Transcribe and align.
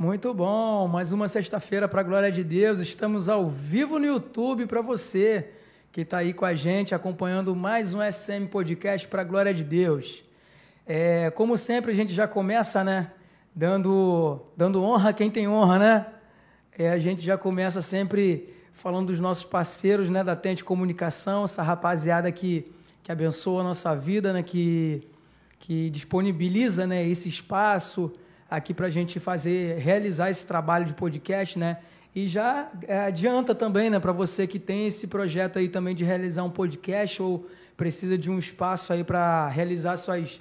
Muito 0.00 0.32
bom, 0.32 0.88
mais 0.88 1.12
uma 1.12 1.28
sexta-feira 1.28 1.86
para 1.86 2.00
a 2.00 2.02
glória 2.02 2.32
de 2.32 2.42
Deus. 2.42 2.78
Estamos 2.78 3.28
ao 3.28 3.50
vivo 3.50 3.98
no 3.98 4.06
YouTube 4.06 4.64
para 4.64 4.80
você 4.80 5.50
que 5.92 6.00
está 6.00 6.16
aí 6.16 6.32
com 6.32 6.46
a 6.46 6.54
gente 6.54 6.94
acompanhando 6.94 7.54
mais 7.54 7.92
um 7.92 7.98
SM 8.00 8.46
Podcast 8.50 9.06
para 9.06 9.20
a 9.20 9.24
glória 9.26 9.52
de 9.52 9.62
Deus. 9.62 10.24
É, 10.86 11.28
como 11.32 11.54
sempre, 11.58 11.92
a 11.92 11.94
gente 11.94 12.14
já 12.14 12.26
começa, 12.26 12.82
né? 12.82 13.10
Dando, 13.54 14.40
dando 14.56 14.82
honra 14.82 15.10
a 15.10 15.12
quem 15.12 15.30
tem 15.30 15.46
honra, 15.46 15.78
né? 15.78 16.06
É, 16.78 16.88
a 16.88 16.98
gente 16.98 17.20
já 17.20 17.36
começa 17.36 17.82
sempre 17.82 18.54
falando 18.72 19.08
dos 19.08 19.20
nossos 19.20 19.44
parceiros, 19.44 20.08
né? 20.08 20.24
Da 20.24 20.34
Tente 20.34 20.64
Comunicação, 20.64 21.44
essa 21.44 21.62
rapaziada 21.62 22.32
que, 22.32 22.72
que 23.02 23.12
abençoa 23.12 23.60
a 23.60 23.64
nossa 23.64 23.94
vida, 23.94 24.32
né? 24.32 24.42
Que, 24.42 25.06
que 25.58 25.90
disponibiliza 25.90 26.86
né, 26.86 27.06
esse 27.06 27.28
espaço 27.28 28.10
aqui 28.50 28.74
para 28.74 28.88
a 28.88 28.90
gente 28.90 29.20
fazer, 29.20 29.78
realizar 29.78 30.28
esse 30.28 30.44
trabalho 30.44 30.84
de 30.84 30.94
podcast, 30.94 31.58
né? 31.58 31.78
E 32.14 32.26
já 32.26 32.68
é, 32.88 32.98
adianta 33.02 33.54
também, 33.54 33.88
né, 33.88 34.00
para 34.00 34.10
você 34.10 34.46
que 34.46 34.58
tem 34.58 34.88
esse 34.88 35.06
projeto 35.06 35.60
aí 35.60 35.68
também 35.68 35.94
de 35.94 36.02
realizar 36.02 36.42
um 36.42 36.50
podcast 36.50 37.22
ou 37.22 37.48
precisa 37.76 38.18
de 38.18 38.28
um 38.28 38.38
espaço 38.38 38.92
aí 38.92 39.04
para 39.04 39.48
realizar 39.48 39.96
suas, 39.96 40.40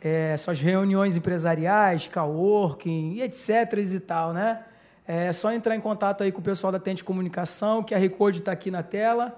é, 0.00 0.36
suas 0.36 0.60
reuniões 0.60 1.16
empresariais, 1.16 2.06
coworking 2.06 3.14
e 3.14 3.22
etc 3.22 3.72
e 3.92 4.00
tal, 4.00 4.32
né? 4.32 4.62
É 5.06 5.32
só 5.32 5.50
entrar 5.50 5.74
em 5.74 5.80
contato 5.80 6.22
aí 6.22 6.30
com 6.30 6.40
o 6.40 6.42
pessoal 6.42 6.70
da 6.70 6.78
Tente 6.78 7.02
Comunicação, 7.02 7.82
que 7.82 7.94
a 7.94 7.98
Recorde 7.98 8.40
está 8.40 8.52
aqui 8.52 8.70
na 8.70 8.82
tela. 8.82 9.36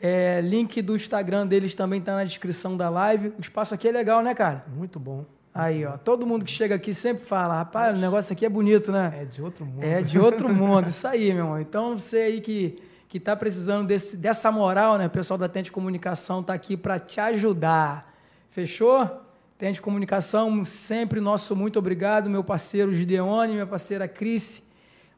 É, 0.00 0.40
link 0.40 0.82
do 0.82 0.96
Instagram 0.96 1.46
deles 1.46 1.74
também 1.74 2.00
está 2.00 2.16
na 2.16 2.24
descrição 2.24 2.76
da 2.76 2.90
live. 2.90 3.32
O 3.38 3.40
espaço 3.40 3.72
aqui 3.72 3.88
é 3.88 3.92
legal, 3.92 4.22
né, 4.22 4.34
cara? 4.34 4.64
Muito 4.74 4.98
bom. 4.98 5.24
Aí, 5.54 5.86
ó, 5.86 5.96
todo 5.96 6.26
mundo 6.26 6.44
que 6.44 6.50
chega 6.50 6.74
aqui 6.74 6.92
sempre 6.92 7.24
fala, 7.24 7.58
rapaz, 7.58 7.96
o 7.96 8.00
negócio 8.00 8.32
aqui 8.32 8.44
é 8.44 8.48
bonito, 8.48 8.90
né? 8.90 9.20
É 9.22 9.24
de 9.24 9.40
outro 9.40 9.64
mundo. 9.64 9.84
É 9.84 10.02
de 10.02 10.18
outro 10.18 10.48
mundo, 10.52 10.88
isso 10.88 11.06
aí, 11.06 11.32
meu 11.32 11.44
irmão. 11.44 11.60
Então, 11.60 11.96
você 11.96 12.16
aí 12.16 12.40
que, 12.40 12.82
que 13.08 13.20
tá 13.20 13.36
precisando 13.36 13.86
desse, 13.86 14.16
dessa 14.16 14.50
moral, 14.50 14.98
né? 14.98 15.06
O 15.06 15.10
pessoal 15.10 15.38
da 15.38 15.48
Tente 15.48 15.70
Comunicação 15.70 16.42
tá 16.42 16.52
aqui 16.52 16.76
para 16.76 16.98
te 16.98 17.20
ajudar. 17.20 18.12
Fechou? 18.50 19.08
Tente 19.56 19.80
Comunicação, 19.80 20.64
sempre 20.64 21.20
nosso 21.20 21.54
muito 21.54 21.78
obrigado, 21.78 22.28
meu 22.28 22.42
parceiro 22.42 22.92
Gideone, 22.92 23.52
minha 23.52 23.66
parceira 23.66 24.08
Cris. 24.08 24.60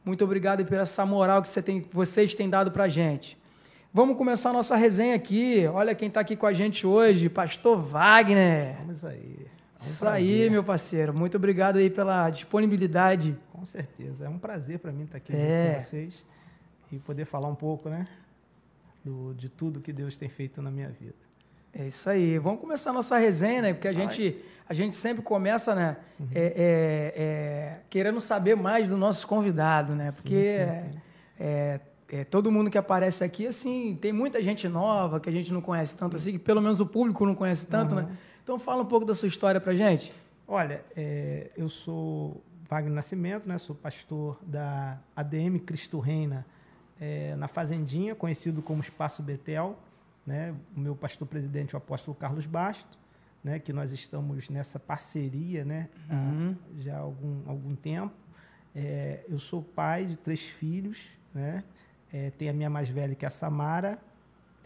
Muito 0.05 0.23
obrigado 0.23 0.63
por 0.63 0.77
essa 0.77 1.03
moral 1.03 1.41
que 1.41 1.49
você 1.49 1.63
tem, 1.63 1.83
vocês 1.91 2.35
têm 2.35 2.47
dado 2.47 2.69
pra 2.69 2.87
gente. 2.87 3.35
Vamos 3.91 4.15
começar 4.15 4.51
a 4.51 4.53
nossa 4.53 4.75
resenha 4.75 5.15
aqui. 5.15 5.67
Olha 5.73 5.95
quem 5.95 6.09
está 6.09 6.19
aqui 6.19 6.35
com 6.35 6.45
a 6.45 6.53
gente 6.53 6.85
hoje, 6.85 7.27
Pastor 7.27 7.75
Wagner. 7.81 8.77
Vamos 8.81 9.03
aí. 9.03 9.56
É 9.79 9.83
um 9.83 9.87
Isso 9.87 9.99
prazer. 9.99 10.43
aí, 10.43 10.49
meu 10.49 10.63
parceiro. 10.63 11.13
Muito 11.13 11.37
obrigado 11.37 11.77
aí 11.77 11.89
pela 11.89 12.29
disponibilidade. 12.29 13.37
Com 13.51 13.63
certeza. 13.63 14.25
É 14.25 14.29
um 14.29 14.39
prazer 14.39 14.79
para 14.79 14.91
mim 14.91 15.03
estar 15.03 15.17
aqui 15.17 15.35
é. 15.35 15.73
com 15.73 15.79
vocês 15.79 16.23
e 16.91 16.97
poder 16.99 17.25
falar 17.25 17.47
um 17.47 17.55
pouco, 17.55 17.89
né, 17.89 18.07
do, 19.03 19.33
de 19.33 19.49
tudo 19.49 19.79
que 19.81 19.93
Deus 19.93 20.15
tem 20.15 20.29
feito 20.29 20.61
na 20.61 20.71
minha 20.71 20.89
vida. 20.89 21.27
É 21.73 21.85
isso 21.85 22.09
aí. 22.09 22.39
Vamos 22.39 22.59
começar 22.59 22.89
a 22.89 22.93
nossa 22.93 23.17
resenha, 23.17 23.61
né? 23.61 23.73
Porque 23.73 23.87
a 23.87 23.93
gente, 23.93 24.43
a 24.67 24.73
gente 24.73 24.95
sempre 24.95 25.21
começa, 25.21 25.75
né? 25.75 25.97
Uhum. 26.19 26.27
É, 26.33 26.41
é, 26.41 27.13
é, 27.15 27.79
querendo 27.89 28.19
saber 28.19 28.55
mais 28.55 28.87
do 28.87 28.97
nosso 28.97 29.27
convidado, 29.27 29.93
né? 29.93 30.11
Porque 30.11 30.43
sim, 30.43 30.71
sim, 30.71 30.91
sim. 30.91 31.01
É, 31.39 31.79
é, 32.09 32.23
todo 32.23 32.51
mundo 32.51 32.71
que 32.71 32.77
aparece 32.77 33.23
aqui, 33.23 33.45
assim, 33.45 33.97
tem 33.99 34.11
muita 34.13 34.41
gente 34.41 34.67
nova 34.67 35.19
que 35.19 35.29
a 35.29 35.31
gente 35.31 35.51
não 35.53 35.61
conhece 35.61 35.95
tanto 35.95 36.15
assim, 36.15 36.31
que 36.31 36.39
pelo 36.39 36.61
menos 36.61 36.79
o 36.79 36.85
público 36.85 37.25
não 37.25 37.35
conhece 37.35 37.67
tanto, 37.67 37.95
uhum. 37.95 38.01
né? 38.01 38.17
Então 38.47 38.57
fala 38.57 38.81
um 38.81 38.85
pouco 38.85 39.05
da 39.05 39.13
sua 39.13 39.27
história 39.27 39.59
pra 39.59 39.75
gente. 39.75 40.13
Olha, 40.47 40.81
é, 40.95 41.51
eu 41.57 41.67
sou 41.67 42.41
Wagner 42.69 42.93
Nascimento, 42.93 43.45
né? 43.45 43.57
Sou 43.57 43.75
pastor 43.75 44.39
da 44.41 44.97
ADM 45.13 45.57
Cristo 45.57 45.99
Reina 45.99 46.45
é, 46.97 47.35
na 47.35 47.49
Fazendinha, 47.49 48.15
conhecido 48.15 48.61
como 48.61 48.79
Espaço 48.79 49.21
Betel, 49.21 49.77
né? 50.25 50.55
O 50.73 50.79
meu 50.79 50.95
pastor 50.95 51.27
presidente, 51.27 51.75
o 51.75 51.77
apóstolo 51.77 52.15
Carlos 52.15 52.45
Basto, 52.45 52.97
né? 53.43 53.59
Que 53.59 53.73
nós 53.73 53.91
estamos 53.91 54.47
nessa 54.47 54.79
parceria, 54.79 55.65
né? 55.65 55.89
Uhum. 56.09 56.55
Há, 56.55 56.81
já 56.81 56.95
há 56.95 56.99
algum, 56.99 57.41
algum 57.49 57.75
tempo. 57.75 58.15
É, 58.73 59.25
eu 59.27 59.39
sou 59.39 59.61
pai 59.61 60.05
de 60.05 60.15
três 60.15 60.47
filhos, 60.47 61.03
né? 61.33 61.65
É, 62.13 62.29
tem 62.29 62.47
a 62.47 62.53
minha 62.53 62.69
mais 62.69 62.87
velha, 62.87 63.13
que 63.13 63.25
é 63.25 63.27
a 63.27 63.29
Samara, 63.29 63.99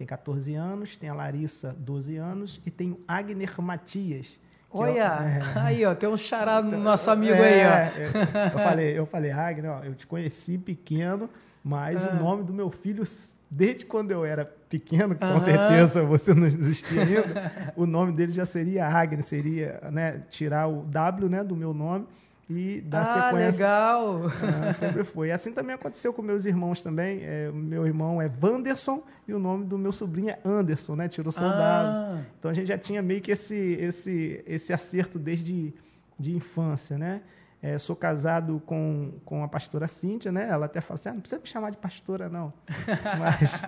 tem 0.02 0.08
14 0.08 0.56
anos, 0.56 0.98
tem 0.98 1.10
a 1.10 1.14
Larissa, 1.14 1.76
12 1.78 2.18
anos, 2.18 2.60
e 2.66 2.72
tem 2.72 2.92
o 2.92 3.00
Agner 3.08 3.62
Matias. 3.62 4.40
Olha, 4.72 5.04
é, 5.56 5.60
aí, 5.60 5.86
ó, 5.86 5.94
tem 5.94 6.10
um 6.10 6.18
charado 6.18 6.64
no 6.64 6.74
então, 6.74 6.84
nosso 6.84 7.12
amigo 7.12 7.34
é, 7.34 7.88
aí, 7.88 8.02
ó. 8.02 8.40
Eu, 8.46 8.60
falei, 8.60 9.00
eu 9.00 9.06
falei, 9.06 9.32
Agner, 9.32 9.72
ó, 9.72 9.84
eu 9.84 9.94
te 9.94 10.08
conheci 10.08 10.58
pequeno, 10.58 11.30
mas 11.64 12.04
o 12.04 12.16
nome 12.16 12.44
do 12.44 12.52
meu 12.52 12.72
filho, 12.72 13.04
desde 13.50 13.86
quando 13.86 14.10
eu 14.10 14.26
era 14.26 14.44
pequeno, 14.68 15.16
com 15.16 15.40
certeza 15.40 16.04
você 16.04 16.34
não 16.34 16.48
existia 16.48 17.04
ainda, 17.04 17.74
o 17.76 17.86
nome 17.86 18.12
dele 18.12 18.32
já 18.32 18.46
seria 18.46 18.88
Agner, 18.88 19.24
seria, 19.24 19.82
né, 19.92 20.24
tirar 20.30 20.68
o 20.68 20.84
W, 20.84 21.30
né, 21.30 21.44
do 21.44 21.56
meu 21.56 21.76
nome 21.76 22.08
e 22.58 22.82
dar 22.82 23.02
ah, 23.02 23.14
sequência. 23.14 23.66
legal! 23.66 24.22
Ah, 24.68 24.74
sempre 24.74 25.04
foi. 25.04 25.28
E 25.28 25.32
assim 25.32 25.52
também 25.54 25.76
aconteceu 25.76 26.14
com 26.14 26.22
meus 26.22 26.46
irmãos 26.46 26.82
também. 26.82 27.20
É, 27.24 27.52
meu 27.52 27.86
irmão 27.86 28.22
é 28.22 28.30
Wanderson 28.42 29.04
e 29.28 29.34
o 29.34 29.40
nome 29.40 29.66
do 29.66 29.78
meu 29.78 29.92
sobrinho 29.92 30.30
é 30.30 30.40
Anderson, 30.44 30.96
né? 30.96 31.08
Tirou 31.08 31.32
soldado. 31.32 32.18
Ah. 32.18 32.22
Então 32.40 32.52
a 32.52 32.54
gente 32.54 32.68
já 32.68 32.78
tinha 32.78 33.02
meio 33.02 33.22
que 33.22 33.32
esse, 33.32 33.56
esse, 33.56 34.44
esse 34.46 34.74
acerto 34.74 35.18
desde 35.18 35.74
de 36.22 36.36
infância, 36.36 36.98
né? 36.98 37.22
É, 37.62 37.78
sou 37.78 37.96
casado 37.96 38.62
com, 38.66 39.14
com 39.24 39.44
a 39.44 39.48
pastora 39.48 39.88
Cíntia, 39.88 40.32
né? 40.32 40.48
Ela 40.50 40.66
até 40.66 40.82
fala 40.82 41.00
assim, 41.00 41.10
ah, 41.10 41.14
não 41.14 41.22
precisa 41.22 41.42
me 41.42 41.48
chamar 41.48 41.70
de 41.70 41.78
pastora, 41.78 42.28
não. 42.28 42.52
Mas 43.20 43.62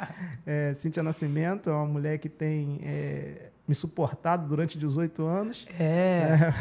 é, 0.46 0.74
Cíntia 0.74 1.04
Nascimento 1.04 1.70
é 1.70 1.74
uma 1.74 1.86
mulher 1.86 2.18
que 2.18 2.30
tem 2.30 2.80
é, 2.84 3.52
me 3.68 3.74
suportado 3.74 4.48
durante 4.48 4.78
18 4.78 5.24
anos. 5.26 5.68
É. 5.80 6.54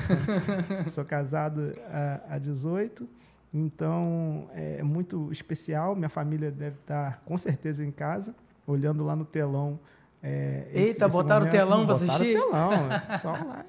é 0.84 0.88
sou 0.90 1.04
casado 1.04 1.72
há, 1.88 2.34
há 2.34 2.38
18. 2.38 3.08
Então, 3.52 4.48
é 4.54 4.82
muito 4.82 5.30
especial. 5.30 5.94
Minha 5.94 6.08
família 6.08 6.50
deve 6.50 6.76
estar, 6.76 7.22
com 7.24 7.36
certeza, 7.36 7.84
em 7.84 7.90
casa, 7.90 8.34
olhando 8.66 9.04
lá 9.04 9.14
no 9.14 9.24
telão. 9.24 9.78
É, 10.22 10.68
Eita, 10.72 11.06
esse, 11.06 11.12
botaram 11.12 11.46
o 11.46 11.50
telão 11.50 11.84
para 11.84 11.96
assistir? 11.96 12.38
Botaram 12.38 12.68
o 12.68 12.88
telão, 12.88 13.00
só 13.20 13.32
lá. 13.32 13.66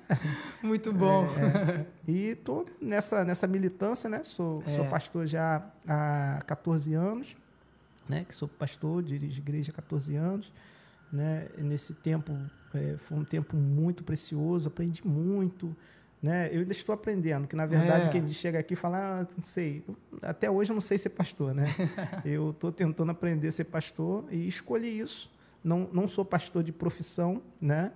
Muito 0.62 0.94
bom. 0.94 1.26
É, 1.26 1.82
é. 1.82 1.86
E 2.08 2.28
estou 2.28 2.66
nessa, 2.80 3.26
nessa 3.26 3.48
militância, 3.48 4.10
né? 4.10 4.22
Sou, 4.24 4.64
sou 4.68 4.86
é. 4.86 4.88
pastor 4.88 5.26
já 5.26 5.64
há 5.88 6.40
14 6.46 6.94
anos, 6.94 7.36
né? 8.08 8.24
Que 8.28 8.36
sou 8.36 8.48
pastor, 8.48 9.02
dirijo 9.02 9.42
igreja 9.42 9.72
há 9.72 9.76
14 9.76 10.16
anos. 10.16 10.54
Né? 11.14 11.48
Nesse 11.60 11.94
tempo 11.94 12.36
é, 12.74 12.98
foi 12.98 13.20
um 13.20 13.24
tempo 13.24 13.56
muito 13.56 14.04
precioso, 14.04 14.68
aprendi 14.68 15.08
muito. 15.08 15.76
Né? 16.20 16.50
Eu 16.52 16.62
ainda 16.62 16.72
estou 16.72 16.96
aprendendo, 16.96 17.48
que 17.48 17.56
na 17.56 17.68
verdade 17.68 18.08
é. 18.08 18.12
quem 18.12 18.28
chega 18.30 18.58
aqui 18.58 18.76
fala, 18.76 19.22
ah, 19.22 19.28
não 19.38 19.44
sei, 19.44 19.86
até 20.24 20.50
hoje 20.50 20.72
eu 20.72 20.74
não 20.74 20.82
sei 20.82 20.98
ser 20.98 21.10
pastor, 21.10 21.54
né? 21.54 21.66
eu 22.26 22.50
estou 22.50 22.72
tentando 22.72 23.12
aprender 23.12 23.50
a 23.50 23.52
ser 23.52 23.66
pastor 23.66 24.26
e 24.32 24.48
escolhi 24.48 25.00
isso. 25.00 25.32
Não, 25.64 25.88
não 25.94 26.08
sou 26.08 26.26
pastor 26.26 26.64
de 26.64 26.72
profissão, 26.72 27.44
né? 27.62 27.92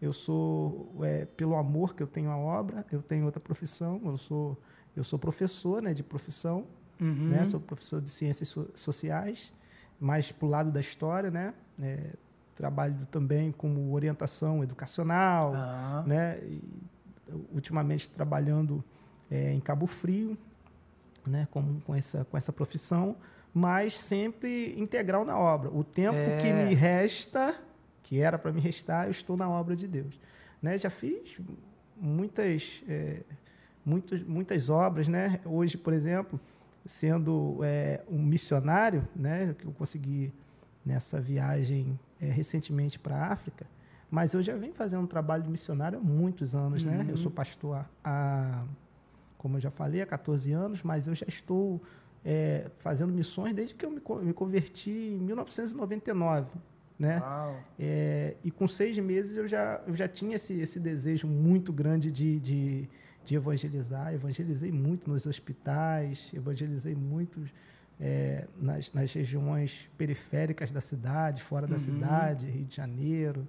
Eu 0.00 0.12
sou 0.12 0.94
é, 1.02 1.24
pelo 1.24 1.56
amor 1.56 1.94
que 1.94 2.02
eu 2.02 2.06
tenho 2.06 2.30
à 2.30 2.36
obra, 2.36 2.86
eu 2.92 3.02
tenho 3.02 3.24
outra 3.24 3.40
profissão, 3.40 4.00
eu 4.04 4.16
sou 4.16 4.56
eu 4.94 5.04
sou 5.04 5.18
professor, 5.18 5.80
né, 5.80 5.92
de 5.92 6.02
profissão, 6.02 6.66
uhum. 7.00 7.28
né? 7.28 7.44
Sou 7.44 7.58
professor 7.58 8.00
de 8.00 8.10
ciências 8.10 8.48
so 8.48 8.70
sociais, 8.74 9.52
mais 9.98 10.30
para 10.30 10.46
o 10.46 10.48
lado 10.48 10.70
da 10.70 10.80
história, 10.80 11.30
né? 11.30 11.54
É, 11.80 12.10
trabalho 12.60 13.08
também 13.10 13.50
como 13.50 13.92
orientação 13.94 14.62
educacional, 14.62 15.54
ah. 15.54 16.04
né? 16.06 16.38
E, 16.42 16.62
ultimamente 17.52 18.08
trabalhando 18.08 18.84
é, 19.30 19.52
em 19.52 19.60
Cabo 19.60 19.86
Frio, 19.86 20.36
né? 21.26 21.48
Com, 21.50 21.80
com, 21.80 21.94
essa, 21.94 22.24
com 22.26 22.36
essa 22.36 22.52
profissão, 22.52 23.16
mas 23.54 23.96
sempre 23.96 24.78
integral 24.78 25.24
na 25.24 25.38
obra. 25.38 25.70
O 25.70 25.82
tempo 25.82 26.18
é. 26.18 26.36
que 26.36 26.52
me 26.52 26.74
resta, 26.74 27.54
que 28.02 28.20
era 28.20 28.38
para 28.38 28.52
me 28.52 28.60
restar, 28.60 29.06
eu 29.06 29.10
estou 29.10 29.36
na 29.38 29.48
obra 29.48 29.74
de 29.74 29.88
Deus. 29.88 30.20
Né? 30.60 30.76
Já 30.76 30.90
fiz 30.90 31.40
muitas, 31.96 32.82
é, 32.86 33.22
muitas, 33.84 34.22
muitas 34.22 34.68
obras, 34.68 35.08
né? 35.08 35.40
Hoje, 35.46 35.78
por 35.78 35.94
exemplo, 35.94 36.38
sendo 36.84 37.60
é, 37.62 38.02
um 38.06 38.22
missionário, 38.22 39.08
né? 39.16 39.54
Que 39.58 39.64
eu 39.64 39.72
consegui 39.72 40.30
nessa 40.84 41.20
viagem 41.20 41.98
é, 42.20 42.26
recentemente 42.26 42.98
para 42.98 43.16
a 43.16 43.32
África, 43.32 43.66
mas 44.10 44.34
eu 44.34 44.42
já 44.42 44.56
venho 44.56 44.74
fazendo 44.74 45.02
um 45.02 45.06
trabalho 45.06 45.42
de 45.42 45.48
missionário 45.48 45.98
há 45.98 46.02
muitos 46.02 46.54
anos, 46.56 46.84
uhum. 46.84 46.90
né? 46.90 47.06
Eu 47.08 47.16
sou 47.16 47.30
pastor 47.30 47.86
há, 48.04 48.64
como 49.38 49.56
eu 49.56 49.60
já 49.60 49.70
falei, 49.70 50.02
há 50.02 50.06
14 50.06 50.52
anos, 50.52 50.82
mas 50.82 51.06
eu 51.06 51.14
já 51.14 51.26
estou 51.28 51.80
é, 52.24 52.70
fazendo 52.78 53.12
missões 53.12 53.54
desde 53.54 53.74
que 53.74 53.86
eu 53.86 53.90
me, 53.90 54.02
me 54.22 54.32
converti 54.32 54.90
em 54.90 55.18
1999. 55.18 56.58
Né? 56.98 57.22
É, 57.78 58.36
e 58.44 58.50
com 58.50 58.68
seis 58.68 58.98
meses 58.98 59.36
eu 59.36 59.48
já, 59.48 59.80
eu 59.86 59.94
já 59.94 60.06
tinha 60.06 60.36
esse, 60.36 60.52
esse 60.60 60.78
desejo 60.78 61.26
muito 61.26 61.72
grande 61.72 62.12
de, 62.12 62.38
de, 62.40 62.88
de 63.24 63.34
evangelizar. 63.34 64.12
Evangelizei 64.12 64.70
muito 64.70 65.08
nos 65.08 65.24
hospitais, 65.24 66.30
evangelizei 66.34 66.94
muito 66.94 67.42
é, 68.00 68.46
nas, 68.56 68.92
nas 68.92 69.12
regiões 69.12 69.88
periféricas 69.98 70.72
da 70.72 70.80
cidade, 70.80 71.42
fora 71.42 71.66
da 71.66 71.74
uhum. 71.74 71.78
cidade, 71.78 72.46
Rio 72.46 72.64
de 72.64 72.74
Janeiro, 72.74 73.46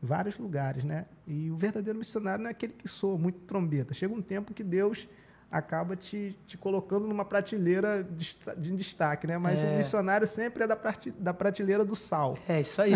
vários 0.00 0.36
lugares, 0.36 0.84
né? 0.84 1.06
E 1.26 1.50
o 1.50 1.56
verdadeiro 1.56 1.98
missionário 1.98 2.42
não 2.42 2.48
é 2.48 2.52
aquele 2.52 2.74
que 2.74 2.86
soa 2.86 3.16
muito 3.16 3.38
trombeta. 3.40 3.94
Chega 3.94 4.12
um 4.12 4.20
tempo 4.20 4.52
que 4.52 4.62
Deus 4.62 5.08
acaba 5.50 5.94
te, 5.94 6.36
te 6.46 6.58
colocando 6.58 7.06
numa 7.06 7.24
prateleira 7.24 8.02
de, 8.02 8.36
de 8.56 8.76
destaque, 8.76 9.26
né? 9.26 9.38
Mas 9.38 9.62
é. 9.62 9.72
o 9.72 9.76
missionário 9.76 10.26
sempre 10.26 10.64
é 10.64 10.66
da, 10.66 10.76
da 11.18 11.32
prateleira 11.32 11.84
do 11.84 11.94
sal. 11.94 12.36
É, 12.48 12.60
isso 12.60 12.82
aí. 12.82 12.92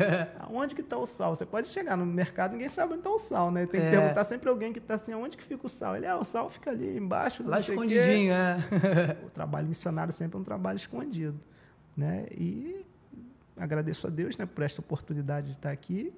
Onde 0.50 0.74
que 0.74 0.82
está 0.82 0.98
o 0.98 1.06
sal? 1.06 1.34
Você 1.34 1.46
pode 1.46 1.68
chegar 1.68 1.96
no 1.96 2.04
mercado, 2.04 2.52
ninguém 2.52 2.68
sabe 2.68 2.92
onde 2.92 3.00
está 3.00 3.10
o 3.10 3.18
sal, 3.18 3.50
né? 3.50 3.66
Tem 3.66 3.80
que 3.80 3.86
é. 3.86 3.90
perguntar 3.90 4.24
sempre 4.24 4.48
alguém 4.48 4.72
que 4.72 4.78
está 4.78 4.94
assim, 4.94 5.14
onde 5.14 5.36
que 5.36 5.42
fica 5.42 5.66
o 5.66 5.68
sal? 5.68 5.96
Ele, 5.96 6.06
ah, 6.06 6.18
o 6.18 6.24
sal 6.24 6.50
fica 6.50 6.70
ali 6.70 6.96
embaixo. 6.96 7.42
Lá 7.46 7.58
escondidinho, 7.58 8.32
é. 8.32 8.58
o 9.24 9.30
trabalho 9.30 9.66
missionário 9.66 10.12
sempre 10.12 10.36
é 10.36 10.40
um 10.40 10.44
trabalho 10.44 10.76
escondido, 10.76 11.40
né? 11.96 12.26
E 12.30 12.84
agradeço 13.56 14.06
a 14.06 14.10
Deus, 14.10 14.36
né, 14.36 14.44
por 14.46 14.62
esta 14.62 14.80
oportunidade 14.80 15.46
de 15.46 15.52
estar 15.52 15.70
aqui, 15.70 16.12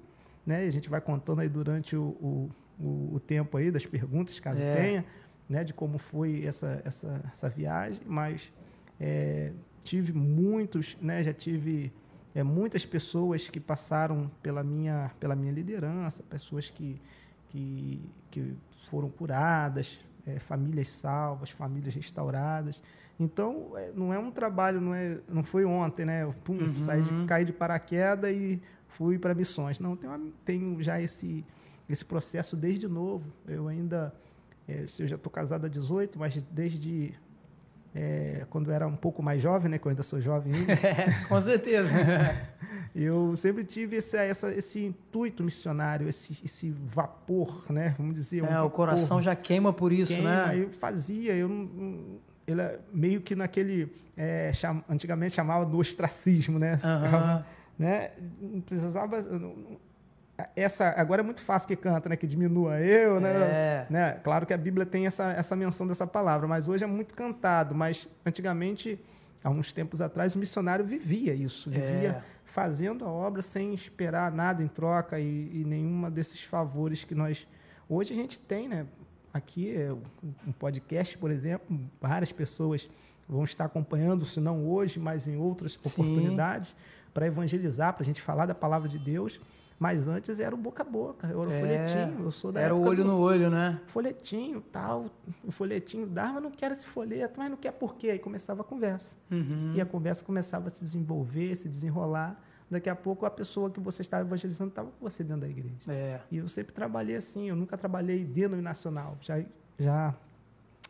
né? 0.45 0.65
E 0.65 0.67
a 0.67 0.71
gente 0.71 0.89
vai 0.89 0.99
contando 0.99 1.39
aí 1.39 1.49
durante 1.49 1.95
o, 1.95 2.49
o, 2.79 3.13
o 3.13 3.19
tempo 3.19 3.57
aí 3.57 3.71
das 3.71 3.85
perguntas, 3.85 4.39
caso 4.39 4.61
é. 4.61 4.75
tenha 4.75 5.05
né, 5.49 5.63
de 5.63 5.73
como 5.73 5.97
foi 5.97 6.45
essa, 6.45 6.81
essa, 6.83 7.21
essa 7.31 7.49
viagem, 7.49 8.01
mas 8.05 8.51
é, 8.99 9.51
tive 9.83 10.11
muitos, 10.13 10.97
né, 11.01 11.23
já 11.23 11.33
tive 11.33 11.91
é, 12.35 12.43
muitas 12.43 12.85
pessoas 12.85 13.49
que 13.49 13.59
passaram 13.59 14.29
pela 14.41 14.63
minha, 14.63 15.11
pela 15.19 15.35
minha 15.35 15.51
liderança, 15.51 16.23
pessoas 16.23 16.69
que, 16.69 17.01
que, 17.49 18.01
que 18.29 18.55
foram 18.89 19.09
curadas, 19.09 19.99
é, 20.25 20.39
famílias 20.39 20.89
salvas, 20.89 21.49
famílias 21.49 21.95
restauradas. 21.95 22.81
Então, 23.19 23.71
é, 23.75 23.91
não 23.95 24.13
é 24.13 24.19
um 24.19 24.29
trabalho, 24.29 24.79
não, 24.79 24.93
é, 24.93 25.17
não 25.27 25.43
foi 25.43 25.65
ontem, 25.65 26.05
né? 26.05 26.23
Eu, 26.23 26.35
pum, 26.43 26.57
uhum. 26.57 26.75
saí 26.75 27.01
de, 27.01 27.25
caí 27.25 27.45
de 27.45 27.53
paraquedas 27.53 28.31
e 28.31 28.61
fui 28.89 29.17
para 29.17 29.33
missões. 29.33 29.79
Não, 29.79 29.95
tenho, 29.95 30.33
tenho 30.45 30.83
já 30.83 31.01
esse, 31.01 31.43
esse 31.89 32.05
processo 32.05 32.55
desde 32.55 32.87
novo. 32.87 33.25
Eu 33.47 33.67
ainda 33.67 34.13
eu 34.67 35.07
já 35.07 35.15
estou 35.15 35.31
casado 35.31 35.65
há 35.65 35.69
18, 35.69 36.19
mas 36.19 36.35
desde 36.51 37.13
é, 37.95 38.45
quando 38.49 38.71
era 38.71 38.87
um 38.87 38.95
pouco 38.95 39.23
mais 39.23 39.41
jovem, 39.41 39.71
né? 39.71 39.79
Que 39.79 39.87
eu 39.87 39.89
ainda 39.89 40.03
sou 40.03 40.21
jovem 40.21 40.53
ainda. 40.53 40.75
Com 41.27 41.41
certeza. 41.41 41.89
eu 42.93 43.35
sempre 43.35 43.63
tive 43.63 43.95
esse, 43.95 44.17
essa, 44.17 44.53
esse 44.53 44.85
intuito 44.85 45.43
missionário, 45.43 46.07
esse, 46.07 46.37
esse 46.43 46.69
vapor, 46.69 47.65
né? 47.71 47.95
Vamos 47.97 48.13
dizer. 48.13 48.43
Um 48.43 48.47
é, 48.47 48.61
o 48.61 48.69
coração 48.69 49.21
já 49.21 49.35
queima 49.35 49.73
por 49.73 49.91
isso, 49.91 50.13
queima, 50.13 50.47
né? 50.47 50.59
Eu 50.59 50.69
fazia, 50.69 51.33
eu 51.33 51.49
não, 51.49 52.19
ele 52.45 52.61
é 52.61 52.79
meio 52.93 53.21
que 53.21 53.35
naquele 53.35 53.91
é, 54.15 54.51
cham, 54.53 54.83
antigamente 54.87 55.33
chamava 55.33 55.65
do 55.65 55.77
ostracismo, 55.77 56.59
né? 56.59 56.73
Uhum. 56.73 57.05
Ficava, 57.05 57.45
né? 57.79 58.11
Não 58.39 58.61
precisava 58.61 59.17
essa 60.55 60.89
agora 60.97 61.21
é 61.21 61.23
muito 61.23 61.41
fácil 61.41 61.67
que 61.67 61.75
canta, 61.75 62.09
né? 62.09 62.15
Que 62.15 62.27
diminua 62.27 62.79
eu, 62.79 63.19
né? 63.19 63.33
É. 63.33 63.87
né? 63.89 64.11
Claro 64.23 64.45
que 64.45 64.53
a 64.53 64.57
Bíblia 64.57 64.85
tem 64.85 65.07
essa, 65.07 65.31
essa 65.31 65.55
menção 65.55 65.87
dessa 65.87 66.05
palavra, 66.05 66.47
mas 66.47 66.69
hoje 66.69 66.83
é 66.83 66.87
muito 66.87 67.13
cantado. 67.13 67.73
Mas 67.73 68.07
antigamente, 68.25 68.99
há 69.43 69.49
uns 69.49 69.73
tempos 69.73 70.01
atrás, 70.01 70.35
o 70.35 70.39
missionário 70.39 70.85
vivia 70.85 71.33
isso, 71.33 71.69
vivia 71.69 72.09
é. 72.09 72.23
fazendo 72.45 73.03
a 73.03 73.09
obra 73.09 73.41
sem 73.41 73.73
esperar 73.73 74.31
nada 74.31 74.61
em 74.61 74.67
troca 74.67 75.19
e, 75.19 75.49
e 75.53 75.63
nenhuma 75.65 76.11
desses 76.11 76.43
favores 76.43 77.03
que 77.03 77.15
nós 77.15 77.47
hoje 77.89 78.13
a 78.13 78.15
gente 78.15 78.37
tem, 78.37 78.67
né? 78.67 78.85
Aqui 79.33 79.75
é 79.75 79.91
um 80.47 80.51
podcast, 80.51 81.17
por 81.17 81.31
exemplo, 81.31 81.79
várias 82.01 82.31
pessoas 82.31 82.89
vão 83.27 83.43
estar 83.43 83.65
acompanhando, 83.65 84.25
se 84.25 84.39
não 84.39 84.67
hoje, 84.67 84.99
mas 84.99 85.27
em 85.27 85.35
outras 85.35 85.73
Sim. 85.73 85.79
oportunidades, 85.85 86.75
para 87.13 87.27
evangelizar, 87.27 87.93
para 87.93 88.03
a 88.03 88.05
gente 88.05 88.21
falar 88.21 88.45
da 88.45 88.55
palavra 88.55 88.87
de 88.87 88.97
Deus. 88.97 89.39
Mas 89.79 90.07
antes 90.07 90.39
era 90.39 90.55
o 90.55 90.57
boca 90.57 90.81
a 90.81 90.85
boca, 90.85 91.27
eu 91.27 91.41
era 91.41 91.51
o 91.51 91.53
é, 91.53 91.59
folhetinho, 91.59 92.23
eu 92.23 92.31
sou 92.31 92.51
da 92.51 92.61
Era 92.61 92.73
o 92.73 92.81
olho 92.81 93.03
do, 93.03 93.11
no 93.11 93.19
olho, 93.19 93.49
né? 93.49 93.79
Folhetinho, 93.85 94.59
tal, 94.71 95.05
o 95.43 95.51
folhetinho 95.51 96.07
dava, 96.07 96.33
mas 96.33 96.43
não 96.43 96.51
quero 96.51 96.73
esse 96.73 96.87
folheto, 96.87 97.39
mas 97.39 97.49
não 97.49 97.57
quer 97.57 97.71
por 97.73 97.95
quê? 97.95 98.09
Aí 98.09 98.19
começava 98.19 98.61
a 98.61 98.63
conversa. 98.63 99.15
Uhum. 99.29 99.73
E 99.75 99.81
a 99.81 99.85
conversa 99.85 100.25
começava 100.25 100.67
a 100.67 100.69
se 100.71 100.83
desenvolver, 100.83 101.55
se 101.55 101.69
desenrolar. 101.69 102.41
Daqui 102.69 102.89
a 102.89 102.95
pouco 102.95 103.25
a 103.25 103.29
pessoa 103.29 103.69
que 103.69 103.79
você 103.79 104.01
estava 104.01 104.25
evangelizando 104.25 104.69
estava 104.69 104.89
com 104.89 105.07
você 105.07 105.23
dentro 105.23 105.41
da 105.41 105.47
igreja. 105.47 105.89
É. 105.89 106.19
E 106.31 106.37
eu 106.37 106.49
sempre 106.49 106.73
trabalhei 106.73 107.15
assim, 107.15 107.47
eu 107.47 107.55
nunca 107.55 107.77
trabalhei 107.77 108.25
denominacional. 108.25 109.15
Já, 109.21 109.41
já 109.79 110.13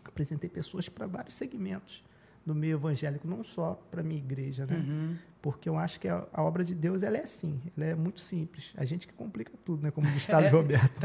apresentei 0.05 0.49
pessoas 0.49 0.87
para 0.87 1.05
vários 1.05 1.35
segmentos 1.35 2.03
do 2.47 2.55
meio 2.55 2.77
evangélico, 2.77 3.27
não 3.27 3.43
só 3.43 3.77
para 3.91 4.01
minha 4.01 4.19
igreja, 4.19 4.65
né? 4.65 4.77
Uhum. 4.77 5.15
Porque 5.41 5.67
eu 5.67 5.77
acho 5.77 5.99
que 5.99 6.07
a, 6.07 6.23
a, 6.31 6.41
obra 6.41 6.63
de 6.63 6.73
Deus 6.73 7.03
ela 7.03 7.17
é 7.17 7.23
assim, 7.23 7.59
ela 7.77 7.87
é 7.87 7.93
muito 7.93 8.21
simples. 8.21 8.73
A 8.77 8.85
gente 8.85 9.05
que 9.05 9.13
complica 9.13 9.51
tudo, 9.65 9.83
né? 9.83 9.91
Como 9.91 10.07
diz 10.07 10.25
Thales 10.27 10.49
Roberto. 10.51 11.01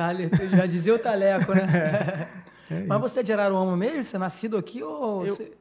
já 0.56 0.66
dizia 0.66 0.94
o 0.94 0.98
Taleco, 0.98 1.52
né? 1.52 2.28
É, 2.70 2.76
é 2.76 2.84
Mas 2.86 3.00
você 3.00 3.20
é 3.20 3.22
de 3.24 3.32
Araruama 3.32 3.76
mesmo? 3.76 4.04
Você 4.04 4.14
é 4.14 4.18
nascido 4.20 4.56
aqui 4.56 4.82
ou... 4.82 5.26
Eu, 5.26 5.34
você... 5.34 5.52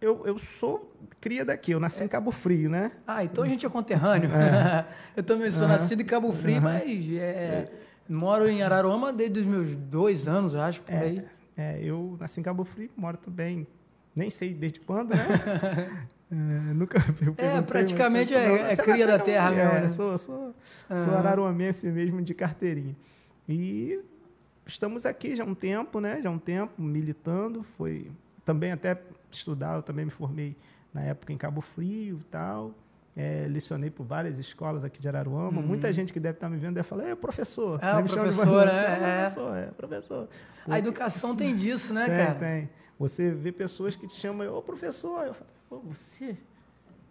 eu, 0.00 0.26
eu 0.26 0.38
sou 0.38 0.92
cria 1.20 1.44
daqui, 1.44 1.72
eu 1.72 1.80
nasci 1.80 2.02
é. 2.02 2.06
em 2.06 2.08
Cabo 2.08 2.30
Frio, 2.30 2.70
né? 2.70 2.92
Ah, 3.04 3.24
então 3.24 3.42
a 3.42 3.48
gente 3.48 3.66
é 3.66 3.68
conterrâneo. 3.68 4.30
É. 4.30 4.86
eu 5.16 5.24
também 5.24 5.50
sou 5.50 5.62
uhum. 5.62 5.68
nascido 5.68 6.00
em 6.00 6.04
Cabo 6.04 6.32
Frio, 6.32 6.56
uhum. 6.56 6.62
mas 6.62 7.12
é, 7.12 7.18
é, 7.18 7.68
moro 8.08 8.48
em 8.48 8.62
Araruama 8.62 9.12
desde 9.12 9.40
os 9.40 9.44
meus 9.44 9.74
dois 9.74 10.28
anos, 10.28 10.54
eu 10.54 10.60
acho, 10.60 10.82
por 10.82 10.94
aí. 10.94 11.24
É, 11.56 11.80
eu 11.82 12.16
nasci 12.20 12.38
em 12.38 12.44
Cabo 12.44 12.64
Frio, 12.64 12.90
moro 12.96 13.16
também 13.16 13.66
nem 14.16 14.30
sei 14.30 14.54
desde 14.54 14.80
quando, 14.80 15.10
né? 15.10 15.18
é, 16.32 16.34
nunca 16.72 16.98
É, 17.36 17.60
praticamente 17.60 18.32
mas, 18.32 18.42
é, 18.42 18.72
é 18.72 18.76
cria 18.76 19.06
da 19.06 19.18
terra 19.18 19.50
mesmo. 19.50 19.72
É, 19.72 19.80
né? 19.82 19.88
Sou, 19.90 20.16
sou, 20.16 20.54
uhum. 20.90 20.98
sou 20.98 21.14
araruamense 21.14 21.86
mesmo 21.88 22.22
de 22.22 22.32
carteirinha. 22.32 22.96
E 23.46 24.00
estamos 24.64 25.04
aqui 25.04 25.36
já 25.36 25.44
há 25.44 25.46
um 25.46 25.54
tempo, 25.54 26.00
né? 26.00 26.20
Já 26.22 26.30
há 26.30 26.32
um 26.32 26.38
tempo 26.38 26.80
militando. 26.80 27.62
Foi 27.76 28.10
também 28.44 28.72
até 28.72 28.98
estudar, 29.30 29.76
eu 29.76 29.82
também 29.82 30.06
me 30.06 30.10
formei 30.10 30.56
na 30.94 31.02
época 31.02 31.32
em 31.32 31.36
Cabo 31.36 31.60
Frio 31.60 32.18
e 32.18 32.30
tal. 32.30 32.72
É, 33.14 33.46
lecionei 33.48 33.88
por 33.88 34.04
várias 34.04 34.38
escolas 34.38 34.84
aqui 34.84 35.00
de 35.00 35.08
Araruama. 35.08 35.60
Uhum. 35.60 35.66
Muita 35.66 35.90
gente 35.92 36.12
que 36.12 36.20
deve 36.20 36.36
estar 36.36 36.50
me 36.50 36.58
vendo 36.58 36.74
deve 36.74 36.86
falar, 36.86 37.08
é 37.08 37.14
professor. 37.14 37.82
É, 37.82 37.96
o 37.96 38.04
professor, 38.04 38.66
né? 38.66 38.82
É, 38.82 38.96
professor, 38.96 39.56
é, 39.56 39.66
professor. 39.66 40.28
A 40.68 40.78
educação 40.78 41.34
tem 41.34 41.54
disso, 41.54 41.94
né, 41.94 42.06
tem, 42.06 42.16
cara? 42.16 42.34
Tem, 42.34 42.68
você 42.98 43.30
vê 43.30 43.52
pessoas 43.52 43.94
que 43.96 44.06
te 44.06 44.14
chamam, 44.14 44.54
ô 44.54 44.62
professor, 44.62 45.26
eu 45.26 45.34
falo, 45.34 45.50
pô, 45.68 45.78
você, 45.80 46.36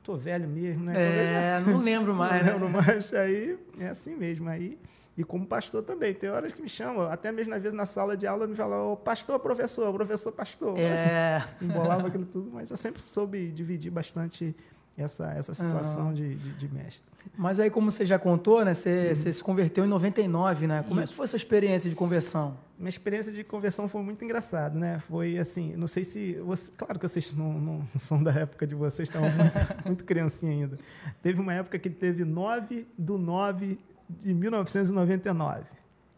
tô 0.03 0.15
velho 0.15 0.47
mesmo, 0.47 0.85
né? 0.85 0.93
É, 0.95 1.59
não 1.59 1.77
lembro 1.77 2.13
mais, 2.15 2.45
não 2.45 2.59
né? 2.59 2.65
lembro 2.65 2.69
mais, 2.69 3.13
aí 3.13 3.57
é 3.79 3.87
assim 3.87 4.15
mesmo, 4.15 4.49
aí... 4.49 4.77
E 5.17 5.23
como 5.23 5.45
pastor 5.45 5.81
também, 5.81 6.13
tem 6.13 6.29
horas 6.29 6.51
que 6.51 6.61
me 6.61 6.67
chamam, 6.67 7.03
até 7.09 7.31
mesmo 7.31 7.53
às 7.53 7.63
vezes 7.63 7.73
na 7.73 7.85
sala 7.85 8.17
de 8.17 8.27
aula 8.27 8.45
me 8.45 8.53
falam, 8.53 8.91
oh, 8.91 8.97
pastor, 8.97 9.39
professor, 9.39 9.93
professor, 9.93 10.31
pastor. 10.33 10.77
É. 10.77 11.41
Embolava 11.61 12.09
aquilo 12.09 12.25
tudo, 12.25 12.51
mas 12.51 12.69
eu 12.69 12.75
sempre 12.75 13.01
soube 13.01 13.49
dividir 13.49 13.89
bastante 13.89 14.53
essa, 14.97 15.31
essa 15.33 15.53
situação 15.53 16.07
uhum. 16.07 16.13
de, 16.13 16.35
de, 16.35 16.53
de, 16.53 16.73
mestre. 16.73 17.03
Mas 17.37 17.59
aí, 17.59 17.69
como 17.69 17.91
você 17.91 18.05
já 18.05 18.17
contou, 18.17 18.63
né? 18.63 18.73
Você, 18.73 19.07
uhum. 19.09 19.15
você 19.15 19.33
se 19.33 19.43
converteu 19.43 19.83
em 19.83 19.87
99, 19.87 20.67
né? 20.67 20.83
Como 20.87 21.01
é 21.01 21.03
que 21.05 21.13
foi 21.13 21.25
a 21.25 21.27
sua 21.27 21.37
experiência 21.37 21.89
de 21.89 21.95
conversão? 21.95 22.57
Minha 22.77 22.89
experiência 22.89 23.31
de 23.31 23.43
conversão 23.43 23.87
foi 23.87 24.01
muito 24.01 24.23
engraçada, 24.23 24.77
né? 24.77 24.99
Foi 24.99 25.37
assim, 25.37 25.75
não 25.75 25.87
sei 25.87 26.03
se... 26.03 26.33
Você, 26.45 26.71
claro 26.77 26.97
que 26.97 27.07
vocês 27.07 27.35
não, 27.35 27.53
não 27.53 27.87
são 27.99 28.23
da 28.23 28.31
época 28.31 28.65
de 28.65 28.75
vocês, 28.75 29.09
estavam 29.09 29.29
muito, 29.31 29.59
muito 29.85 30.03
criancinha 30.05 30.51
ainda. 30.51 30.77
Teve 31.21 31.41
uma 31.41 31.53
época 31.53 31.77
que 31.77 31.89
teve 31.89 32.23
9 32.23 32.87
do 32.97 33.17
9 33.17 33.77
de 34.09 34.33
1999. 34.33 35.63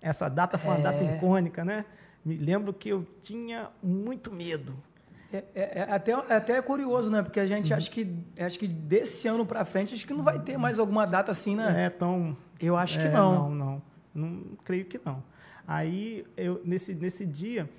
Essa 0.01 0.29
data 0.29 0.57
foi 0.57 0.71
uma 0.71 0.79
é. 0.79 0.83
data 0.83 1.03
icônica, 1.03 1.65
né? 1.65 1.83
Me 2.23 2.35
lembro 2.35 2.73
que 2.73 2.89
eu 2.89 3.07
tinha 3.21 3.69
muito 3.81 4.31
medo. 4.31 4.75
É, 5.31 5.43
é, 5.53 5.79
é, 5.79 5.81
até, 5.89 6.11
é 6.11 6.35
até 6.35 6.61
curioso, 6.61 7.09
né? 7.09 7.21
Porque 7.21 7.39
a 7.39 7.45
gente 7.45 7.71
uhum. 7.71 7.77
acha 7.77 7.91
que 7.91 8.15
acho 8.39 8.57
que 8.57 8.67
desse 8.67 9.27
ano 9.27 9.45
para 9.45 9.65
frente 9.65 9.93
acho 9.93 10.07
que 10.07 10.13
não 10.13 10.23
vai 10.23 10.39
ter 10.39 10.57
mais 10.57 10.79
alguma 10.79 11.05
data 11.05 11.31
assim, 11.31 11.55
né? 11.55 11.85
É 11.85 11.89
tão. 11.89 12.35
Eu 12.59 12.77
acho 12.77 12.99
que 12.99 13.07
é, 13.07 13.11
não. 13.11 13.49
Não, 13.49 13.55
não. 13.55 13.81
Não 14.15 14.43
creio 14.63 14.85
que 14.85 14.99
não. 15.03 15.21
Aí 15.67 16.25
eu 16.37 16.61
nesse 16.63 16.95
nesse 16.95 17.25
dia, 17.25 17.69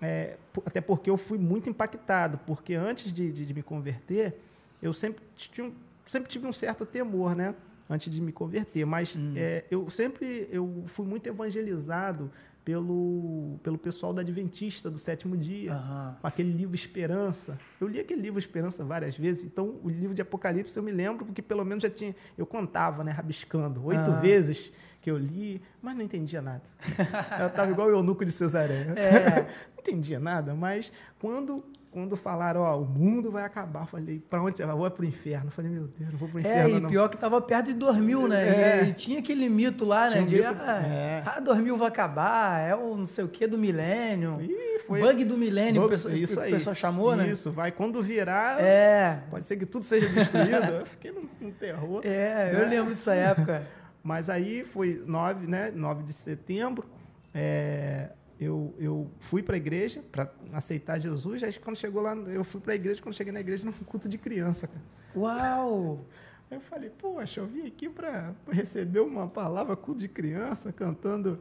é, 0.00 0.36
até 0.64 0.80
porque 0.80 1.10
eu 1.10 1.18
fui 1.18 1.36
muito 1.36 1.68
impactado, 1.68 2.38
porque 2.46 2.74
antes 2.74 3.12
de, 3.12 3.30
de, 3.30 3.44
de 3.44 3.54
me 3.54 3.62
converter, 3.62 4.40
eu 4.82 4.92
sempre 4.92 5.22
tinha, 5.36 5.70
sempre 6.06 6.30
tive 6.30 6.46
um 6.46 6.52
certo 6.52 6.86
temor, 6.86 7.36
né? 7.36 7.54
Antes 7.88 8.12
de 8.12 8.20
me 8.20 8.32
converter, 8.32 8.86
mas 8.86 9.14
hum. 9.14 9.34
é, 9.36 9.64
eu 9.70 9.90
sempre 9.90 10.48
eu 10.50 10.84
fui 10.86 11.06
muito 11.06 11.26
evangelizado 11.26 12.30
pelo, 12.64 13.58
pelo 13.62 13.76
pessoal 13.76 14.12
da 14.12 14.22
Adventista 14.22 14.90
do 14.90 14.96
sétimo 14.98 15.36
dia, 15.36 15.72
uhum. 15.72 16.14
com 16.20 16.26
aquele 16.26 16.50
livro 16.50 16.74
Esperança. 16.74 17.58
Eu 17.80 17.86
li 17.86 18.00
aquele 18.00 18.22
livro 18.22 18.38
Esperança 18.38 18.82
várias 18.82 19.16
vezes, 19.16 19.44
então 19.44 19.78
o 19.82 19.88
livro 19.88 20.14
de 20.14 20.22
Apocalipse 20.22 20.76
eu 20.76 20.82
me 20.82 20.90
lembro, 20.90 21.26
porque 21.26 21.42
pelo 21.42 21.64
menos 21.64 21.82
já 21.82 21.90
tinha. 21.90 22.16
Eu 22.38 22.46
contava, 22.46 23.04
né, 23.04 23.12
rabiscando, 23.12 23.84
oito 23.84 24.10
uhum. 24.10 24.20
vezes 24.20 24.72
que 25.02 25.10
eu 25.10 25.18
li, 25.18 25.60
mas 25.82 25.94
não 25.94 26.02
entendia 26.02 26.40
nada. 26.40 26.62
eu 27.38 27.48
estava 27.48 27.70
igual 27.70 27.88
o 27.88 27.90
eunuco 27.90 28.24
de 28.24 28.32
Cesareia. 28.32 28.94
É. 28.96 29.42
não 29.70 29.80
entendia 29.80 30.18
nada, 30.18 30.54
mas 30.54 30.90
quando 31.18 31.62
quando 31.94 32.16
falaram, 32.16 32.62
ó, 32.62 32.76
o 32.76 32.84
mundo 32.84 33.30
vai 33.30 33.44
acabar, 33.44 33.82
eu 33.82 33.86
falei, 33.86 34.18
pra 34.18 34.42
onde 34.42 34.56
você 34.56 34.66
vai? 34.66 34.74
Vou 34.74 34.90
pro 34.90 35.04
inferno. 35.04 35.46
Eu 35.46 35.50
falei, 35.52 35.70
meu 35.70 35.86
Deus, 35.86 36.10
não 36.10 36.18
vou 36.18 36.28
pro 36.28 36.38
é, 36.38 36.40
inferno. 36.40 36.74
É, 36.74 36.76
e 36.76 36.80
não. 36.80 36.90
pior 36.90 37.08
que 37.08 37.16
tava 37.16 37.40
perto 37.40 37.66
de 37.66 37.74
2000, 37.74 38.26
né? 38.26 38.48
É. 38.48 38.84
E, 38.86 38.92
tinha 38.94 39.20
aquele 39.20 39.48
mito 39.48 39.84
lá, 39.84 40.10
né? 40.10 40.22
De, 40.22 40.34
mito, 40.34 40.56
ah, 40.58 40.82
é. 40.82 41.22
ah, 41.24 41.38
2000 41.38 41.76
vai 41.76 41.86
acabar, 41.86 42.58
é 42.58 42.74
o 42.74 42.96
não 42.96 43.06
sei 43.06 43.24
o 43.24 43.28
que 43.28 43.46
do 43.46 43.56
milênio. 43.56 44.40
Ih, 44.40 44.80
foi. 44.84 45.00
Bug 45.02 45.24
do 45.24 45.38
milênio, 45.38 45.82
Bug, 45.82 45.86
o 45.86 45.90
pessoal, 45.90 46.16
isso 46.16 46.40
aí. 46.40 46.50
o 46.50 46.56
pessoal 46.56 46.74
chamou, 46.74 47.14
né? 47.14 47.28
Isso, 47.28 47.52
vai. 47.52 47.70
Quando 47.70 48.02
virar, 48.02 48.60
é. 48.60 49.22
pode 49.30 49.44
ser 49.44 49.56
que 49.56 49.64
tudo 49.64 49.84
seja 49.84 50.08
destruído. 50.08 50.64
eu 50.74 50.86
fiquei 50.86 51.12
num, 51.12 51.28
num 51.40 51.52
terror. 51.52 52.00
É, 52.04 52.52
né? 52.52 52.60
eu 52.60 52.68
lembro 52.68 52.90
dessa 52.90 53.14
época. 53.14 53.68
Mas 54.02 54.28
aí 54.28 54.64
foi 54.64 55.00
9, 55.06 55.46
né? 55.46 55.70
9 55.72 56.02
de 56.02 56.12
setembro. 56.12 56.88
É, 57.32 58.10
eu, 58.38 58.74
eu 58.78 59.10
fui 59.20 59.42
para 59.42 59.54
a 59.54 59.56
igreja 59.56 60.02
para 60.10 60.30
aceitar 60.52 60.98
Jesus. 60.98 61.42
Aí 61.42 61.52
quando 61.54 61.76
chegou 61.76 62.02
lá, 62.02 62.14
eu 62.14 62.44
fui 62.44 62.60
para 62.60 62.72
a 62.72 62.76
igreja. 62.76 63.00
Quando 63.02 63.14
cheguei 63.14 63.32
na 63.32 63.40
igreja, 63.40 63.64
num 63.66 63.72
culto 63.72 64.08
de 64.08 64.18
criança. 64.18 64.68
Cara. 64.68 64.82
Uau! 65.16 66.04
Aí 66.50 66.58
eu 66.58 66.60
falei, 66.60 66.90
poxa, 66.90 67.40
eu 67.40 67.46
vim 67.46 67.66
aqui 67.66 67.88
para 67.88 68.34
receber 68.50 69.00
uma 69.00 69.26
palavra 69.26 69.74
culto 69.74 70.00
de 70.00 70.08
criança, 70.08 70.70
cantando 70.70 71.38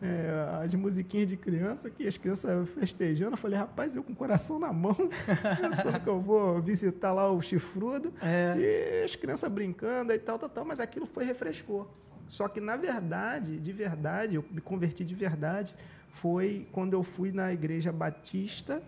é, 0.00 0.62
as 0.64 0.72
musiquinhas 0.74 1.28
de 1.28 1.36
criança, 1.36 1.90
que 1.90 2.06
as 2.06 2.16
crianças 2.16 2.68
festejando. 2.70 3.32
Eu 3.32 3.36
falei, 3.36 3.58
rapaz, 3.58 3.96
eu 3.96 4.04
com 4.04 4.12
o 4.12 4.16
coração 4.16 4.58
na 4.58 4.72
mão, 4.72 4.94
pensando 5.60 6.00
que 6.00 6.08
eu 6.08 6.20
vou 6.20 6.60
visitar 6.60 7.12
lá 7.12 7.30
o 7.30 7.40
chifrudo. 7.42 8.12
É. 8.22 8.54
E 8.56 9.04
as 9.04 9.16
crianças 9.16 9.50
brincando 9.50 10.12
e 10.12 10.18
tal, 10.18 10.38
tal, 10.38 10.48
tal. 10.48 10.64
Mas 10.64 10.78
aquilo 10.78 11.06
foi 11.06 11.24
refrescou. 11.24 11.90
Só 12.26 12.48
que, 12.48 12.60
na 12.60 12.76
verdade, 12.76 13.58
de 13.58 13.72
verdade, 13.72 14.36
eu 14.36 14.44
me 14.50 14.60
converti 14.60 15.04
de 15.04 15.14
verdade 15.14 15.74
foi 16.14 16.66
quando 16.70 16.92
eu 16.92 17.02
fui 17.02 17.32
na 17.32 17.52
igreja 17.52 17.90
batista, 17.90 18.80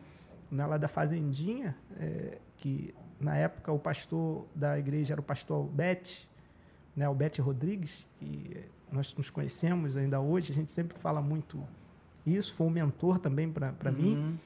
na 0.48 0.64
lá 0.64 0.78
da 0.78 0.86
Fazendinha, 0.86 1.76
é, 1.98 2.38
que 2.56 2.94
na 3.20 3.36
época 3.36 3.72
o 3.72 3.78
pastor 3.80 4.46
da 4.54 4.78
igreja 4.78 5.14
era 5.14 5.20
o 5.20 5.24
pastor 5.24 5.66
Bete, 5.66 6.28
né, 6.94 7.08
o 7.08 7.14
Bete 7.14 7.40
Rodrigues, 7.40 8.06
que 8.20 8.64
nós 8.92 9.12
nos 9.16 9.28
conhecemos 9.28 9.96
ainda 9.96 10.20
hoje, 10.20 10.52
a 10.52 10.54
gente 10.54 10.70
sempre 10.70 10.96
fala 10.96 11.20
muito 11.20 11.66
isso, 12.24 12.54
foi 12.54 12.68
um 12.68 12.70
mentor 12.70 13.18
também 13.18 13.50
para 13.50 13.74
uhum. 13.86 13.92
mim. 13.92 14.40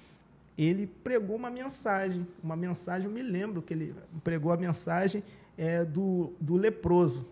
Ele 0.56 0.86
pregou 0.86 1.36
uma 1.36 1.50
mensagem, 1.50 2.26
uma 2.42 2.56
mensagem, 2.56 3.08
eu 3.08 3.12
me 3.14 3.22
lembro 3.22 3.60
que 3.60 3.74
ele 3.74 3.94
pregou 4.24 4.52
a 4.52 4.56
mensagem 4.56 5.22
é, 5.56 5.84
do, 5.84 6.32
do 6.40 6.56
leproso. 6.56 7.28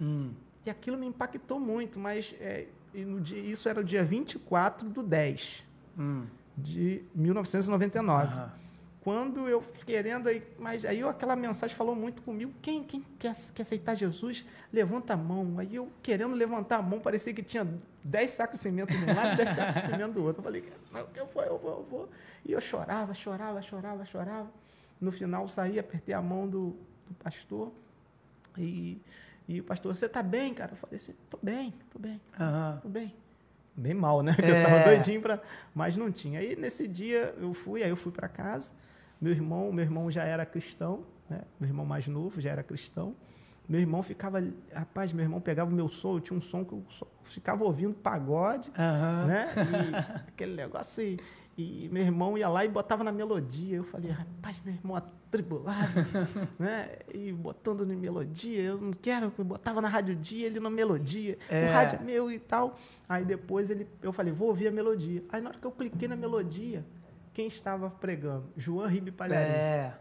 Hum. 0.00 0.30
E 0.64 0.70
aquilo 0.70 0.96
me 0.96 1.06
impactou 1.06 1.58
muito, 1.58 1.98
mas 1.98 2.34
é, 2.40 2.66
e 2.94 3.04
no 3.04 3.20
dia, 3.20 3.40
isso 3.40 3.68
era 3.68 3.80
o 3.80 3.84
dia 3.84 4.04
24 4.04 4.88
do 4.88 5.02
10 5.02 5.64
hum. 5.98 6.24
de 6.56 7.02
1999. 7.14 8.26
Aham. 8.26 8.62
Quando 9.02 9.48
eu 9.48 9.60
querendo 9.84 10.28
aí, 10.28 10.40
mas 10.60 10.84
aí 10.84 11.00
eu, 11.00 11.08
aquela 11.08 11.34
mensagem 11.34 11.74
falou 11.74 11.92
muito 11.92 12.22
comigo. 12.22 12.52
Quem, 12.62 12.84
quem 12.84 13.04
quer, 13.18 13.34
quer 13.52 13.62
aceitar 13.62 13.96
Jesus, 13.96 14.46
levanta 14.72 15.14
a 15.14 15.16
mão. 15.16 15.58
Aí 15.58 15.74
eu 15.74 15.90
querendo 16.00 16.36
levantar 16.36 16.76
a 16.76 16.82
mão, 16.82 17.00
parecia 17.00 17.34
que 17.34 17.42
tinha 17.42 17.66
10 18.04 18.30
sacos 18.30 18.60
de 18.60 18.62
cimento 18.62 18.96
de 18.96 19.04
um 19.04 19.12
lado 19.12 19.32
e 19.32 19.36
10 19.38 19.48
sacos 19.48 19.74
de 19.74 19.86
cimento 19.86 20.12
do 20.12 20.22
outro. 20.22 20.38
Eu 20.38 20.44
falei, 20.44 20.72
eu 21.16 21.26
vou, 21.26 21.42
eu 21.42 21.58
vou, 21.58 21.70
eu 21.72 21.86
vou. 21.90 22.08
E 22.44 22.52
eu 22.52 22.60
chorava, 22.60 23.12
chorava, 23.12 23.60
chorava, 23.60 24.04
chorava. 24.04 24.48
No 25.00 25.10
final 25.10 25.48
saí, 25.48 25.80
apertei 25.80 26.14
a 26.14 26.22
mão 26.22 26.46
do, 26.46 26.76
do 27.08 27.14
pastor 27.14 27.72
e 28.56 29.00
e 29.48 29.60
o 29.60 29.64
pastor, 29.64 29.94
você 29.94 30.08
tá 30.08 30.22
bem, 30.22 30.54
cara? 30.54 30.72
Eu 30.72 30.76
falei 30.76 30.96
assim, 30.96 31.14
tô 31.28 31.38
bem, 31.42 31.74
tô 31.90 31.98
bem, 31.98 32.20
uhum. 32.38 32.78
tô 32.80 32.88
bem. 32.88 33.14
Bem 33.74 33.94
mal, 33.94 34.22
né? 34.22 34.34
Porque 34.36 34.50
é. 34.50 34.60
eu 34.60 34.66
tava 34.66 34.84
doidinho 34.84 35.20
para, 35.20 35.40
mas 35.74 35.96
não 35.96 36.10
tinha. 36.10 36.40
Aí 36.40 36.56
nesse 36.56 36.86
dia 36.86 37.34
eu 37.38 37.52
fui, 37.52 37.82
aí 37.82 37.90
eu 37.90 37.96
fui 37.96 38.12
para 38.12 38.28
casa. 38.28 38.72
Meu 39.20 39.32
irmão, 39.32 39.72
meu 39.72 39.84
irmão 39.84 40.10
já 40.10 40.24
era 40.24 40.44
cristão, 40.44 41.04
né? 41.28 41.42
Meu 41.58 41.68
irmão 41.70 41.86
mais 41.86 42.06
novo 42.06 42.40
já 42.40 42.50
era 42.50 42.62
cristão. 42.62 43.14
Meu 43.68 43.80
irmão 43.80 44.02
ficava, 44.02 44.42
rapaz, 44.72 45.12
meu 45.12 45.24
irmão 45.24 45.40
pegava 45.40 45.70
o 45.70 45.74
meu 45.74 45.88
som, 45.88 46.16
eu 46.16 46.20
tinha 46.20 46.36
um 46.36 46.42
som 46.42 46.64
que 46.64 46.72
eu 46.72 46.84
ficava 47.22 47.64
ouvindo 47.64 47.94
pagode, 47.94 48.70
uhum. 48.70 49.26
né? 49.26 49.52
E 50.26 50.28
aquele 50.28 50.54
negócio 50.54 51.02
e, 51.02 51.18
e 51.56 51.88
meu 51.92 52.02
irmão 52.02 52.38
ia 52.38 52.48
lá 52.48 52.64
e 52.64 52.68
botava 52.68 53.04
na 53.04 53.12
melodia. 53.12 53.76
Eu 53.76 53.84
falei, 53.84 54.10
rapaz, 54.10 54.60
meu 54.64 54.74
irmão 54.74 54.96
atribulado, 54.96 55.92
né? 56.58 56.90
E 57.12 57.30
botando 57.32 57.86
na 57.86 57.94
melodia. 57.94 58.62
Eu 58.62 58.80
não 58.80 58.90
quero, 58.90 59.32
eu 59.36 59.44
botava 59.44 59.80
na 59.80 59.88
rádio 59.88 60.14
dia, 60.14 60.46
ele 60.46 60.58
na 60.58 60.70
melodia. 60.70 61.38
É. 61.48 61.68
O 61.68 61.72
rádio 61.72 61.98
é 62.00 62.02
meu 62.02 62.30
e 62.30 62.38
tal. 62.38 62.78
Aí 63.08 63.24
depois 63.24 63.70
ele, 63.70 63.86
eu 64.02 64.12
falei, 64.12 64.32
vou 64.32 64.48
ouvir 64.48 64.68
a 64.68 64.70
melodia. 64.70 65.22
Aí 65.28 65.40
na 65.42 65.50
hora 65.50 65.58
que 65.58 65.66
eu 65.66 65.72
cliquei 65.72 66.08
na 66.08 66.16
melodia, 66.16 66.84
quem 67.34 67.46
estava 67.46 67.90
pregando? 67.90 68.46
João 68.56 68.86
Ribe 68.86 69.10
Palharim. 69.10 69.52
É. 69.52 69.94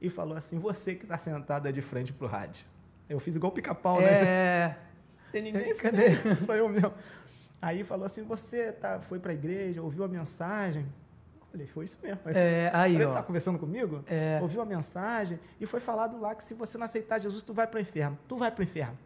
E 0.00 0.08
falou 0.08 0.36
assim, 0.36 0.58
você 0.58 0.94
que 0.94 1.04
está 1.04 1.18
sentada 1.18 1.72
de 1.72 1.80
frente 1.80 2.12
pro 2.12 2.26
rádio. 2.26 2.64
Eu 3.08 3.20
fiz 3.20 3.36
igual 3.36 3.52
pica-pau, 3.52 4.00
é. 4.00 4.04
né? 4.04 4.24
É. 4.24 4.78
Tem 5.32 5.42
ninguém, 5.42 5.74
cadê? 5.76 6.10
Só 6.36 6.54
eu 6.56 6.68
mesmo. 6.68 6.92
Aí 7.62 7.84
falou 7.84 8.04
assim, 8.04 8.24
você 8.24 8.72
tá, 8.72 8.98
foi 8.98 9.20
para 9.20 9.30
a 9.30 9.34
igreja, 9.34 9.80
ouviu 9.80 10.02
a 10.02 10.08
mensagem? 10.08 10.82
Eu 11.40 11.46
falei, 11.52 11.66
foi 11.68 11.84
isso 11.84 11.96
mesmo. 12.02 12.18
É, 12.34 12.72
aí, 12.74 12.96
Ele 12.96 13.06
tá 13.06 13.22
conversando 13.22 13.56
comigo? 13.56 14.02
É. 14.08 14.40
Ouviu 14.42 14.60
a 14.60 14.64
mensagem 14.64 15.38
e 15.60 15.64
foi 15.64 15.78
falado 15.78 16.20
lá 16.20 16.34
que 16.34 16.42
se 16.42 16.54
você 16.54 16.76
não 16.76 16.86
aceitar 16.86 17.20
Jesus, 17.20 17.40
tu 17.40 17.54
vai 17.54 17.68
para 17.68 17.78
o 17.78 17.80
inferno. 17.80 18.18
Tu 18.26 18.36
vai 18.36 18.50
para 18.50 18.62
o 18.62 18.64
inferno. 18.64 18.98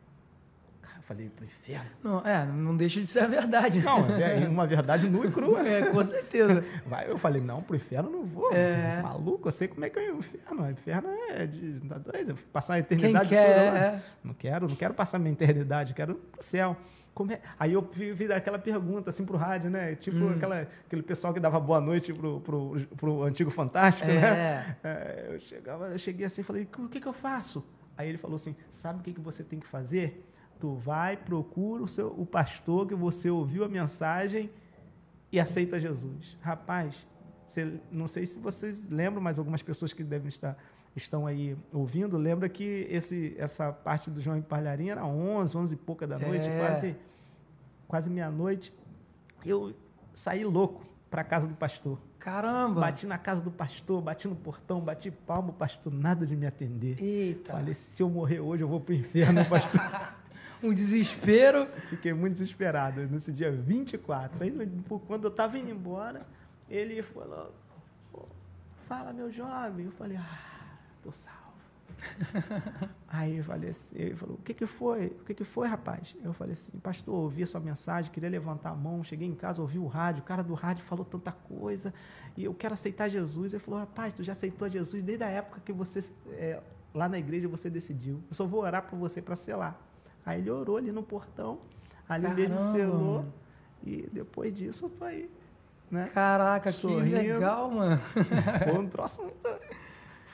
Eu 0.97 1.03
falei, 1.03 1.29
para 1.29 1.43
o 1.43 1.45
inferno? 1.45 1.91
Não, 2.03 2.21
é, 2.21 2.47
não 2.47 2.75
deixa 2.75 2.99
de 2.99 3.07
ser 3.09 3.21
a 3.21 3.27
verdade. 3.27 3.83
Não, 3.83 4.07
é 4.19 4.49
uma 4.49 4.67
verdade 4.67 5.11
nua 5.11 5.27
e 5.27 5.31
crua. 5.31 5.61
É, 5.69 5.91
com 5.91 6.03
certeza. 6.03 6.65
Vai, 6.87 7.11
eu 7.11 7.19
falei, 7.19 7.43
não, 7.43 7.63
para 7.63 7.75
o 7.75 7.77
inferno 7.77 8.09
não 8.09 8.25
vou. 8.25 8.51
É. 8.55 9.03
Maluco, 9.03 9.49
eu 9.49 9.53
sei 9.53 9.69
como 9.69 9.85
é 9.85 9.91
que 9.91 9.99
é 9.99 10.11
o 10.11 10.19
inferno. 10.19 10.63
O 10.63 10.71
inferno 10.71 11.09
é 11.29 11.47
de. 11.47 11.81
Tá 11.81 11.99
doido? 11.99 12.35
Passar 12.51 12.75
a 12.75 12.79
eternidade 12.79 13.29
Quem 13.29 13.39
quer, 13.39 13.55
toda 13.55 13.71
lá. 13.71 13.79
É. 13.79 14.03
Não 14.25 14.35
quero, 14.35 14.67
não 14.67 14.77
quero 14.77 14.95
passar 14.95 15.19
minha 15.19 15.33
eternidade, 15.33 15.93
quero 15.93 16.19
o 16.39 16.43
céu. 16.43 16.75
É? 17.31 17.41
Aí 17.59 17.73
eu 17.73 17.81
vi, 17.81 18.31
aquela 18.33 18.59
pergunta 18.59 19.09
assim 19.09 19.25
pro 19.25 19.37
rádio, 19.37 19.71
né? 19.71 19.95
Tipo 19.95 20.19
hum. 20.19 20.31
aquela, 20.31 20.69
aquele 20.87 21.03
pessoal 21.03 21.33
que 21.33 21.41
dava 21.41 21.59
boa 21.59 21.81
noite 21.81 22.13
pro, 22.13 22.41
pro, 22.41 22.77
pro 22.97 23.23
antigo 23.23 23.51
Fantástico, 23.51 24.07
né? 24.07 24.15
é. 24.15 24.21
né? 24.21 24.77
É, 24.85 25.27
eu, 25.31 25.41
chegava, 25.41 25.89
eu 25.89 25.99
cheguei 25.99 26.27
assim 26.27 26.43
e 26.43 26.45
falei, 26.45 26.69
o 26.79 26.89
que, 26.89 27.01
que 27.01 27.09
eu 27.09 27.13
faço? 27.13 27.65
Aí 27.97 28.09
ele 28.09 28.19
falou 28.19 28.37
assim, 28.37 28.55
sabe 28.69 29.01
o 29.01 29.03
que, 29.03 29.15
que 29.15 29.21
você 29.21 29.43
tem 29.43 29.59
que 29.59 29.67
fazer? 29.67 30.29
Tu 30.61 30.75
vai, 30.75 31.17
procura 31.17 31.83
o, 31.83 31.89
seu, 31.89 32.09
o 32.09 32.27
pastor 32.27 32.87
que 32.87 32.95
você 32.95 33.31
ouviu 33.31 33.65
a 33.65 33.69
mensagem 33.69 34.51
e 35.33 35.41
aceita 35.41 35.81
Jesus. 35.81 36.37
Rapaz, 36.43 37.07
você, 37.47 37.81
não 37.91 38.07
sei 38.07 38.27
se 38.27 38.39
vocês 38.39 38.89
lembram, 38.91 39.23
mas 39.23 39.39
algumas 39.39 39.63
pessoas 39.63 39.93
que 39.93 40.05
devem 40.05 40.29
estar 40.29 40.57
estão 40.97 41.27
aí 41.27 41.57
ouvindo, 41.73 42.17
lembra 42.17 42.49
que 42.49 42.87
esse, 42.91 43.35
essa 43.39 43.73
parte 43.73 44.11
do 44.11 44.21
João 44.21 44.41
Palharim 44.41 44.89
era 44.89 45.05
11, 45.05 45.57
11 45.57 45.75
e 45.75 45.77
pouca 45.77 46.07
da 46.07 46.19
noite, 46.19 46.49
é. 46.49 46.59
quase, 46.59 46.97
quase 47.87 48.11
meia-noite. 48.11 48.73
Eu 49.45 49.75
saí 50.15 50.45
louco 50.45 50.85
para 51.11 51.21
a 51.21 51.25
casa 51.25 51.47
do 51.47 51.55
pastor. 51.55 51.99
Caramba! 52.19 52.81
Bati 52.81 53.07
na 53.07 53.19
casa 53.19 53.41
do 53.41 53.51
pastor, 53.51 54.03
bati 54.03 54.27
no 54.27 54.35
portão, 54.35 54.81
bati 54.81 55.11
palmo, 55.11 55.53
pastor, 55.53 55.93
nada 55.93 56.27
de 56.27 56.35
me 56.35 56.47
atender. 56.47 57.01
Eita! 57.01 57.53
Falei, 57.53 57.75
se 57.75 58.03
eu 58.03 58.11
morrer 58.11 58.41
hoje, 58.41 58.65
eu 58.65 58.69
vou 58.69 58.81
pro 58.81 58.95
inferno, 58.95 59.45
pastor. 59.45 59.81
um 60.63 60.73
desespero. 60.73 61.67
Fiquei 61.89 62.13
muito 62.13 62.33
desesperado 62.33 63.07
nesse 63.07 63.31
dia 63.31 63.53
24. 63.53 64.43
Aí, 64.43 64.53
quando 65.07 65.25
eu 65.25 65.31
estava 65.31 65.59
indo 65.59 65.71
embora, 65.71 66.27
ele 66.69 67.03
falou, 67.03 67.53
fala, 68.89 69.13
meu 69.13 69.31
jovem. 69.31 69.87
Eu 69.87 69.93
falei, 69.93 70.17
ah, 70.17 70.56
tô 71.07 71.13
salvo. 71.13 71.47
Aí 73.09 73.39
eu 73.39 73.45
falei 73.45 73.71
assim, 73.71 73.95
ele 73.97 74.17
falou, 74.17 74.35
o 74.35 74.43
que 74.43 74.53
que 74.53 74.67
foi? 74.67 75.07
O 75.07 75.25
que 75.25 75.35
que 75.35 75.45
foi, 75.45 75.69
rapaz? 75.69 76.17
Eu 76.23 76.33
falei 76.33 76.53
assim, 76.53 76.77
pastor, 76.79 77.15
ouvi 77.15 77.45
a 77.45 77.47
sua 77.47 77.61
mensagem, 77.61 78.11
queria 78.11 78.29
levantar 78.29 78.71
a 78.71 78.75
mão, 78.75 79.03
cheguei 79.05 79.27
em 79.27 79.35
casa, 79.35 79.63
ouvi 79.63 79.79
o 79.79 79.87
rádio, 79.87 80.23
o 80.23 80.25
cara 80.25 80.43
do 80.43 80.55
rádio 80.55 80.85
falou 80.85 81.05
tanta 81.05 81.31
coisa, 81.31 81.95
e 82.37 82.45
eu 82.45 82.53
quero 82.53 82.75
aceitar 82.75 83.09
Jesus. 83.09 83.53
Ele 83.53 83.63
falou, 83.63 83.81
rapaz, 83.81 84.13
tu 84.13 84.23
já 84.23 84.33
aceitou 84.33 84.69
Jesus 84.69 85.03
desde 85.03 85.25
a 85.25 85.29
época 85.29 85.61
que 85.65 85.73
você, 85.73 86.13
é, 86.33 86.61
lá 86.93 87.09
na 87.09 87.19
igreja, 87.19 87.49
você 87.49 87.71
decidiu. 87.71 88.21
Eu 88.29 88.35
só 88.35 88.45
vou 88.45 88.63
orar 88.63 88.83
por 88.83 88.99
você 88.99 89.23
para 89.23 89.37
selar. 89.37 89.81
Aí 90.25 90.41
ele 90.41 90.51
orou 90.51 90.77
ali 90.77 90.91
no 90.91 91.05
portão, 91.05 91.61
ali 92.09 92.25
Caramba. 92.25 92.41
mesmo 92.41 92.61
selou, 92.61 93.25
e 93.85 94.09
depois 94.13 94.53
disso 94.53 94.87
eu 94.87 94.91
tô 94.91 95.05
aí. 95.05 95.31
Né? 95.89 96.11
Caraca, 96.13 96.73
Sorrindo. 96.73 97.05
que 97.05 97.29
legal, 97.29 97.71
mano. 97.71 98.01
Foi 98.65 98.77
um 98.77 98.89
troço 98.89 99.23
muito 99.23 99.41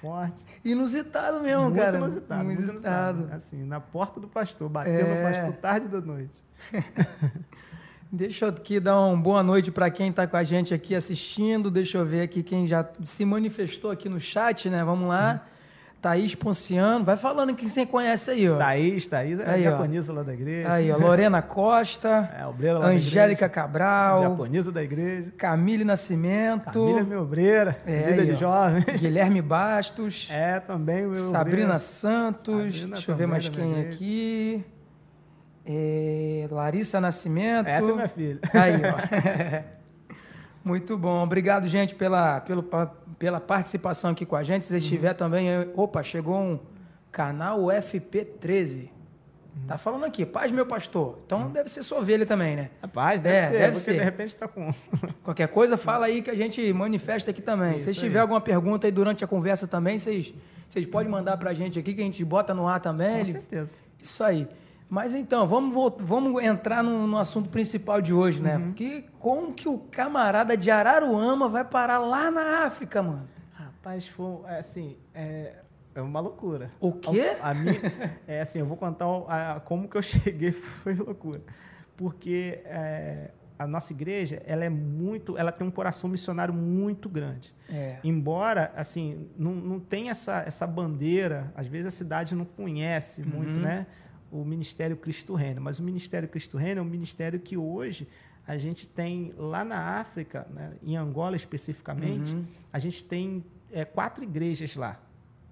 forte. 0.03 0.45
Inusitado 0.65 1.41
mesmo, 1.41 1.71
muito 1.71 1.77
cara. 1.77 1.97
Inusitado, 1.97 2.45
muito 2.45 2.63
inusitado. 2.63 3.31
Assim, 3.33 3.65
na 3.65 3.81
porta 3.81 4.19
do 4.19 4.27
pastor, 4.27 4.69
batendo 4.69 5.09
é... 5.09 5.15
no 5.15 5.31
pastor 5.31 5.55
tarde 5.55 5.87
da 5.87 6.01
noite. 6.01 6.43
Deixa 8.15 8.45
eu 8.45 8.51
aqui 8.51 8.79
dar 8.79 9.01
uma 9.01 9.17
boa 9.17 9.43
noite 9.43 9.71
para 9.71 9.91
quem 9.91 10.11
está 10.11 10.27
com 10.27 10.37
a 10.37 10.45
gente 10.45 10.75
aqui 10.75 10.95
assistindo. 10.95 11.71
Deixa 11.71 11.97
eu 11.97 12.05
ver 12.05 12.21
aqui 12.21 12.43
quem 12.43 12.67
já 12.67 12.87
se 13.07 13.25
manifestou 13.25 13.91
aqui 13.91 14.07
no 14.07 14.21
chat, 14.21 14.69
né? 14.69 14.85
Vamos 14.85 15.09
lá. 15.09 15.43
Hum. 15.47 15.52
Thaís 16.03 16.35
Ponciano, 16.35 17.05
vai 17.05 17.17
falando 17.17 17.55
quem 17.55 17.69
você 17.69 17.87
conhece 17.87 18.33
aí, 18.33 18.51
ó. 18.51 18.57
Thaís, 18.57 19.07
Thaís 19.07 19.39
é 19.39 19.49
aí, 19.49 19.61
diaconisa 19.61 20.13
lá 20.13 20.25
da 20.25 20.35
igreja. 20.35 20.73
Aí, 20.73 20.91
ó, 20.91 20.97
Lorena 20.97 21.41
Costa, 21.41 22.29
é, 22.37 22.45
obreira 22.45 22.81
lá 22.81 22.87
Angélica 22.89 23.49
Cabral, 23.49 24.27
diaconisa 24.27 24.73
da 24.73 24.83
igreja. 24.83 25.33
Camille 25.39 25.85
Nascimento. 25.85 26.73
Camille 26.73 26.99
é 26.99 27.03
meu 27.05 27.23
obreira, 27.23 27.79
é, 27.87 28.03
vida 28.03 28.23
aí, 28.23 28.27
de 28.27 28.33
ó, 28.33 28.35
jovem. 28.35 28.85
Guilherme 28.99 29.41
Bastos. 29.41 30.29
É, 30.33 30.59
também 30.59 31.07
meu 31.07 31.15
Sabrina 31.15 31.63
obreira. 31.63 31.79
Santos, 31.79 32.75
Sabrina 32.75 32.95
deixa 32.97 33.13
eu 33.13 33.17
ver 33.17 33.27
mais 33.29 33.49
quem 33.49 33.81
aqui. 33.83 34.65
É, 35.65 36.49
Larissa 36.51 37.01
Nascimento. 37.01 37.69
Essa 37.69 37.93
é 37.93 37.95
minha 37.95 38.09
filha. 38.09 38.41
Aí, 38.53 38.75
ó. 38.75 39.73
Muito 40.65 40.97
bom. 40.97 41.23
Obrigado, 41.23 41.67
gente, 41.67 41.95
pela, 41.95 42.41
pelo, 42.41 42.63
pela 43.19 43.41
participação 43.41 44.13
aqui 44.13 44.25
com 44.25 44.37
a 44.37 44.43
gente. 44.43 44.65
Se 44.65 44.77
estiver 44.77 45.11
uhum. 45.11 45.17
também. 45.17 45.49
Opa, 45.75 46.03
chegou 46.03 46.39
um 46.39 46.59
canal 47.11 47.61
FP13. 47.65 48.89
Uhum. 49.55 49.67
Tá 49.67 49.77
falando 49.77 50.05
aqui, 50.05 50.25
paz, 50.25 50.51
meu 50.51 50.65
pastor. 50.65 51.19
Então 51.27 51.43
uhum. 51.43 51.51
deve 51.51 51.69
ser 51.69 51.83
sua 51.83 51.99
ovelha 51.99 52.25
também, 52.25 52.57
né? 52.57 52.71
Paz, 52.93 53.21
deve 53.21 53.37
é, 53.37 53.51
ser. 53.51 53.59
Deve 53.59 53.77
ser. 53.77 53.93
de 53.93 54.05
repente 54.05 54.37
tá 54.37 54.49
com. 54.49 54.73
Qualquer 55.23 55.49
coisa, 55.49 55.77
fala 55.77 56.07
aí 56.07 56.23
que 56.23 56.31
a 56.31 56.35
gente 56.35 56.73
manifesta 56.73 57.31
aqui 57.31 57.43
também. 57.43 57.77
Isso 57.77 57.93
Se 57.93 58.01
tiver 58.01 58.21
alguma 58.21 58.41
pergunta 58.41 58.87
aí 58.87 58.93
durante 58.93 59.25
a 59.25 59.27
conversa 59.27 59.69
também, 59.69 59.99
vocês, 59.99 60.33
vocês 60.69 60.87
podem 60.87 61.11
mandar 61.11 61.37
pra 61.37 61.53
gente 61.53 61.79
aqui 61.79 61.93
que 61.93 62.01
a 62.01 62.05
gente 62.05 62.25
bota 62.25 62.55
no 62.55 62.67
ar 62.67 62.81
também. 62.81 63.19
Com 63.19 63.25
certeza. 63.33 63.75
Isso 64.01 64.25
aí. 64.25 64.49
Mas 64.93 65.15
então, 65.15 65.49
vamos, 65.49 65.95
vamos 66.01 66.43
entrar 66.45 66.83
no, 66.83 67.07
no 67.07 67.17
assunto 67.17 67.49
principal 67.49 68.03
de 68.03 68.13
hoje, 68.13 68.43
né? 68.43 68.59
Uhum. 68.59 68.73
Que, 68.75 69.07
como 69.19 69.55
que 69.55 69.67
o 69.67 69.79
camarada 69.79 70.55
de 70.55 70.71
Araruama 70.71 71.49
vai 71.49 71.65
parar 71.65 71.97
lá 71.97 72.31
na 72.31 72.67
África, 72.67 73.03
mano? 73.03 73.27
Rapaz, 73.55 74.07
foi 74.07 74.41
é 74.49 74.59
assim, 74.59 74.99
é, 75.15 75.55
é 75.95 76.03
uma 76.03 76.21
loucura. 76.21 76.71
O 76.79 76.93
quê? 76.93 77.39
A, 77.41 77.49
a 77.49 77.55
minha, 77.55 77.81
é 78.29 78.43
assim, 78.43 78.59
eu 78.59 78.67
vou 78.67 78.77
contar 78.77 79.07
a, 79.07 79.53
a, 79.53 79.61
como 79.61 79.89
que 79.89 79.97
eu 79.97 80.03
cheguei, 80.05 80.53
foi 80.53 80.95
loucura. 80.95 81.41
Porque 81.97 82.61
é, 82.67 83.31
a 83.59 83.67
nossa 83.67 83.95
igreja, 83.95 84.43
ela 84.45 84.63
é 84.63 84.69
muito, 84.69 85.39
ela 85.39 85.51
tem 85.51 85.67
um 85.67 85.71
coração 85.71 86.11
missionário 86.11 86.53
muito 86.53 87.09
grande. 87.09 87.55
É. 87.71 87.97
Embora, 88.05 88.71
assim, 88.77 89.27
não, 89.39 89.53
não 89.55 89.81
tem 89.81 90.11
essa, 90.11 90.45
essa 90.47 90.67
bandeira, 90.67 91.51
às 91.57 91.67
vezes 91.67 91.87
a 91.87 91.91
cidade 91.91 92.35
não 92.35 92.45
conhece 92.45 93.23
muito, 93.23 93.57
uhum. 93.57 93.63
né? 93.63 93.87
O 94.33 94.45
Ministério 94.45 94.97
Cristo 94.97 95.35
Reino. 95.35 95.61
Mas 95.61 95.79
o 95.79 95.83
Ministério 95.83 96.29
Cristo 96.29 96.57
Reino 96.57 96.81
é 96.81 96.83
um 96.83 96.87
ministério 96.87 97.39
que 97.39 97.57
hoje 97.57 98.09
a 98.47 98.57
gente 98.57 98.89
tem 98.89 99.33
lá 99.37 99.65
na 99.65 100.01
África, 100.01 100.47
né, 100.51 100.73
em 100.83 100.97
Angola 100.97 101.37
especificamente, 101.37 102.35
uhum. 102.35 102.45
a 102.73 102.79
gente 102.79 103.05
tem 103.05 103.45
é, 103.71 103.85
quatro 103.85 104.25
igrejas 104.25 104.75
lá, 104.75 105.01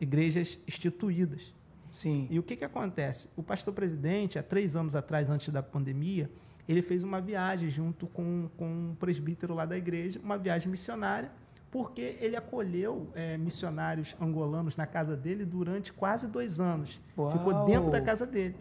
igrejas 0.01 0.59
instituídas. 0.67 1.55
Sim. 1.93 2.27
E 2.31 2.39
o 2.39 2.43
que, 2.43 2.57
que 2.57 2.65
acontece? 2.65 3.29
O 3.37 3.43
pastor 3.43 3.75
presidente, 3.75 4.39
há 4.39 4.43
três 4.43 4.75
anos 4.75 4.97
atrás, 4.97 5.29
antes 5.29 5.51
da 5.51 5.63
pandemia, 5.63 6.31
ele 6.69 6.83
fez 6.83 7.03
uma 7.03 7.21
viagem 7.21 7.69
junto 7.69 8.07
com, 8.07 8.49
com 8.57 8.67
um 8.67 8.95
presbítero 8.95 9.55
lá 9.55 9.67
da 9.67 9.77
igreja, 9.77 10.21
uma 10.23 10.39
viagem 10.39 10.71
missionária, 10.71 11.31
porque 11.71 12.17
ele 12.21 12.37
acolheu 12.37 13.11
é, 13.15 13.37
missionários 13.37 14.17
angolanos 14.21 14.77
na 14.77 14.87
casa 14.87 15.17
dele 15.17 15.45
durante 15.45 15.93
quase 15.93 16.27
dois 16.27 16.59
anos. 16.59 17.01
Uau. 17.17 17.31
Ficou 17.33 17.65
dentro 17.65 17.91
da 17.91 18.01
casa 18.01 18.27
dele. 18.27 18.57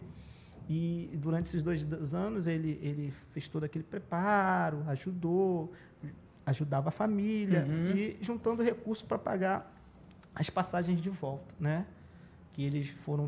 E 0.70 1.10
durante 1.16 1.46
esses 1.46 1.64
dois 1.64 1.84
anos 2.14 2.46
ele, 2.46 2.80
ele 2.84 3.12
fez 3.34 3.48
todo 3.48 3.64
aquele 3.64 3.84
preparo, 3.84 4.84
ajudou, 4.88 5.74
ajudava 6.46 6.90
a 6.90 6.92
família 6.92 7.66
uhum. 7.68 7.96
e 7.96 8.18
juntando 8.22 8.62
recursos 8.62 9.04
para 9.04 9.18
pagar 9.18 9.74
as 10.36 10.48
passagens 10.50 11.02
de 11.02 11.10
volta, 11.10 11.54
né? 11.60 11.88
Que 12.54 12.64
eles 12.64 12.90
foram 12.90 13.28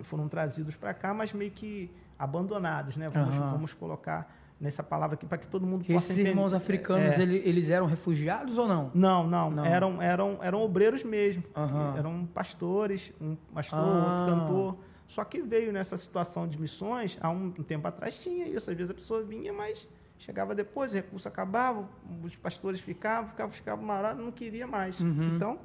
foram 0.00 0.28
trazidos 0.28 0.74
para 0.74 0.92
cá, 0.92 1.14
mas 1.14 1.32
meio 1.32 1.52
que 1.52 1.88
abandonados, 2.18 2.96
né? 2.96 3.08
Vamos, 3.08 3.34
uhum. 3.34 3.50
vamos 3.50 3.74
colocar 3.74 4.36
nessa 4.60 4.82
palavra 4.82 5.14
aqui 5.14 5.26
para 5.26 5.38
que 5.38 5.46
todo 5.46 5.66
mundo 5.66 5.84
possa 5.84 5.96
Esses 5.96 6.10
entender. 6.12 6.30
irmãos 6.30 6.54
africanos, 6.54 7.18
é. 7.18 7.22
eles 7.22 7.70
eram 7.70 7.86
refugiados 7.86 8.56
ou 8.56 8.66
não? 8.66 8.90
Não, 8.94 9.26
não, 9.26 9.50
não. 9.50 9.64
Eram, 9.64 10.00
eram, 10.00 10.38
eram 10.42 10.62
obreiros 10.62 11.02
mesmo. 11.02 11.42
Uhum. 11.56 11.96
Eram 11.96 12.26
pastores, 12.26 13.12
um 13.20 13.36
pastor, 13.52 13.78
ah. 13.78 14.20
outro 14.20 14.34
cantor. 14.34 14.78
Só 15.06 15.24
que 15.24 15.42
veio 15.42 15.72
nessa 15.72 15.96
situação 15.96 16.48
de 16.48 16.60
missões, 16.60 17.18
há 17.20 17.28
um, 17.30 17.50
tempo 17.50 17.86
atrás 17.86 18.18
tinha 18.20 18.48
isso. 18.48 18.70
Às 18.70 18.76
vezes 18.76 18.90
a 18.90 18.94
pessoa 18.94 19.22
vinha, 19.22 19.52
mas 19.52 19.86
chegava 20.18 20.54
depois, 20.54 20.92
o 20.92 20.94
recurso 20.96 21.28
acabava, 21.28 21.88
os 22.22 22.34
pastores 22.36 22.80
ficavam, 22.80 23.28
ficavam, 23.28 23.52
ficavam 23.52 23.84
marados, 23.84 24.24
não 24.24 24.32
queria 24.32 24.66
mais. 24.66 24.98
Uhum. 24.98 25.36
Então, 25.36 25.58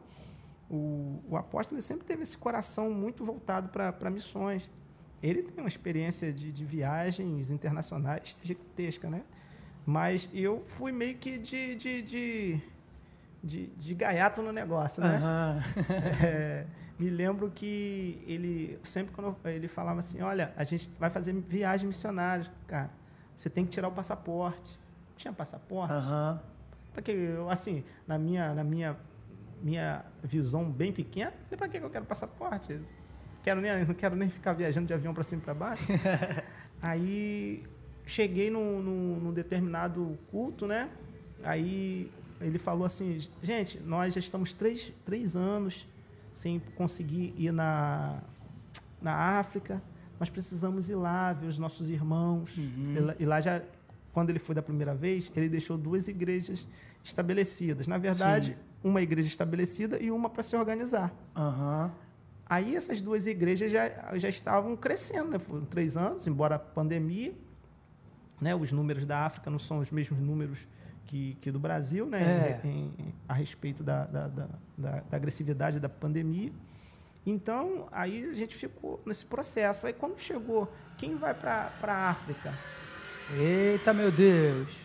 o, 0.69 1.23
o 1.29 1.37
apóstolo 1.37 1.81
sempre 1.81 2.05
teve 2.05 2.23
esse 2.23 2.37
coração 2.37 2.91
muito 2.91 3.23
voltado 3.23 3.69
para 3.69 4.09
missões. 4.09 4.69
Ele 5.21 5.43
tem 5.43 5.63
uma 5.63 5.67
experiência 5.67 6.31
de, 6.31 6.51
de 6.51 6.65
viagens 6.65 7.51
internacionais 7.51 8.35
gigantesca, 8.41 9.09
né? 9.09 9.23
Mas 9.85 10.29
eu 10.33 10.61
fui 10.65 10.91
meio 10.91 11.17
que 11.17 11.37
de, 11.37 11.75
de, 11.75 12.01
de, 12.01 12.61
de, 13.43 13.67
de 13.67 13.93
gaiato 13.95 14.41
no 14.41 14.51
negócio, 14.51 15.03
né? 15.03 15.19
Uhum. 15.19 15.95
é, 16.25 16.65
me 16.97 17.09
lembro 17.09 17.49
que 17.49 18.21
ele, 18.27 18.79
sempre 18.83 19.13
quando 19.13 19.35
ele 19.45 19.67
falava 19.67 19.99
assim, 19.99 20.21
olha, 20.21 20.53
a 20.55 20.63
gente 20.63 20.89
vai 20.99 21.09
fazer 21.09 21.33
viagem 21.33 21.87
missionária, 21.87 22.45
cara, 22.67 22.89
você 23.35 23.49
tem 23.49 23.65
que 23.65 23.71
tirar 23.71 23.87
o 23.87 23.91
passaporte. 23.91 24.77
Não 25.09 25.15
tinha 25.15 25.33
passaporte? 25.33 25.93
Uhum. 25.93 26.39
Porque 26.93 27.11
eu, 27.11 27.49
assim, 27.49 27.83
na 28.05 28.17
minha, 28.17 28.53
na 28.53 28.63
minha, 28.63 28.97
minha 29.61 30.05
visão 30.21 30.69
bem 30.69 30.91
pequena, 30.91 31.33
para 31.57 31.67
que 31.67 31.77
eu 31.77 31.89
quero 31.89 32.05
passaporte? 32.05 32.79
Quero 33.43 33.61
nem, 33.61 33.85
não 33.85 33.93
quero 33.93 34.15
nem 34.15 34.29
ficar 34.29 34.53
viajando 34.53 34.87
de 34.87 34.93
avião 34.93 35.13
para 35.13 35.23
cima 35.23 35.41
e 35.41 35.45
para 35.45 35.53
baixo. 35.53 35.83
Aí 36.81 37.63
cheguei 38.05 38.49
num, 38.49 38.81
num, 38.81 39.19
num, 39.19 39.33
determinado 39.33 40.17
culto, 40.31 40.65
né? 40.65 40.89
Aí 41.43 42.11
ele 42.41 42.57
falou 42.57 42.85
assim, 42.85 43.19
gente, 43.41 43.79
nós 43.79 44.13
já 44.13 44.19
estamos 44.19 44.53
três, 44.53 44.91
três 45.05 45.35
anos 45.35 45.87
sem 46.33 46.59
conseguir 46.75 47.33
ir 47.37 47.51
na, 47.51 48.21
na 49.01 49.13
África, 49.39 49.81
nós 50.19 50.29
precisamos 50.29 50.89
ir 50.89 50.95
lá 50.95 51.33
ver 51.33 51.47
os 51.47 51.57
nossos 51.57 51.89
irmãos. 51.89 52.55
Uhum. 52.57 53.13
E 53.19 53.25
lá 53.25 53.39
já, 53.41 53.61
quando 54.13 54.29
ele 54.29 54.39
foi 54.39 54.55
da 54.55 54.61
primeira 54.61 54.93
vez, 54.93 55.31
ele 55.35 55.49
deixou 55.49 55.77
duas 55.77 56.07
igrejas 56.07 56.67
estabelecidas. 57.03 57.87
Na 57.87 57.97
verdade, 57.97 58.51
Sim. 58.51 58.89
uma 58.89 59.01
igreja 59.01 59.27
estabelecida 59.27 59.97
e 60.01 60.11
uma 60.11 60.29
para 60.29 60.43
se 60.43 60.55
organizar. 60.55 61.13
Uhum. 61.35 61.89
Aí 62.49 62.75
essas 62.75 62.99
duas 62.99 63.27
igrejas 63.27 63.71
já, 63.71 63.87
já 64.15 64.27
estavam 64.27 64.75
crescendo, 64.75 65.29
né? 65.29 65.37
Foram 65.37 65.65
três 65.65 65.95
anos, 65.95 66.25
embora 66.25 66.55
a 66.55 66.59
pandemia, 66.59 67.31
né? 68.41 68.55
Os 68.55 68.71
números 68.71 69.05
da 69.05 69.19
África 69.19 69.51
não 69.51 69.59
são 69.59 69.77
os 69.77 69.91
mesmos 69.91 70.19
números 70.19 70.57
que, 71.05 71.37
que 71.41 71.51
do 71.51 71.59
Brasil, 71.59 72.07
né? 72.07 72.59
É. 72.63 72.67
Em, 72.67 72.93
em, 72.97 73.13
a 73.27 73.33
respeito 73.33 73.83
da, 73.83 74.05
da, 74.05 74.27
da, 74.27 74.47
da, 74.75 75.03
agressividade 75.11 75.79
da 75.79 75.87
pandemia. 75.87 76.51
Então, 77.23 77.87
aí 77.91 78.27
a 78.31 78.33
gente 78.33 78.55
ficou 78.55 78.99
nesse 79.05 79.25
processo. 79.25 79.85
Aí 79.85 79.93
quando 79.93 80.17
chegou, 80.17 80.73
quem 80.97 81.15
vai 81.15 81.35
para 81.35 81.71
a 81.83 82.09
África? 82.09 82.51
Eita, 83.37 83.93
meu 83.93 84.11
Deus! 84.11 84.75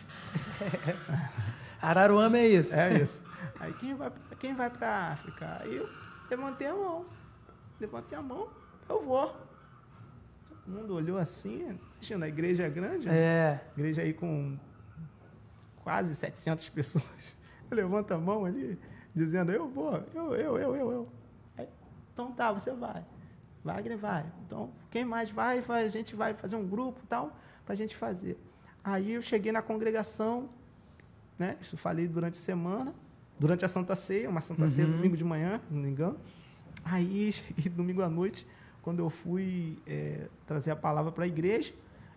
Araruama 1.81 2.37
é 2.37 2.47
isso. 2.47 2.75
É 2.75 2.93
isso. 2.93 3.23
Aí 3.59 3.73
quem 3.73 3.95
vai, 3.95 4.11
quem 4.39 4.53
vai 4.53 4.69
para 4.69 4.87
a 4.87 5.11
África? 5.13 5.57
Aí 5.61 5.75
eu 5.75 5.89
levantei 6.29 6.67
a 6.67 6.73
mão 6.73 7.05
levantei 7.79 8.17
a 8.17 8.21
mão, 8.21 8.49
eu 8.87 9.01
vou. 9.01 9.35
Todo 10.49 10.67
mundo 10.67 10.95
olhou 10.95 11.17
assim, 11.17 11.77
imagina, 11.95 12.25
a 12.25 12.29
igreja 12.29 12.63
é 12.63 12.69
grande, 12.69 13.07
é. 13.09 13.61
igreja 13.77 14.01
aí 14.01 14.13
com 14.13 14.57
quase 15.83 16.15
700 16.15 16.69
pessoas. 16.69 17.35
Eu 17.69 17.77
levanto 17.77 18.11
a 18.11 18.17
mão 18.17 18.45
ali, 18.45 18.77
dizendo, 19.13 19.51
eu 19.51 19.67
vou, 19.67 19.95
eu, 20.13 20.35
eu, 20.35 20.59
eu, 20.59 20.75
eu, 20.75 20.91
eu. 20.91 21.09
Aí, 21.57 21.67
então 22.13 22.31
tá, 22.31 22.51
você 22.51 22.71
vai. 22.71 23.03
Wagner 23.63 23.97
vai. 23.97 24.23
Então, 24.45 24.69
quem 24.91 25.03
mais 25.03 25.31
vai, 25.31 25.61
vai, 25.61 25.83
a 25.83 25.89
gente 25.89 26.15
vai 26.15 26.35
fazer 26.35 26.55
um 26.55 26.67
grupo 26.67 27.01
e 27.03 27.07
tal, 27.07 27.35
para 27.65 27.73
a 27.73 27.75
gente 27.75 27.95
fazer. 27.95 28.37
Aí 28.83 29.13
eu 29.13 29.21
cheguei 29.23 29.51
na 29.51 29.63
congregação, 29.63 30.47
né? 31.39 31.57
Isso 31.59 31.75
falei 31.75 32.07
durante 32.07 32.35
a 32.35 32.41
semana, 32.41 32.93
durante 33.39 33.65
a 33.65 33.67
Santa 33.67 33.95
Ceia, 33.95 34.29
uma 34.29 34.41
Santa 34.41 34.61
uhum. 34.61 34.67
Ceia 34.67 34.87
domingo 34.87 35.17
de 35.17 35.23
manhã, 35.23 35.59
se 35.67 35.73
não 35.73 35.81
me 35.81 35.89
engano. 35.89 36.19
Aí, 36.85 37.33
domingo 37.75 38.03
à 38.03 38.09
noite, 38.09 38.47
quando 38.83 38.99
eu 38.99 39.09
fui 39.09 39.79
é, 39.87 40.27
trazer 40.45 40.69
a 40.69 40.75
palavra 40.75 41.11
para 41.11 41.23
a 41.23 41.27
igreja, 41.27 41.73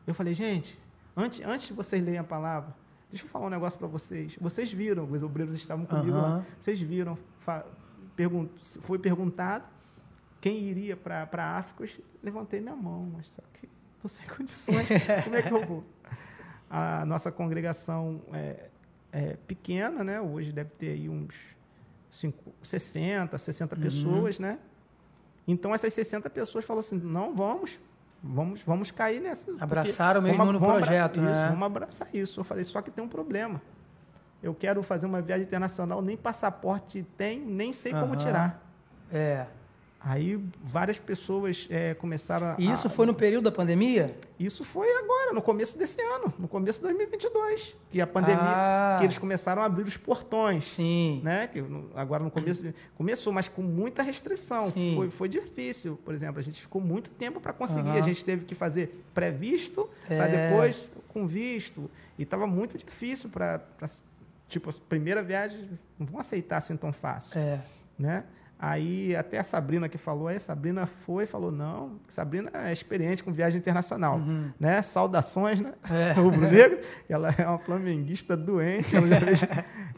eu 0.06 0.12
falei, 0.12 0.34
gente, 0.34 0.78
antes, 1.16 1.40
antes 1.44 1.68
de 1.68 1.72
vocês 1.72 2.04
lerem 2.04 2.20
a 2.20 2.24
palavra, 2.24 2.76
deixa 3.10 3.24
eu 3.24 3.28
falar 3.28 3.46
um 3.46 3.50
negócio 3.50 3.78
para 3.78 3.88
vocês. 3.88 4.36
Vocês 4.38 4.70
viram, 4.70 5.10
os 5.10 5.22
obreiros 5.22 5.56
estavam 5.56 5.86
comigo 5.86 6.14
uhum. 6.14 6.22
lá, 6.22 6.46
vocês 6.60 6.78
viram, 6.80 7.18
foi 8.82 8.98
perguntado 8.98 9.64
quem 10.40 10.60
iria 10.60 10.96
para 10.96 11.26
a 11.32 11.58
África, 11.58 11.84
eu 11.84 12.04
levantei 12.22 12.60
minha 12.60 12.76
mão, 12.76 13.10
mas 13.14 13.30
só 13.30 13.42
que 13.54 13.68
estou 13.96 14.08
sem 14.08 14.26
condições, 14.28 14.86
como 15.24 15.36
é 15.36 15.42
que 15.42 15.52
eu 15.52 15.66
vou? 15.66 15.84
A 16.70 17.06
nossa 17.06 17.32
congregação 17.32 18.20
é, 18.32 18.68
é 19.10 19.36
pequena, 19.46 20.04
né? 20.04 20.20
hoje 20.20 20.52
deve 20.52 20.70
ter 20.70 20.90
aí 20.90 21.08
uns 21.08 21.34
60, 22.10 23.36
60 23.38 23.74
uhum. 23.74 23.82
pessoas, 23.82 24.38
né? 24.38 24.58
Então 25.46 25.74
essas 25.74 25.92
60 25.94 26.28
pessoas 26.30 26.64
falaram 26.64 26.80
assim: 26.86 26.98
não, 26.98 27.34
vamos, 27.34 27.78
vamos, 28.22 28.62
vamos 28.62 28.90
cair 28.90 29.20
nessa. 29.20 29.54
Abraçaram 29.58 30.20
mesmo 30.20 30.36
vamos, 30.36 30.54
no 30.54 30.58
vamos 30.58 30.76
projeto, 30.76 31.20
né? 31.20 31.30
Isso, 31.30 31.40
vamos 31.40 31.62
abraçar 31.62 32.08
isso. 32.12 32.40
Eu 32.40 32.44
falei, 32.44 32.64
só 32.64 32.82
que 32.82 32.90
tem 32.90 33.02
um 33.02 33.08
problema. 33.08 33.60
Eu 34.42 34.54
quero 34.54 34.82
fazer 34.82 35.06
uma 35.06 35.20
viagem 35.20 35.46
internacional, 35.46 36.00
nem 36.00 36.16
passaporte 36.16 37.04
tem, 37.16 37.40
nem 37.40 37.72
sei 37.72 37.92
como 37.92 38.14
tirar. 38.14 38.62
É. 39.10 39.46
Aí 40.00 40.40
várias 40.62 40.96
pessoas 40.96 41.66
é, 41.68 41.92
começaram 41.94 42.48
a. 42.48 42.56
E 42.56 42.70
isso 42.70 42.88
foi 42.88 43.04
no 43.04 43.12
período 43.12 43.44
da 43.44 43.52
pandemia? 43.52 44.16
Isso 44.38 44.62
foi 44.62 44.86
agora, 44.96 45.32
no 45.32 45.42
começo 45.42 45.76
desse 45.76 46.00
ano, 46.00 46.32
no 46.38 46.46
começo 46.46 46.78
de 46.78 46.84
2022. 46.84 47.76
Que 47.90 48.00
a 48.00 48.06
pandemia. 48.06 48.38
Ah. 48.40 48.96
Que 49.00 49.06
eles 49.06 49.18
começaram 49.18 49.60
a 49.60 49.64
abrir 49.64 49.82
os 49.82 49.96
portões. 49.96 50.68
Sim. 50.68 51.20
Né? 51.24 51.48
Que 51.48 51.64
agora 51.96 52.22
no 52.22 52.30
começo. 52.30 52.72
Começou, 52.96 53.32
mas 53.32 53.48
com 53.48 53.60
muita 53.60 54.02
restrição. 54.04 54.70
Sim. 54.70 54.92
Foi, 54.94 55.10
foi 55.10 55.28
difícil. 55.28 55.98
Por 56.04 56.14
exemplo, 56.14 56.38
a 56.38 56.42
gente 56.42 56.62
ficou 56.62 56.80
muito 56.80 57.10
tempo 57.10 57.40
para 57.40 57.52
conseguir. 57.52 57.88
Uhum. 57.88 57.98
A 57.98 58.02
gente 58.02 58.24
teve 58.24 58.44
que 58.44 58.54
fazer 58.54 59.04
pré-visto, 59.12 59.90
é. 60.08 60.16
para 60.16 60.26
depois 60.28 60.80
com 61.08 61.26
visto. 61.26 61.90
E 62.16 62.22
estava 62.22 62.46
muito 62.46 62.78
difícil 62.78 63.30
para. 63.30 63.60
Tipo, 64.48 64.70
a 64.70 64.72
primeira 64.88 65.22
viagem, 65.22 65.78
não 65.98 66.06
vão 66.06 66.20
aceitar 66.20 66.58
assim 66.58 66.76
tão 66.76 66.92
fácil. 66.92 67.38
É. 67.38 67.60
Né? 67.98 68.24
Aí 68.60 69.14
até 69.14 69.38
a 69.38 69.44
Sabrina 69.44 69.88
que 69.88 69.96
falou, 69.96 70.26
aí 70.26 70.34
a 70.34 70.40
Sabrina 70.40 70.84
foi 70.84 71.22
e 71.22 71.26
falou, 71.28 71.52
não, 71.52 71.92
Sabrina 72.08 72.50
é 72.52 72.72
experiente 72.72 73.22
com 73.22 73.32
viagem 73.32 73.60
internacional, 73.60 74.16
uhum. 74.16 74.50
né? 74.58 74.82
Saudações, 74.82 75.60
né? 75.60 75.74
É. 75.88 76.12
Rubro-negro. 76.18 76.80
Ela 77.08 77.32
é 77.38 77.46
uma 77.46 77.58
flamenguista 77.58 78.36
doente. 78.36 78.96
Ela 78.96 79.06
já 79.06 79.20
fez 79.20 79.42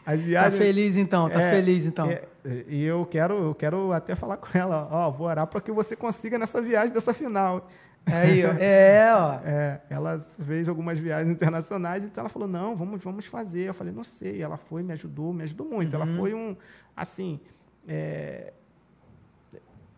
as 0.05 0.19
viagens. 0.19 0.53
Tá 0.53 0.63
feliz 0.63 0.97
então, 0.97 1.27
tá 1.27 1.41
é, 1.41 1.51
feliz 1.51 1.85
então. 1.87 2.07
É, 2.07 2.23
e 2.67 2.83
eu 2.83 3.03
quero, 3.05 3.45
eu 3.45 3.55
quero 3.55 3.91
até 3.93 4.13
falar 4.13 4.37
com 4.37 4.55
ela, 4.55 4.87
ó, 4.91 5.09
vou 5.09 5.25
orar 5.25 5.47
para 5.47 5.59
que 5.59 5.71
você 5.71 5.95
consiga 5.95 6.37
nessa 6.37 6.61
viagem 6.61 6.93
dessa 6.93 7.15
final. 7.15 7.67
Aí, 8.05 8.45
ó. 8.45 8.51
É, 8.61 9.11
ó. 9.11 9.39
É, 9.43 9.81
ela 9.89 10.19
fez 10.19 10.69
algumas 10.69 10.99
viagens 10.99 11.33
internacionais, 11.33 12.05
então 12.05 12.21
ela 12.21 12.29
falou, 12.29 12.47
não, 12.47 12.75
vamos, 12.75 13.03
vamos 13.03 13.25
fazer. 13.25 13.69
Eu 13.69 13.73
falei, 13.73 13.91
não 13.91 14.03
sei. 14.03 14.39
Ela 14.39 14.57
foi, 14.57 14.83
me 14.83 14.93
ajudou, 14.93 15.33
me 15.33 15.43
ajudou 15.43 15.67
muito. 15.67 15.95
Uhum. 15.95 16.03
Ela 16.03 16.15
foi 16.15 16.33
um, 16.35 16.55
assim, 16.95 17.39
é, 17.87 18.53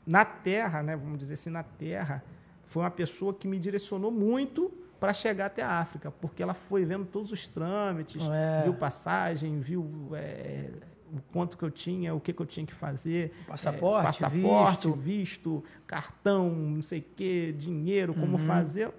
na 0.06 0.26
Terra, 0.26 0.84
né, 0.84 0.96
vamos 0.96 1.20
dizer 1.20 1.36
assim, 1.36 1.50
na 1.50 1.64
Terra, 1.64 2.24
foi 2.64 2.84
uma 2.84 2.92
pessoa 2.92 3.34
que 3.34 3.48
me 3.48 3.60
direcionou 3.60 4.12
muito 4.12 4.72
para 5.00 5.14
chegar 5.14 5.48
até 5.48 5.62
a 5.62 5.80
África, 5.80 6.12
porque 6.12 6.42
ela 6.42 6.54
foi 6.54 6.86
vendo 6.86 7.06
todos 7.06 7.32
os 7.32 7.48
trâmites, 7.48 8.22
é. 8.22 8.64
viu 8.64 8.74
passagem, 8.74 9.60
viu 9.60 10.10
é, 10.14 10.70
o 11.12 11.22
quanto 11.32 11.58
que 11.58 11.64
eu 11.64 11.70
tinha, 11.70 12.14
o 12.16 12.20
que, 12.20 12.34
que 12.34 12.42
eu 12.42 12.46
tinha 12.46 12.66
que 12.66 12.74
fazer. 12.74 13.34
Passaporte, 13.46 14.02
é, 14.02 14.04
passaporte 14.06 14.88
visto. 14.88 14.94
visto. 14.94 15.64
cartão, 15.86 16.50
não 16.50 16.82
sei 16.82 17.00
o 17.00 17.06
quê, 17.16 17.54
dinheiro, 17.58 18.14
como 18.14 18.38
uhum. 18.38 18.40
fazer. 18.40 18.92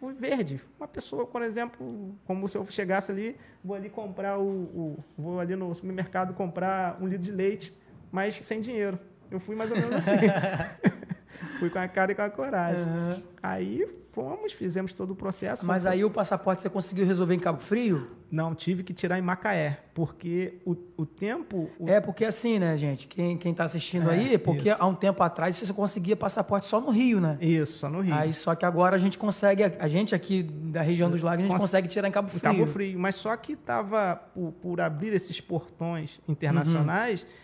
Fui 0.00 0.12
verde. 0.12 0.60
Uma 0.78 0.88
pessoa, 0.88 1.24
por 1.24 1.42
exemplo, 1.42 2.12
como 2.26 2.48
se 2.48 2.58
eu 2.58 2.66
chegasse 2.66 3.12
ali, 3.12 3.36
vou 3.62 3.76
ali 3.76 3.88
comprar 3.88 4.38
o, 4.38 4.44
o 4.44 5.04
vou 5.16 5.38
ali 5.38 5.54
no 5.54 5.72
supermercado 5.72 6.34
comprar 6.34 7.00
um 7.00 7.06
litro 7.06 7.22
de 7.22 7.30
leite 7.30 7.72
mas 8.12 8.34
sem 8.36 8.60
dinheiro. 8.60 8.98
Eu 9.30 9.40
fui 9.40 9.56
mais 9.56 9.70
ou 9.70 9.76
menos 9.78 9.96
assim. 10.06 10.12
fui 11.58 11.70
com 11.70 11.78
a 11.78 11.88
cara 11.88 12.12
e 12.12 12.14
com 12.14 12.22
a 12.22 12.30
coragem. 12.30 12.84
Uhum. 12.84 13.22
Aí 13.42 13.86
fomos, 14.12 14.52
fizemos 14.52 14.92
todo 14.92 15.12
o 15.12 15.16
processo. 15.16 15.64
Mas 15.64 15.86
aí 15.86 16.04
o 16.04 16.10
passaporte 16.10 16.60
você 16.60 16.68
conseguiu 16.68 17.06
resolver 17.06 17.34
em 17.34 17.38
Cabo 17.38 17.58
Frio? 17.58 18.08
Não, 18.30 18.54
tive 18.54 18.82
que 18.82 18.92
tirar 18.92 19.18
em 19.18 19.22
Macaé, 19.22 19.78
porque 19.94 20.54
o, 20.64 20.74
o 20.96 21.06
tempo... 21.06 21.70
O... 21.78 21.88
É, 21.88 22.00
porque 22.00 22.24
assim, 22.24 22.58
né, 22.58 22.76
gente, 22.78 23.06
quem, 23.06 23.36
quem 23.36 23.52
tá 23.52 23.64
assistindo 23.64 24.10
é, 24.10 24.14
aí, 24.14 24.38
porque 24.38 24.70
isso. 24.70 24.82
há 24.82 24.86
um 24.86 24.94
tempo 24.94 25.22
atrás 25.22 25.56
você 25.56 25.72
conseguia 25.72 26.16
passaporte 26.16 26.66
só 26.66 26.80
no 26.80 26.90
Rio, 26.90 27.20
né? 27.20 27.36
Isso, 27.40 27.78
só 27.78 27.88
no 27.88 28.00
Rio. 28.00 28.14
Aí 28.14 28.32
só 28.34 28.54
que 28.54 28.64
agora 28.64 28.96
a 28.96 28.98
gente 28.98 29.18
consegue, 29.18 29.64
a 29.64 29.88
gente 29.88 30.14
aqui 30.14 30.42
da 30.42 30.82
região 30.82 31.10
dos 31.10 31.22
lagos, 31.22 31.40
a 31.40 31.42
gente 31.42 31.52
Cons... 31.52 31.62
consegue 31.62 31.88
tirar 31.88 32.08
em 32.08 32.12
Cabo 32.12 32.28
Frio. 32.28 32.42
Cabo 32.42 32.66
Frio, 32.66 32.98
mas 32.98 33.14
só 33.16 33.36
que 33.36 33.54
tava 33.54 34.16
por, 34.34 34.52
por 34.52 34.80
abrir 34.80 35.12
esses 35.12 35.40
portões 35.40 36.20
internacionais... 36.26 37.22
Uhum 37.22 37.42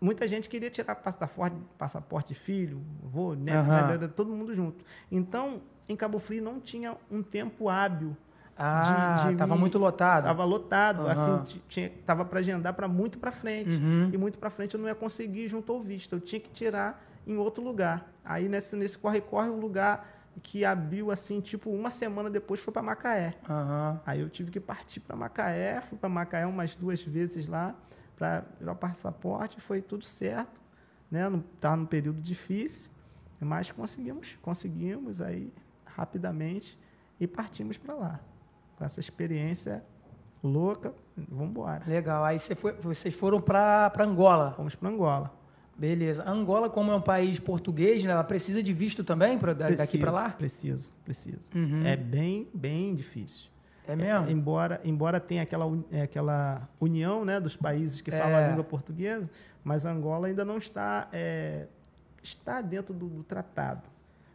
muita 0.00 0.26
gente 0.28 0.48
queria 0.48 0.70
tirar 0.70 0.94
passaporte, 0.96 1.56
passaporte 1.78 2.34
filho, 2.34 2.82
avô, 3.04 3.34
neto, 3.34 4.02
uhum. 4.02 4.08
todo 4.08 4.32
mundo 4.32 4.54
junto. 4.54 4.84
Então, 5.10 5.62
em 5.88 5.96
Cabo 5.96 6.18
Frio 6.18 6.42
não 6.42 6.60
tinha 6.60 6.96
um 7.10 7.22
tempo 7.22 7.68
hábil. 7.68 8.16
Ah, 8.58 9.28
estava 9.30 9.54
muito 9.54 9.78
lotado. 9.78 10.24
Estava 10.24 10.44
lotado, 10.44 11.02
uhum. 11.02 11.08
assim, 11.08 11.58
tinha, 11.68 11.92
tava 12.06 12.24
para 12.24 12.40
agendar 12.40 12.72
para 12.72 12.88
muito 12.88 13.18
para 13.18 13.30
frente. 13.30 13.76
Uhum. 13.76 14.10
E 14.12 14.16
muito 14.16 14.38
para 14.38 14.48
frente 14.48 14.74
eu 14.74 14.80
não 14.80 14.88
ia 14.88 14.94
conseguir 14.94 15.46
junto 15.48 15.72
ao 15.72 15.80
visto, 15.80 16.14
eu 16.14 16.20
tinha 16.20 16.40
que 16.40 16.50
tirar 16.50 17.04
em 17.26 17.36
outro 17.36 17.62
lugar. 17.62 18.10
Aí 18.24 18.48
nesse 18.48 18.74
nesse 18.76 18.96
corre 18.96 19.20
corre 19.20 19.50
o 19.50 19.56
lugar 19.56 20.08
que 20.42 20.64
abriu 20.64 21.10
assim, 21.10 21.40
tipo, 21.40 21.70
uma 21.70 21.90
semana 21.90 22.30
depois 22.30 22.60
foi 22.60 22.72
para 22.72 22.82
Macaé. 22.82 23.34
Uhum. 23.48 23.98
Aí 24.06 24.20
eu 24.20 24.28
tive 24.28 24.50
que 24.50 24.60
partir 24.60 25.00
para 25.00 25.16
Macaé, 25.16 25.80
fui 25.82 25.98
para 25.98 26.08
Macaé 26.08 26.46
umas 26.46 26.74
duas 26.74 27.02
vezes 27.02 27.48
lá 27.48 27.74
para 28.16 28.44
virar 28.58 28.72
o 28.72 28.76
passaporte, 28.76 29.60
foi 29.60 29.82
tudo 29.82 30.04
certo, 30.04 30.60
né? 31.10 31.28
Não 31.28 31.40
tá 31.60 31.76
num 31.76 31.86
período 31.86 32.20
difícil, 32.20 32.90
mas 33.40 33.70
conseguimos, 33.70 34.36
conseguimos 34.40 35.20
aí 35.20 35.52
rapidamente 35.84 36.78
e 37.20 37.26
partimos 37.26 37.76
para 37.76 37.94
lá. 37.94 38.20
Com 38.76 38.84
essa 38.84 39.00
experiência 39.00 39.84
louca, 40.42 40.94
vamos 41.16 41.50
embora. 41.50 41.82
Legal. 41.86 42.24
Aí 42.24 42.38
você 42.38 42.54
foi, 42.54 42.72
vocês 42.72 43.14
foram 43.14 43.40
para 43.40 43.92
Angola? 44.00 44.52
Fomos 44.52 44.74
para 44.74 44.88
Angola. 44.88 45.34
Beleza. 45.76 46.28
Angola, 46.28 46.70
como 46.70 46.90
é 46.90 46.96
um 46.96 47.02
país 47.02 47.38
português, 47.38 48.02
né, 48.02 48.10
ela 48.10 48.24
precisa 48.24 48.62
de 48.62 48.72
visto 48.72 49.04
também 49.04 49.38
para 49.38 49.52
daqui 49.52 49.98
para 49.98 50.10
lá? 50.10 50.30
Precisa, 50.30 50.90
precisa. 51.04 51.38
Uhum. 51.54 51.84
É 51.84 51.96
bem, 51.96 52.48
bem 52.54 52.94
difícil. 52.94 53.50
É 53.86 53.94
mesmo? 53.94 54.28
É, 54.28 54.32
embora, 54.32 54.80
embora 54.84 55.20
tenha 55.20 55.42
aquela, 55.42 55.66
é, 55.90 56.02
aquela 56.02 56.68
união 56.80 57.24
né, 57.24 57.38
dos 57.40 57.56
países 57.56 58.00
que 58.00 58.10
falam 58.10 58.36
a 58.36 58.40
é. 58.40 58.48
língua 58.48 58.64
portuguesa, 58.64 59.30
mas 59.62 59.86
Angola 59.86 60.28
ainda 60.28 60.44
não 60.44 60.58
está, 60.58 61.08
é, 61.12 61.66
está 62.22 62.60
dentro 62.60 62.92
do, 62.92 63.08
do, 63.08 63.22
tratado. 63.22 63.88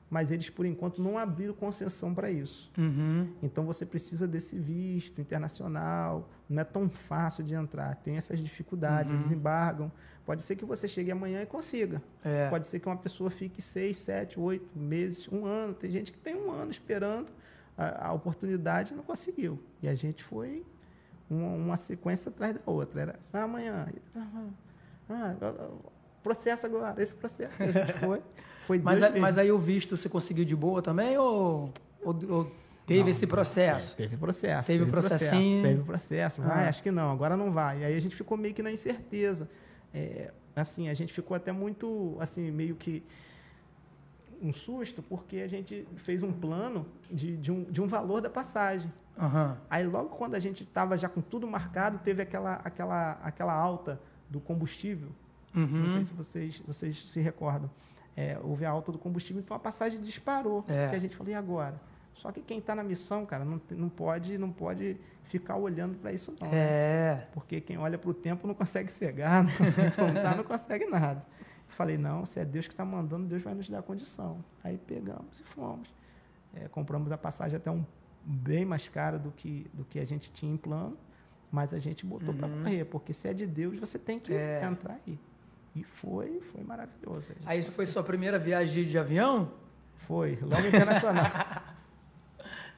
Mas 0.09 0.29
eles, 0.29 0.49
por 0.49 0.65
enquanto, 0.65 1.01
não 1.01 1.17
abriram 1.17 1.53
concessão 1.53 2.13
para 2.13 2.29
isso. 2.29 2.69
Uhum. 2.77 3.29
Então 3.41 3.65
você 3.65 3.85
precisa 3.85 4.27
desse 4.27 4.59
visto 4.59 5.21
internacional, 5.21 6.29
não 6.49 6.61
é 6.61 6.65
tão 6.65 6.89
fácil 6.89 7.45
de 7.45 7.53
entrar, 7.53 7.95
tem 7.95 8.17
essas 8.17 8.41
dificuldades, 8.41 9.13
uhum. 9.13 9.19
eles 9.19 9.31
embargam. 9.31 9.89
Pode 10.25 10.41
ser 10.43 10.57
que 10.57 10.65
você 10.65 10.85
chegue 10.85 11.11
amanhã 11.11 11.41
e 11.41 11.45
consiga. 11.45 12.01
É. 12.25 12.49
Pode 12.49 12.67
ser 12.67 12.79
que 12.79 12.87
uma 12.87 12.97
pessoa 12.97 13.29
fique 13.29 13.61
seis, 13.61 13.97
sete, 13.97 14.37
oito 14.37 14.77
meses, 14.77 15.29
um 15.31 15.45
ano. 15.45 15.73
Tem 15.73 15.89
gente 15.89 16.11
que 16.11 16.17
tem 16.17 16.35
um 16.35 16.51
ano 16.51 16.71
esperando 16.71 17.31
a, 17.82 18.08
a 18.08 18.13
oportunidade 18.13 18.94
não 18.94 19.04
conseguiu. 19.04 19.62
E 19.82 19.88
a 19.88 19.96
gente 19.96 20.24
foi 20.24 20.65
uma, 21.30 21.48
uma 21.48 21.78
sequência 21.78 22.30
atrás 22.30 22.56
da 22.56 22.62
outra. 22.65 23.02
Era 23.02 23.20
ah, 23.34 23.44
amanhã. 23.44 23.88
Ah, 25.10 25.36
processo 26.22 26.65
agora, 26.65 27.02
esse 27.02 27.13
processo. 27.15 27.63
A 27.63 27.72
gente 27.72 27.94
foi. 27.94 28.22
foi 28.65 28.80
mas, 28.80 29.00
mas 29.17 29.38
aí 29.38 29.52
o 29.52 29.58
visto 29.58 29.98
você 29.98 30.08
conseguiu 30.08 30.46
de 30.46 30.56
boa 30.56 30.82
também 30.82 31.17
ou, 31.17 31.74
ou, 32.04 32.15
ou 32.30 32.52
teve 32.86 33.02
não, 33.02 33.10
esse 33.10 33.26
processo? 33.26 33.96
Teve 33.96 34.17
processo. 34.17 34.67
Teve, 34.67 34.80
teve 34.80 34.91
processinho. 34.91 35.62
Processo, 35.62 35.62
teve 35.62 35.84
processo. 35.84 36.41
Vai, 36.41 36.65
ah. 36.65 36.70
acho 36.70 36.84
que 36.84 36.91
não, 36.91 37.12
agora 37.12 37.36
não 37.36 37.52
vai. 37.52 37.82
E 37.82 37.86
aí 37.86 37.96
a 37.96 38.00
gente 38.00 38.15
ficou 38.15 38.38
meio 38.38 38.54
que 38.54 38.62
na 38.62 38.72
incerteza. 38.72 39.50
É, 39.94 40.32
assim, 40.56 40.89
a 40.89 40.94
gente 40.94 41.12
ficou 41.12 41.36
até 41.36 41.52
muito, 41.52 42.15
assim, 42.20 42.52
meio 42.52 42.76
que 42.76 43.04
um 44.41 44.51
susto 44.51 45.01
porque 45.04 45.38
a 45.38 45.47
gente 45.47 45.88
fez 45.95 46.23
um 46.23 46.32
plano 46.32 46.86
de, 47.10 47.38
de, 47.38 47.51
um, 47.51 47.63
de 47.63 47.82
um 47.82 47.88
valor 47.88 48.21
da 48.21 48.30
passagem. 48.30 48.91
Uhum. 49.17 49.56
Aí 49.69 49.86
logo 49.86 50.10
quando 50.10 50.36
a 50.36 50.39
gente 50.39 50.63
estava 50.63 50.97
já 50.97 51.08
com 51.08 51.21
tudo 51.21 51.47
marcado, 51.47 51.99
teve 51.99 52.21
aquela, 52.21 52.56
aquela, 52.63 53.12
aquela 53.23 53.54
alta 53.54 54.01
do 54.30 54.39
combustível. 54.39 55.10
Uhum. 55.56 55.67
Não 55.67 55.89
sei 55.89 56.04
se 56.04 56.13
vocês, 56.13 56.62
vocês 56.65 57.10
se 57.10 57.19
recordam. 57.19 57.69
É, 58.15 58.38
houve 58.43 58.65
a 58.65 58.69
alta 58.69 58.91
do 58.91 58.97
combustível, 58.97 59.41
então 59.41 59.56
a 59.56 59.60
passagem 59.60 60.01
disparou. 60.01 60.65
É. 60.67 60.89
Que 60.89 60.95
a 60.95 60.99
gente 60.99 61.15
falou, 61.15 61.32
e 61.32 61.36
agora? 61.36 61.80
Só 62.13 62.32
que 62.32 62.41
quem 62.41 62.60
está 62.60 62.75
na 62.75 62.84
missão, 62.84 63.25
cara, 63.25 63.43
não, 63.43 63.60
não, 63.71 63.89
pode, 63.89 64.38
não 64.38 64.51
pode 64.51 64.97
ficar 65.23 65.56
olhando 65.56 65.97
para 65.97 66.12
isso 66.12 66.34
não. 66.39 66.47
É. 66.47 67.15
Né? 67.15 67.27
Porque 67.34 67.62
quem 67.62 67.77
olha 67.77 67.97
para 67.97 68.10
o 68.10 68.13
tempo 68.13 68.47
não 68.47 68.54
consegue 68.54 68.91
cegar, 68.91 69.43
não 69.43 69.51
consegue 69.54 69.95
contar, 69.95 70.36
não 70.36 70.43
consegue 70.43 70.86
nada. 70.86 71.25
Falei, 71.71 71.97
não, 71.97 72.25
se 72.25 72.39
é 72.39 72.45
Deus 72.45 72.67
que 72.67 72.73
está 72.73 72.84
mandando, 72.84 73.27
Deus 73.27 73.41
vai 73.41 73.53
nos 73.53 73.69
dar 73.69 73.81
condição. 73.81 74.43
Aí 74.63 74.77
pegamos 74.77 75.39
e 75.39 75.43
fomos. 75.43 75.93
É, 76.53 76.67
compramos 76.67 77.12
a 77.12 77.17
passagem 77.17 77.57
até 77.57 77.71
um 77.71 77.86
bem 78.23 78.65
mais 78.65 78.89
cara 78.89 79.17
do 79.17 79.31
que, 79.31 79.69
do 79.73 79.86
que 79.86 79.99
a 79.99 80.05
gente 80.05 80.31
tinha 80.31 80.53
em 80.53 80.57
plano, 80.57 80.97
mas 81.51 81.73
a 81.73 81.79
gente 81.79 82.05
botou 82.05 82.29
uhum. 82.29 82.38
para 82.38 82.49
correr, 82.49 82.86
porque 82.86 83.13
se 83.13 83.27
é 83.27 83.34
de 83.34 83.47
Deus, 83.47 83.79
você 83.79 83.97
tem 83.97 84.19
que 84.19 84.34
é. 84.34 84.63
entrar 84.63 84.99
aí. 85.05 85.17
E 85.73 85.84
foi, 85.84 86.41
foi 86.41 86.62
maravilhoso. 86.63 87.34
Aí 87.45 87.62
foi 87.63 87.86
sua 87.86 88.03
primeira 88.03 88.38
viagem 88.38 88.84
de, 88.84 88.91
de 88.91 88.97
avião? 88.97 89.51
Foi, 89.95 90.38
logo 90.41 90.67
internacional. 90.67 91.25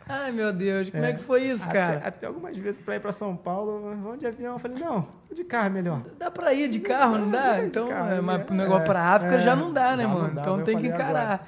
Ai, 0.08 0.32
meu 0.32 0.52
Deus, 0.52 0.90
como 0.90 1.04
é, 1.04 1.12
é 1.12 1.14
que 1.14 1.22
foi 1.22 1.44
isso, 1.44 1.68
cara? 1.70 2.02
Até, 2.06 2.28
algumas 2.28 2.58
vezes 2.58 2.82
para 2.82 2.96
ir 2.96 3.00
para 3.00 3.12
São 3.12 3.36
Paulo, 3.36 3.96
vamos 4.02 4.20
de 4.20 4.28
avião. 4.28 4.54
Eu 4.54 4.60
falei, 4.60 4.78
não, 4.78 5.08
de 5.34 5.44
carro 5.44 5.68
é 5.68 5.70
melhor. 5.70 6.02
Dá 6.20 6.30
para 6.30 6.54
ir 6.54 6.68
de 6.68 6.80
carro, 6.80 7.18
não 7.18 7.30
dá? 7.30 7.54
dá? 7.54 7.66
Então, 7.66 7.88
carro, 7.88 8.12
é, 8.12 8.22
mas 8.22 8.42
é, 8.42 8.54
negócio 8.54 8.86
para 8.86 9.02
África 9.02 9.36
é, 9.36 9.42
já 9.42 9.56
não 9.56 9.72
dá, 9.72 9.96
né, 9.96 10.06
mano? 10.06 10.36
Dá, 10.36 10.42
então 10.42 10.64
tem 10.64 10.78
que 10.78 10.88
encarar. 10.88 11.34
Agora. 11.34 11.48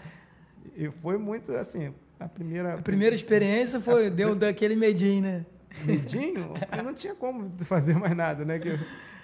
E 0.75 0.89
foi 0.89 1.17
muito 1.17 1.55
assim, 1.55 1.93
a 2.19 2.27
primeira... 2.27 2.75
A 2.75 2.81
primeira 2.81 3.13
experiência 3.13 3.79
foi, 3.79 4.09
deu 4.09 4.35
daquele 4.35 4.75
medinho, 4.75 5.21
né? 5.21 5.45
Medinho? 5.83 6.53
Eu 6.75 6.83
não 6.83 6.93
tinha 6.93 7.13
como 7.13 7.51
fazer 7.65 7.95
mais 7.95 8.15
nada, 8.15 8.45
né? 8.45 8.59
Que 8.59 8.79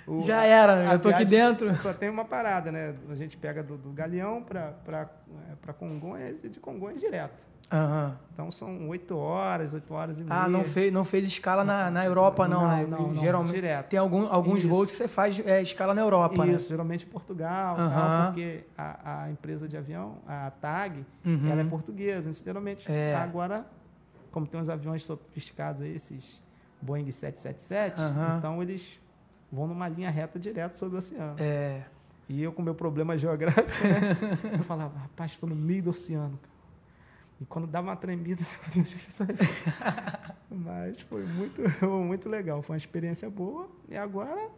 o, 0.08 0.22
Já 0.22 0.44
era, 0.44 0.94
eu 0.94 1.00
tô 1.00 1.10
aqui 1.10 1.26
dentro. 1.26 1.76
Só 1.78 1.94
tem 1.94 2.10
uma 2.10 2.26
parada, 2.26 2.72
né? 2.72 2.96
A 3.10 3.16
gente 3.16 3.38
pega 3.38 3.62
do, 3.62 3.78
do 3.78 3.92
Galeão 3.92 4.44
para 4.44 5.74
Congonhas 5.78 6.44
e 6.44 6.50
de 6.50 6.60
Congonhas 6.60 7.00
direto. 7.00 7.52
Uhum. 7.72 8.14
Então 8.34 8.52
são 8.52 8.90
oito 8.90 9.16
horas, 9.18 9.74
oito 9.74 9.94
horas 9.94 10.20
e 10.20 10.24
meia. 10.24 10.42
Ah, 10.42 10.50
não 10.50 10.64
fez, 10.64 10.92
não 10.92 11.06
fez 11.06 11.26
escala 11.26 11.64
na, 11.64 11.90
na 11.90 12.04
Europa, 12.04 12.46
não, 12.46 12.62
não 12.62 12.68
né? 12.68 12.86
Não, 12.86 13.16
Geralmente 13.16 13.54
direto. 13.54 13.88
tem 13.88 13.98
algum, 13.98 14.28
alguns 14.28 14.60
Isso. 14.60 14.68
voos 14.68 14.88
que 14.88 14.94
você 14.94 15.08
faz 15.08 15.40
é, 15.40 15.62
escala 15.62 15.94
na 15.94 16.02
Europa, 16.02 16.46
Isso, 16.48 16.66
né? 16.66 16.70
geralmente 16.70 17.06
Portugal, 17.06 17.78
uhum. 17.80 17.90
tal, 17.90 18.26
porque 18.26 18.66
a, 18.78 19.24
a, 19.24 19.32
empresa 19.32 19.70
de 19.70 19.78
avião, 19.78 20.18
a 20.28 20.52
TAG, 20.52 21.06
uhum. 21.26 21.50
ela 21.50 21.62
é 21.62 21.64
portuguesa. 21.64 22.30
Então, 22.30 22.44
geralmente, 22.44 22.92
é. 22.92 23.16
agora, 23.16 23.66
como 24.32 24.46
tem 24.46 24.60
uns 24.60 24.70
aviões 24.70 25.04
sofisticados 25.04 25.82
aí, 25.82 25.96
esses 25.96 26.44
Boeing 26.82 27.10
777, 27.10 28.02
então 28.38 28.62
eles 28.62 29.00
vão 29.52 29.68
numa 29.68 29.88
linha 29.88 30.10
reta 30.10 30.40
direto 30.40 30.74
sobre 30.74 30.96
o 30.96 30.98
oceano. 31.00 31.36
É. 31.40 31.84
E 32.30 32.42
eu, 32.42 32.54
com 32.54 32.62
meu 32.62 32.74
problema 32.74 33.18
geográfico, 33.18 33.88
né, 33.88 34.56
eu 34.58 34.64
falava, 34.64 34.98
rapaz, 34.98 35.32
estou 35.32 35.50
no 35.50 35.56
meio 35.56 35.84
do 35.84 35.90
oceano. 35.90 36.40
E 37.42 37.46
quando 37.46 37.68
dava 37.68 37.88
uma 37.88 37.96
tremida, 37.96 38.42
mas 40.50 41.02
foi 41.02 41.26
muito, 41.26 41.62
muito 41.90 42.30
legal. 42.30 42.62
Foi 42.62 42.76
uma 42.76 42.78
experiência 42.78 43.30
boa. 43.30 43.68
E 43.90 43.98
agora 43.98 44.50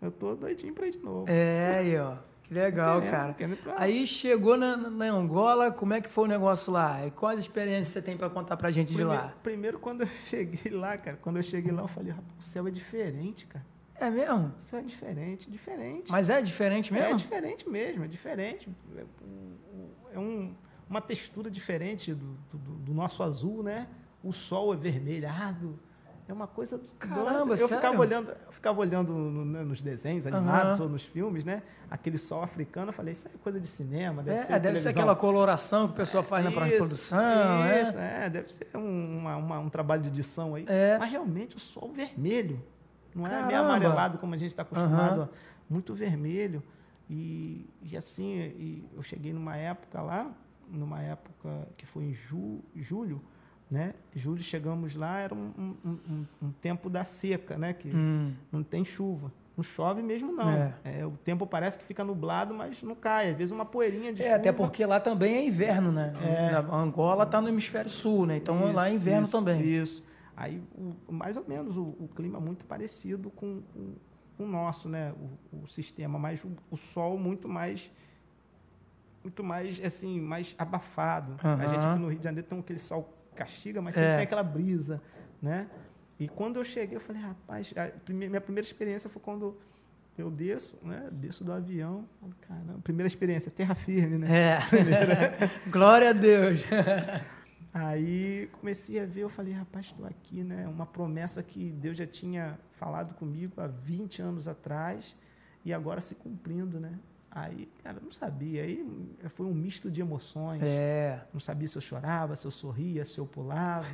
eu 0.00 0.10
tô 0.10 0.34
doidinho 0.34 0.72
para 0.72 0.86
ir 0.86 0.92
de 0.92 0.98
novo. 0.98 1.26
É, 1.28 1.76
aí, 1.78 1.98
ó. 1.98 2.16
Que 2.42 2.54
legal, 2.54 3.00
querendo, 3.00 3.10
cara. 3.12 3.34
Querendo 3.34 3.58
aí 3.76 4.06
chegou 4.06 4.56
na, 4.56 4.74
na, 4.74 5.04
Angola, 5.04 5.70
como 5.70 5.92
é 5.92 6.00
que 6.00 6.08
foi 6.08 6.24
o 6.24 6.26
negócio 6.26 6.72
lá? 6.72 7.06
E 7.06 7.10
quais 7.10 7.38
experiências 7.38 7.88
você 7.88 8.00
tem 8.00 8.16
para 8.16 8.30
contar 8.30 8.56
pra 8.56 8.70
gente 8.70 8.94
primeiro, 8.94 9.10
de 9.10 9.16
lá? 9.16 9.34
Primeiro, 9.42 9.78
quando 9.78 10.00
eu 10.00 10.06
cheguei 10.24 10.72
lá, 10.72 10.96
cara, 10.96 11.18
quando 11.20 11.36
eu 11.36 11.42
cheguei 11.42 11.70
lá, 11.70 11.82
eu 11.82 11.88
falei, 11.88 12.12
o 12.12 12.42
céu 12.42 12.66
é 12.66 12.70
diferente, 12.70 13.46
cara. 13.46 13.64
É 14.00 14.10
mesmo? 14.10 14.54
O 14.58 14.62
céu 14.62 14.78
é 14.78 14.82
diferente, 14.82 15.50
diferente. 15.50 16.10
Mas 16.10 16.30
é 16.30 16.40
diferente 16.40 16.92
mesmo? 16.92 17.08
É 17.08 17.14
diferente 17.14 17.68
mesmo, 17.68 18.04
é 18.04 18.08
diferente. 18.08 18.68
É, 18.96 20.14
é 20.14 20.18
um 20.18 20.54
uma 20.88 21.00
textura 21.00 21.50
diferente 21.50 22.14
do, 22.14 22.36
do, 22.50 22.58
do, 22.58 22.94
nosso 22.94 23.22
azul, 23.22 23.62
né? 23.62 23.86
O 24.22 24.32
sol 24.32 24.72
é 24.72 24.76
vermelhado. 24.76 25.78
É 26.26 26.32
uma 26.32 26.46
coisa. 26.46 26.80
Caramba, 26.98 27.54
eu 27.54 27.56
sério? 27.56 27.76
ficava 27.76 27.98
olhando, 27.98 28.30
eu 28.30 28.52
ficava 28.52 28.80
olhando 28.80 29.12
no, 29.14 29.44
no, 29.44 29.64
nos 29.64 29.80
desenhos 29.80 30.26
animados 30.26 30.78
uhum. 30.78 30.86
ou 30.86 30.92
nos 30.92 31.02
filmes, 31.02 31.42
né? 31.42 31.62
Aquele 31.90 32.18
sol 32.18 32.42
africano, 32.42 32.90
eu 32.90 32.92
falei, 32.92 33.12
isso 33.12 33.28
é 33.28 33.30
coisa 33.42 33.58
de 33.58 33.66
cinema, 33.66 34.22
deve 34.22 34.40
é, 34.40 34.44
ser. 34.44 34.60
Deve 34.60 34.76
ser 34.76 34.88
aquela 34.90 35.16
coloração 35.16 35.86
que 35.86 35.94
o 35.94 35.96
pessoal 35.96 36.22
faz 36.22 36.44
é, 36.44 36.50
na 36.50 36.68
isso, 36.68 36.76
produção. 36.76 37.18
Isso, 37.80 37.98
é, 37.98 38.26
é 38.26 38.30
deve 38.30 38.52
ser 38.52 38.68
um, 38.74 39.18
uma, 39.20 39.36
uma, 39.36 39.58
um 39.58 39.70
trabalho 39.70 40.02
de 40.02 40.08
edição 40.08 40.54
aí. 40.54 40.66
É. 40.68 40.98
Mas 40.98 41.10
realmente 41.10 41.56
o 41.56 41.60
sol 41.60 41.90
vermelho. 41.90 42.62
Não 43.14 43.24
Caramba. 43.24 43.44
é 43.44 43.46
meio 43.46 43.60
amarelado 43.60 44.18
como 44.18 44.34
a 44.34 44.36
gente 44.36 44.50
está 44.50 44.62
acostumado, 44.62 45.22
uhum. 45.22 45.28
muito 45.70 45.94
vermelho. 45.94 46.62
E, 47.10 47.68
e 47.82 47.96
assim, 47.96 48.34
e 48.36 48.84
eu 48.94 49.02
cheguei 49.02 49.32
numa 49.32 49.56
época 49.56 50.00
lá 50.02 50.30
numa 50.70 51.00
época 51.02 51.68
que 51.76 51.86
foi 51.86 52.04
em 52.04 52.14
ju, 52.14 52.60
julho, 52.76 53.22
né? 53.70 53.94
Julho 54.14 54.42
chegamos 54.42 54.94
lá, 54.94 55.18
era 55.18 55.34
um, 55.34 55.52
um, 55.58 55.76
um, 55.86 56.26
um 56.42 56.50
tempo 56.52 56.88
da 56.88 57.04
seca, 57.04 57.56
né? 57.56 57.72
Que 57.72 57.88
hum. 57.88 58.32
não 58.50 58.62
tem 58.62 58.84
chuva. 58.84 59.32
Não 59.56 59.64
chove 59.64 60.02
mesmo, 60.02 60.32
não. 60.32 60.48
É. 60.48 60.72
É, 60.84 61.06
o 61.06 61.10
tempo 61.10 61.44
parece 61.44 61.78
que 61.78 61.84
fica 61.84 62.04
nublado, 62.04 62.54
mas 62.54 62.80
não 62.82 62.94
cai. 62.94 63.30
Às 63.30 63.36
vezes 63.36 63.50
uma 63.50 63.64
poeirinha 63.64 64.12
de 64.12 64.22
É, 64.22 64.26
chuva. 64.26 64.36
até 64.36 64.52
porque 64.52 64.86
lá 64.86 65.00
também 65.00 65.34
é 65.34 65.44
inverno, 65.44 65.90
né? 65.90 66.12
É. 66.22 66.54
A 66.54 66.76
Angola 66.76 67.24
está 67.24 67.40
no 67.40 67.48
hemisfério 67.48 67.90
sul, 67.90 68.24
né? 68.24 68.36
Então 68.36 68.66
isso, 68.66 68.72
lá 68.72 68.88
é 68.88 68.94
inverno 68.94 69.24
isso, 69.24 69.32
também. 69.32 69.60
Isso. 69.62 70.02
Aí, 70.38 70.62
o, 70.72 71.12
mais 71.12 71.36
ou 71.36 71.44
menos, 71.48 71.76
o, 71.76 71.82
o, 71.82 72.08
clima 72.14 72.38
muito 72.38 72.64
parecido 72.64 73.28
com, 73.28 73.60
com, 73.74 73.94
com 74.36 74.44
o 74.44 74.46
nosso, 74.46 74.88
né? 74.88 75.12
O, 75.52 75.64
o 75.64 75.66
sistema, 75.66 76.16
mas 76.16 76.44
o, 76.44 76.52
o 76.70 76.76
sol 76.76 77.18
muito 77.18 77.48
mais 77.48 77.90
muito 79.24 79.42
mais, 79.42 79.84
assim, 79.84 80.20
mais 80.20 80.54
abafado. 80.56 81.32
Uhum. 81.44 81.52
A 81.54 81.66
gente 81.66 81.84
aqui 81.84 81.98
no 81.98 82.08
Rio 82.08 82.18
de 82.18 82.24
Janeiro 82.24 82.46
tem 82.48 82.56
aquele 82.56 82.78
sol 82.78 83.12
castiga, 83.34 83.82
mas 83.82 83.96
sempre 83.96 84.10
é. 84.10 84.16
tem 84.16 84.24
aquela 84.24 84.44
brisa, 84.44 85.02
né? 85.42 85.68
E 86.20 86.28
quando 86.28 86.56
eu 86.56 86.64
cheguei, 86.64 86.96
eu 86.96 87.00
falei, 87.00 87.20
rapaz, 87.20 87.74
minha 88.08 88.40
primeira 88.40 88.64
experiência 88.64 89.10
foi 89.10 89.20
quando 89.20 89.58
eu 90.16 90.30
desço, 90.30 90.78
né? 90.82 91.08
Desço 91.10 91.42
do 91.42 91.52
avião. 91.52 92.08
Caramba, 92.42 92.78
primeira 92.84 93.08
experiência, 93.08 93.50
terra 93.50 93.74
firme, 93.74 94.18
né? 94.18 94.28
É. 94.30 94.58
Glória 95.68 96.10
a 96.10 96.12
Deus. 96.12 96.62
Aí 97.72 98.48
comecei 98.58 98.98
a 99.00 99.04
ver, 99.04 99.22
eu 99.22 99.28
falei, 99.28 99.52
rapaz, 99.52 99.86
estou 99.86 100.06
aqui, 100.06 100.42
né? 100.42 100.66
Uma 100.66 100.86
promessa 100.86 101.42
que 101.42 101.70
Deus 101.70 101.96
já 101.96 102.06
tinha 102.06 102.58
falado 102.72 103.14
comigo 103.14 103.60
há 103.60 103.66
20 103.66 104.22
anos 104.22 104.48
atrás 104.48 105.14
e 105.64 105.72
agora 105.72 106.00
se 106.00 106.14
cumprindo, 106.14 106.80
né? 106.80 106.98
Aí, 107.30 107.68
cara, 107.82 107.98
não 108.02 108.10
sabia. 108.10 108.62
Aí 108.62 108.84
foi 109.28 109.46
um 109.46 109.54
misto 109.54 109.90
de 109.90 110.00
emoções. 110.00 110.62
É. 110.62 111.22
Não 111.32 111.38
sabia 111.38 111.68
se 111.68 111.76
eu 111.76 111.82
chorava, 111.82 112.34
se 112.34 112.46
eu 112.46 112.50
sorria, 112.50 113.04
se 113.04 113.18
eu 113.18 113.26
pulava. 113.26 113.86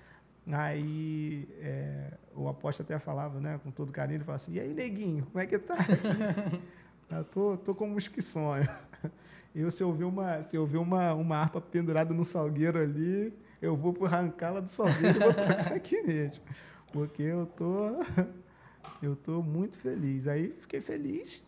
aí 0.52 1.48
é, 1.60 2.12
o 2.34 2.48
apóstolo 2.48 2.86
até 2.86 2.98
falava, 2.98 3.40
né, 3.40 3.60
com 3.62 3.70
todo 3.70 3.92
carinho, 3.92 4.18
ele 4.18 4.24
falava 4.24 4.42
assim, 4.42 4.54
e 4.54 4.60
aí, 4.60 4.74
neguinho, 4.74 5.24
como 5.26 5.38
é 5.38 5.46
que 5.46 5.58
tá? 5.58 5.76
eu 7.18 7.24
tô, 7.24 7.56
tô 7.56 7.74
como 7.74 7.96
os 7.96 8.08
que 8.08 8.22
sonho. 8.22 8.68
Eu, 9.54 9.70
se 9.70 9.82
eu 9.82 9.92
ver 9.92 10.04
uma, 10.04 10.40
se 10.40 10.56
eu 10.56 10.64
ver 10.64 10.78
uma, 10.78 11.12
uma 11.12 11.36
harpa 11.36 11.60
pendurada 11.60 12.14
no 12.14 12.24
salgueiro 12.24 12.80
ali, 12.80 13.34
eu 13.60 13.76
vou 13.76 13.94
arrancá-la 14.06 14.60
do 14.60 14.68
salgueiro 14.70 15.14
e 15.14 15.20
vou 15.20 15.34
tocar 15.34 15.72
aqui 15.76 16.00
mesmo. 16.00 16.42
Porque 16.90 17.22
eu 17.22 17.44
tô, 17.44 18.02
eu 19.02 19.14
tô 19.14 19.42
muito 19.42 19.78
feliz. 19.78 20.26
Aí 20.26 20.56
fiquei 20.58 20.80
feliz 20.80 21.44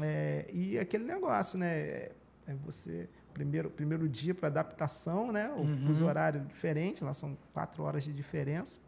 é, 0.00 0.46
e 0.54 0.78
aquele 0.78 1.04
negócio, 1.04 1.58
né? 1.58 1.76
É, 1.76 2.12
é 2.46 2.54
você 2.64 3.08
primeiro 3.34 3.68
primeiro 3.68 4.08
dia 4.08 4.34
para 4.34 4.48
adaptação, 4.48 5.30
né? 5.30 5.50
O 5.50 5.60
uhum. 5.60 5.86
fuso 5.86 6.06
horário 6.06 6.40
diferente, 6.46 7.04
lá 7.04 7.12
são 7.12 7.36
quatro 7.52 7.82
horas 7.82 8.04
de 8.04 8.12
diferença. 8.12 8.80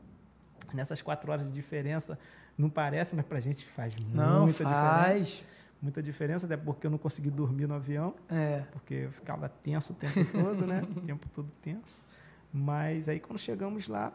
Nessas 0.72 1.02
quatro 1.02 1.30
horas 1.30 1.46
de 1.46 1.52
diferença 1.52 2.18
não 2.56 2.70
parece, 2.70 3.14
mas 3.14 3.26
para 3.26 3.38
a 3.38 3.40
gente 3.40 3.66
faz 3.66 3.94
não, 4.14 4.44
muita 4.44 4.64
faz. 4.64 5.26
diferença. 5.26 5.55
Muita 5.80 6.02
diferença, 6.02 6.46
até 6.46 6.56
porque 6.56 6.86
eu 6.86 6.90
não 6.90 6.98
consegui 6.98 7.30
dormir 7.30 7.66
no 7.66 7.74
avião, 7.74 8.14
é. 8.28 8.64
porque 8.72 8.94
eu 8.94 9.12
ficava 9.12 9.48
tenso 9.48 9.92
o 9.92 9.96
tempo 9.96 10.24
todo, 10.32 10.66
né? 10.66 10.82
o 10.96 11.00
tempo 11.00 11.28
todo 11.34 11.50
tenso. 11.62 12.04
Mas 12.52 13.08
aí 13.08 13.20
quando 13.20 13.38
chegamos 13.38 13.86
lá, 13.86 14.12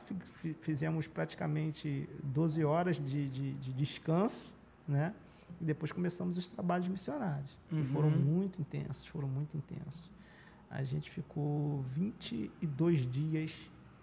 fizemos 0.61 1.07
praticamente 1.07 2.09
12 2.23 2.63
horas 2.65 2.95
de, 2.95 3.29
de, 3.29 3.53
de 3.53 3.73
descanso, 3.73 4.53
né? 4.87 5.13
E 5.59 5.63
depois 5.63 5.91
começamos 5.91 6.37
os 6.37 6.47
trabalhos 6.47 6.87
missionários, 6.87 7.55
uhum. 7.71 7.81
que 7.81 7.87
foram 7.89 8.09
muito 8.09 8.59
intensos, 8.59 9.05
foram 9.05 9.27
muito 9.27 9.55
intensos. 9.55 10.09
A 10.71 10.83
gente 10.83 11.11
ficou 11.11 11.81
22 11.83 13.05
dias 13.05 13.53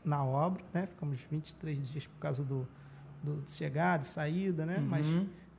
na 0.05 0.25
obra, 0.25 0.63
né? 0.73 0.87
Ficamos 0.87 1.19
23 1.19 1.89
dias 1.89 2.07
por 2.07 2.19
causa 2.21 2.45
do, 2.45 2.69
do 3.23 3.43
chegada, 3.51 4.05
saída, 4.05 4.65
né? 4.65 4.79
Uhum. 4.79 4.87
Mas 4.87 5.07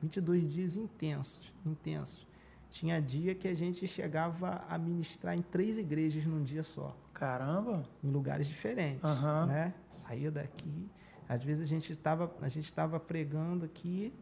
22 0.01 0.51
dias 0.51 0.75
intensos, 0.75 1.53
intensos. 1.65 2.27
Tinha 2.69 3.01
dia 3.01 3.33
que 3.33 3.47
a 3.47 3.53
gente 3.53 3.87
chegava 3.87 4.63
a 4.69 4.77
ministrar 4.77 5.35
em 5.35 5.41
três 5.41 5.77
igrejas 5.77 6.25
num 6.25 6.43
dia 6.43 6.63
só. 6.63 6.95
Caramba! 7.13 7.83
Em 8.03 8.09
lugares 8.09 8.47
diferentes, 8.47 9.03
uhum. 9.03 9.47
né? 9.47 9.73
Saía 9.89 10.29
daqui, 10.29 10.89
às 11.27 11.43
vezes 11.43 11.63
a 11.63 11.67
gente 11.67 11.91
estava 11.91 12.31
a 12.41 12.47
gente 12.47 12.65
estava 12.65 12.99
pregando 12.99 13.65
aqui 13.65 14.13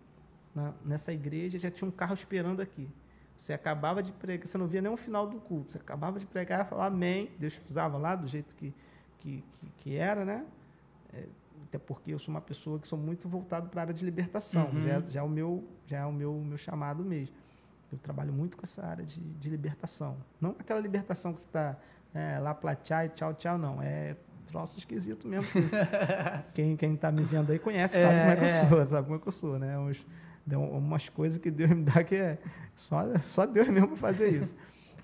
na, 0.55 0.73
nessa 0.83 1.13
igreja, 1.13 1.59
já 1.59 1.69
tinha 1.69 1.87
um 1.87 1.91
carro 1.91 2.13
esperando 2.13 2.61
aqui. 2.61 2.89
Você 3.37 3.53
acabava 3.53 4.01
de 4.01 4.11
pregar, 4.11 4.47
você 4.47 4.57
não 4.57 4.67
via 4.67 4.81
nem 4.81 4.91
o 4.91 4.97
final 4.97 5.27
do 5.27 5.39
culto, 5.39 5.71
você 5.71 5.77
acabava 5.77 6.19
de 6.19 6.25
pregar 6.25 6.65
e 6.65 6.69
falar 6.69 6.87
amém. 6.87 7.29
Deus 7.37 7.59
usava 7.69 7.97
lá 7.97 8.15
do 8.15 8.27
jeito 8.27 8.55
que, 8.55 8.73
que, 9.19 9.43
que, 9.51 9.69
que 9.77 9.95
era, 9.95 10.25
né? 10.25 10.45
É, 11.13 11.25
até 11.67 11.77
porque 11.77 12.13
eu 12.13 12.19
sou 12.19 12.33
uma 12.33 12.41
pessoa 12.41 12.79
que 12.79 12.87
sou 12.87 12.97
muito 12.97 13.27
voltado 13.27 13.69
para 13.69 13.81
a 13.81 13.83
área 13.83 13.93
de 13.93 14.05
libertação, 14.05 14.69
uhum. 14.69 14.83
já, 14.83 15.01
já 15.01 15.19
é 15.19 15.23
o 15.23 15.29
meu 15.29 15.67
já 15.85 15.99
é 15.99 16.05
o 16.05 16.11
meu, 16.11 16.33
meu 16.33 16.57
chamado 16.57 17.03
mesmo. 17.03 17.35
Eu 17.91 17.97
trabalho 17.97 18.33
muito 18.33 18.57
com 18.57 18.63
essa 18.63 18.85
área 18.85 19.05
de, 19.05 19.19
de 19.19 19.49
libertação. 19.49 20.17
Não 20.41 20.51
aquela 20.59 20.79
libertação 20.79 21.33
que 21.33 21.39
você 21.39 21.47
está 21.47 21.77
é, 22.13 22.39
lá 22.39 22.53
platchar 22.53 23.05
e 23.05 23.09
tchau, 23.09 23.33
tchau, 23.33 23.57
não. 23.57 23.81
É 23.81 24.15
troço 24.45 24.79
esquisito 24.79 25.27
mesmo. 25.27 25.49
quem, 26.53 26.75
quem 26.75 26.95
tá 26.95 27.11
me 27.11 27.21
vendo 27.21 27.51
aí 27.51 27.59
conhece, 27.59 27.99
sabe 27.99 28.15
é, 28.15 28.19
como 28.19 28.31
é 28.31 28.35
que 28.35 28.41
eu 28.41 28.45
é. 28.45 28.69
sou, 28.69 28.87
sabe 28.87 29.07
como 29.07 29.17
é 29.17 29.21
que 29.21 29.27
eu 29.27 29.31
sou, 29.31 29.59
né? 29.59 29.77
Uns, 29.77 30.05
umas 30.55 31.09
coisas 31.09 31.37
que 31.37 31.51
Deus 31.51 31.69
me 31.69 31.83
dá 31.83 32.03
que 32.03 32.15
é 32.15 32.37
só, 32.75 33.03
só 33.23 33.45
Deus 33.45 33.67
mesmo 33.67 33.89
para 33.89 33.97
fazer 33.97 34.29
isso. 34.29 34.55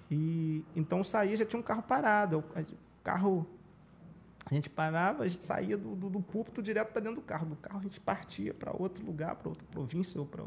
E 0.09 0.63
então 0.75 1.03
saí, 1.03 1.35
já 1.35 1.45
tinha 1.45 1.59
um 1.59 1.63
carro 1.63 1.83
parado. 1.83 2.39
O 2.39 3.03
carro 3.03 3.47
A 4.45 4.53
gente 4.53 4.69
parava, 4.69 5.23
a 5.23 5.27
gente 5.27 5.43
saía 5.43 5.77
do, 5.77 5.95
do, 5.95 6.09
do 6.09 6.21
púlpito 6.21 6.61
direto 6.61 6.91
para 6.91 7.01
dentro 7.01 7.21
do 7.21 7.25
carro. 7.25 7.45
Do 7.45 7.55
carro 7.55 7.79
a 7.79 7.83
gente 7.83 7.99
partia 7.99 8.53
para 8.53 8.71
outro 8.75 9.05
lugar, 9.05 9.35
para 9.35 9.49
outra 9.49 9.65
província 9.71 10.19
ou 10.19 10.27
para 10.27 10.43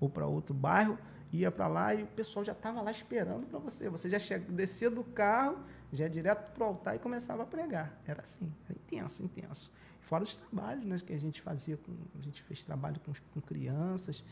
ou 0.00 0.10
para 0.10 0.26
outro 0.26 0.54
bairro, 0.54 0.98
ia 1.32 1.50
para 1.50 1.66
lá 1.66 1.94
e 1.94 2.02
o 2.02 2.06
pessoal 2.06 2.44
já 2.44 2.52
estava 2.52 2.80
lá 2.80 2.90
esperando 2.90 3.46
para 3.46 3.58
você. 3.58 3.88
Você 3.88 4.08
já 4.08 4.18
chega, 4.18 4.50
descia 4.52 4.90
do 4.90 5.02
carro, 5.02 5.58
já 5.92 6.04
ia 6.04 6.10
direto 6.10 6.52
para 6.52 6.64
o 6.64 6.66
altar 6.68 6.96
e 6.96 6.98
começava 6.98 7.42
a 7.42 7.46
pregar. 7.46 7.98
Era 8.06 8.22
assim, 8.22 8.52
era 8.68 8.78
intenso, 8.78 9.22
intenso. 9.22 9.72
Fora 10.00 10.22
os 10.22 10.36
trabalhos 10.36 10.84
né, 10.84 10.98
que 11.04 11.12
a 11.12 11.18
gente 11.18 11.40
fazia, 11.40 11.76
com, 11.76 11.92
a 12.18 12.22
gente 12.22 12.42
fez 12.42 12.62
trabalho 12.62 13.00
com, 13.00 13.12
com 13.34 13.40
crianças, 13.40 14.22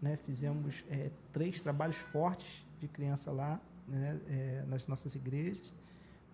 né, 0.00 0.16
fizemos 0.16 0.84
é, 0.90 1.10
três 1.32 1.60
trabalhos 1.62 1.96
fortes 1.96 2.66
de 2.78 2.88
criança 2.88 3.30
lá, 3.30 3.60
né, 3.88 4.20
é, 4.28 4.64
nas 4.66 4.86
nossas 4.86 5.14
igrejas. 5.14 5.72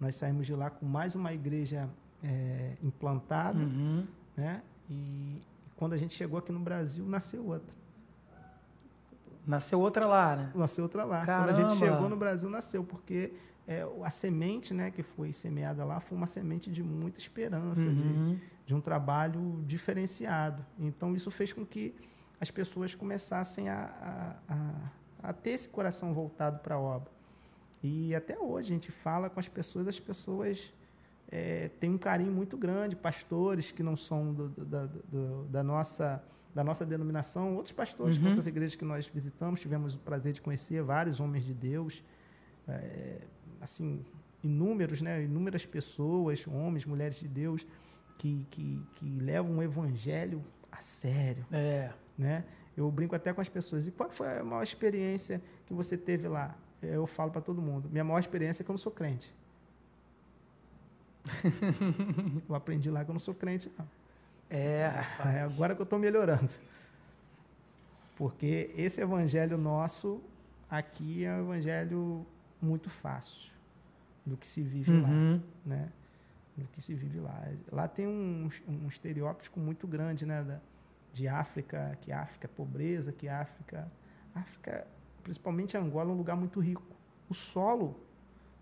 Nós 0.01 0.17
saímos 0.17 0.47
de 0.47 0.55
lá 0.55 0.71
com 0.71 0.87
mais 0.87 1.15
uma 1.15 1.33
igreja 1.33 1.89
é, 2.23 2.77
implantada, 2.83 3.59
uhum. 3.59 4.07
né, 4.37 4.63
e, 4.91 5.43
quando 5.77 5.93
a 5.93 5.97
gente 5.97 6.15
chegou 6.15 6.39
aqui 6.39 6.51
no 6.51 6.59
Brasil, 6.59 7.07
nasceu 7.07 7.47
outra. 7.47 7.73
Nasceu 9.47 9.81
outra 9.81 10.07
lá, 10.07 10.37
né? 10.37 10.53
Nasceu 10.55 10.85
outra 10.85 11.05
lá. 11.05 11.25
Caramba. 11.25 11.53
Quando 11.53 11.57
a 11.57 11.69
gente 11.69 11.79
chegou 11.79 12.09
no 12.09 12.17
Brasil, 12.17 12.51
nasceu, 12.51 12.85
porque 12.85 13.33
é, 13.67 13.87
a 14.03 14.11
semente 14.11 14.75
né, 14.75 14.91
que 14.91 15.03
foi 15.03 15.33
semeada 15.33 15.85
lá 15.85 16.01
foi 16.01 16.19
uma 16.19 16.27
semente 16.27 16.71
de 16.71 16.83
muita 16.83 17.21
esperança, 17.21 17.81
uhum. 17.81 18.35
de, 18.35 18.43
de, 18.67 18.75
um 18.75 18.81
trabalho 18.81 19.63
diferenciado. 19.65 20.67
Então, 20.79 21.15
isso 21.15 21.31
fez 21.31 21.53
com 21.53 21.65
que 21.65 21.95
as 22.41 22.51
pessoas 22.51 22.95
começassem 22.95 23.69
a, 23.69 24.35
a, 24.49 24.55
a, 24.55 25.31
a 25.31 25.33
ter 25.33 25.51
esse 25.51 25.69
coração 25.69 26.13
voltado 26.13 26.59
para 26.59 26.75
a 26.75 26.81
obra. 26.81 27.11
E 27.83 28.15
até 28.15 28.39
hoje 28.39 28.73
a 28.73 28.75
gente 28.75 28.91
fala 28.91 29.31
com 29.31 29.39
as 29.39 29.49
pessoas, 29.49 29.87
as 29.87 30.01
pessoas 30.01 30.73
é, 31.31 31.69
têm 31.81 31.91
um 31.91 31.99
carinho 31.99 32.33
muito 32.33 32.57
grande, 32.57 32.97
pastores 32.97 33.71
que 33.71 33.83
não 33.83 33.97
são 33.97 34.33
do, 34.33 34.49
do, 34.49 34.89
do, 34.89 35.45
da 35.45 35.63
nossa 35.63 36.23
da 36.55 36.65
nossa 36.65 36.85
denominação, 36.85 37.55
outros 37.55 37.71
pastores 37.71 38.17
uhum. 38.17 38.23
de 38.23 38.29
outras 38.29 38.47
igrejas 38.49 38.75
que 38.75 38.85
nós 38.85 39.07
visitamos, 39.07 39.61
tivemos 39.61 39.95
o 39.95 39.99
prazer 39.99 40.33
de 40.33 40.41
conhecer 40.41 40.83
vários 40.83 41.21
homens 41.21 41.45
de 41.45 41.55
Deus, 41.55 42.03
é, 42.67 43.21
assim, 43.61 44.05
inúmeros, 44.43 45.01
né, 45.01 45.23
inúmeras 45.23 45.65
pessoas, 45.65 46.45
homens, 46.49 46.85
mulheres 46.85 47.21
de 47.21 47.29
Deus, 47.29 47.65
que, 48.17 48.45
que, 48.51 48.83
que 48.97 49.09
levam 49.21 49.59
o 49.59 49.63
evangelho 49.63 50.43
a 50.73 50.81
sério. 50.81 51.47
É. 51.53 51.93
Né? 52.17 52.45
Eu 52.77 52.91
brinco 52.91 53.15
até 53.15 53.33
com 53.33 53.41
as 53.41 53.49
pessoas. 53.49 53.87
E 53.87 53.93
qual 53.93 54.11
foi 54.11 54.39
a 54.39 54.45
maior 54.45 54.63
experiência 54.63 55.41
que 55.67 55.73
você 55.73 55.97
teve 55.97 56.27
lá? 56.27 56.57
Eu 56.83 57.07
falo 57.07 57.31
para 57.31 57.41
todo 57.41 57.63
mundo. 57.63 57.89
Minha 57.89 58.05
maior 58.05 58.19
experiência 58.19 58.63
é 58.63 58.65
que 58.65 58.71
eu 58.71 58.75
não 58.75 58.79
sou 58.79 58.91
crente. 58.91 59.33
Eu 62.49 62.55
aprendi 62.55 62.91
lá 62.91 63.05
que 63.05 63.11
eu 63.11 63.15
não 63.15 63.21
sou 63.21 63.35
crente, 63.35 63.71
não. 63.79 63.87
É, 64.51 64.91
é 65.27 65.41
agora 65.43 65.75
que 65.75 65.81
eu 65.81 65.85
estou 65.85 65.99
melhorando. 65.99 66.51
Porque 68.17 68.71
esse 68.77 69.01
evangelho 69.01 69.57
nosso 69.57 70.21
aqui 70.69 71.25
é 71.25 71.33
um 71.35 71.41
evangelho 71.41 72.27
muito 72.61 72.91
fácil 72.91 73.53
do 74.27 74.37
que 74.37 74.49
se 74.49 74.63
vive 74.63 74.91
uhum. 74.91 75.03
lá, 75.03 75.41
né? 75.65 75.89
Do 76.57 76.67
que 76.67 76.83
se 76.83 76.95
vive 76.95 77.21
lá. 77.21 77.49
Lá 77.71 77.87
tem 77.87 78.07
um, 78.07 78.51
um 78.67 78.89
estereótipo 78.89 79.61
muito 79.61 79.87
grande, 79.87 80.27
né? 80.27 80.43
Da, 80.43 80.61
de 81.13 81.29
África, 81.29 81.97
que 82.01 82.13
África 82.13 82.47
é 82.47 82.51
pobreza, 82.55 83.13
que 83.13 83.29
África... 83.29 83.91
África, 84.35 84.87
principalmente 85.23 85.77
Angola, 85.77 86.11
é 86.11 86.13
um 86.13 86.17
lugar 86.17 86.37
muito 86.37 86.61
rico. 86.61 86.83
O 87.29 87.35
solo 87.35 87.97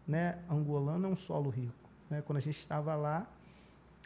né, 0.07 0.39
angolano 0.49 1.07
é 1.07 1.11
um 1.11 1.17
solo 1.17 1.51
rico. 1.51 1.86
Né? 2.11 2.23
Quando 2.25 2.39
a 2.39 2.41
gente 2.41 2.59
estava 2.59 2.95
lá, 2.95 3.27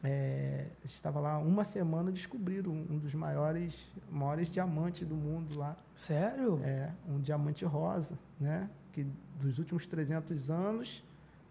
é, 0.03 0.67
estava 0.85 1.21
lá 1.21 1.39
uma 1.39 1.63
semana 1.63 2.11
descobriram 2.11 2.73
um 2.73 2.99
dos 2.99 3.15
maiores 3.15 3.75
maiores 4.11 4.51
diamantes 4.51 5.07
do 5.07 5.15
mundo 5.15 5.59
lá. 5.59 5.77
Sério? 5.97 6.61
É, 6.65 6.91
um 7.09 7.21
diamante 7.21 7.65
rosa, 7.65 8.19
né? 8.39 8.69
Que 8.93 9.07
dos 9.39 9.59
últimos 9.59 9.87
300 9.87 10.51
anos 10.51 11.05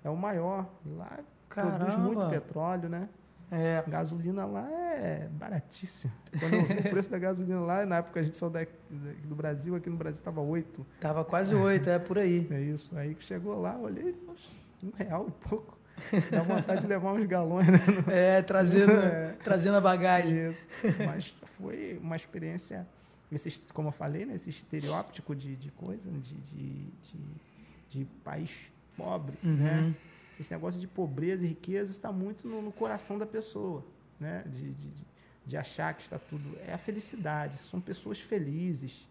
é 0.03 0.09
o 0.09 0.17
maior. 0.17 0.67
E 0.85 0.89
lá 0.89 1.19
Caramba. 1.47 1.77
produz 1.77 1.97
muito 1.97 2.29
petróleo, 2.29 2.89
né? 2.89 3.07
É. 3.51 3.83
Gasolina 3.87 4.45
lá 4.45 4.69
é 4.69 5.27
baratíssima. 5.31 6.13
Quando 6.39 6.53
eu 6.53 6.65
vi 6.65 6.73
o 6.73 6.89
preço 6.89 7.09
da 7.09 7.17
gasolina 7.17 7.59
lá, 7.61 7.85
na 7.85 7.97
época 7.97 8.19
a 8.19 8.23
gente 8.23 8.37
saiu 8.37 8.51
daqui, 8.51 8.71
do 9.23 9.35
Brasil, 9.35 9.75
aqui 9.75 9.89
no 9.89 9.97
Brasil 9.97 10.19
estava 10.19 10.41
8. 10.41 10.85
Tava 11.01 11.25
quase 11.25 11.55
8, 11.55 11.89
é 11.89 11.99
por 11.99 12.19
aí. 12.19 12.47
É 12.51 12.61
isso. 12.61 12.95
Aí 12.95 13.15
que 13.15 13.23
chegou 13.23 13.59
lá, 13.59 13.75
olhei, 13.77 14.15
um 14.83 14.91
real 14.95 15.27
e 15.27 15.47
pouco. 15.49 15.78
Dá 16.31 16.41
vontade 16.41 16.81
de 16.81 16.87
levar 16.87 17.13
uns 17.13 17.25
galões, 17.25 17.67
né? 17.67 17.79
É, 18.07 18.41
trazendo, 18.41 18.91
é. 19.03 19.35
trazendo 19.43 19.77
a 19.77 19.81
bagagem. 19.81 20.49
Isso. 20.49 20.67
Mas 21.05 21.33
foi 21.57 21.99
uma 22.01 22.15
experiência, 22.15 22.87
esse, 23.31 23.61
como 23.73 23.89
eu 23.89 23.91
falei, 23.91 24.25
né, 24.25 24.35
esse 24.35 24.49
estereótipo 24.49 25.35
de, 25.35 25.55
de 25.55 25.71
coisa, 25.71 26.09
de, 26.09 26.33
de, 26.33 26.85
de, 27.03 27.19
de 27.89 28.05
país 28.23 28.51
pobre, 28.97 29.37
uhum. 29.43 29.55
né? 29.55 29.95
Esse 30.39 30.51
negócio 30.51 30.79
de 30.79 30.87
pobreza 30.87 31.45
e 31.45 31.49
riqueza 31.49 31.91
está 31.91 32.11
muito 32.11 32.47
no, 32.47 32.61
no 32.61 32.71
coração 32.71 33.17
da 33.17 33.25
pessoa, 33.25 33.85
né? 34.19 34.43
De, 34.45 34.71
de, 34.71 34.91
de 35.45 35.57
achar 35.57 35.93
que 35.93 36.01
está 36.01 36.17
tudo... 36.17 36.57
É 36.65 36.73
a 36.73 36.77
felicidade, 36.77 37.57
são 37.69 37.81
pessoas 37.81 38.19
felizes, 38.19 39.07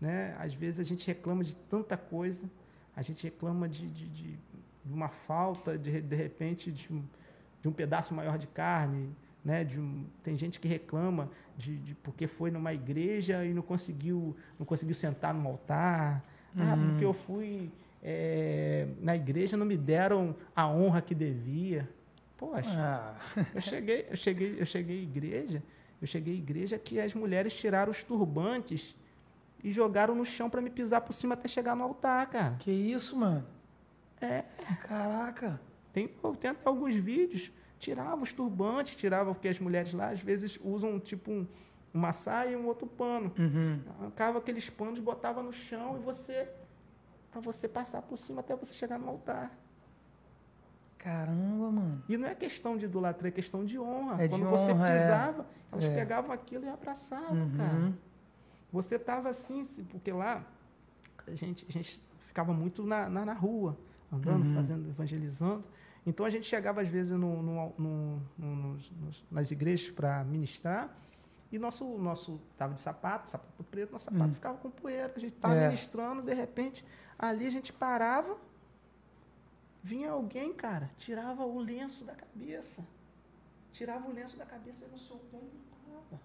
né? 0.00 0.36
Às 0.38 0.54
vezes 0.54 0.80
a 0.80 0.84
gente 0.84 1.06
reclama 1.06 1.42
de 1.42 1.54
tanta 1.56 1.96
coisa, 1.96 2.48
a 2.94 3.02
gente 3.02 3.24
reclama 3.24 3.68
de, 3.68 3.88
de, 3.88 4.08
de 4.08 4.38
de 4.84 4.92
uma 4.92 5.08
falta, 5.08 5.78
de, 5.78 6.00
de 6.00 6.16
repente, 6.16 6.70
de 6.70 6.92
um, 6.92 7.02
de 7.62 7.68
um 7.68 7.72
pedaço 7.72 8.14
maior 8.14 8.38
de 8.38 8.46
carne. 8.46 9.14
Né, 9.42 9.64
de 9.64 9.80
um, 9.80 10.04
tem 10.22 10.36
gente 10.36 10.60
que 10.60 10.68
reclama 10.68 11.30
de, 11.56 11.78
de, 11.78 11.94
porque 11.94 12.26
foi 12.26 12.50
numa 12.50 12.74
igreja 12.74 13.42
e 13.42 13.54
não 13.54 13.62
conseguiu, 13.62 14.36
não 14.58 14.66
conseguiu 14.66 14.94
sentar 14.94 15.32
no 15.32 15.48
altar. 15.48 16.22
Ah, 16.54 16.74
uhum. 16.74 16.90
porque 16.90 17.04
eu 17.06 17.14
fui 17.14 17.72
é, 18.02 18.88
na 19.00 19.14
igreja 19.14 19.56
não 19.56 19.66
me 19.66 19.76
deram 19.76 20.34
a 20.54 20.66
honra 20.68 21.02
que 21.02 21.14
devia. 21.14 21.88
Poxa, 22.36 22.70
ah. 22.74 23.14
eu 23.54 23.60
cheguei, 23.60 24.06
eu 24.08 24.16
cheguei, 24.16 24.56
eu 24.58 24.64
cheguei 24.64 24.98
à 24.98 25.02
igreja, 25.02 25.62
eu 26.00 26.06
cheguei 26.06 26.34
à 26.34 26.36
igreja 26.38 26.78
que 26.78 26.98
as 26.98 27.12
mulheres 27.12 27.54
tiraram 27.54 27.90
os 27.90 28.02
turbantes 28.02 28.96
e 29.62 29.70
jogaram 29.70 30.14
no 30.14 30.24
chão 30.24 30.48
para 30.48 30.62
me 30.62 30.70
pisar 30.70 31.02
por 31.02 31.12
cima 31.12 31.34
até 31.34 31.46
chegar 31.46 31.76
no 31.76 31.84
altar, 31.84 32.26
cara. 32.28 32.56
Que 32.58 32.70
isso, 32.70 33.14
mano? 33.14 33.46
É. 34.20 34.44
Caraca. 34.86 35.60
Tem, 35.92 36.08
tem 36.38 36.50
até 36.50 36.68
alguns 36.68 36.94
vídeos. 36.94 37.50
Tirava 37.78 38.22
os 38.22 38.32
turbantes, 38.32 38.94
tirava, 38.94 39.32
porque 39.32 39.48
as 39.48 39.58
mulheres 39.58 39.92
lá 39.94 40.10
às 40.10 40.20
vezes 40.20 40.60
usam 40.62 41.00
tipo 41.00 41.30
um, 41.30 41.46
uma 41.94 42.12
saia 42.12 42.50
e 42.50 42.56
um 42.56 42.66
outro 42.66 42.86
pano. 42.86 43.32
Uhum. 43.38 43.80
Arrancava 43.98 44.38
aqueles 44.38 44.68
panos, 44.68 45.00
botava 45.00 45.42
no 45.42 45.52
chão 45.52 45.96
e 45.96 46.00
você. 46.00 46.48
para 47.30 47.40
você 47.40 47.66
passar 47.66 48.02
por 48.02 48.18
cima 48.18 48.40
até 48.40 48.54
você 48.54 48.74
chegar 48.74 48.98
no 48.98 49.08
altar. 49.08 49.50
Caramba, 50.98 51.70
mano. 51.70 52.04
E 52.06 52.18
não 52.18 52.28
é 52.28 52.34
questão 52.34 52.76
de 52.76 52.84
idolatria, 52.84 53.28
é 53.28 53.32
questão 53.32 53.64
de 53.64 53.78
honra. 53.78 54.22
É 54.22 54.28
Quando 54.28 54.44
de 54.44 54.50
você 54.50 54.72
honra, 54.72 54.92
pisava, 54.92 55.42
é. 55.42 55.72
elas 55.72 55.84
é. 55.86 55.94
pegavam 55.94 56.32
aquilo 56.32 56.66
e 56.66 56.68
abraçavam, 56.68 57.44
uhum. 57.44 57.56
cara. 57.56 57.92
Você 58.70 58.98
tava 58.98 59.30
assim, 59.30 59.64
porque 59.88 60.12
lá 60.12 60.44
a 61.26 61.34
gente, 61.34 61.64
a 61.66 61.72
gente 61.72 62.02
ficava 62.18 62.52
muito 62.52 62.84
na, 62.84 63.08
na, 63.08 63.24
na 63.24 63.32
rua 63.32 63.78
andando, 64.12 64.46
uhum. 64.46 64.54
fazendo, 64.54 64.88
evangelizando. 64.88 65.64
Então 66.06 66.24
a 66.24 66.30
gente 66.30 66.46
chegava 66.46 66.80
às 66.80 66.88
vezes 66.88 67.12
no, 67.12 67.42
no, 67.42 67.74
no, 67.78 68.22
nos, 68.38 69.24
nas 69.30 69.50
igrejas 69.50 69.90
para 69.90 70.24
ministrar 70.24 70.96
e 71.52 71.58
nosso 71.58 71.84
nosso 71.98 72.40
tava 72.56 72.74
de 72.74 72.80
sapato, 72.80 73.28
sapato 73.28 73.64
preto, 73.64 73.92
nosso 73.92 74.06
sapato 74.06 74.24
uhum. 74.24 74.34
ficava 74.34 74.58
com 74.58 74.70
poeira. 74.70 75.12
A 75.14 75.18
gente 75.18 75.34
estava 75.34 75.54
é. 75.54 75.66
ministrando, 75.66 76.22
de 76.22 76.34
repente 76.34 76.84
ali 77.18 77.46
a 77.46 77.50
gente 77.50 77.72
parava, 77.72 78.36
vinha 79.82 80.10
alguém, 80.10 80.52
cara, 80.54 80.90
tirava 80.96 81.44
o 81.44 81.58
lenço 81.58 82.04
da 82.04 82.14
cabeça, 82.14 82.86
tirava 83.72 84.08
o 84.08 84.12
lenço 84.12 84.36
da 84.36 84.46
cabeça 84.46 84.86
e 84.86 84.88
não 84.88 84.96
soltou 84.96 85.40
e 85.40 85.56
limpava. 85.56 86.22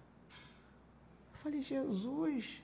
Eu 1.32 1.38
falei, 1.38 1.60
Jesus, 1.60 2.62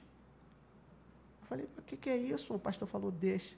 falei, 1.53 1.69
o 1.79 1.83
que, 1.83 1.97
que 1.97 2.11
é 2.11 2.17
isso? 2.17 2.55
O 2.55 2.59
pastor 2.59 2.89
falou, 2.89 3.11
deixa. 3.11 3.55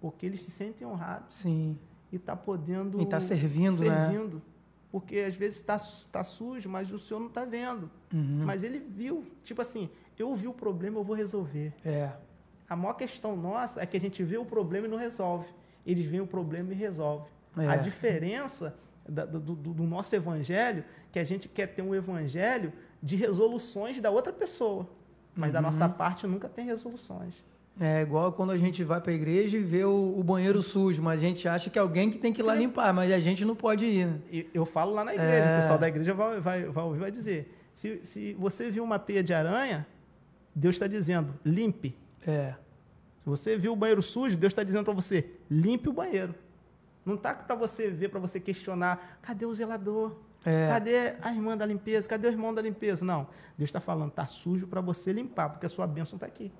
Porque 0.00 0.26
eles 0.26 0.40
se 0.42 0.50
sentem 0.50 0.86
honrados. 0.86 1.36
Sim. 1.36 1.78
E 2.12 2.16
está 2.16 2.36
podendo. 2.36 3.00
E 3.00 3.04
está 3.04 3.18
servindo, 3.20 3.78
servindo. 3.78 4.36
Né? 4.36 4.42
Porque 4.90 5.18
às 5.18 5.34
vezes 5.34 5.56
está 5.56 5.78
tá 6.10 6.24
sujo, 6.24 6.68
mas 6.68 6.90
o 6.90 6.98
senhor 6.98 7.20
não 7.20 7.28
está 7.28 7.44
vendo. 7.44 7.90
Uhum. 8.12 8.44
Mas 8.44 8.62
ele 8.62 8.78
viu. 8.78 9.24
Tipo 9.44 9.60
assim, 9.60 9.90
eu 10.18 10.34
vi 10.34 10.48
o 10.48 10.54
problema, 10.54 10.98
eu 10.98 11.04
vou 11.04 11.14
resolver. 11.14 11.74
É. 11.84 12.12
A 12.68 12.76
maior 12.76 12.94
questão 12.94 13.36
nossa 13.36 13.82
é 13.82 13.86
que 13.86 13.96
a 13.96 14.00
gente 14.00 14.22
vê 14.22 14.38
o 14.38 14.44
problema 14.44 14.86
e 14.86 14.90
não 14.90 14.98
resolve. 14.98 15.52
Eles 15.86 16.04
veem 16.06 16.22
o 16.22 16.26
problema 16.26 16.72
e 16.72 16.76
resolvem. 16.76 17.28
É. 17.56 17.66
A 17.66 17.76
diferença 17.76 18.78
da, 19.08 19.24
do, 19.24 19.40
do, 19.40 19.54
do 19.54 19.84
nosso 19.84 20.14
evangelho, 20.14 20.84
que 21.10 21.18
a 21.18 21.24
gente 21.24 21.48
quer 21.48 21.66
ter 21.66 21.82
um 21.82 21.94
evangelho 21.94 22.72
de 23.02 23.16
resoluções 23.16 23.98
da 24.00 24.10
outra 24.10 24.32
pessoa. 24.32 24.88
Mas 25.38 25.50
uhum. 25.50 25.52
da 25.54 25.60
nossa 25.60 25.88
parte 25.88 26.26
nunca 26.26 26.48
tem 26.48 26.66
resoluções. 26.66 27.32
É 27.80 28.02
igual 28.02 28.32
quando 28.32 28.50
a 28.50 28.58
gente 28.58 28.82
vai 28.82 29.00
para 29.00 29.12
a 29.12 29.14
igreja 29.14 29.56
e 29.56 29.60
vê 29.60 29.84
o, 29.84 30.18
o, 30.18 30.24
banheiro 30.24 30.60
sujo, 30.60 31.00
mas 31.00 31.20
a 31.20 31.22
gente 31.22 31.46
acha 31.46 31.70
que 31.70 31.78
é 31.78 31.80
alguém 31.80 32.10
que 32.10 32.18
tem 32.18 32.32
que 32.32 32.40
ir 32.40 32.44
lá 32.44 32.52
limpar, 32.52 32.92
mas 32.92 33.12
a 33.12 33.20
gente 33.20 33.44
não 33.44 33.54
pode 33.54 33.84
ir. 33.84 34.06
Né? 34.06 34.46
Eu 34.52 34.66
falo 34.66 34.92
lá 34.92 35.04
na 35.04 35.14
igreja, 35.14 35.46
é... 35.46 35.52
o 35.52 35.60
pessoal 35.60 35.78
da 35.78 35.86
igreja 35.86 36.12
vai, 36.12 36.40
vai, 36.40 36.64
vai 36.64 36.84
ouvir 36.84 36.98
vai 36.98 37.10
dizer: 37.12 37.56
se, 37.72 38.00
se 38.02 38.32
você 38.34 38.68
viu 38.68 38.82
uma 38.82 38.98
teia 38.98 39.22
de 39.22 39.32
aranha, 39.32 39.86
Deus 40.52 40.74
está 40.74 40.88
dizendo, 40.88 41.32
limpe. 41.44 41.96
É. 42.26 42.54
Se 43.22 43.30
você 43.30 43.56
viu 43.56 43.74
o 43.74 43.76
banheiro 43.76 44.02
sujo, 44.02 44.36
Deus 44.36 44.50
está 44.50 44.64
dizendo 44.64 44.84
para 44.84 44.94
você, 44.94 45.30
limpe 45.48 45.88
o 45.88 45.92
banheiro. 45.92 46.34
Não 47.06 47.14
está 47.14 47.32
para 47.32 47.54
você 47.54 47.88
ver, 47.88 48.08
para 48.08 48.18
você 48.18 48.40
questionar, 48.40 49.20
cadê 49.22 49.46
o 49.46 49.54
zelador? 49.54 50.16
É. 50.48 50.68
Cadê 50.68 51.14
a 51.20 51.30
irmã 51.30 51.56
da 51.56 51.66
limpeza? 51.66 52.08
Cadê 52.08 52.26
o 52.26 52.30
irmão 52.30 52.54
da 52.54 52.62
limpeza? 52.62 53.04
Não. 53.04 53.28
Deus 53.56 53.68
está 53.68 53.80
falando, 53.80 54.08
está 54.08 54.26
sujo 54.26 54.66
para 54.66 54.80
você 54.80 55.12
limpar, 55.12 55.50
porque 55.50 55.66
a 55.66 55.68
sua 55.68 55.86
bênção 55.86 56.16
está 56.16 56.26
aqui. 56.26 56.50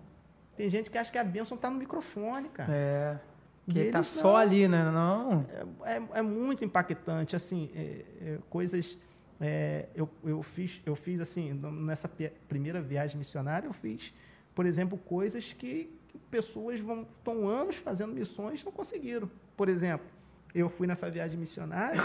Tem 0.56 0.68
gente 0.68 0.90
que 0.90 0.98
acha 0.98 1.10
que 1.10 1.16
a 1.16 1.24
bênção 1.24 1.54
está 1.54 1.70
no 1.70 1.78
microfone, 1.78 2.50
cara. 2.50 2.70
É. 2.70 3.18
Que 3.66 3.78
está 3.80 4.02
só 4.02 4.36
ali, 4.36 4.68
né? 4.68 4.90
Não. 4.90 5.46
É, 5.84 5.94
é, 5.96 6.02
é 6.18 6.22
muito 6.22 6.64
impactante, 6.64 7.34
assim, 7.34 7.70
é, 7.74 8.04
é 8.20 8.38
coisas. 8.50 8.98
É, 9.40 9.86
eu, 9.94 10.08
eu, 10.24 10.42
fiz, 10.42 10.80
eu 10.84 10.94
fiz, 10.94 11.20
assim, 11.20 11.52
nessa 11.52 12.10
primeira 12.48 12.80
viagem 12.80 13.16
missionária, 13.16 13.68
eu 13.68 13.72
fiz, 13.72 14.12
por 14.54 14.66
exemplo, 14.66 14.98
coisas 14.98 15.52
que, 15.52 15.96
que 16.08 16.18
pessoas 16.30 16.80
vão, 16.80 17.06
estão 17.18 17.46
anos 17.46 17.76
fazendo 17.76 18.12
missões 18.12 18.60
e 18.60 18.64
não 18.64 18.72
conseguiram. 18.72 19.30
Por 19.56 19.68
exemplo, 19.68 20.06
eu 20.54 20.68
fui 20.68 20.86
nessa 20.86 21.10
viagem 21.10 21.38
missionária, 21.38 22.00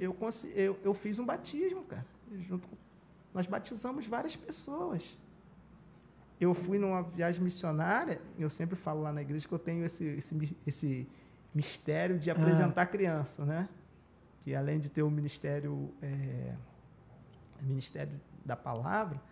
eu, 0.00 0.16
eu, 0.54 0.78
eu 0.84 0.94
fiz 0.94 1.18
um 1.18 1.24
batismo, 1.24 1.84
cara. 1.84 2.06
Junto, 2.40 2.68
nós 3.34 3.46
batizamos 3.46 4.06
várias 4.06 4.36
pessoas 4.36 5.02
eu 6.44 6.54
fui 6.54 6.76
numa 6.76 7.02
viagem 7.02 7.40
missionária, 7.42 8.20
eu 8.36 8.50
sempre 8.50 8.74
falo 8.74 9.00
lá 9.00 9.12
na 9.12 9.22
igreja 9.22 9.46
que 9.46 9.54
eu 9.54 9.58
tenho 9.58 9.84
esse, 9.84 10.04
esse, 10.04 10.56
esse 10.66 11.08
mistério 11.54 12.18
de 12.18 12.30
apresentar 12.30 12.82
ah. 12.82 12.86
criança, 12.86 13.44
né? 13.44 13.68
Que 14.42 14.52
além 14.54 14.80
de 14.80 14.90
ter 14.90 15.04
o 15.04 15.10
ministério, 15.10 15.94
é, 16.02 16.54
ministério 17.60 18.20
da 18.44 18.56
palavra, 18.56 19.22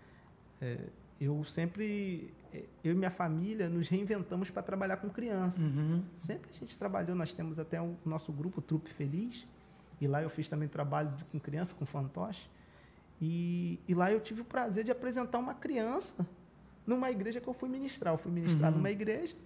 é, 0.61 0.79
eu 1.21 1.43
sempre, 1.43 2.33
eu 2.83 2.93
e 2.93 2.95
minha 2.95 3.11
família, 3.11 3.69
nos 3.69 3.89
reinventamos 3.89 4.51
para 4.51 4.63
trabalhar 4.63 4.97
com 4.97 5.09
criança. 5.09 5.63
Uhum. 5.63 6.03
Sempre 6.17 6.51
a 6.51 6.53
gente 6.55 6.77
trabalhou, 6.77 7.15
nós 7.15 7.33
temos 7.33 7.59
até 7.59 7.81
o 7.81 7.97
nosso 8.05 8.33
grupo, 8.33 8.61
Trupe 8.61 8.91
Feliz, 8.91 9.47
e 10.01 10.07
lá 10.07 10.23
eu 10.23 10.31
fiz 10.31 10.49
também 10.49 10.69
trabalho 10.69 11.11
de, 11.11 11.25
com 11.25 11.39
criança, 11.39 11.75
com 11.75 11.85
fantoche, 11.87 12.49
e, 13.21 13.79
e 13.87 13.95
lá 13.95 14.11
eu 14.11 14.21
tive 14.21 14.41
o 14.41 14.45
prazer 14.45 14.83
de 14.83 14.91
apresentar 14.91 15.39
uma 15.39 15.55
criança 15.55 16.27
numa 16.87 17.11
igreja 17.11 17.41
que 17.41 17.49
eu 17.49 17.53
fui 17.53 17.69
ministrar. 17.69 18.15
Eu 18.15 18.19
fui 18.19 18.33
ministrar 18.33 18.71
uhum. 18.71 18.79
numa 18.79 18.91
igreja, 18.91 19.37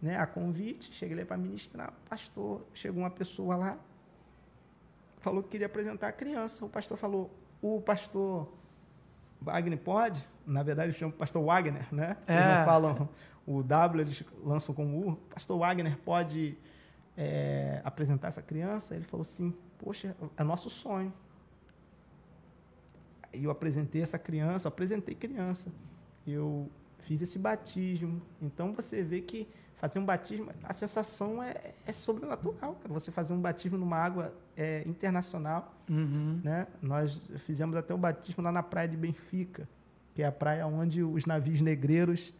né, 0.00 0.18
a 0.18 0.26
convite, 0.26 0.92
cheguei 0.92 1.16
lá 1.16 1.24
para 1.24 1.36
ministrar. 1.36 1.92
Pastor, 2.08 2.66
chegou 2.74 3.02
uma 3.02 3.10
pessoa 3.10 3.56
lá, 3.56 3.78
falou 5.18 5.42
que 5.42 5.48
queria 5.50 5.66
apresentar 5.66 6.08
a 6.08 6.12
criança. 6.12 6.66
O 6.66 6.68
pastor 6.68 6.98
falou: 6.98 7.30
o 7.62 7.80
pastor 7.80 8.52
Wagner 9.44 9.78
pode? 9.78 10.22
Na 10.46 10.62
verdade, 10.62 10.88
eles 10.88 10.96
chamam 10.96 11.16
pastor 11.16 11.44
Wagner, 11.44 11.86
né? 11.92 12.16
É. 12.26 12.34
Eles 12.34 12.58
não 12.58 12.64
falam 12.64 13.08
o 13.46 13.62
W, 13.62 14.00
eles 14.02 14.24
lançam 14.42 14.74
com 14.74 15.08
U. 15.08 15.16
Pastor 15.30 15.58
Wagner 15.58 15.98
pode 15.98 16.56
é, 17.16 17.80
apresentar 17.84 18.28
essa 18.28 18.42
criança? 18.42 18.94
Ele 18.94 19.04
falou 19.04 19.24
sim. 19.24 19.54
Poxa, 19.78 20.16
é 20.36 20.42
nosso 20.42 20.70
sonho. 20.70 21.12
E 23.32 23.44
eu 23.44 23.50
apresentei 23.50 24.02
essa 24.02 24.18
criança, 24.18 24.68
apresentei 24.68 25.14
criança. 25.14 25.70
Eu 26.26 26.70
fiz 26.98 27.20
esse 27.20 27.38
batismo. 27.38 28.22
Então 28.40 28.72
você 28.72 29.02
vê 29.02 29.20
que 29.20 29.48
fazer 29.76 29.98
um 29.98 30.04
batismo, 30.04 30.50
a 30.62 30.72
sensação 30.72 31.42
é, 31.42 31.74
é 31.86 31.92
sobrenatural. 31.92 32.74
Cara. 32.74 32.94
Você 32.94 33.10
fazer 33.10 33.34
um 33.34 33.40
batismo 33.40 33.76
numa 33.78 33.96
água 33.96 34.32
é, 34.56 34.82
internacional. 34.86 35.74
Uhum. 35.88 36.40
Né? 36.42 36.66
Nós 36.80 37.20
fizemos 37.38 37.76
até 37.76 37.92
o 37.92 37.98
batismo 37.98 38.42
lá 38.42 38.52
na 38.52 38.62
praia 38.62 38.88
de 38.88 38.96
Benfica, 38.96 39.68
que 40.14 40.22
é 40.22 40.26
a 40.26 40.32
praia 40.32 40.66
onde 40.66 41.02
os 41.02 41.26
navios 41.26 41.60
negreiros 41.60 42.32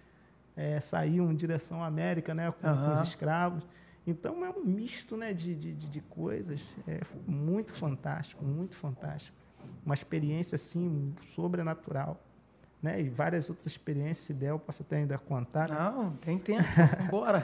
é, 0.56 0.78
saíam 0.80 1.30
em 1.30 1.34
direção 1.34 1.82
à 1.82 1.86
América 1.86 2.34
né? 2.34 2.52
com, 2.52 2.66
uhum. 2.66 2.76
com 2.76 2.92
os 2.92 3.00
escravos. 3.00 3.66
Então 4.06 4.44
é 4.44 4.50
um 4.50 4.64
misto 4.64 5.16
né, 5.16 5.32
de, 5.32 5.54
de, 5.54 5.72
de 5.74 6.00
coisas. 6.02 6.76
É 6.86 7.00
muito 7.26 7.72
fantástico, 7.72 8.44
muito 8.44 8.76
fantástico. 8.76 9.36
Uma 9.84 9.94
experiência 9.94 10.56
assim 10.56 11.14
sobrenatural 11.22 12.20
né? 12.84 13.00
E 13.00 13.08
várias 13.08 13.48
outras 13.48 13.66
experiências, 13.66 14.18
se 14.18 14.34
der, 14.34 14.50
eu 14.50 14.58
posso 14.58 14.82
até 14.82 14.98
ainda 14.98 15.16
contar. 15.16 15.70
Né? 15.70 15.76
Não, 15.78 16.10
tem 16.16 16.38
tempo, 16.38 16.68
bora. 17.10 17.42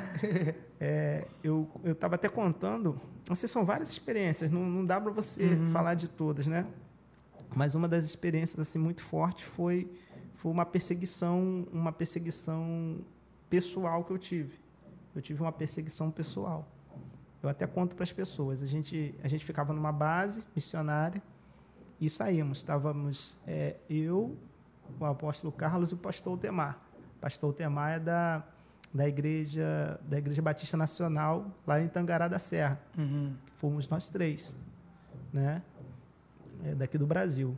é, 0.79 1.27
eu 1.43 1.67
estava 1.87 2.17
até 2.17 2.29
contando, 2.29 3.01
sei, 3.35 3.49
são 3.49 3.65
várias 3.65 3.91
experiências, 3.91 4.51
não, 4.51 4.61
não 4.61 4.85
dá 4.85 5.01
para 5.01 5.11
você 5.11 5.47
uhum. 5.47 5.73
falar 5.73 5.95
de 5.95 6.09
todas, 6.09 6.47
né? 6.47 6.67
Mas 7.57 7.75
uma 7.75 7.89
das 7.89 8.05
experiências 8.05 8.61
assim 8.61 8.79
muito 8.79 9.01
forte 9.01 9.43
foi 9.43 9.91
foi 10.35 10.53
uma 10.53 10.65
perseguição, 10.65 11.67
uma 11.73 11.93
perseguição 11.93 12.99
pessoal 13.49 14.05
que 14.05 14.13
eu 14.13 14.19
tive. 14.19 14.59
Eu 15.15 15.21
tive 15.21 15.41
uma 15.43 15.53
perseguição 15.53 16.11
pessoal. 16.11 16.67
Eu 17.43 17.49
até 17.49 17.67
conto 17.67 17.97
para 17.97 18.05
as 18.05 18.13
pessoas. 18.13 18.63
A 18.63 18.67
gente 18.67 19.15
a 19.23 19.29
gente 19.29 19.45
ficava 19.45 19.73
numa 19.73 19.91
base 19.91 20.45
missionária 20.55 21.23
e 22.01 22.09
saímos. 22.09 22.59
Estávamos 22.59 23.37
é, 23.47 23.77
eu 23.89 24.37
o 24.99 25.05
apóstolo 25.05 25.53
Carlos 25.53 25.91
e 25.91 25.95
o 25.95 25.97
pastor 25.97 26.39
Temar. 26.39 26.79
Pastor 27.21 27.53
Temar 27.53 27.93
é 27.93 28.01
da, 28.01 28.45
da 28.93 29.09
igreja 29.09 30.01
da 30.03 30.19
igreja 30.19 30.41
Batista 30.41 30.77
Nacional 30.77 31.47
lá 31.67 31.81
em 31.81 31.89
Tangará 31.89 32.29
da 32.29 32.39
Serra. 32.39 32.81
Uhum. 32.97 33.35
Fomos 33.57 33.89
nós 33.89 34.09
três, 34.09 34.57
né? 35.33 35.63
É, 36.65 36.75
daqui 36.75 36.99
do 36.99 37.07
Brasil. 37.07 37.57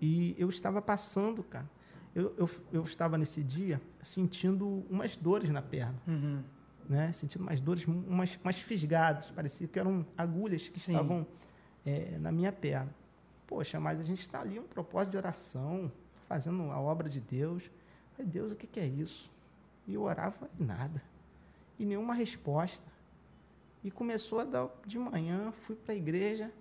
E 0.00 0.34
eu 0.38 0.48
estava 0.48 0.80
passando, 0.80 1.42
cara. 1.42 1.68
Eu, 2.14 2.34
eu, 2.36 2.48
eu 2.72 2.82
estava 2.82 3.16
nesse 3.16 3.42
dia 3.42 3.80
sentindo 4.00 4.84
umas 4.90 5.16
dores 5.16 5.50
na 5.50 5.62
perna. 5.62 5.94
Uhum. 6.06 6.42
Né? 6.88 7.12
Sentindo 7.12 7.42
umas 7.42 7.60
dores, 7.60 7.86
umas, 7.86 8.38
umas 8.42 8.58
fisgadas. 8.58 9.30
Parecia 9.30 9.68
que 9.68 9.78
eram 9.78 10.04
agulhas 10.16 10.68
que 10.68 10.80
Sim. 10.80 10.92
estavam 10.92 11.26
é, 11.84 12.18
na 12.18 12.32
minha 12.32 12.50
perna. 12.50 12.92
Poxa, 13.46 13.78
mas 13.78 14.00
a 14.00 14.02
gente 14.02 14.20
está 14.20 14.40
ali 14.40 14.58
um 14.58 14.64
propósito 14.64 15.12
de 15.12 15.16
oração, 15.16 15.90
fazendo 16.30 16.70
a 16.70 16.80
obra 16.80 17.08
de 17.08 17.20
Deus. 17.20 17.68
Falei, 18.12 18.30
Deus, 18.30 18.52
o 18.52 18.54
que, 18.54 18.64
que 18.64 18.78
é 18.78 18.86
isso? 18.86 19.28
E 19.84 19.94
eu 19.94 20.02
orava 20.02 20.48
e 20.56 20.62
nada. 20.62 21.02
E 21.76 21.84
nenhuma 21.84 22.14
resposta. 22.14 22.86
E 23.82 23.90
começou 23.90 24.38
a 24.38 24.44
dar 24.44 24.68
de 24.86 24.96
manhã, 24.96 25.50
fui 25.50 25.74
para 25.74 25.92
a 25.92 25.96
igreja, 25.96 26.52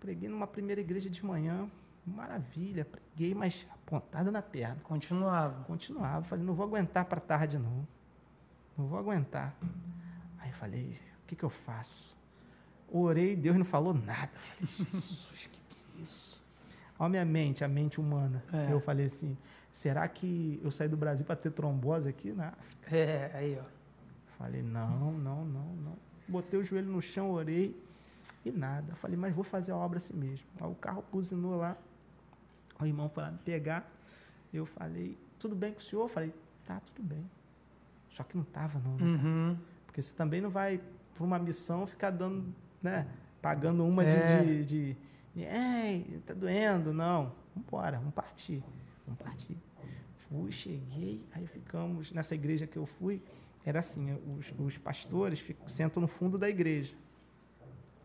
preguei 0.00 0.28
numa 0.28 0.48
primeira 0.48 0.80
igreja 0.80 1.08
de 1.08 1.24
manhã, 1.24 1.70
maravilha, 2.04 2.84
preguei, 2.84 3.36
mas 3.36 3.64
apontada 3.72 4.32
na 4.32 4.42
perna. 4.42 4.80
Continuava. 4.82 5.62
Continuava. 5.62 6.24
Falei, 6.24 6.44
não 6.44 6.54
vou 6.54 6.66
aguentar 6.66 7.04
para 7.04 7.20
tarde, 7.20 7.56
não. 7.56 7.86
Não 8.76 8.88
vou 8.88 8.98
aguentar. 8.98 9.54
Aí 10.38 10.50
falei, 10.50 11.00
o 11.22 11.26
que, 11.28 11.36
que 11.36 11.44
eu 11.44 11.50
faço? 11.50 12.16
Orei, 12.90 13.36
Deus 13.36 13.56
não 13.56 13.64
falou 13.64 13.94
nada. 13.94 14.32
Falei, 14.32 14.66
Jesus, 14.76 15.44
o 15.44 15.50
que, 15.50 15.60
que 15.68 15.76
é 15.76 16.02
isso? 16.02 16.37
Olha 16.98 17.06
a 17.06 17.08
minha 17.08 17.24
mente, 17.24 17.64
a 17.64 17.68
mente 17.68 18.00
humana. 18.00 18.42
É. 18.52 18.72
Eu 18.72 18.80
falei 18.80 19.06
assim, 19.06 19.36
será 19.70 20.06
que 20.08 20.60
eu 20.62 20.70
saí 20.70 20.88
do 20.88 20.96
Brasil 20.96 21.24
para 21.24 21.36
ter 21.36 21.50
trombose 21.52 22.08
aqui 22.08 22.32
na 22.32 22.48
África? 22.48 22.96
É, 22.96 23.30
aí, 23.34 23.58
ó. 23.60 23.64
Falei, 24.36 24.62
não, 24.62 25.12
não, 25.12 25.44
não, 25.44 25.76
não. 25.76 25.96
Botei 26.26 26.58
o 26.58 26.62
joelho 26.62 26.88
no 26.88 27.00
chão, 27.00 27.30
orei 27.30 27.76
e 28.44 28.50
nada. 28.50 28.94
Falei, 28.94 29.16
mas 29.16 29.34
vou 29.34 29.44
fazer 29.44 29.72
a 29.72 29.76
obra 29.76 29.98
assim 29.98 30.16
mesmo. 30.16 30.46
Aí 30.60 30.70
o 30.70 30.74
carro 30.74 31.04
buzinou 31.10 31.56
lá, 31.56 31.76
o 32.80 32.86
irmão 32.86 33.08
foi 33.08 33.22
lá 33.22 33.30
me 33.30 33.38
pegar. 33.38 33.90
Eu 34.52 34.66
falei, 34.66 35.16
tudo 35.38 35.54
bem 35.54 35.72
com 35.72 35.80
o 35.80 35.82
senhor? 35.82 36.02
Eu 36.02 36.08
falei, 36.08 36.32
tá, 36.64 36.80
tudo 36.80 37.06
bem. 37.06 37.28
Só 38.10 38.22
que 38.22 38.36
não 38.36 38.44
tava, 38.44 38.78
não. 38.78 38.96
Né, 38.96 39.04
uhum. 39.04 39.58
Porque 39.86 40.02
você 40.02 40.14
também 40.14 40.40
não 40.40 40.50
vai 40.50 40.80
para 41.14 41.24
uma 41.24 41.38
missão 41.38 41.86
ficar 41.86 42.10
dando, 42.10 42.54
né? 42.82 43.06
Pagando 43.42 43.84
uma 43.84 44.04
é. 44.04 44.42
de, 44.42 44.64
de, 44.64 44.64
de 44.64 44.96
Ei, 45.44 46.20
tá 46.26 46.34
doendo, 46.34 46.92
não. 46.92 47.32
Vambora, 47.54 47.98
vamos 47.98 48.14
partir. 48.14 48.62
Vamos 49.06 49.20
partir. 49.20 49.56
Fui, 50.16 50.52
cheguei, 50.52 51.24
aí 51.32 51.46
ficamos 51.46 52.12
nessa 52.12 52.34
igreja 52.34 52.66
que 52.66 52.76
eu 52.76 52.84
fui, 52.84 53.22
era 53.64 53.78
assim, 53.78 54.12
os, 54.38 54.52
os 54.58 54.76
pastores 54.76 55.38
ficam, 55.38 55.66
sentam 55.66 56.00
no 56.00 56.08
fundo 56.08 56.36
da 56.36 56.48
igreja. 56.48 56.94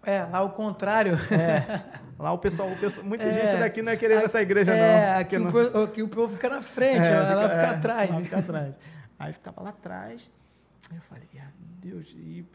É, 0.06 0.24
lá 0.24 0.42
o 0.42 0.52
contrário. 0.52 1.14
É, 1.32 2.02
lá 2.20 2.32
o 2.32 2.38
pessoal, 2.38 2.70
o 2.70 2.78
pessoal 2.78 3.06
muita 3.06 3.24
é, 3.26 3.32
gente 3.32 3.58
daqui 3.58 3.82
não 3.82 3.92
é 3.92 3.98
querendo 3.98 4.24
essa 4.24 4.42
igreja, 4.42 4.74
é, 4.74 5.14
não. 5.14 5.20
Aqui, 5.20 5.38
não... 5.38 5.84
aqui 5.84 6.02
o 6.02 6.08
povo 6.08 6.34
fica 6.34 6.50
na 6.50 6.62
frente, 6.62 7.08
é, 7.08 7.12
ela 7.12 7.50
fica, 7.50 7.62
fica 7.62 7.66
é, 7.66 7.76
atrás. 7.76 8.10
Ela 8.10 8.22
fica 8.22 8.38
atrás. 8.40 8.76
Aí 9.20 9.34
ficava 9.34 9.62
lá 9.62 9.70
atrás, 9.70 10.32
aí 10.90 10.98
eu 10.98 11.02
falei, 11.04 11.30
ah, 11.40 11.52
Deus, 11.80 12.10
e, 12.16 12.46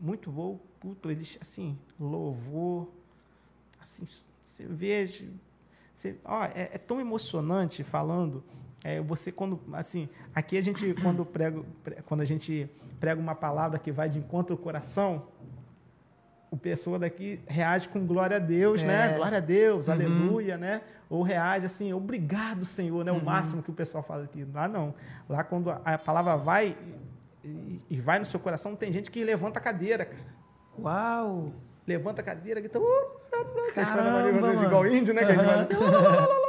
muito 0.00 0.30
bom, 0.30 0.60
culto, 0.80 1.10
eles, 1.10 1.38
assim, 1.40 1.78
louvor, 1.98 2.88
assim, 3.84 4.06
você 4.44 4.66
vê, 4.66 5.06
você, 5.94 6.16
ó, 6.24 6.44
é, 6.44 6.70
é, 6.72 6.78
tão 6.78 7.00
emocionante 7.00 7.84
falando 7.84 8.42
é, 8.82 9.00
você 9.00 9.30
quando 9.30 9.60
assim 9.72 10.08
aqui 10.34 10.58
a 10.58 10.62
gente 10.62 10.94
quando 11.02 11.24
prego 11.24 11.64
quando 12.06 12.22
a 12.22 12.24
gente 12.24 12.68
prega 12.98 13.20
uma 13.20 13.34
palavra 13.34 13.78
que 13.78 13.92
vai 13.92 14.08
de 14.08 14.18
encontro 14.18 14.56
ao 14.56 14.58
coração 14.58 15.26
o 16.50 16.56
pessoa 16.56 17.00
daqui 17.00 17.40
reage 17.48 17.88
com 17.88 18.06
glória 18.06 18.36
a 18.36 18.40
Deus, 18.40 18.84
né? 18.84 19.06
é. 19.06 19.08
né? 19.08 19.16
Glória 19.16 19.38
a 19.38 19.40
Deus, 19.40 19.88
uhum. 19.88 19.94
aleluia, 19.94 20.56
né? 20.56 20.82
Ou 21.10 21.22
reage 21.22 21.66
assim, 21.66 21.92
obrigado, 21.92 22.64
Senhor, 22.64 23.04
né? 23.04 23.10
O 23.10 23.16
uhum. 23.16 23.24
máximo 23.24 23.60
que 23.60 23.70
o 23.70 23.74
pessoal 23.74 24.04
fala 24.04 24.22
aqui. 24.22 24.46
Lá 24.54 24.68
não. 24.68 24.94
Lá 25.28 25.42
quando 25.42 25.68
a 25.68 25.98
palavra 25.98 26.36
vai 26.36 26.76
e, 27.42 27.80
e 27.90 28.00
vai 28.00 28.20
no 28.20 28.24
seu 28.24 28.38
coração, 28.38 28.76
tem 28.76 28.92
gente 28.92 29.10
que 29.10 29.24
levanta 29.24 29.58
a 29.58 29.62
cadeira, 29.62 30.04
cara. 30.04 30.34
Uau! 30.78 31.52
Levanta 31.86 32.20
a 32.20 32.24
cadeira, 32.24 32.60
grita. 32.60 32.80
Caramba, 33.74 34.64
igual 34.64 34.86
índio, 34.86 35.12
né? 35.12 35.22
Uhum 35.22 36.44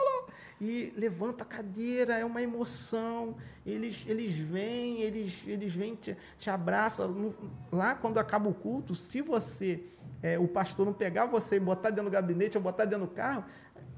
e 0.59 0.93
levanta 0.95 1.43
a 1.43 1.45
cadeira, 1.45 2.17
é 2.17 2.25
uma 2.25 2.41
emoção. 2.41 3.35
Eles, 3.65 4.05
eles 4.07 4.33
vêm, 4.33 5.01
eles, 5.01 5.43
eles 5.45 5.73
vêm, 5.73 5.95
te, 5.95 6.15
te 6.37 6.49
abraçam. 6.49 7.33
Lá, 7.71 7.95
quando 7.95 8.17
acaba 8.19 8.49
o 8.49 8.53
culto, 8.53 8.95
se 8.95 9.21
você, 9.21 9.83
é, 10.21 10.39
o 10.39 10.47
pastor 10.47 10.85
não 10.85 10.93
pegar 10.93 11.25
você 11.25 11.57
e 11.57 11.59
botar 11.59 11.89
dentro 11.89 12.05
do 12.05 12.11
gabinete 12.11 12.57
ou 12.57 12.63
botar 12.63 12.85
dentro 12.85 13.05
do 13.05 13.13
carro, 13.13 13.43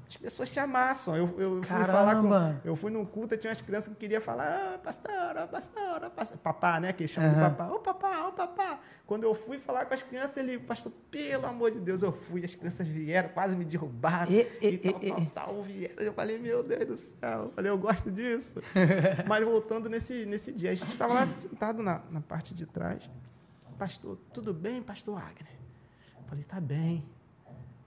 as 0.08 0.16
pessoas 0.16 0.50
te 0.50 0.58
amassam. 0.58 1.14
Eu, 1.14 1.38
eu 1.38 1.62
fui 1.62 1.84
falar 1.84 2.16
com. 2.16 2.66
Eu 2.66 2.74
fui 2.74 2.90
num 2.90 3.04
culto 3.04 3.34
e 3.34 3.38
tinha 3.38 3.50
umas 3.50 3.60
crianças 3.60 3.92
que 3.92 3.98
queriam 4.00 4.22
falar, 4.22 4.74
ah, 4.74 4.78
pastor, 4.78 5.12
oh, 5.44 5.48
pastor, 5.48 6.02
oh, 6.06 6.10
pastor. 6.10 6.38
Papá, 6.38 6.80
né? 6.80 6.94
Que 6.94 7.02
eles 7.02 7.10
chamam 7.10 7.28
uhum. 7.28 7.34
de 7.36 7.40
papá. 7.40 7.68
Ô 7.68 7.74
oh, 7.74 7.78
papá, 7.80 8.24
ô 8.24 8.28
oh, 8.28 8.32
papá. 8.32 8.80
Quando 9.06 9.24
eu 9.24 9.34
fui 9.34 9.58
falar 9.58 9.84
com 9.84 9.92
as 9.92 10.02
crianças, 10.02 10.38
ele, 10.38 10.58
pastor, 10.58 10.90
pelo 11.10 11.46
amor 11.46 11.72
de 11.72 11.80
Deus, 11.80 12.00
eu 12.02 12.10
fui. 12.10 12.42
As 12.42 12.54
crianças 12.54 12.88
vieram, 12.88 13.28
quase 13.28 13.54
me 13.54 13.66
derrubaram. 13.66 14.32
E, 14.32 14.50
e, 14.62 14.68
e 14.68 14.78
tal, 14.78 15.02
e, 15.02 15.10
tal, 15.10 15.26
tal, 15.34 15.62
vieram. 15.62 16.02
Eu 16.02 16.12
falei, 16.14 16.38
meu 16.38 16.62
Deus 16.62 16.86
do 16.86 16.96
céu. 16.96 17.42
Eu 17.44 17.50
falei, 17.50 17.70
eu 17.70 17.76
gosto 17.76 18.10
disso. 18.10 18.62
Mas 19.28 19.44
voltando 19.44 19.90
nesse, 19.90 20.24
nesse 20.24 20.52
dia, 20.52 20.70
a 20.70 20.74
gente 20.74 20.90
estava 20.90 21.12
lá 21.12 21.26
sentado 21.26 21.82
na, 21.82 22.00
na 22.10 22.22
parte 22.22 22.54
de 22.54 22.64
trás. 22.64 23.02
Pastor, 23.78 24.18
tudo 24.32 24.54
bem, 24.54 24.82
pastor 24.82 25.18
Agner? 25.18 25.58
Eu 26.16 26.24
falei, 26.24 26.44
tá 26.44 26.60
bem. 26.60 27.17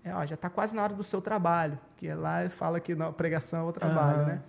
É, 0.03 0.13
ó, 0.13 0.25
já 0.25 0.35
está 0.35 0.49
quase 0.49 0.75
na 0.75 0.83
hora 0.83 0.93
do 0.93 1.03
seu 1.03 1.21
trabalho, 1.21 1.77
que 1.97 2.07
é 2.07 2.15
lá 2.15 2.41
ele 2.41 2.49
fala 2.49 2.79
que 2.79 2.95
na 2.95 3.11
pregação 3.11 3.67
é 3.67 3.69
o 3.69 3.73
trabalho, 3.73 4.19
uhum. 4.19 4.25
né? 4.25 4.41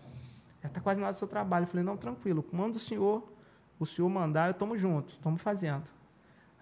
Já 0.62 0.68
está 0.68 0.80
quase 0.80 0.98
na 0.98 1.06
hora 1.06 1.12
do 1.12 1.18
seu 1.18 1.28
trabalho. 1.28 1.64
Eu 1.64 1.66
falei, 1.66 1.84
não, 1.84 1.96
tranquilo, 1.96 2.44
manda 2.52 2.76
o 2.76 2.80
senhor, 2.80 3.22
o 3.78 3.84
senhor 3.84 4.08
mandar, 4.08 4.48
eu 4.48 4.54
tomo 4.54 4.76
junto, 4.76 5.12
estamos 5.12 5.42
fazendo. 5.42 5.84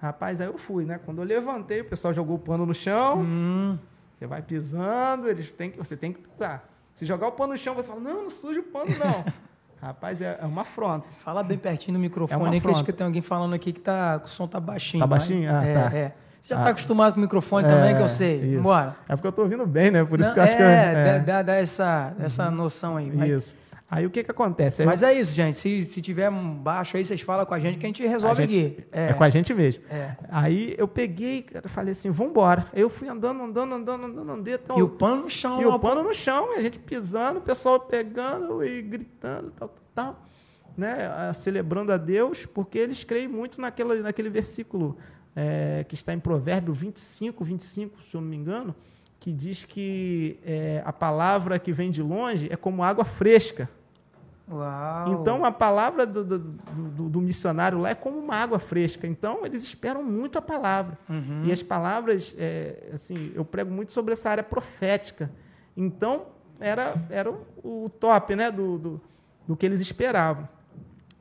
Rapaz, 0.01 0.41
aí 0.41 0.47
eu 0.47 0.59
fui, 0.59 0.85
né? 0.85 0.99
Quando 1.05 1.19
eu 1.19 1.25
levantei, 1.25 1.83
o 1.83 1.85
pessoal 1.85 2.13
jogou 2.15 2.37
o 2.37 2.39
pano 2.39 2.65
no 2.65 2.75
chão, 2.75 3.21
hum. 3.21 3.79
você 4.17 4.27
vai 4.27 4.43
pisando, 4.43 5.29
eles 5.29 5.51
têm 5.51 5.71
que, 5.71 5.79
você 5.79 5.97
tem 5.97 6.13
que 6.13 6.21
pisar. 6.21 6.69
Se 6.95 7.05
jogar 7.07 7.29
o 7.29 7.33
pano 7.33 7.53
no 7.53 7.59
chão, 7.59 7.75
você 7.75 7.89
fala, 7.89 8.01
não, 8.01 8.23
não 8.25 8.31
suja 8.31 8.61
o 8.61 8.65
pano, 8.65 8.91
não. 8.99 9.25
Rapaz, 9.81 10.21
é, 10.21 10.39
é 10.41 10.45
uma 10.45 10.63
afronta. 10.63 11.09
Fala 11.09 11.43
bem 11.43 11.57
pertinho 11.57 11.97
do 11.97 12.01
microfone, 12.01 12.57
é 12.57 12.61
que 12.61 12.69
acho 12.69 12.85
que 12.85 12.93
tem 12.93 13.07
alguém 13.07 13.23
falando 13.23 13.55
aqui 13.55 13.73
que 13.73 13.81
tá, 13.81 14.21
o 14.23 14.29
som 14.29 14.47
tá 14.47 14.61
baixinho. 14.61 15.03
Tá 15.03 15.07
baixinho? 15.07 15.51
Ah, 15.51 15.65
é, 15.65 15.75
tá. 15.75 15.97
É. 15.97 16.15
Já 16.51 16.57
está 16.57 16.67
ah, 16.67 16.71
acostumado 16.71 17.13
com 17.13 17.21
o 17.21 17.23
microfone 17.23 17.65
é, 17.65 17.71
também, 17.71 17.95
que 17.95 18.03
eu 18.03 18.09
sei. 18.09 18.41
Isso. 18.41 18.63
Bora. 18.63 18.97
É 19.09 19.15
porque 19.15 19.29
eu 19.29 19.31
estou 19.31 19.45
ouvindo 19.45 19.65
bem, 19.65 19.93
né? 19.93 20.05
Por 20.05 20.19
isso 20.19 20.31
Não, 20.31 20.35
que 20.35 20.41
eu 20.41 20.45
acho 20.45 20.55
é, 20.55 20.57
que... 20.57 20.63
É, 20.63 21.19
dá, 21.21 21.43
dá 21.43 21.55
essa, 21.55 22.13
essa 22.19 22.49
uhum. 22.49 22.57
noção 22.57 22.97
aí. 22.97 23.09
Mas... 23.15 23.31
Isso. 23.31 23.57
Aí 23.89 24.05
o 24.05 24.11
que 24.11 24.25
que 24.25 24.31
acontece? 24.33 24.85
Mas 24.85 25.01
é 25.05 25.13
isso, 25.13 25.33
gente. 25.33 25.59
Se, 25.59 25.85
se 25.85 26.03
tiver 26.03 26.29
baixo 26.29 26.97
aí, 26.97 27.05
vocês 27.05 27.21
falam 27.21 27.47
com 27.47 27.55
a 27.55 27.59
gente 27.61 27.79
que 27.79 27.87
a 27.87 27.89
gente 27.89 28.05
resolve 28.05 28.43
a 28.43 28.47
gente, 28.47 28.67
aqui. 28.67 28.85
É. 28.91 29.11
é. 29.11 29.13
com 29.13 29.23
a 29.23 29.31
gente 29.31 29.55
mesmo. 29.55 29.85
É. 29.89 30.17
Aí 30.29 30.75
eu 30.77 30.89
peguei, 30.89 31.47
falei 31.67 31.93
assim, 31.93 32.11
vamos 32.11 32.33
embora. 32.33 32.67
Eu 32.73 32.91
fui 32.91 33.09
andando, 33.09 33.45
andando, 33.45 33.75
andando, 33.75 34.05
andando, 34.07 34.33
andando. 34.33 34.49
Então, 34.49 34.77
e 34.77 34.83
o 34.83 34.89
pano 34.89 35.23
no 35.23 35.31
chão. 35.31 35.63
E 35.63 35.67
o 35.67 35.79
pano 35.79 36.03
no 36.03 36.13
chão, 36.13 36.53
e 36.55 36.59
a 36.59 36.63
gente 36.63 36.81
pisando, 36.81 37.39
o 37.39 37.43
pessoal 37.43 37.79
pegando 37.79 38.65
e 38.65 38.83
gritando, 38.83 39.53
tal, 39.53 39.69
tal, 39.69 39.85
tal. 39.95 40.23
Né? 40.77 41.33
Celebrando 41.33 41.93
a 41.93 41.97
Deus, 41.97 42.45
porque 42.45 42.79
eles 42.79 43.05
creem 43.05 43.29
muito 43.29 43.61
naquela, 43.61 43.95
naquele 43.97 44.31
versículo 44.31 44.99
é, 45.35 45.85
que 45.89 45.95
está 45.95 46.13
em 46.13 46.19
Provérbio 46.19 46.73
25, 46.73 47.45
25, 47.45 48.03
se 48.03 48.17
eu 48.17 48.21
não 48.21 48.29
me 48.29 48.37
engano, 48.37 48.75
que 49.19 49.33
diz 49.33 49.65
que 49.65 50.39
é, 50.45 50.83
a 50.85 50.93
palavra 50.93 51.59
que 51.59 51.73
vem 51.73 51.91
de 51.91 52.03
longe 52.03 52.49
é 52.51 52.57
como 52.57 52.83
água 52.83 53.05
fresca. 53.05 53.69
Uau. 54.51 55.13
Então 55.13 55.45
a 55.45 55.53
palavra 55.53 56.05
do, 56.05 56.25
do, 56.25 56.39
do, 56.39 57.09
do, 57.09 57.21
missionário 57.21 57.79
lá 57.79 57.91
é 57.91 57.95
como 57.95 58.19
uma 58.19 58.35
água 58.35 58.59
fresca. 58.59 59.07
Então 59.07 59.47
eles 59.47 59.63
esperam 59.63 60.03
muito 60.03 60.39
a 60.39 60.43
palavra. 60.43 60.99
Uhum. 61.09 61.45
E 61.45 61.53
as 61.53 61.63
palavras, 61.63 62.35
é, 62.37 62.91
assim, 62.93 63.31
eu 63.35 63.45
prego 63.45 63.71
muito 63.71 63.93
sobre 63.93 64.13
essa 64.13 64.29
área 64.29 64.43
profética. 64.43 65.31
Então 65.77 66.27
era, 66.59 66.95
era 67.09 67.31
o, 67.63 67.89
top 67.89 68.35
né, 68.35 68.51
do, 68.51 68.79
do, 68.79 69.01
do 69.47 69.57
que 69.57 69.65
eles 69.65 69.81
esperavam. 69.81 70.49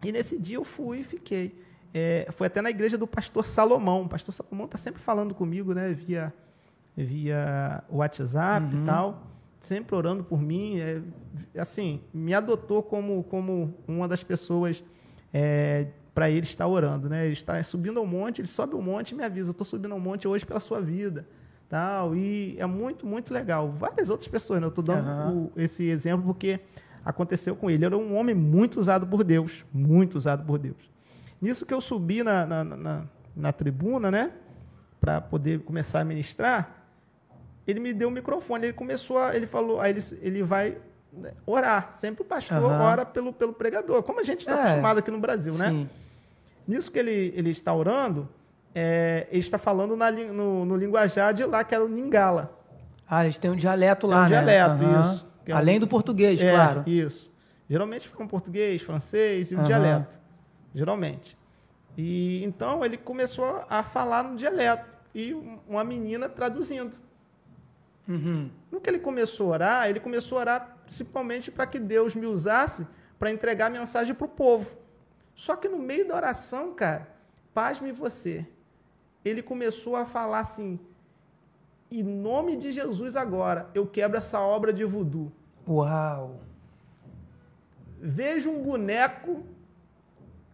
E 0.04 0.12
nesse 0.12 0.40
dia 0.40 0.58
eu 0.58 0.64
fui 0.64 1.00
e 1.00 1.04
fiquei. 1.04 1.69
É, 1.94 2.28
foi 2.32 2.48
até 2.48 2.62
na 2.62 2.70
igreja 2.70 2.98
do 2.98 3.08
pastor 3.08 3.46
Salomão. 3.46 4.04
O 4.04 4.10
pastor 4.10 4.34
Salomão 4.34 4.66
está 4.66 4.78
sempre 4.78 5.02
falando 5.02 5.34
comigo, 5.34 5.74
né? 5.74 5.90
Via, 5.90 6.34
via 6.96 7.84
WhatsApp 7.90 8.76
uhum. 8.76 8.82
e 8.82 8.86
tal, 8.86 9.28
sempre 9.60 9.96
orando 9.96 10.24
por 10.24 10.42
mim. 10.42 10.80
É, 10.80 11.02
assim, 11.60 12.02
me 12.14 12.34
adotou 12.34 12.84
como, 12.84 13.24
como 13.24 13.74
uma 13.88 14.08
das 14.08 14.24
pessoas 14.24 14.84
é, 15.34 15.88
para 16.14 16.30
ele 16.30 16.46
estar 16.46 16.68
orando, 16.68 17.10
né? 17.10 17.26
Ele 17.26 17.34
está 17.34 17.62
subindo 17.64 18.00
ao 18.00 18.06
monte, 18.06 18.42
ele 18.42 18.48
sobe 18.48 18.76
o 18.76 18.82
monte 18.82 19.12
e 19.12 19.16
me 19.16 19.24
avisa: 19.24 19.50
eu 19.50 19.52
estou 19.52 19.66
subindo 19.66 19.94
ao 19.94 20.00
monte 20.00 20.28
hoje 20.28 20.46
pela 20.46 20.60
sua 20.60 20.82
vida. 20.82 21.28
Tal, 21.68 22.16
e 22.16 22.56
é 22.58 22.66
muito, 22.66 23.06
muito 23.06 23.32
legal. 23.32 23.70
Várias 23.70 24.10
outras 24.10 24.28
pessoas, 24.28 24.60
né? 24.60 24.66
eu 24.66 24.70
estou 24.70 24.84
dando 24.84 25.08
uhum. 25.08 25.52
o, 25.56 25.60
esse 25.62 25.88
exemplo 25.88 26.26
porque 26.26 26.60
aconteceu 27.06 27.56
com 27.56 27.70
ele. 27.70 27.78
Ele 27.78 27.86
era 27.86 27.98
um 27.98 28.16
homem 28.16 28.34
muito 28.34 28.80
usado 28.80 29.06
por 29.06 29.24
Deus, 29.24 29.64
muito 29.72 30.18
usado 30.18 30.44
por 30.44 30.58
Deus. 30.58 30.90
Nisso 31.42 31.66
que 31.66 31.74
eu 31.74 31.80
subi 31.80 32.22
na, 32.22 32.46
na, 32.46 32.64
na, 32.64 33.04
na 33.36 33.54
tribuna, 33.54 34.12
né? 34.12 34.32
Para 35.00 35.22
poder 35.22 35.62
começar 35.62 36.02
a 36.02 36.04
ministrar, 36.04 36.86
ele 37.66 37.80
me 37.80 37.94
deu 37.94 38.10
o 38.10 38.12
microfone. 38.12 38.66
Ele 38.66 38.74
começou 38.74 39.18
a. 39.18 39.36
Ele 39.36 39.48
falou, 39.48 39.80
aí 39.80 39.92
ele, 39.92 40.02
ele 40.22 40.44
vai 40.44 40.78
né, 41.14 41.32
orar. 41.46 41.92
Sempre 41.92 42.24
o 42.24 42.26
pastor 42.26 42.62
uhum. 42.62 42.82
ora 42.82 43.06
pelo, 43.06 43.32
pelo 43.32 43.54
pregador, 43.54 44.04
como 44.04 44.20
a 44.20 44.24
gente 44.24 44.42
está 44.42 44.52
é, 44.52 44.62
acostumado 44.62 45.00
aqui 45.00 45.10
no 45.10 45.20
Brasil, 45.20 45.54
né? 45.54 45.70
sim. 45.70 45.84
né? 45.84 45.90
Nisso 46.68 46.92
que 46.92 47.00
ele, 47.00 47.34
ele 47.36 47.50
está 47.50 47.74
orando, 47.74 48.30
é, 48.76 49.26
ele 49.32 49.40
está 49.40 49.58
falando 49.58 49.96
na, 49.96 50.12
no, 50.12 50.66
no 50.66 50.76
linguajar 50.76 51.34
de 51.34 51.44
lá, 51.46 51.64
que 51.64 51.74
era 51.74 51.84
o 51.84 51.88
Ningala. 51.88 52.56
Ah, 53.10 53.24
eles 53.24 53.38
têm 53.38 53.50
um 53.50 53.56
dialeto 53.56 54.08
Tem 54.08 54.16
lá, 54.16 54.20
um 54.20 54.24
né? 54.24 54.28
dialeto, 54.28 54.84
uhum. 54.84 55.00
isso. 55.00 55.28
É 55.48 55.52
Além 55.54 55.78
um... 55.78 55.80
do 55.80 55.88
português, 55.88 56.40
é, 56.40 56.52
claro. 56.52 56.84
Isso. 56.86 57.32
Geralmente 57.68 58.08
ficam 58.08 58.28
português, 58.28 58.82
francês 58.84 59.52
e 59.52 59.56
o 59.56 59.60
uhum. 59.60 59.64
dialeto 59.64 60.20
geralmente. 60.74 61.38
E 61.98 62.44
então 62.44 62.84
ele 62.86 62.98
começou 62.98 63.66
a 63.70 63.84
falar 63.84 64.24
no 64.24 64.36
dialeto 64.36 64.98
e 65.14 65.34
uma 65.68 65.84
menina 65.84 66.30
traduzindo. 66.30 66.96
Uhum. 68.08 68.50
No 68.72 68.82
que 68.82 68.90
ele 68.90 69.00
começou 69.00 69.48
a 69.48 69.52
orar, 69.52 69.90
ele 69.90 70.00
começou 70.00 70.38
a 70.38 70.42
orar 70.42 70.78
principalmente 70.84 71.52
para 71.52 71.68
que 71.68 71.80
Deus 71.80 72.16
me 72.16 72.26
usasse 72.26 72.88
para 73.20 73.32
entregar 73.32 73.68
a 73.68 73.70
mensagem 73.70 74.16
para 74.16 74.26
o 74.26 74.30
povo. 74.30 74.78
Só 75.36 75.56
que 75.56 75.68
no 75.68 75.78
meio 75.78 76.08
da 76.08 76.16
oração, 76.16 76.74
cara, 76.74 77.08
pasme 77.54 77.92
você, 77.92 78.48
ele 79.24 79.42
começou 79.42 79.96
a 79.96 80.06
falar 80.06 80.40
assim: 80.40 80.80
em 81.92 82.04
nome 82.04 82.56
de 82.56 82.72
Jesus 82.72 83.16
agora, 83.16 83.70
eu 83.74 83.86
quebro 83.86 84.18
essa 84.18 84.40
obra 84.40 84.72
de 84.74 84.84
voodoo. 84.84 85.32
Uau! 85.68 86.40
Vejo 88.02 88.50
um 88.50 88.64
boneco 88.64 89.44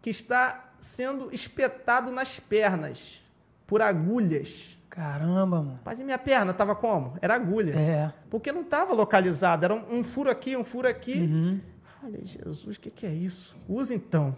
que 0.06 0.12
está 0.12 0.72
sendo 0.80 1.34
espetado 1.34 2.12
nas 2.12 2.40
pernas 2.40 3.24
por 3.66 3.82
agulhas. 3.82 4.78
Caramba, 4.88 5.64
mano. 5.64 5.80
Mas 5.84 6.00
e 6.00 6.04
minha 6.04 6.20
perna 6.20 6.52
estava 6.52 6.76
como? 6.76 7.18
Era 7.24 7.34
agulha. 7.34 7.74
É. 7.74 8.14
Porque 8.30 8.52
não 8.52 8.62
estava 8.62 8.94
localizado. 8.94 9.66
Era 9.66 9.74
um, 9.74 9.98
um, 9.98 10.04
furo 10.04 10.30
aqui, 10.30 10.56
um 10.56 10.64
furo 10.64 10.88
aqui. 10.88 11.22
Uhum. 11.22 11.60
Falei, 12.00 12.24
Jesus, 12.24 12.78
o 12.78 12.80
que, 12.80 12.92
que 12.92 13.04
é 13.04 13.12
isso? 13.12 13.58
Usa 13.68 13.96
então. 13.96 14.38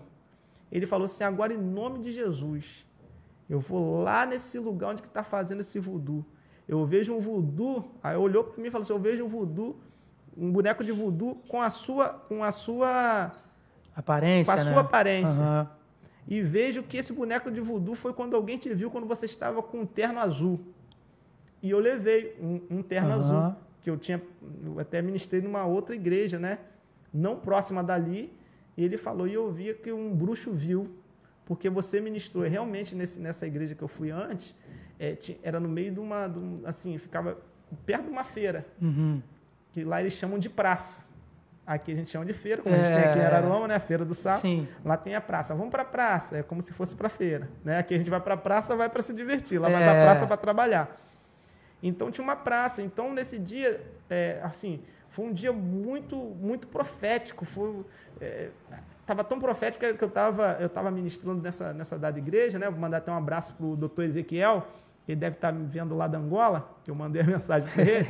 Ele 0.72 0.86
falou 0.86 1.04
assim: 1.04 1.26
agora, 1.26 1.54
em 1.54 1.58
nome 1.58 2.00
de 2.00 2.14
Jesus, 2.14 2.86
eu 3.50 3.60
vou 3.60 4.02
lá 4.02 4.26
nesse 4.26 4.58
lugar 4.58 4.92
onde 4.92 5.02
está 5.02 5.26
fazendo 5.26 5.60
esse 5.60 5.80
voodoo. 5.80 6.26
Eu 6.66 6.86
vejo 6.86 7.14
um 7.14 7.20
voodoo. 7.20 7.92
Aí 8.02 8.16
olhou 8.16 8.46
para 8.46 8.62
mim 8.62 8.70
e 8.70 8.72
falou 8.72 8.84
assim: 8.84 8.94
eu 8.94 9.00
vejo 9.00 9.26
um 9.26 9.28
voodoo, 9.28 9.78
um 10.38 10.50
boneco 10.50 10.82
de 10.82 10.94
voodoo 10.94 11.36
com 11.50 11.62
a 11.62 11.70
sua, 11.70 12.08
com 12.08 12.42
a 12.42 12.54
sua 12.54 13.34
Aparência, 13.98 14.54
com 14.54 14.62
a 14.62 14.64
né? 14.64 14.72
sua 14.72 14.82
aparência. 14.82 15.44
Uhum. 15.44 15.68
E 16.28 16.42
vejo 16.42 16.84
que 16.84 16.98
esse 16.98 17.12
boneco 17.14 17.50
de 17.50 17.60
voodoo 17.60 17.96
foi 17.96 18.14
quando 18.14 18.36
alguém 18.36 18.56
te 18.56 18.72
viu 18.72 18.92
quando 18.92 19.08
você 19.08 19.26
estava 19.26 19.64
com 19.64 19.80
um 19.80 19.86
terno 19.88 20.20
azul. 20.20 20.60
E 21.64 21.72
eu 21.72 21.80
levei 21.80 22.38
um, 22.40 22.78
um 22.78 22.84
terno 22.84 23.10
uhum. 23.10 23.16
azul, 23.16 23.56
que 23.82 23.90
eu 23.90 23.98
tinha, 23.98 24.22
eu 24.64 24.80
até 24.80 25.02
ministrei 25.02 25.42
numa 25.42 25.66
outra 25.66 25.96
igreja, 25.96 26.38
né? 26.38 26.60
Não 27.12 27.38
próxima 27.40 27.84
dali. 27.84 28.32
E 28.78 28.84
ele 28.86 28.98
falou, 28.98 29.28
e 29.28 29.34
eu 29.34 29.52
via 29.52 29.74
que 29.74 29.92
um 29.92 30.14
bruxo 30.14 30.54
viu, 30.54 30.96
porque 31.44 31.68
você 31.68 32.00
ministrou. 32.00 32.46
E 32.46 32.50
realmente, 32.50 32.96
nesse, 32.96 33.20
nessa 33.20 33.48
igreja 33.48 33.74
que 33.74 33.82
eu 33.82 33.88
fui 33.88 34.12
antes, 34.12 34.54
é, 35.00 35.16
tinha, 35.16 35.40
era 35.42 35.60
no 35.60 35.68
meio 35.68 35.92
de 35.92 36.00
uma, 36.00 36.28
de 36.28 36.38
um, 36.38 36.62
assim, 36.66 36.96
ficava 37.00 37.36
perto 37.84 38.04
de 38.04 38.12
uma 38.12 38.24
feira, 38.24 38.64
uhum. 38.80 39.24
que 39.72 39.84
lá 39.84 40.02
eles 40.02 40.14
chamam 40.14 40.38
de 40.38 40.50
praça. 40.50 41.07
Aqui 41.68 41.92
a 41.92 41.96
gente 41.96 42.10
chama 42.10 42.24
de 42.24 42.32
feira, 42.32 42.62
como 42.62 42.74
é. 42.74 42.80
a 42.80 42.82
gente 42.82 42.96
tem 42.96 43.10
aqui 43.10 43.20
em 43.20 43.22
é. 43.22 43.26
Araruama, 43.26 43.68
né? 43.68 43.76
A 43.76 43.80
feira 43.80 44.06
do 44.06 44.14
sábado. 44.14 44.40
Sim. 44.40 44.66
Lá 44.86 44.96
tem 44.96 45.16
a 45.16 45.20
praça. 45.20 45.54
Vamos 45.54 45.70
para 45.70 45.82
a 45.82 45.86
praça, 45.86 46.38
é 46.38 46.44
como 46.44 46.62
se 46.62 46.72
fosse 46.72 46.96
para 46.96 47.10
feira, 47.10 47.50
né? 47.62 47.78
Aqui 47.78 47.94
a 47.94 47.98
gente 47.98 48.10
vai 48.10 48.22
para 48.22 48.36
a 48.36 48.38
praça, 48.38 48.74
vai 48.74 48.88
para 48.88 49.02
se 49.02 49.14
divertir. 49.14 49.60
Lá 49.60 49.70
é. 49.70 49.74
vai 49.74 49.84
para 49.84 49.92
a 49.92 50.06
praça 50.06 50.26
para 50.26 50.38
trabalhar. 50.38 50.98
Então 51.84 52.10
tinha 52.10 52.24
uma 52.24 52.38
praça. 52.38 52.82
Então 52.82 53.12
nesse 53.14 53.38
dia, 53.38 53.86
é, 54.10 54.40
assim, 54.44 54.82
foi 55.10 55.26
um 55.26 55.34
dia 55.34 55.52
muito, 55.52 56.16
muito 56.16 56.70
profético. 56.70 57.44
Foi, 57.44 57.84
é, 58.22 58.50
tava 59.06 59.26
tão 59.26 59.38
profético 59.38 59.94
que 59.94 60.04
eu 60.04 60.08
estava 60.08 60.56
eu 60.62 60.70
tava 60.70 60.90
ministrando 60.90 61.42
nessa, 61.42 61.74
nessa 61.74 62.00
dada 62.00 62.18
igreja, 62.18 62.58
né? 62.58 62.70
Vou 62.70 62.80
mandar 62.80 63.00
até 63.00 63.12
um 63.12 63.18
abraço 63.18 63.54
para 63.56 63.66
o 63.66 63.76
doutor 63.76 64.06
Ezequiel, 64.06 64.66
que 65.06 65.12
ele 65.12 65.20
deve 65.20 65.36
estar 65.36 65.52
tá 65.52 65.54
me 65.54 65.66
vendo 65.66 65.98
lá 65.98 66.08
da 66.08 66.18
Angola, 66.18 66.78
que 66.86 66.90
eu 66.90 66.96
mandei 66.96 67.24
a 67.24 67.26
mensagem 67.28 67.70
para 67.70 67.84
ele. 67.84 68.08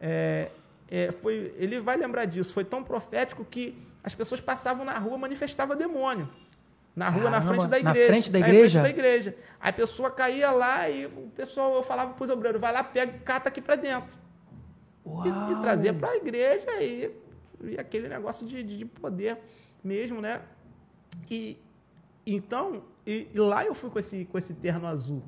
É, 0.00 0.48
é, 0.88 1.10
foi, 1.10 1.54
ele 1.56 1.80
vai 1.80 1.96
lembrar 1.96 2.24
disso. 2.24 2.52
Foi 2.52 2.64
tão 2.64 2.82
profético 2.82 3.44
que 3.44 3.76
as 4.02 4.14
pessoas 4.14 4.40
passavam 4.40 4.84
na 4.84 4.98
rua 4.98 5.16
manifestava 5.16 5.74
demônio. 5.74 6.28
Na 6.94 7.08
rua, 7.08 7.24
Caramba, 7.30 7.40
na 7.40 7.52
frente 7.52 7.68
da 7.68 7.78
igreja. 7.78 8.00
Na 8.00 8.06
frente 8.06 8.30
da 8.30 8.38
igreja? 8.38 8.78
Na 8.78 8.84
frente 8.84 8.96
da 8.96 9.02
igreja. 9.02 9.36
Aí 9.60 9.70
a 9.70 9.72
pessoa 9.72 10.10
caía 10.10 10.50
lá 10.52 10.88
e 10.88 11.06
o 11.06 11.30
pessoal, 11.34 11.74
eu 11.74 11.82
falava 11.82 12.14
para 12.14 12.22
os 12.22 12.30
obreiros, 12.30 12.60
vai 12.60 12.72
lá, 12.72 12.84
pega, 12.84 13.18
cata 13.24 13.48
aqui 13.48 13.60
para 13.60 13.76
dentro. 13.76 14.16
E, 15.04 15.52
e, 15.52 15.60
trazia 15.60 15.92
para 15.92 16.10
a 16.10 16.16
igreja 16.16 16.70
e, 16.80 17.10
e, 17.62 17.78
aquele 17.78 18.08
negócio 18.08 18.46
de, 18.46 18.62
de, 18.62 18.84
poder 18.84 19.38
mesmo, 19.82 20.20
né? 20.20 20.40
E 21.30 21.58
então, 22.26 22.84
e, 23.06 23.28
e, 23.34 23.38
lá 23.38 23.64
eu 23.64 23.74
fui 23.74 23.90
com 23.90 23.98
esse, 23.98 24.24
com 24.24 24.38
esse 24.38 24.54
terno 24.54 24.86
azul. 24.86 25.22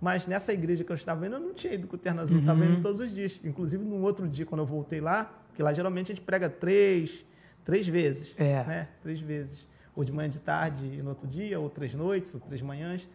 Mas 0.00 0.26
nessa 0.26 0.52
igreja 0.52 0.82
que 0.82 0.90
eu 0.90 0.96
estava 0.96 1.26
indo, 1.26 1.36
eu 1.36 1.40
não 1.40 1.52
tinha 1.52 1.74
ido 1.74 1.86
com 1.86 1.96
o 1.96 1.98
terno 1.98 2.22
azul, 2.22 2.36
uhum. 2.36 2.40
estava 2.40 2.64
indo 2.64 2.80
todos 2.80 3.00
os 3.00 3.12
dias. 3.12 3.38
Inclusive, 3.44 3.84
no 3.84 4.00
outro 4.00 4.26
dia, 4.26 4.46
quando 4.46 4.62
eu 4.62 4.66
voltei 4.66 5.00
lá, 5.00 5.30
que 5.54 5.62
lá 5.62 5.72
geralmente 5.72 6.10
a 6.10 6.14
gente 6.14 6.24
prega 6.24 6.48
três, 6.48 7.24
três 7.64 7.86
vezes. 7.86 8.34
É. 8.38 8.64
Né? 8.64 8.88
Três 9.02 9.20
vezes. 9.20 9.68
Ou 9.94 10.02
de 10.02 10.12
manhã 10.12 10.30
de 10.30 10.40
tarde 10.40 10.86
e 10.86 11.02
no 11.02 11.10
outro 11.10 11.26
dia, 11.26 11.60
ou 11.60 11.68
três 11.68 11.94
noites, 11.94 12.34
ou 12.34 12.40
três 12.40 12.62
manhãs. 12.62 13.06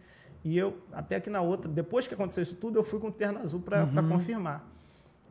E 0.44 0.56
eu, 0.56 0.80
até 0.92 1.18
que 1.18 1.28
na 1.28 1.40
outra, 1.40 1.68
depois 1.68 2.06
que 2.06 2.14
aconteceu 2.14 2.42
isso 2.42 2.54
tudo, 2.54 2.78
eu 2.78 2.84
fui 2.84 3.00
com 3.00 3.08
o 3.08 3.12
terno 3.12 3.40
azul 3.40 3.60
para 3.60 3.82
uhum. 3.82 4.08
confirmar. 4.08 4.64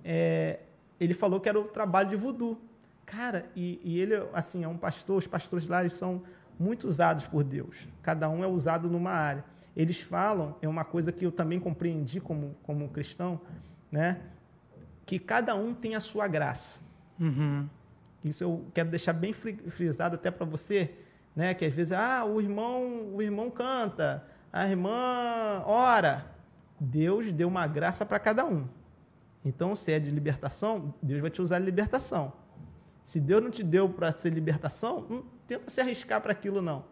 É, 0.03 0.59
ele 0.99 1.13
falou 1.13 1.39
que 1.39 1.47
era 1.47 1.57
o 1.57 1.63
trabalho 1.63 2.09
de 2.09 2.17
voodoo. 2.17 2.59
Cara, 3.05 3.45
e, 3.55 3.79
e, 3.83 3.99
ele, 3.99 4.15
assim, 4.33 4.63
é 4.63 4.67
um 4.67 4.77
pastor, 4.77 5.17
os 5.17 5.27
pastores 5.27 5.67
lá 5.67 5.79
eles 5.79 5.93
são 5.93 6.23
muito 6.59 6.87
usados 6.87 7.25
por 7.25 7.43
Deus. 7.43 7.87
Cada 8.01 8.27
um 8.29 8.43
é 8.43 8.47
usado 8.47 8.89
numa 8.89 9.11
área. 9.11 9.45
Eles 9.75 9.99
falam, 9.99 10.55
é 10.61 10.67
uma 10.67 10.85
coisa 10.85 11.11
que 11.11 11.25
eu 11.25 11.31
também 11.31 11.59
compreendi 11.59 12.21
como, 12.21 12.55
como 12.63 12.89
cristão, 12.89 13.41
né? 13.91 14.21
Que 15.05 15.19
cada 15.19 15.55
um 15.55 15.73
tem 15.73 15.95
a 15.95 15.99
sua 15.99 16.27
graça. 16.27 16.81
Uhum. 17.19 17.67
Isso 18.23 18.43
eu 18.43 18.65
quero 18.73 18.89
deixar 18.89 19.13
bem 19.13 19.33
frisado 19.33 20.15
até 20.15 20.31
para 20.31 20.45
você, 20.45 20.95
né? 21.35 21.53
Que 21.53 21.65
às 21.65 21.73
vezes, 21.73 21.91
ah, 21.91 22.25
o 22.25 22.39
irmão, 22.39 23.13
o 23.13 23.21
irmão 23.21 23.51
canta, 23.51 24.25
a 24.51 24.67
irmã 24.67 25.61
ora. 25.65 26.33
Deus 26.79 27.31
deu 27.31 27.47
uma 27.47 27.67
graça 27.67 28.05
para 28.05 28.19
cada 28.19 28.45
um. 28.45 28.67
Então, 29.43 29.75
se 29.75 29.91
é 29.91 29.99
de 29.99 30.09
libertação, 30.09 30.93
Deus 31.01 31.21
vai 31.21 31.29
te 31.29 31.41
usar 31.41 31.59
de 31.59 31.65
libertação. 31.65 32.33
Se 33.03 33.19
Deus 33.19 33.43
não 33.43 33.51
te 33.51 33.61
deu 33.61 33.87
para 33.87 34.11
ser 34.11 34.31
libertação, 34.31 35.05
não 35.07 35.23
tenta 35.45 35.69
se 35.69 35.79
arriscar 35.79 36.19
para 36.19 36.31
aquilo, 36.31 36.61
não. 36.61 36.85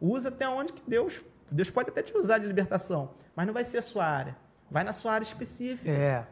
Usa 0.00 0.30
até 0.30 0.48
onde 0.48 0.72
que 0.72 0.82
Deus. 0.88 1.22
Deus 1.50 1.70
pode 1.70 1.90
até 1.90 2.02
te 2.02 2.16
usar 2.16 2.38
de 2.38 2.46
libertação, 2.46 3.10
mas 3.34 3.46
não 3.46 3.54
vai 3.54 3.64
ser 3.64 3.78
a 3.78 3.82
sua 3.82 4.04
área. 4.04 4.36
Vai 4.70 4.84
na 4.84 4.92
sua 4.92 5.12
área 5.12 5.24
específica. 5.24 5.90
É. 5.90 6.26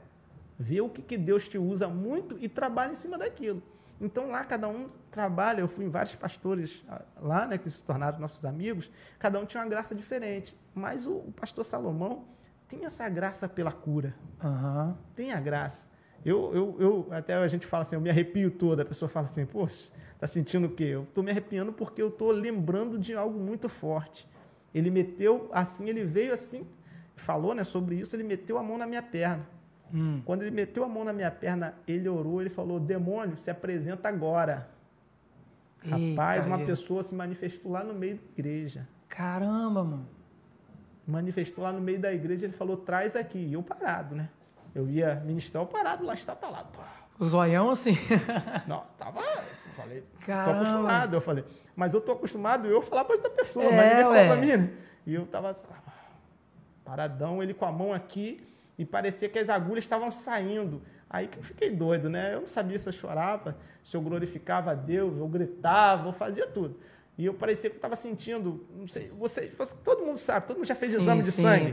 Vê 0.58 0.80
o 0.80 0.88
que, 0.88 1.02
que 1.02 1.16
Deus 1.16 1.48
te 1.48 1.58
usa 1.58 1.88
muito 1.88 2.36
e 2.40 2.48
trabalha 2.48 2.92
em 2.92 2.94
cima 2.94 3.18
daquilo. 3.18 3.62
Então 4.00 4.30
lá 4.30 4.44
cada 4.44 4.68
um 4.68 4.86
trabalha. 5.10 5.60
Eu 5.60 5.68
fui 5.68 5.84
em 5.84 5.88
vários 5.88 6.14
pastores 6.14 6.84
ah, 6.88 7.02
lá, 7.20 7.46
né, 7.46 7.58
que 7.58 7.68
se 7.68 7.82
tornaram 7.82 8.18
nossos 8.18 8.44
amigos. 8.44 8.90
Cada 9.18 9.40
um 9.40 9.44
tinha 9.44 9.62
uma 9.62 9.68
graça 9.68 9.94
diferente. 9.94 10.56
Mas 10.74 11.06
o, 11.06 11.16
o 11.16 11.32
pastor 11.32 11.64
Salomão 11.64 12.24
tem 12.68 12.84
essa 12.84 13.08
graça 13.08 13.48
pela 13.48 13.72
cura. 13.72 14.14
Uhum. 14.42 14.94
Tem 15.14 15.32
a 15.32 15.40
graça. 15.40 15.88
Eu, 16.24 16.52
eu, 16.54 16.76
eu, 16.78 17.08
até 17.10 17.34
a 17.34 17.46
gente 17.48 17.66
fala 17.66 17.82
assim, 17.82 17.96
eu 17.96 18.00
me 18.00 18.10
arrepio 18.10 18.50
toda. 18.50 18.82
A 18.82 18.86
pessoa 18.86 19.08
fala 19.08 19.26
assim, 19.26 19.46
poxa, 19.46 19.90
tá 20.18 20.26
sentindo 20.26 20.66
o 20.66 20.70
quê? 20.70 20.84
Eu 20.84 21.04
estou 21.04 21.24
me 21.24 21.30
arrepiando 21.30 21.72
porque 21.72 22.02
eu 22.02 22.08
estou 22.08 22.30
lembrando 22.30 22.98
de 22.98 23.14
algo 23.14 23.38
muito 23.38 23.68
forte. 23.68 24.28
Ele 24.74 24.90
meteu 24.90 25.48
assim, 25.52 25.88
ele 25.88 26.04
veio 26.04 26.32
assim, 26.32 26.66
falou 27.16 27.54
né, 27.54 27.64
sobre 27.64 27.96
isso, 27.96 28.14
ele 28.14 28.24
meteu 28.24 28.58
a 28.58 28.62
mão 28.62 28.78
na 28.78 28.86
minha 28.86 29.02
perna. 29.02 29.46
Hum. 29.92 30.20
Quando 30.24 30.42
ele 30.42 30.50
meteu 30.50 30.84
a 30.84 30.88
mão 30.88 31.04
na 31.04 31.12
minha 31.12 31.30
perna, 31.30 31.74
ele 31.86 32.08
orou, 32.08 32.40
ele 32.40 32.50
falou, 32.50 32.78
demônio, 32.78 33.36
se 33.36 33.50
apresenta 33.50 34.08
agora. 34.08 34.68
Eita, 35.82 35.96
Rapaz, 35.96 36.44
uma 36.44 36.58
pessoa 36.58 37.02
se 37.02 37.14
manifestou 37.14 37.72
lá 37.72 37.82
no 37.82 37.94
meio 37.94 38.16
da 38.16 38.22
igreja. 38.36 38.88
Caramba, 39.08 39.82
mano 39.82 40.18
manifestou 41.08 41.64
lá 41.64 41.72
no 41.72 41.80
meio 41.80 41.98
da 41.98 42.12
igreja, 42.12 42.44
ele 42.44 42.52
falou, 42.52 42.76
traz 42.76 43.16
aqui. 43.16 43.38
E 43.38 43.54
eu 43.54 43.62
parado, 43.62 44.14
né? 44.14 44.28
Eu 44.74 44.88
ia 44.88 45.16
ministrar, 45.24 45.62
eu 45.62 45.66
parado 45.66 46.04
lá, 46.04 46.12
está 46.12 46.36
parado. 46.36 46.68
O 47.18 47.24
zoião 47.24 47.70
assim? 47.70 47.96
Não, 48.68 48.84
tava, 48.98 49.22
falei, 49.78 50.04
Caramba. 50.26 50.44
tô 50.44 50.56
acostumado, 50.56 51.16
eu 51.16 51.20
falei. 51.20 51.44
Mas 51.76 51.94
eu 51.94 52.00
tô 52.00 52.12
acostumado 52.12 52.68
eu 52.68 52.82
falar 52.82 53.04
para 53.04 53.14
outra 53.14 53.30
pessoa, 53.30 53.66
é, 53.66 53.76
mas 53.76 53.88
ninguém 53.88 54.04
falou 54.04 54.26
para 54.26 54.36
mim, 54.36 54.62
né? 54.64 54.70
E 55.06 55.14
eu 55.14 55.26
tava 55.26 55.52
paradão, 56.84 57.42
ele 57.42 57.54
com 57.54 57.64
a 57.64 57.72
mão 57.72 57.92
aqui, 57.92 58.46
e 58.76 58.84
parecia 58.84 59.28
que 59.28 59.38
as 59.38 59.48
agulhas 59.48 59.84
estavam 59.84 60.10
saindo. 60.10 60.82
Aí 61.08 61.26
que 61.26 61.38
eu 61.38 61.42
fiquei 61.42 61.70
doido, 61.70 62.10
né? 62.10 62.34
Eu 62.34 62.40
não 62.40 62.46
sabia 62.46 62.78
se 62.78 62.88
eu 62.88 62.92
chorava, 62.92 63.56
se 63.82 63.96
eu 63.96 64.00
glorificava 64.00 64.72
a 64.72 64.74
Deus, 64.74 65.16
eu 65.16 65.26
gritava, 65.26 66.08
eu 66.08 66.12
fazia 66.12 66.46
tudo. 66.46 66.78
E 67.16 67.24
eu 67.24 67.34
parecia 67.34 67.68
que 67.68 67.74
eu 67.74 67.78
estava 67.78 67.96
sentindo, 67.96 68.64
não 68.72 68.86
sei, 68.86 69.10
você, 69.18 69.52
todo 69.82 70.04
mundo 70.04 70.18
sabe, 70.18 70.46
todo 70.46 70.58
mundo 70.58 70.68
já 70.68 70.76
fez 70.76 70.92
sim, 70.92 70.98
exame 70.98 71.22
de 71.22 71.32
sim, 71.32 71.42
sangue, 71.42 71.72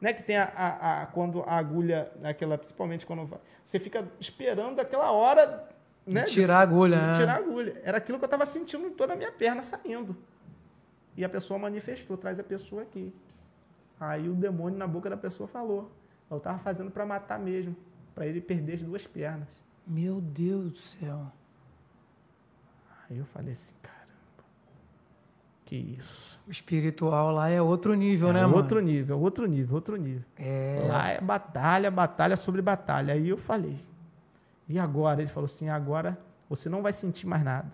né? 0.00 0.12
Que 0.12 0.24
tem 0.24 0.36
a, 0.36 0.52
a, 0.56 1.02
a, 1.02 1.06
quando 1.06 1.40
a 1.42 1.54
agulha, 1.54 2.10
aquela, 2.24 2.58
principalmente 2.58 3.06
quando 3.06 3.30
você 3.62 3.78
fica 3.78 4.08
esperando 4.18 4.80
aquela 4.80 5.12
hora, 5.12 5.68
né? 6.06 6.24
De 6.24 6.32
tirar 6.32 6.58
a 6.58 6.60
agulha. 6.60 7.12
De 7.12 7.18
tirar 7.18 7.34
a 7.34 7.36
agulha. 7.36 7.80
Era 7.84 7.98
aquilo 7.98 8.18
que 8.18 8.24
eu 8.24 8.26
estava 8.26 8.46
sentindo 8.46 8.90
toda 8.90 9.12
a 9.12 9.16
minha 9.16 9.32
perna 9.32 9.62
saindo. 9.62 10.16
E 11.16 11.24
a 11.24 11.28
pessoa 11.28 11.58
manifestou, 11.58 12.16
traz 12.16 12.40
a 12.40 12.44
pessoa 12.44 12.82
aqui. 12.82 13.14
Aí 14.00 14.28
o 14.28 14.34
demônio 14.34 14.78
na 14.78 14.86
boca 14.86 15.08
da 15.08 15.16
pessoa 15.16 15.46
falou, 15.46 15.90
eu 16.30 16.38
estava 16.38 16.58
fazendo 16.58 16.90
para 16.90 17.06
matar 17.06 17.38
mesmo, 17.38 17.76
para 18.14 18.26
ele 18.26 18.40
perder 18.40 18.74
as 18.74 18.82
duas 18.82 19.06
pernas. 19.06 19.48
Meu 19.86 20.20
Deus 20.20 20.70
do 20.70 20.76
céu. 20.76 21.32
Aí 23.08 23.18
eu 23.18 23.24
falei 23.26 23.52
assim, 23.52 23.74
cara 23.82 24.02
que 25.72 25.76
isso. 25.76 26.38
O 26.46 26.50
espiritual 26.50 27.32
lá 27.32 27.48
é 27.48 27.62
outro 27.62 27.94
nível, 27.94 28.28
é 28.28 28.32
né, 28.34 28.42
mano? 28.42 28.56
Outro 28.56 28.78
nível, 28.80 29.18
outro 29.18 29.46
nível, 29.46 29.74
outro 29.74 29.96
nível. 29.96 30.22
É... 30.36 30.86
Lá 30.86 31.08
é 31.08 31.20
batalha, 31.20 31.90
batalha 31.90 32.36
sobre 32.36 32.60
batalha. 32.60 33.14
Aí 33.14 33.30
eu 33.30 33.38
falei. 33.38 33.78
E 34.72 34.78
agora? 34.78 35.20
Ele 35.20 35.28
falou 35.28 35.44
assim: 35.44 35.68
agora 35.68 36.18
você 36.48 36.70
não 36.70 36.82
vai 36.82 36.94
sentir 36.94 37.26
mais 37.26 37.44
nada. 37.44 37.70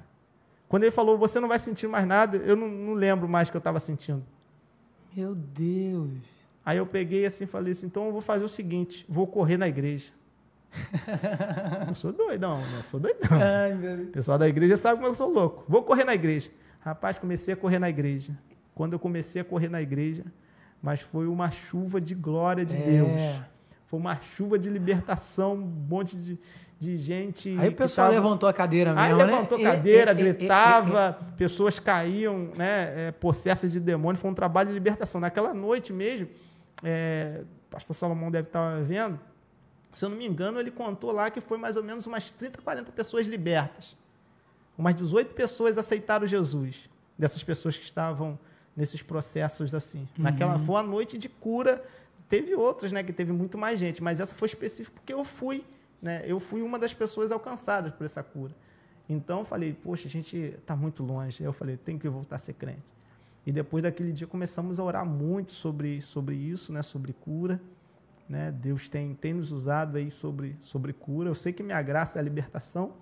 Quando 0.69 0.83
ele 0.83 0.91
falou, 0.91 1.17
você 1.17 1.39
não 1.39 1.47
vai 1.49 1.59
sentir 1.59 1.87
mais 1.87 2.05
nada, 2.05 2.37
eu 2.39 2.57
não, 2.57 2.69
não 2.69 2.95
lembro 2.95 3.29
mais 3.29 3.49
o 3.49 3.53
que 3.53 3.57
eu 3.57 3.61
estava 3.61 3.79
sentindo. 3.79 4.23
Meu 5.15 5.33
Deus. 5.33 6.11
Aí 6.67 6.77
eu 6.77 6.85
peguei 6.85 7.25
assim 7.25 7.45
e 7.45 7.47
falei 7.47 7.71
assim: 7.71 7.87
então 7.87 8.07
eu 8.07 8.13
vou 8.13 8.21
fazer 8.21 8.45
o 8.45 8.49
seguinte: 8.49 9.07
vou 9.09 9.29
correr 9.29 9.57
na 9.57 9.69
igreja. 9.69 10.13
não 11.87 11.95
sou 11.95 12.13
doidão, 12.13 12.61
não 12.73 12.83
sou 12.83 12.99
doidão. 12.99 13.29
Ai. 13.31 14.03
O 14.03 14.07
pessoal 14.09 14.37
da 14.37 14.49
igreja 14.49 14.77
sabe 14.77 14.97
como 14.97 15.09
eu 15.09 15.15
sou 15.15 15.31
louco. 15.33 15.65
Vou 15.69 15.85
correr 15.85 16.05
na 16.05 16.15
igreja. 16.15 16.51
Rapaz, 16.81 17.17
comecei 17.17 17.55
a 17.55 17.57
correr 17.57 17.79
na 17.79 17.89
igreja. 17.89 18.37
Quando 18.75 18.95
eu 18.95 18.99
comecei 18.99 19.41
a 19.41 19.45
correr 19.45 19.69
na 19.69 19.81
igreja, 19.81 20.25
mas 20.83 21.01
foi 21.01 21.29
uma 21.29 21.49
chuva 21.49 22.01
de 22.01 22.17
glória 22.17 22.65
de 22.65 22.77
é. 22.77 22.83
Deus. 22.83 23.23
Foi 23.89 23.99
uma 23.99 24.20
chuva 24.20 24.59
de 24.59 24.70
libertação, 24.70 25.55
um 25.55 25.86
monte 25.89 26.16
de, 26.16 26.39
de 26.78 26.97
gente. 26.99 27.57
Aí 27.59 27.68
o 27.68 27.74
pessoal 27.74 28.09
tava... 28.09 28.20
levantou 28.20 28.49
a 28.49 28.53
cadeira 28.53 28.93
mesmo, 28.93 29.05
Aí 29.05 29.14
né? 29.14 29.24
levantou 29.24 29.59
a 29.59 29.62
cadeira, 29.62 30.12
gritava, 30.12 31.18
pessoas 31.36 31.78
caíam, 31.78 32.53
né, 32.57 33.09
é, 33.09 33.12
possessas 33.12 33.72
de 33.72 33.80
demônio. 33.80 34.20
Foi 34.20 34.30
um 34.30 34.34
trabalho 34.34 34.68
de 34.68 34.74
libertação. 34.74 35.20
Naquela 35.20 35.53
noite 35.53 35.93
mesmo, 35.93 36.28
é, 36.84 37.43
o 37.43 37.70
pastor 37.70 37.97
Salomão 37.97 38.30
deve 38.30 38.49
estar 38.49 38.80
vendo, 38.82 39.18
se 39.93 40.05
eu 40.05 40.11
não 40.11 40.16
me 40.16 40.26
engano, 40.26 40.61
ele 40.61 40.70
contou 40.70 41.11
lá 41.11 41.30
que 41.30 41.41
foi 41.41 41.59
mais 41.59 41.76
ou 41.76 41.82
menos 41.82 42.07
umas 42.07 42.30
30, 42.30 42.61
40 42.62 42.93
pessoas 42.93 43.26
libertas 43.26 43.97
umas 44.78 44.95
18 44.95 45.34
pessoas 45.34 45.76
aceitaram 45.76 46.24
Jesus, 46.24 46.89
dessas 47.18 47.43
pessoas 47.43 47.76
que 47.76 47.84
estavam 47.84 48.39
nesses 48.76 49.03
processos 49.03 49.74
assim. 49.74 50.07
Uhum. 50.16 50.24
Naquela 50.24 50.57
foi 50.57 50.76
uma 50.76 50.84
noite 50.84 51.18
de 51.18 51.28
cura. 51.28 51.84
Teve 52.29 52.55
outras, 52.55 52.93
né, 52.93 53.03
que 53.03 53.12
teve 53.12 53.33
muito 53.33 53.57
mais 53.57 53.81
gente, 53.81 54.03
mas 54.03 54.20
essa 54.20 54.35
foi 54.35 54.47
específica 54.47 54.95
porque 54.95 55.12
eu 55.12 55.24
fui, 55.24 55.64
né? 56.01 56.22
Eu 56.26 56.39
fui 56.39 56.61
uma 56.61 56.79
das 56.79 56.93
pessoas 56.93 57.33
alcançadas 57.33 57.93
por 57.93 58.05
essa 58.05 58.22
cura. 58.22 58.55
Então 59.09 59.39
eu 59.39 59.45
falei, 59.45 59.72
poxa, 59.72 60.07
a 60.07 60.11
gente 60.11 60.37
está 60.37 60.76
muito 60.76 61.03
longe. 61.03 61.43
Eu 61.43 61.53
falei, 61.53 61.76
tem 61.76 61.99
que 61.99 62.09
voltar 62.09 62.37
a 62.37 62.39
ser 62.39 62.53
crente. 62.53 62.93
E 63.47 63.53
depois 63.53 63.83
daquele 63.83 64.12
dia 64.12 64.26
começamos 64.26 64.79
a 64.79 64.85
orar 64.85 65.07
muito 65.07 65.53
sobre, 65.53 66.03
sobre 66.03 66.37
isso, 66.37 66.70
né, 66.70 66.83
sobre 66.83 67.14
cura. 67.14 67.59
Né? 68.29 68.53
Deus 68.53 68.89
tem, 68.89 69.14
tem 69.14 69.33
nos 69.33 69.51
usado 69.51 69.97
aí 69.97 70.11
sobre, 70.11 70.55
sobre 70.61 70.93
cura. 70.93 71.31
Eu 71.31 71.35
sei 71.35 71.51
que 71.51 71.62
minha 71.62 71.81
graça 71.81 72.18
é 72.18 72.20
a 72.20 72.22
libertação, 72.22 72.93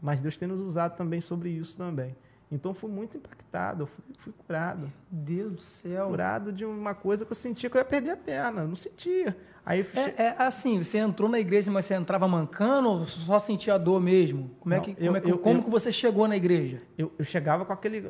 mas 0.00 0.20
Deus 0.20 0.36
tem 0.36 0.46
nos 0.46 0.60
usado 0.60 0.96
também 0.96 1.20
sobre 1.20 1.50
isso 1.50 1.76
também. 1.76 2.14
Então 2.50 2.72
fui 2.72 2.90
muito 2.90 3.16
impactado, 3.18 3.86
fui, 3.86 4.04
fui, 4.16 4.32
curado. 4.32 4.80
Meu 4.80 4.90
Deus 5.10 5.52
do 5.52 5.60
céu. 5.60 6.08
Curado 6.08 6.52
de 6.52 6.64
uma 6.64 6.94
coisa 6.94 7.24
que 7.24 7.32
eu 7.32 7.36
sentia 7.36 7.68
que 7.68 7.76
eu 7.76 7.80
ia 7.80 7.84
perder 7.84 8.12
a 8.12 8.16
perna. 8.16 8.64
Não 8.64 8.76
sentia. 8.76 9.36
Aí 9.66 9.84
é, 9.94 10.22
é, 10.22 10.34
assim, 10.38 10.82
você 10.82 10.96
entrou 10.96 11.28
na 11.28 11.38
igreja, 11.38 11.70
mas 11.70 11.84
você 11.84 11.92
entrava 11.92 12.26
mancando 12.26 12.88
ou 12.88 13.04
só 13.04 13.38
sentia 13.38 13.78
dor 13.78 14.00
mesmo? 14.00 14.50
Como 14.60 14.74
é 14.74 14.80
que, 14.80 14.94
como, 14.94 15.06
eu, 15.06 15.16
é 15.16 15.20
que, 15.20 15.30
eu, 15.30 15.38
como 15.38 15.58
eu, 15.58 15.62
que 15.62 15.68
você 15.68 15.92
chegou 15.92 16.26
na 16.26 16.38
igreja? 16.38 16.80
Eu, 16.96 17.12
eu 17.18 17.24
chegava 17.24 17.66
com 17.66 17.72
aquele. 17.74 18.00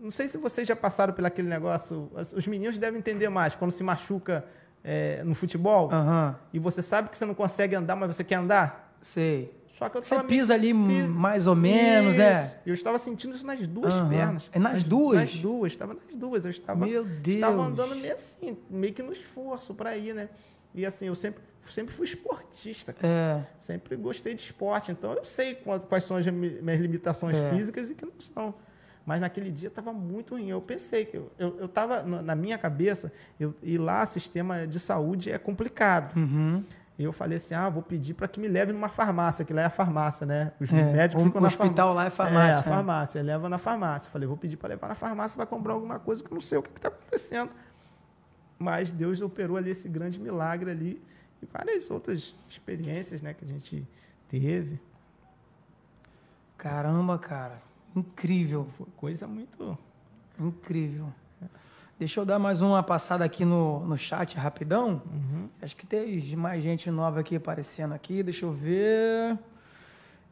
Não 0.00 0.12
sei 0.12 0.28
se 0.28 0.38
vocês 0.38 0.66
já 0.68 0.76
passaram 0.76 1.12
por 1.12 1.26
aquele 1.26 1.48
negócio. 1.48 2.08
Os 2.14 2.46
meninos 2.46 2.78
devem 2.78 3.00
entender 3.00 3.28
mais. 3.28 3.56
Quando 3.56 3.72
se 3.72 3.82
machuca 3.82 4.44
é, 4.84 5.24
no 5.24 5.34
futebol 5.34 5.90
uhum. 5.92 6.34
e 6.52 6.60
você 6.60 6.80
sabe 6.80 7.08
que 7.08 7.18
você 7.18 7.26
não 7.26 7.34
consegue 7.34 7.74
andar, 7.74 7.96
mas 7.96 8.14
você 8.14 8.22
quer 8.22 8.36
andar. 8.36 8.96
Sei. 9.00 9.57
Só 9.78 9.88
que 9.88 9.96
eu 9.96 10.02
Você 10.02 10.20
pisa 10.24 10.54
ali 10.54 10.74
pisa... 10.74 11.08
mais 11.08 11.46
ou 11.46 11.54
menos, 11.54 12.14
isso. 12.14 12.20
é? 12.20 12.58
Eu 12.66 12.74
estava 12.74 12.98
sentindo 12.98 13.36
isso 13.36 13.46
nas 13.46 13.64
duas 13.64 13.94
uhum. 13.94 14.08
pernas. 14.08 14.50
É 14.52 14.58
nas, 14.58 14.72
nas 14.72 14.82
duas? 14.82 15.20
Nas 15.20 15.36
duas, 15.36 15.70
estava 15.70 15.94
nas 15.94 16.16
duas. 16.16 16.44
Eu 16.44 16.50
estava, 16.50 16.84
Meu 16.84 17.04
Deus. 17.04 17.36
estava 17.36 17.62
andando 17.62 17.94
meio 17.94 18.12
assim, 18.12 18.58
meio 18.68 18.92
que 18.92 19.04
no 19.04 19.12
esforço 19.12 19.72
para 19.74 19.96
ir, 19.96 20.16
né? 20.16 20.30
E 20.74 20.84
assim, 20.84 21.06
eu 21.06 21.14
sempre, 21.14 21.40
sempre 21.62 21.94
fui 21.94 22.06
esportista. 22.06 22.92
É. 23.00 23.40
Sempre 23.56 23.94
gostei 23.94 24.34
de 24.34 24.40
esporte. 24.40 24.90
Então 24.90 25.12
eu 25.12 25.24
sei 25.24 25.54
quais 25.54 26.02
são 26.02 26.16
as 26.16 26.26
minhas 26.26 26.80
limitações 26.80 27.36
é. 27.36 27.50
físicas 27.54 27.88
e 27.88 27.94
que 27.94 28.04
não 28.04 28.18
são. 28.18 28.52
Mas 29.06 29.20
naquele 29.20 29.52
dia 29.52 29.68
estava 29.68 29.92
muito 29.92 30.34
ruim. 30.34 30.48
Eu 30.48 30.60
pensei 30.60 31.04
que 31.04 31.16
eu 31.38 31.66
estava 31.66 32.02
na 32.02 32.34
minha 32.34 32.58
cabeça, 32.58 33.12
eu, 33.38 33.54
e 33.62 33.78
lá 33.78 34.04
sistema 34.04 34.66
de 34.66 34.80
saúde 34.80 35.30
é 35.30 35.38
complicado. 35.38 36.16
Uhum. 36.16 36.64
E 36.98 37.04
eu 37.04 37.12
falei 37.12 37.36
assim: 37.36 37.54
ah, 37.54 37.68
vou 37.68 37.82
pedir 37.82 38.14
para 38.14 38.26
que 38.26 38.40
me 38.40 38.48
leve 38.48 38.72
numa 38.72 38.88
farmácia, 38.88 39.44
que 39.44 39.52
lá 39.52 39.62
é 39.62 39.64
a 39.66 39.70
farmácia, 39.70 40.26
né? 40.26 40.52
Os 40.60 40.70
é, 40.72 40.92
médicos 40.92 41.22
ficam 41.22 41.38
o 41.38 41.42
na 41.42 41.48
hospital 41.48 41.94
lá 41.94 42.06
é 42.06 42.10
farmácia. 42.10 42.56
É, 42.56 42.58
a 42.58 42.62
farmácia, 42.62 43.22
leva 43.22 43.48
na 43.48 43.56
farmácia. 43.56 44.10
falei: 44.10 44.26
vou 44.26 44.36
pedir 44.36 44.56
para 44.56 44.70
levar 44.70 44.88
na 44.88 44.94
farmácia 44.96 45.36
para 45.36 45.46
comprar 45.46 45.74
alguma 45.74 46.00
coisa 46.00 46.22
que 46.24 46.30
eu 46.30 46.34
não 46.34 46.40
sei 46.40 46.58
o 46.58 46.62
que 46.62 46.70
está 46.70 46.88
acontecendo. 46.88 47.50
Mas 48.58 48.90
Deus 48.90 49.20
operou 49.20 49.56
ali 49.56 49.70
esse 49.70 49.88
grande 49.88 50.18
milagre 50.18 50.72
ali 50.72 51.00
e 51.40 51.46
várias 51.46 51.88
outras 51.88 52.34
experiências, 52.48 53.22
né, 53.22 53.32
que 53.32 53.44
a 53.44 53.48
gente 53.48 53.86
teve. 54.28 54.80
Caramba, 56.56 57.16
cara. 57.16 57.62
Incrível. 57.94 58.66
Foi 58.76 58.86
coisa 58.96 59.28
muito. 59.28 59.78
Incrível. 60.36 61.12
Deixa 61.98 62.20
eu 62.20 62.24
dar 62.24 62.38
mais 62.38 62.62
uma 62.62 62.80
passada 62.80 63.24
aqui 63.24 63.44
no, 63.44 63.80
no 63.80 63.96
chat 63.96 64.36
rapidão. 64.36 65.02
Uhum. 65.10 65.48
Acho 65.60 65.74
que 65.74 65.84
tem 65.84 66.20
mais 66.36 66.62
gente 66.62 66.88
nova 66.92 67.18
aqui 67.18 67.34
aparecendo 67.34 67.92
aqui. 67.92 68.22
Deixa 68.22 68.46
eu 68.46 68.52
ver. 68.52 69.36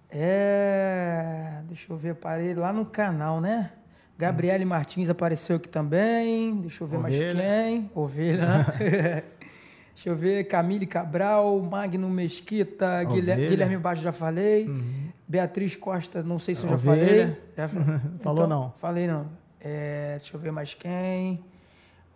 É. 0.08 1.60
Deixa 1.66 1.92
eu 1.92 1.96
ver, 1.96 2.14
parei 2.14 2.54
lá 2.54 2.72
no 2.72 2.86
canal, 2.86 3.40
né? 3.40 3.72
Gabriele 4.16 4.62
uhum. 4.62 4.70
Martins 4.70 5.10
apareceu 5.10 5.56
aqui 5.56 5.68
também. 5.68 6.60
Deixa 6.60 6.84
eu 6.84 6.88
ver 6.88 6.98
Ovelha. 6.98 7.34
mais 7.34 7.40
quem. 7.40 7.90
Ovelha, 7.92 8.46
né? 8.46 9.22
Deixa 9.92 10.10
eu 10.10 10.14
ver, 10.14 10.44
Camille 10.44 10.86
Cabral, 10.86 11.58
Magno 11.58 12.08
Mesquita, 12.10 13.02
Guilherme, 13.02 13.48
Guilherme 13.48 13.78
Baixo 13.78 14.02
já 14.02 14.12
falei. 14.12 14.68
Uhum. 14.68 15.08
Beatriz 15.26 15.74
Costa, 15.74 16.22
não 16.22 16.38
sei 16.38 16.54
se 16.54 16.62
eu 16.62 16.70
já 16.70 16.78
falei. 16.78 17.36
Já, 17.56 17.66
Falou 18.22 18.44
então, 18.44 18.46
não? 18.46 18.72
Falei 18.76 19.06
não. 19.08 19.26
É, 19.58 20.18
deixa 20.18 20.36
eu 20.36 20.40
ver 20.40 20.52
mais 20.52 20.74
quem. 20.74 21.42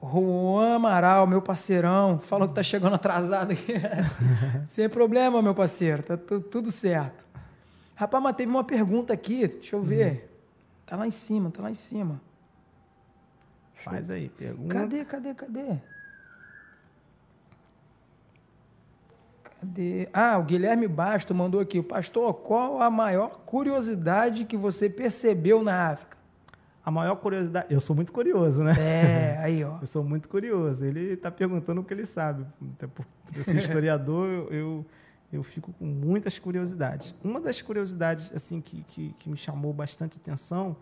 Juan 0.03 0.77
Amaral, 0.77 1.27
meu 1.27 1.43
parceirão, 1.43 2.19
falou 2.19 2.49
que 2.49 2.55
tá 2.55 2.63
chegando 2.63 2.95
atrasado 2.95 3.53
aqui. 3.53 3.75
Sem 4.69 4.89
problema, 4.89 5.43
meu 5.43 5.55
parceiro, 5.55 6.03
tá 6.03 6.17
tudo 6.17 6.73
certo. 6.73 7.27
Rapaz, 7.95 8.23
mas 8.23 8.35
teve 8.35 8.51
uma 8.51 8.65
pergunta 8.65 9.13
aqui, 9.13 9.47
deixa 9.47 9.77
eu 9.77 9.83
ver. 9.83 10.13
Uhum. 10.13 10.29
Tá 10.87 10.97
lá 10.97 11.07
em 11.07 11.11
cima, 11.11 11.51
tá 11.51 11.63
lá 11.63 11.71
em 11.71 11.75
cima. 11.75 12.21
Faz 13.75 14.11
aí, 14.11 14.31
pergunta. 14.31 14.75
Cadê, 14.75 15.05
cadê, 15.05 15.35
cadê? 15.35 15.77
Cadê? 19.45 20.09
Ah, 20.15 20.39
o 20.39 20.45
Guilherme 20.45 20.89
Basto 20.89 21.35
mandou 21.35 21.61
aqui. 21.61 21.83
Pastor, 21.83 22.33
qual 22.33 22.81
a 22.81 22.91
maior 22.91 23.41
curiosidade 23.41 24.47
que 24.47 24.57
você 24.57 24.89
percebeu 24.89 25.63
na 25.63 25.91
África? 25.91 26.20
A 26.85 26.91
maior 26.91 27.17
curiosidade. 27.17 27.67
Eu 27.73 27.81
sou 27.81 27.95
muito 27.95 28.13
curioso, 28.13 28.63
né? 28.63 28.75
É, 28.79 29.39
aí, 29.39 29.63
ó. 29.65 29.79
eu 29.83 29.87
sou 29.87 30.03
muito 30.03 30.29
curioso. 30.29 30.85
Ele 30.85 31.13
está 31.13 31.31
perguntando 31.31 31.81
o 31.81 31.85
que 31.85 31.93
ele 31.93 32.07
sabe. 32.07 32.47
Até 32.75 32.87
por 32.87 33.07
eu 33.35 33.45
ser 33.45 33.59
historiador, 33.59 34.29
eu, 34.29 34.49
eu, 34.51 34.87
eu, 35.33 35.43
fico 35.43 35.73
com 35.73 35.85
muitas 35.85 36.39
curiosidades. 36.39 37.15
Uma 37.23 37.41
das 37.41 37.61
curiosidades 37.61 38.31
assim 38.35 38.61
que, 38.61 38.83
que, 38.85 39.15
que 39.19 39.29
me 39.29 39.37
chamou 39.37 39.73
bastante 39.73 40.19
atenção 40.19 40.77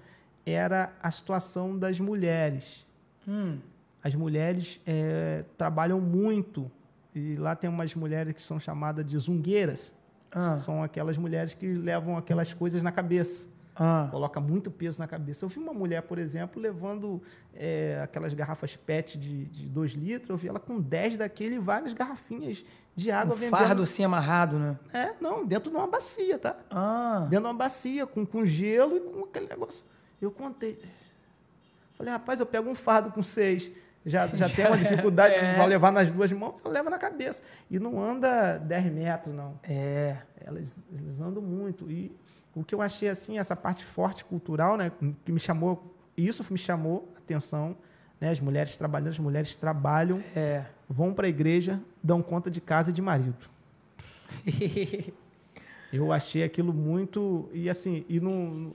era 0.47 0.93
a 1.03 1.11
situação 1.11 1.77
das 1.77 1.99
mulheres. 1.99 2.87
Hum. 3.27 3.59
As 4.03 4.15
mulheres 4.15 4.81
é, 4.87 5.45
trabalham 5.57 6.01
muito. 6.01 6.71
E 7.15 7.35
lá 7.37 7.57
tem 7.57 7.69
umas 7.69 7.95
mulheres 7.95 8.33
que 8.33 8.41
são 8.41 8.59
chamadas 8.59 9.05
de 9.05 9.19
zungueiras. 9.19 9.95
Ah. 10.31 10.57
São 10.59 10.83
aquelas 10.83 11.19
mulheres 11.19 11.55
que 11.55 11.67
levam 11.67 12.17
aquelas 12.17 12.55
coisas 12.55 12.83
na 12.83 12.93
cabeça. 12.93 13.49
Ah. 13.79 14.09
Coloca 14.11 14.41
muito 14.41 14.71
peso 14.71 14.99
na 14.99 15.07
cabeça. 15.07 15.45
Eu 15.45 15.49
vi 15.49 15.59
uma 15.59 15.73
mulher, 15.73 16.03
por 16.03 16.19
exemplo, 16.19 16.61
levando 16.61 17.23
é, 17.55 18.01
aquelas 18.03 18.35
garrafas 18.35 18.75
PET 18.77 19.17
de 19.17 19.67
2 19.67 19.93
litros. 19.93 20.29
Eu 20.29 20.37
vi 20.37 20.49
ela 20.49 20.59
com 20.59 20.81
10 20.81 21.19
daquele 21.19 21.55
e 21.55 21.59
várias 21.59 21.93
garrafinhas 21.93 22.65
de 22.97 23.13
água 23.13 23.35
um 23.35 23.39
vendendo. 23.39 23.57
fardo 23.57 23.83
assim 23.83 24.03
amarrado, 24.03 24.59
né? 24.59 24.77
É, 24.93 25.15
não, 25.21 25.47
dentro 25.47 25.71
de 25.71 25.77
uma 25.77 25.87
bacia, 25.87 26.39
tá? 26.39 26.57
Ah. 26.69 27.21
Dentro 27.31 27.45
de 27.45 27.47
uma 27.47 27.55
bacia, 27.55 28.05
com, 28.07 28.27
com 28.27 28.45
gelo 28.45 28.97
e 28.97 29.01
com 29.01 29.25
aquele 29.25 29.47
negócio. 29.47 29.85
Eu 30.21 30.33
contei. 30.33 30.83
Falei, 31.97 32.13
rapaz, 32.13 32.41
eu 32.41 32.47
pego 32.47 32.69
um 32.69 32.75
fardo 32.75 33.13
com 33.13 33.23
seis. 33.23 33.71
Já, 34.05 34.27
já 34.27 34.49
tem 34.49 34.67
uma 34.67 34.79
dificuldade 34.79 35.35
é. 35.35 35.55
para 35.55 35.67
levar 35.67 35.93
nas 35.93 36.11
duas 36.11 36.33
mãos, 36.33 36.59
você 36.59 36.69
leva 36.69 36.91
na 36.91 36.99
cabeça. 36.99 37.43
E 37.71 37.79
não 37.79 38.03
anda 38.03 38.59
10 38.59 38.93
metros, 38.93 39.35
não. 39.35 39.59
É. 39.63 40.17
Elas, 40.41 40.85
eles 40.93 41.21
andam 41.21 41.43
muito. 41.43 41.91
E 41.91 42.11
o 42.55 42.65
que 42.65 42.75
eu 42.75 42.83
achei 42.83 43.09
assim, 43.09 43.39
essa 43.39 43.55
parte 43.55 43.85
forte 43.85 44.25
cultural, 44.25 44.77
né, 44.77 44.91
que 45.25 45.33
me 45.33 45.41
chamou, 45.41 45.95
isso 46.17 46.45
me 46.51 46.59
chamou 46.59 47.13
a 47.15 47.19
atenção, 47.19 47.77
né, 48.21 48.31
as 48.31 48.41
mulheres 48.41 48.77
trabalhando, 48.77 49.09
as 49.09 49.19
mulheres 49.19 49.55
trabalham, 49.55 50.23
é. 50.35 50.65
vão 50.89 51.15
para 51.15 51.27
a 51.27 51.29
igreja, 51.29 51.81
dão 52.03 52.23
conta 52.23 52.51
de 52.51 52.61
casa 52.61 52.91
e 52.91 52.93
de 52.93 53.03
marido. 53.03 53.49
eu 55.93 56.13
achei 56.13 56.43
aquilo 56.43 56.73
muito 56.73 57.49
e 57.53 57.69
assim, 57.69 58.05
e 58.09 58.21
não 58.21 58.73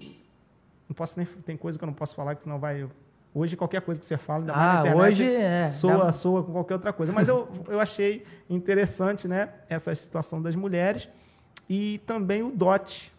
não 0.87 0.95
posso 0.95 1.17
nem 1.17 1.25
tem 1.25 1.55
coisa 1.55 1.77
que 1.77 1.83
eu 1.83 1.87
não 1.87 1.93
posso 1.93 2.15
falar 2.15 2.35
que 2.35 2.43
senão 2.43 2.59
vai 2.59 2.87
Hoje, 3.35 3.57
qualquer 3.57 3.81
coisa 3.81 3.99
que 3.99 4.05
você 4.05 4.15
fala, 4.15 4.41
ainda 4.41 4.53
ah, 4.55 4.79
internet, 4.81 5.01
hoje 5.01 5.35
é, 5.35 5.67
soa, 5.67 6.05
dá... 6.05 6.11
soa 6.11 6.43
com 6.43 6.51
qualquer 6.51 6.75
outra 6.75 6.93
coisa. 6.93 7.11
Mas 7.11 7.27
eu, 7.27 7.49
eu 7.67 7.79
achei 7.79 8.23
interessante 8.47 9.27
né, 9.27 9.49
essa 9.67 9.93
situação 9.95 10.39
das 10.39 10.55
mulheres 10.55 11.09
e 11.67 11.99
também 12.05 12.43
o 12.43 12.51
dote, 12.51 13.11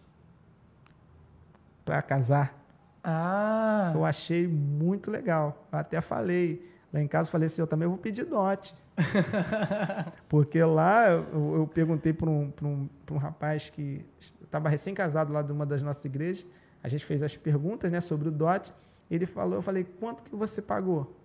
para 1.85 2.01
casar. 2.01 2.59
Ah. 3.03 3.91
Eu 3.93 4.03
achei 4.03 4.47
muito 4.47 5.11
legal. 5.11 5.67
Eu 5.71 5.77
até 5.77 6.01
falei 6.01 6.67
lá 6.91 6.99
em 6.99 7.07
casa, 7.07 7.29
falei 7.29 7.45
assim, 7.45 7.61
eu 7.61 7.67
também 7.67 7.87
vou 7.87 7.97
pedir 7.97 8.25
dote. 8.25 8.75
Porque 10.27 10.63
lá 10.63 11.11
eu, 11.11 11.55
eu 11.57 11.67
perguntei 11.67 12.13
para 12.13 12.29
um, 12.29 12.51
um, 12.63 12.89
um 13.11 13.17
rapaz 13.17 13.69
que 13.69 14.03
estava 14.19 14.69
recém-casado 14.69 15.31
lá 15.31 15.43
de 15.43 15.51
uma 15.51 15.65
das 15.65 15.83
nossas 15.83 16.03
igrejas. 16.03 16.47
A 16.81 16.87
gente 16.87 17.05
fez 17.05 17.21
as 17.21 17.37
perguntas 17.37 17.91
né, 17.91 18.01
sobre 18.01 18.27
o 18.29 18.31
dote. 18.31 18.73
Ele 19.09 19.27
falou, 19.27 19.55
eu 19.55 19.61
falei, 19.61 19.83
quanto 19.83 20.23
que 20.23 20.35
você 20.35 20.61
pagou? 20.61 21.15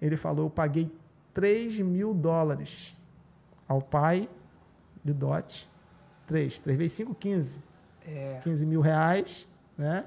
Ele 0.00 0.16
falou, 0.16 0.46
eu 0.46 0.50
paguei 0.50 0.90
3 1.34 1.80
mil 1.80 2.14
dólares 2.14 2.96
ao 3.66 3.82
pai 3.82 4.28
de 5.04 5.12
dote. 5.12 5.68
3, 6.26 6.60
3 6.60 6.78
vezes 6.78 6.96
5, 6.96 7.14
15. 7.14 7.64
É. 8.06 8.40
15 8.42 8.64
mil 8.64 8.80
reais 8.80 9.47
né? 9.78 10.04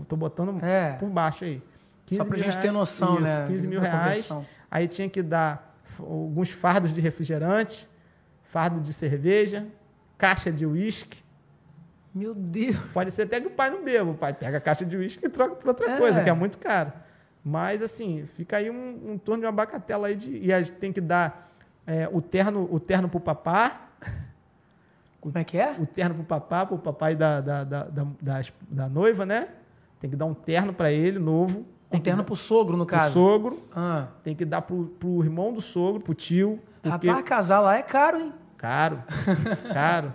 Estou 0.00 0.18
botando 0.18 0.64
é. 0.64 0.94
por 0.94 1.08
baixo 1.10 1.44
aí. 1.44 1.62
Só 2.14 2.24
para 2.24 2.34
a 2.34 2.38
gente 2.38 2.48
reais, 2.48 2.62
ter 2.62 2.72
noção, 2.72 3.14
isso, 3.16 3.22
né? 3.24 3.44
15 3.46 3.66
mil 3.66 3.80
reais. 3.80 4.28
Aí 4.70 4.88
tinha 4.88 5.08
que 5.08 5.22
dar 5.22 5.76
alguns 5.98 6.50
fardos 6.50 6.94
de 6.94 7.00
refrigerante, 7.00 7.88
fardo 8.44 8.80
de 8.80 8.92
cerveja, 8.92 9.66
caixa 10.16 10.52
de 10.52 10.64
uísque. 10.64 11.22
Meu 12.14 12.34
Deus! 12.34 12.76
Pode 12.94 13.10
ser 13.10 13.22
até 13.22 13.40
que 13.40 13.48
o 13.48 13.50
pai 13.50 13.70
não 13.70 13.84
beba. 13.84 14.12
O 14.12 14.14
pai 14.14 14.32
pega 14.32 14.58
a 14.58 14.60
caixa 14.60 14.84
de 14.84 14.96
uísque 14.96 15.26
e 15.26 15.28
troca 15.28 15.56
por 15.56 15.68
outra 15.68 15.90
é. 15.90 15.98
coisa, 15.98 16.22
que 16.22 16.30
é 16.30 16.32
muito 16.32 16.58
caro. 16.58 16.92
Mas, 17.44 17.82
assim, 17.82 18.24
fica 18.24 18.56
aí 18.56 18.70
um, 18.70 19.12
um 19.12 19.18
torno 19.18 19.42
de 19.42 19.46
uma 19.46 19.52
bacatela 19.52 20.08
aí 20.08 20.16
de. 20.16 20.38
E 20.38 20.52
a 20.52 20.62
gente 20.62 20.72
tem 20.78 20.92
que 20.92 21.00
dar 21.00 21.50
é, 21.86 22.08
o 22.10 22.20
terno 22.20 22.68
o 22.70 22.80
terno 22.80 23.08
para 23.08 23.18
o 23.18 23.20
papá. 23.20 23.90
Como 25.26 25.38
é 25.38 25.42
que 25.42 25.58
é? 25.58 25.72
O 25.72 25.84
terno 25.84 26.14
pro 26.14 26.22
papá, 26.22 26.64
pro 26.64 26.78
papai 26.78 27.16
da, 27.16 27.40
da, 27.40 27.64
da, 27.64 27.82
da, 27.84 28.40
da 28.70 28.88
noiva, 28.88 29.26
né? 29.26 29.48
Tem 29.98 30.08
que 30.08 30.14
dar 30.14 30.24
um 30.24 30.34
terno 30.34 30.72
para 30.72 30.92
ele, 30.92 31.18
novo. 31.18 31.66
Um 31.90 31.98
terno 31.98 32.18
dar... 32.18 32.24
pro 32.24 32.36
sogro, 32.36 32.76
no 32.76 32.86
caso? 32.86 33.12
Pro 33.12 33.22
sogro. 33.22 33.62
Ah. 33.74 34.06
Tem 34.22 34.36
que 34.36 34.44
dar 34.44 34.62
pro, 34.62 34.84
pro 35.00 35.24
irmão 35.24 35.52
do 35.52 35.60
sogro, 35.60 36.00
pro 36.00 36.14
tio. 36.14 36.60
Porque... 36.80 37.08
Rapaz, 37.08 37.24
casar 37.24 37.58
lá 37.58 37.76
é 37.76 37.82
caro, 37.82 38.20
hein? 38.20 38.32
Caro. 38.56 39.02
Caro. 39.74 40.14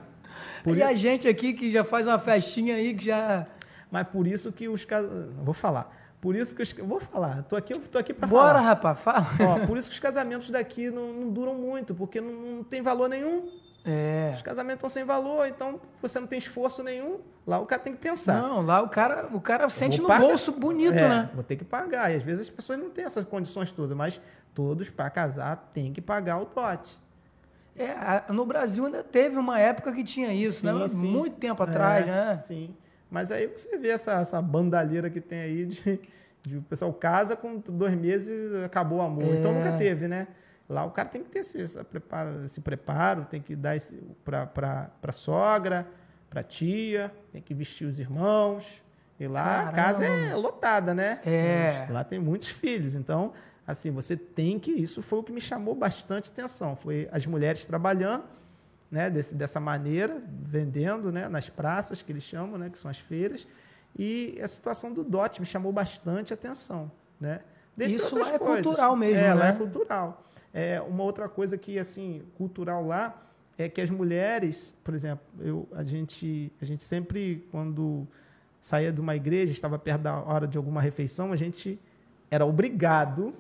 Por 0.64 0.78
e 0.78 0.80
isso... 0.80 0.88
a 0.88 0.96
gente 0.96 1.28
aqui 1.28 1.54
que 1.54 1.70
já 1.72 1.84
faz 1.84 2.08
uma 2.08 2.18
festinha 2.18 2.76
aí 2.76 2.94
que 2.94 3.06
já. 3.06 3.46
Mas 3.92 4.08
por 4.08 4.26
isso 4.26 4.50
que 4.54 4.70
os 4.70 4.86
casamentos. 4.86 5.36
Vou 5.44 5.54
falar. 5.54 5.94
Por 6.22 6.36
isso 6.38 6.56
que 6.56 6.62
os. 6.62 6.72
Vou 6.72 7.02
falar. 7.02 7.44
Tô 7.44 7.58
aqui, 7.58 7.78
tô 7.78 7.98
aqui 7.98 8.14
para 8.14 8.30
falar. 8.30 8.54
Bora, 8.54 8.60
rapaz, 8.62 9.00
fala. 9.00 9.28
Ó, 9.42 9.68
por 9.68 9.78
isso 9.78 9.90
que 9.90 9.94
os 9.94 10.00
casamentos 10.00 10.50
daqui 10.50 10.90
não, 10.90 11.12
não 11.14 11.30
duram 11.30 11.56
muito, 11.56 11.94
porque 11.94 12.22
não, 12.22 12.32
não 12.32 12.64
tem 12.64 12.82
valor 12.82 13.10
nenhum. 13.10 13.61
É. 13.84 14.32
Os 14.36 14.42
casamentos 14.42 14.78
estão 14.78 14.90
sem 14.90 15.04
valor, 15.04 15.48
então 15.48 15.80
você 16.02 16.20
não 16.20 16.28
tem 16.28 16.38
esforço 16.40 16.84
nenhum. 16.84 17.20
Lá 17.46 17.60
o 17.60 17.66
cara 17.66 17.82
tem 17.82 17.94
que 17.94 18.00
pensar. 18.00 18.42
Não, 18.42 18.62
lá 18.62 18.82
o 18.82 18.90
cara, 18.90 19.28
o 19.34 19.42
cara 19.42 19.68
sente 19.70 20.00
no 20.00 20.08
pagar. 20.08 20.28
bolso 20.28 20.52
bonito, 20.52 20.94
é, 20.94 21.10
né? 21.10 21.30
Vou 21.34 21.44
ter 21.44 21.56
que 21.56 21.66
pagar. 21.66 22.12
E 22.12 22.16
às 22.16 22.24
vezes 22.24 22.44
as 22.48 22.50
pessoas 22.50 22.78
não 22.78 22.90
têm 22.90 23.06
essas 23.06 23.26
condições 23.26 23.72
todas, 23.72 23.98
mas 23.98 24.22
todos 24.54 24.90
para 24.90 25.10
casar 25.10 25.70
têm 25.74 25.92
que 25.92 26.02
pagar 26.02 26.40
o 26.40 26.46
dote. 26.46 27.00
É, 27.76 28.32
no 28.32 28.46
Brasil 28.46 28.86
ainda 28.86 29.04
teve 29.04 29.38
uma 29.38 29.60
época 29.60 29.92
que 29.94 30.04
tinha 30.04 30.32
isso, 30.34 30.62
sim, 30.62 30.72
né? 30.72 30.88
Sim. 30.88 31.12
Muito 31.12 31.38
tempo 31.38 31.64
atrás, 31.64 32.08
é, 32.08 32.12
né? 32.12 32.38
Sim. 32.38 32.76
Mas 33.10 33.32
aí 33.32 33.48
você 33.48 33.78
vê 33.78 33.90
essa, 33.90 34.14
essa 34.14 34.42
bandalheira 34.42 35.10
que 35.10 35.20
tem 35.20 35.40
aí 35.40 35.66
de, 35.66 36.00
de 36.44 36.58
o 36.58 36.62
pessoal 36.62 36.94
casa 36.94 37.36
com 37.36 37.58
dois 37.58 37.96
meses 37.96 38.54
acabou 38.64 39.00
o 39.00 39.02
amor. 39.02 39.24
É. 39.24 39.40
Então 39.40 39.54
nunca 39.54 39.72
teve, 39.74 40.08
né? 40.08 40.28
Lá 40.72 40.86
o 40.86 40.92
cara 40.92 41.10
tem 41.10 41.22
que 41.22 41.30
ter 41.30 41.40
esse, 41.40 41.62
esse 41.62 41.84
preparo, 41.84 42.46
esse 42.46 42.62
preparo 42.62 43.26
tem 43.26 43.42
que 43.42 43.58
dar 43.58 43.76
para 44.24 44.90
a 45.04 45.12
sogra, 45.12 45.86
para 46.30 46.42
tia, 46.42 47.14
tem 47.34 47.42
que 47.42 47.54
vestir 47.54 47.86
os 47.86 48.00
irmãos. 48.00 48.82
E 49.20 49.28
lá 49.28 49.44
Caramba. 49.44 49.70
a 49.70 49.74
casa 49.74 50.06
é 50.06 50.34
lotada, 50.34 50.94
né? 50.94 51.20
É. 51.26 51.88
Lá 51.90 52.06
tem 52.06 52.20
muitos 52.20 52.48
filhos. 52.48 52.96
Então, 52.96 53.34
assim, 53.68 53.92
você 53.92 54.16
tem 54.16 54.58
que. 54.58 54.72
Isso 54.72 55.02
foi 55.02 55.20
o 55.20 55.24
que 55.24 55.34
me 55.34 55.42
chamou 55.42 55.76
bastante 55.76 56.32
atenção. 56.32 56.76
Foi 56.78 57.10
as 57.12 57.26
mulheres 57.26 57.66
trabalhando 57.66 58.24
né, 58.90 59.10
desse, 59.10 59.36
dessa 59.36 59.60
maneira, 59.60 60.22
vendendo 60.26 61.12
né, 61.12 61.28
nas 61.28 61.50
praças 61.50 62.02
que 62.02 62.14
eles 62.14 62.24
chamam, 62.24 62.58
né, 62.58 62.70
que 62.70 62.80
são 62.80 62.90
as 62.90 62.98
feiras. 62.98 63.46
E 64.00 64.40
a 64.42 64.48
situação 64.48 64.94
do 64.94 65.04
DOT 65.04 65.42
me 65.42 65.46
chamou 65.46 65.74
bastante 65.74 66.34
atenção. 66.34 66.90
Né? 67.20 67.42
Dentre 67.76 67.96
Isso 67.96 68.18
lá 68.18 68.34
é 68.34 68.40
coisas. 68.40 68.66
cultural 68.66 68.96
mesmo. 68.96 69.20
É, 69.20 69.28
né? 69.28 69.34
lá 69.34 69.48
é 69.48 69.52
cultural. 69.52 70.24
É, 70.54 70.82
uma 70.82 71.04
outra 71.04 71.30
coisa 71.30 71.58
que, 71.58 71.80
assim, 71.80 72.24
cultural 72.36 72.86
lá 72.86 73.22
é 73.58 73.70
que 73.70 73.82
as 73.82 73.90
mulheres, 73.90 74.76
por 74.84 74.94
exemplo, 74.94 75.26
eu, 75.40 75.68
a, 75.74 75.84
gente, 75.84 76.52
a 76.62 76.66
gente 76.66 76.84
sempre, 76.84 77.48
quando 77.52 78.08
saía 78.60 78.92
de 78.92 79.02
uma 79.02 79.16
igreja, 79.16 79.52
estava 79.52 79.78
perto 79.80 80.02
da 80.02 80.20
hora 80.20 80.48
de 80.48 80.58
alguma 80.58 80.82
refeição, 80.82 81.32
a 81.32 81.36
gente 81.36 81.80
era 82.30 82.46
obrigado 82.46 83.34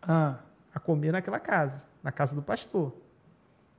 ah. 0.00 0.38
a 0.74 0.80
comer 0.80 1.12
naquela 1.12 1.38
casa, 1.38 1.86
na 2.02 2.10
casa 2.10 2.34
do 2.34 2.42
pastor. 2.42 2.92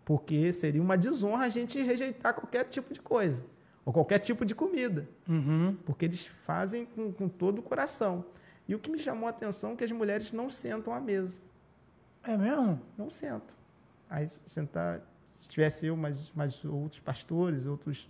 Porque 0.06 0.52
seria 0.52 0.82
uma 0.82 0.98
desonra 0.98 1.46
a 1.46 1.50
gente 1.50 1.82
rejeitar 1.82 2.34
qualquer 2.34 2.66
tipo 2.66 2.94
de 2.94 3.02
coisa, 3.02 3.46
ou 3.86 3.94
qualquer 3.94 4.20
tipo 4.20 4.46
de 4.46 4.54
comida. 4.54 5.08
Uhum. 5.28 5.78
Porque 5.86 6.06
eles 6.06 6.26
fazem 6.26 6.86
com, 6.86 7.12
com 7.12 7.28
todo 7.30 7.60
o 7.60 7.62
coração. 7.62 8.26
E 8.68 8.76
o 8.76 8.80
que 8.80 8.90
me 8.90 9.00
chamou 9.00 9.28
a 9.28 9.30
atenção 9.30 9.74
é 9.74 9.76
que 9.76 9.84
as 9.84 9.92
mulheres 9.92 10.32
não 10.32 10.50
sentam 10.50 10.94
à 10.94 11.00
mesa. 11.00 11.42
É 12.24 12.38
mesmo? 12.38 12.80
Não 12.98 13.10
sento. 13.10 13.56
Aí 14.10 14.28
sentar, 14.28 15.02
se 15.36 15.50
tivesse 15.50 15.86
eu, 15.86 15.98
mas, 15.98 16.32
mas 16.36 16.64
outros 16.64 17.00
pastores, 17.00 17.66
outros 17.66 18.10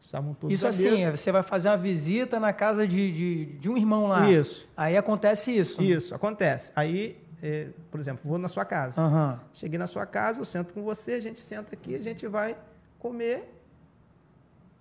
estavam 0.00 0.34
todos 0.34 0.54
Isso 0.54 0.66
assim, 0.66 1.10
você 1.10 1.32
vai 1.32 1.42
fazer 1.42 1.68
uma 1.68 1.76
visita 1.76 2.38
na 2.38 2.52
casa 2.52 2.86
de, 2.86 3.12
de, 3.12 3.44
de, 3.58 3.68
um 3.68 3.76
irmão 3.76 4.06
lá. 4.06 4.28
Isso. 4.30 4.68
Aí 4.76 4.96
acontece 4.96 5.56
isso. 5.56 5.82
Isso, 5.82 6.14
acontece. 6.14 6.72
Aí, 6.76 7.18
é, 7.42 7.68
por 7.90 7.98
exemplo, 7.98 8.22
vou 8.28 8.38
na 8.38 8.48
sua 8.48 8.64
casa. 8.64 9.00
Uhum. 9.00 9.38
Cheguei 9.52 9.78
na 9.78 9.86
sua 9.86 10.06
casa, 10.06 10.40
eu 10.40 10.44
sento 10.44 10.74
com 10.74 10.82
você, 10.82 11.12
a 11.12 11.20
gente 11.20 11.40
senta 11.40 11.74
aqui, 11.74 11.94
a 11.94 12.02
gente 12.02 12.26
vai 12.26 12.56
comer. 12.98 13.52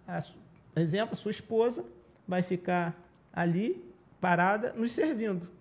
A, 0.07 0.19
exemplo, 0.76 1.15
sua 1.15 1.32
esposa 1.32 1.86
vai 2.28 2.43
ficar 2.43 2.95
ali, 3.34 3.84
parada, 4.19 4.73
nos 4.73 4.91
servindo. 4.91 5.55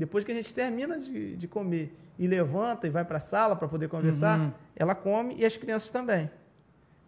Depois 0.00 0.24
que 0.24 0.32
a 0.32 0.34
gente 0.34 0.54
termina 0.54 0.98
de, 0.98 1.36
de 1.36 1.46
comer 1.46 1.94
e 2.18 2.26
levanta 2.26 2.86
e 2.86 2.90
vai 2.90 3.04
para 3.04 3.18
a 3.18 3.20
sala 3.20 3.54
para 3.54 3.68
poder 3.68 3.86
conversar, 3.86 4.40
uhum. 4.40 4.50
ela 4.74 4.94
come 4.94 5.34
e 5.36 5.44
as 5.44 5.58
crianças 5.58 5.90
também. 5.90 6.30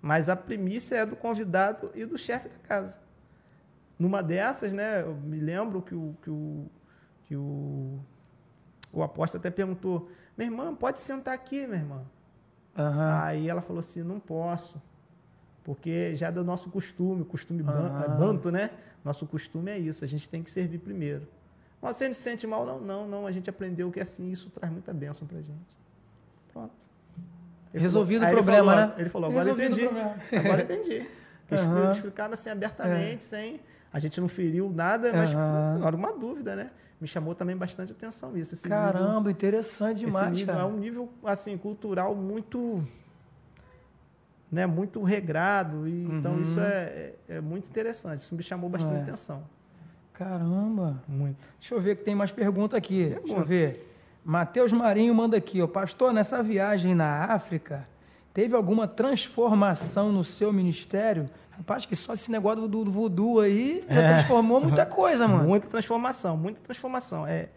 Mas 0.03 0.28
a 0.28 0.36
primícia 0.36 0.97
é 0.97 1.07
do 1.07 1.16
convidado 1.16 1.90
e 1.95 2.05
do 2.05 2.18
chefe 2.18 2.51
da 2.51 2.59
casa. 2.59 3.01
Numa 3.99 4.22
dessas, 4.22 4.74
né, 4.74 5.01
eu 5.01 5.14
me 5.14 5.40
lembro 5.40 5.80
que 5.80 5.95
o, 5.95 6.14
que 6.20 6.28
o, 6.28 6.66
que 7.24 7.34
o, 7.34 7.99
o 8.93 9.03
apóstolo 9.03 9.40
até 9.40 9.49
perguntou: 9.49 10.11
minha 10.36 10.51
irmã, 10.51 10.74
pode 10.74 10.99
sentar 10.99 11.32
aqui, 11.32 11.66
minha 11.66 11.80
irmã. 11.80 12.03
Uhum. 12.76 13.22
Aí 13.22 13.49
ela 13.49 13.62
falou 13.62 13.80
assim: 13.80 14.03
não 14.03 14.20
posso, 14.20 14.82
porque 15.64 16.14
já 16.14 16.28
é 16.28 16.30
do 16.30 16.45
nosso 16.45 16.68
costume, 16.68 17.24
costume 17.24 17.62
uhum. 17.62 18.18
banto, 18.18 18.51
né? 18.51 18.68
Nosso 19.03 19.26
costume 19.26 19.70
é 19.70 19.78
isso, 19.78 20.05
a 20.05 20.07
gente 20.07 20.28
tem 20.28 20.43
que 20.43 20.51
servir 20.51 20.76
primeiro. 20.76 21.26
Mas 21.83 21.97
você 21.97 22.07
não 22.07 22.14
se 22.14 22.20
sente 22.20 22.47
mal? 22.47 22.64
Não, 22.64 22.80
não, 22.80 23.09
não. 23.09 23.26
A 23.26 23.33
gente 23.33 23.51
aprendeu 23.51 23.91
que 23.91 23.99
assim, 23.99 24.30
isso 24.30 24.49
traz 24.51 24.72
muita 24.72 24.95
bênção 24.95 25.26
pra 25.26 25.39
gente. 25.39 25.76
Pronto. 26.53 26.93
Ele 27.74 27.83
Resolvido 27.83 28.20
falou, 28.20 28.33
o 28.33 28.37
problema, 28.37 28.72
falou, 28.72 28.87
né? 28.87 28.95
Ele 28.99 29.09
falou, 29.09 29.30
agora 29.30 29.45
Resolvido 29.45 29.74
entendi. 29.74 30.37
Agora 30.37 30.62
entendi. 30.62 31.07
Uhum. 31.53 31.91
explicaram 31.91 32.33
assim 32.33 32.49
abertamente, 32.49 33.18
é. 33.18 33.20
sem. 33.20 33.61
A 33.93 33.99
gente 33.99 34.18
não 34.18 34.26
feriu 34.26 34.70
nada, 34.70 35.12
mas 35.12 35.35
uhum. 35.35 35.87
era 35.87 35.95
uma 35.95 36.11
dúvida, 36.11 36.57
né? 36.57 36.70
Me 36.99 37.07
chamou 37.07 37.35
também 37.35 37.55
bastante 37.55 37.93
atenção 37.93 38.35
isso. 38.39 38.55
Esse 38.55 38.66
Caramba, 38.66 39.16
nível, 39.16 39.30
interessante 39.33 39.99
demais. 39.99 40.28
Esse 40.28 40.41
nível 40.41 40.55
cara. 40.55 40.66
é 40.66 40.72
um 40.72 40.76
nível 40.78 41.12
assim, 41.22 41.59
cultural 41.59 42.14
muito. 42.14 42.83
Né, 44.51 44.64
muito 44.64 45.03
regrado. 45.03 45.87
E, 45.87 46.07
uhum. 46.07 46.18
Então, 46.18 46.41
isso 46.41 46.59
é, 46.59 46.85
é, 46.85 47.14
é, 47.28 47.41
muito 47.43 47.68
interessante. 47.68 48.20
Isso 48.20 48.35
me 48.35 48.43
chamou 48.43 48.70
bastante 48.70 49.01
é. 49.01 49.03
atenção. 49.03 49.43
Caramba. 50.23 51.03
Muito. 51.09 51.51
Deixa 51.59 51.75
eu 51.75 51.81
ver 51.81 51.99
que 51.99 52.05
tem 52.05 52.14
mais 52.14 52.31
pergunta 52.31 52.77
aqui. 52.77 53.05
Pergunta. 53.05 53.23
Deixa 53.27 53.41
eu 53.41 53.45
ver. 53.45 53.93
Matheus 54.25 54.73
Marinho 54.73 55.14
manda 55.14 55.37
aqui, 55.37 55.61
ó. 55.61 55.66
Pastor, 55.66 56.12
nessa 56.12 56.43
viagem 56.43 56.95
na 56.95 57.25
África, 57.25 57.87
teve 58.33 58.55
alguma 58.55 58.87
transformação 58.87 60.12
no 60.12 60.23
seu 60.23 60.53
ministério? 60.53 61.27
Rapaz, 61.51 61.85
que 61.85 61.97
só 61.97 62.14
esse 62.14 62.31
negócio 62.31 62.66
do, 62.68 62.85
do 62.85 62.91
voodoo 62.91 63.41
aí 63.41 63.85
é. 63.89 64.14
transformou 64.14 64.61
muita 64.61 64.87
coisa, 64.87 65.27
mano. 65.27 65.49
Muita 65.49 65.66
transformação, 65.66 66.37
muita 66.37 66.61
transformação. 66.61 67.27
É, 67.27 67.49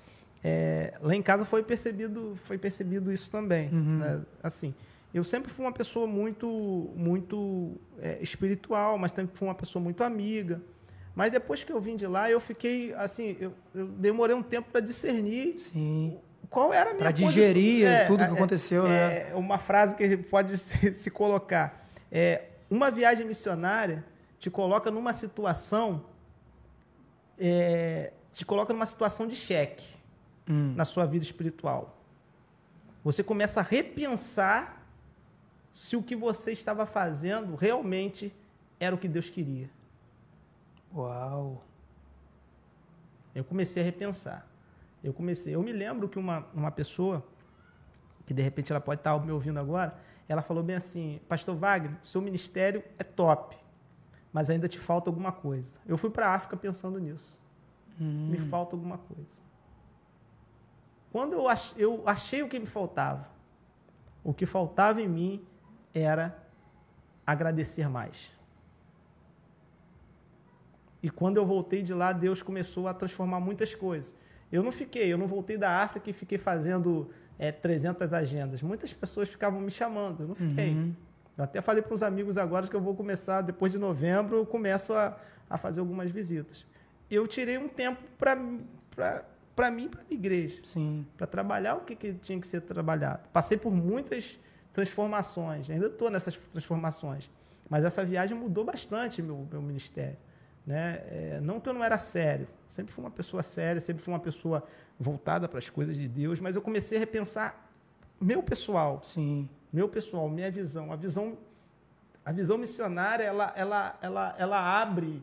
é, 0.44 0.94
lá 1.02 1.16
em 1.16 1.22
casa 1.22 1.46
foi 1.46 1.64
percebido, 1.64 2.34
foi 2.44 2.58
percebido 2.58 3.12
isso 3.12 3.30
também. 3.32 3.70
Uhum. 3.70 3.98
Né? 4.00 4.22
Assim, 4.42 4.74
eu 5.14 5.24
sempre 5.24 5.52
fui 5.52 5.66
uma 5.66 5.72
pessoa 5.72 6.06
muito, 6.06 6.92
muito 6.96 7.76
é, 8.00 8.18
espiritual, 8.22 8.98
mas 8.98 9.12
também 9.12 9.32
fui 9.34 9.48
uma 9.48 9.56
pessoa 9.56 9.82
muito 9.82 10.04
amiga. 10.04 10.62
Mas 11.16 11.32
depois 11.32 11.64
que 11.64 11.72
eu 11.72 11.80
vim 11.80 11.96
de 11.96 12.06
lá, 12.06 12.30
eu 12.30 12.40
fiquei 12.40 12.94
assim, 12.96 13.38
eu, 13.40 13.54
eu 13.74 13.88
demorei 13.88 14.36
um 14.36 14.44
tempo 14.44 14.70
para 14.70 14.82
discernir 14.82 15.60
Sim. 15.60 16.20
qual 16.50 16.74
era 16.74 16.90
a 16.90 16.94
minha 16.94 17.04
Para 17.04 17.12
digerir 17.12 17.88
é, 17.88 18.06
tudo 18.06 18.18
que 18.18 18.30
é, 18.30 18.34
aconteceu, 18.34 18.86
é, 18.86 18.90
né? 19.30 19.36
Uma 19.36 19.58
frase 19.58 19.96
que 19.96 20.18
pode 20.18 20.58
se, 20.60 20.94
se 20.94 21.10
colocar 21.10 21.88
é 22.12 22.50
uma 22.70 22.92
viagem 22.92 23.26
missionária 23.26 24.04
te 24.38 24.50
coloca 24.50 24.92
numa 24.92 25.14
situação 25.14 26.04
é, 27.38 28.12
te 28.32 28.46
coloca 28.46 28.74
numa 28.74 28.86
situação 28.86 29.28
de 29.28 29.36
cheque 29.36 29.96
hum. 30.50 30.74
na 30.76 30.84
sua 30.84 31.06
vida 31.06 31.24
espiritual. 31.24 31.98
Você 33.04 33.24
começa 33.24 33.62
a 33.62 33.64
repensar 33.64 34.86
se 35.72 35.96
o 35.96 36.04
que 36.04 36.16
você 36.16 36.52
estava 36.52 36.86
fazendo 36.86 37.56
realmente 37.56 38.34
era 38.80 38.94
o 38.94 38.98
que 38.98 39.08
Deus 39.08 39.30
queria. 39.30 39.70
Uau! 40.96 41.62
Eu 43.34 43.44
comecei 43.44 43.84
a 43.84 43.86
repensar. 43.86 44.48
Eu 45.04 45.14
comecei. 45.14 45.54
Eu 45.54 45.62
me 45.62 45.74
lembro 45.74 46.08
que 46.08 46.18
uma, 46.18 46.48
uma 46.54 46.72
pessoa, 46.72 47.24
que 48.26 48.34
de 48.34 48.42
repente 48.42 48.72
ela 48.72 48.80
pode 48.80 49.02
estar 49.02 49.20
me 49.20 49.32
ouvindo 49.32 49.60
agora, 49.60 50.00
ela 50.28 50.42
falou 50.42 50.64
bem 50.64 50.78
assim: 50.78 51.20
Pastor 51.28 51.56
Wagner, 51.56 51.98
seu 52.02 52.22
ministério 52.22 52.82
é 52.98 53.04
top, 53.04 53.58
mas 54.32 54.50
ainda 54.50 54.68
te 54.68 54.80
falta 54.80 55.10
alguma 55.10 55.32
coisa. 55.32 55.80
Eu 55.86 55.98
fui 55.98 56.10
para 56.10 56.28
a 56.28 56.34
África 56.34 56.56
pensando 56.56 57.00
nisso. 57.00 57.42
Hum. 58.00 58.30
Me 58.30 58.38
falta 58.38 58.76
alguma 58.76 58.98
coisa. 58.98 59.44
Quando 61.12 61.34
eu, 61.34 61.48
ach, 61.48 61.74
eu 61.78 62.04
achei 62.06 62.42
o 62.42 62.50
que 62.50 62.60
me 62.60 62.66
faltava, 62.66 63.28
o 64.24 64.34
que 64.34 64.46
faltava 64.46 65.02
em 65.02 65.08
mim 65.08 65.48
era 65.94 66.38
agradecer 67.26 67.88
mais. 67.88 68.36
E 71.02 71.10
quando 71.10 71.38
eu 71.38 71.46
voltei 71.46 71.82
de 71.82 71.94
lá, 71.94 72.12
Deus 72.12 72.42
começou 72.42 72.88
a 72.88 72.94
transformar 72.94 73.40
muitas 73.40 73.76
coisas. 73.76 74.14
Eu 74.52 74.64
não 74.64 74.72
fiquei, 74.72 75.12
eu 75.12 75.18
não 75.18 75.28
voltei 75.28 75.58
da 75.58 75.82
África 75.82 76.10
e 76.10 76.14
fiquei 76.14 76.38
fazendo 76.38 77.10
é, 77.38 77.52
300 77.52 78.14
agendas. 78.14 78.62
Muitas 78.62 78.94
pessoas 78.94 79.30
ficavam 79.30 79.60
me 79.60 79.72
chamando, 79.72 80.24
eu 80.24 80.28
não 80.28 80.36
fiquei. 80.36 80.72
Uhum. 80.72 80.94
Eu 81.38 81.44
até 81.44 81.62
falei 81.62 81.82
para 81.82 81.94
uns 81.94 82.02
amigos 82.02 82.38
agora 82.38 82.68
que 82.68 82.76
eu 82.76 82.82
vou 82.82 82.96
começar, 82.96 83.42
depois 83.42 83.72
de 83.72 83.78
novembro, 83.78 84.38
eu 84.38 84.46
começo 84.46 84.94
a, 84.94 85.18
a 85.50 85.58
fazer 85.58 85.82
algumas 85.82 86.10
visitas. 86.12 86.66
Eu 87.10 87.28
tirei 87.28 87.58
um 87.58 87.68
tempo 87.68 88.02
para 88.18 88.36
mim, 88.36 88.66
para 88.90 89.26
a 89.62 90.14
igreja. 90.14 90.62
Para 91.18 91.28
trabalhar 91.28 91.76
o 91.76 91.82
que, 91.82 91.96
que 91.96 92.14
tinha 92.14 92.40
que 92.40 92.48
ser 92.48 92.62
trabalhado. 92.62 93.28
Passei 93.30 93.58
por 93.58 93.72
muitas 93.72 94.40
transformações, 94.72 95.70
ainda 95.70 95.88
estou 95.88 96.10
nessas 96.10 96.36
transformações. 96.36 97.30
Mas 97.70 97.84
essa 97.84 98.04
viagem 98.04 98.38
mudou 98.38 98.64
bastante 98.64 99.22
meu, 99.22 99.48
meu 99.52 99.62
ministério. 99.62 100.18
Né? 100.66 101.04
É, 101.10 101.40
não 101.42 101.60
que 101.60 101.70
eu 101.70 101.74
não 101.74 101.84
era 101.84 101.98
sério, 101.98 102.48
sempre 102.70 102.94
fui 102.94 103.04
uma 103.04 103.12
pessoa 103.12 103.44
séria, 103.44 103.80
sempre 103.80 104.02
fui 104.02 104.14
uma 104.14 104.20
pessoa 104.20 104.64
voltada 105.00 105.48
para 105.48 105.60
as 105.60 105.70
coisas 105.70 105.96
de 105.96 106.08
Deus, 106.08 106.40
mas 106.40 106.56
eu 106.56 106.62
comecei 106.62 106.98
a 106.98 107.00
repensar 107.00 107.70
meu 108.20 108.42
pessoal, 108.42 109.02
Sim. 109.04 109.48
meu 109.72 109.88
pessoal, 109.90 110.30
minha 110.30 110.50
visão, 110.50 110.92
a 110.92 110.96
visão, 110.96 111.38
a 112.24 112.32
visão 112.32 112.58
missionária, 112.58 113.24
ela, 113.24 113.54
ela, 113.56 114.00
ela, 114.02 114.36
ela 114.38 114.82
abre 114.82 115.22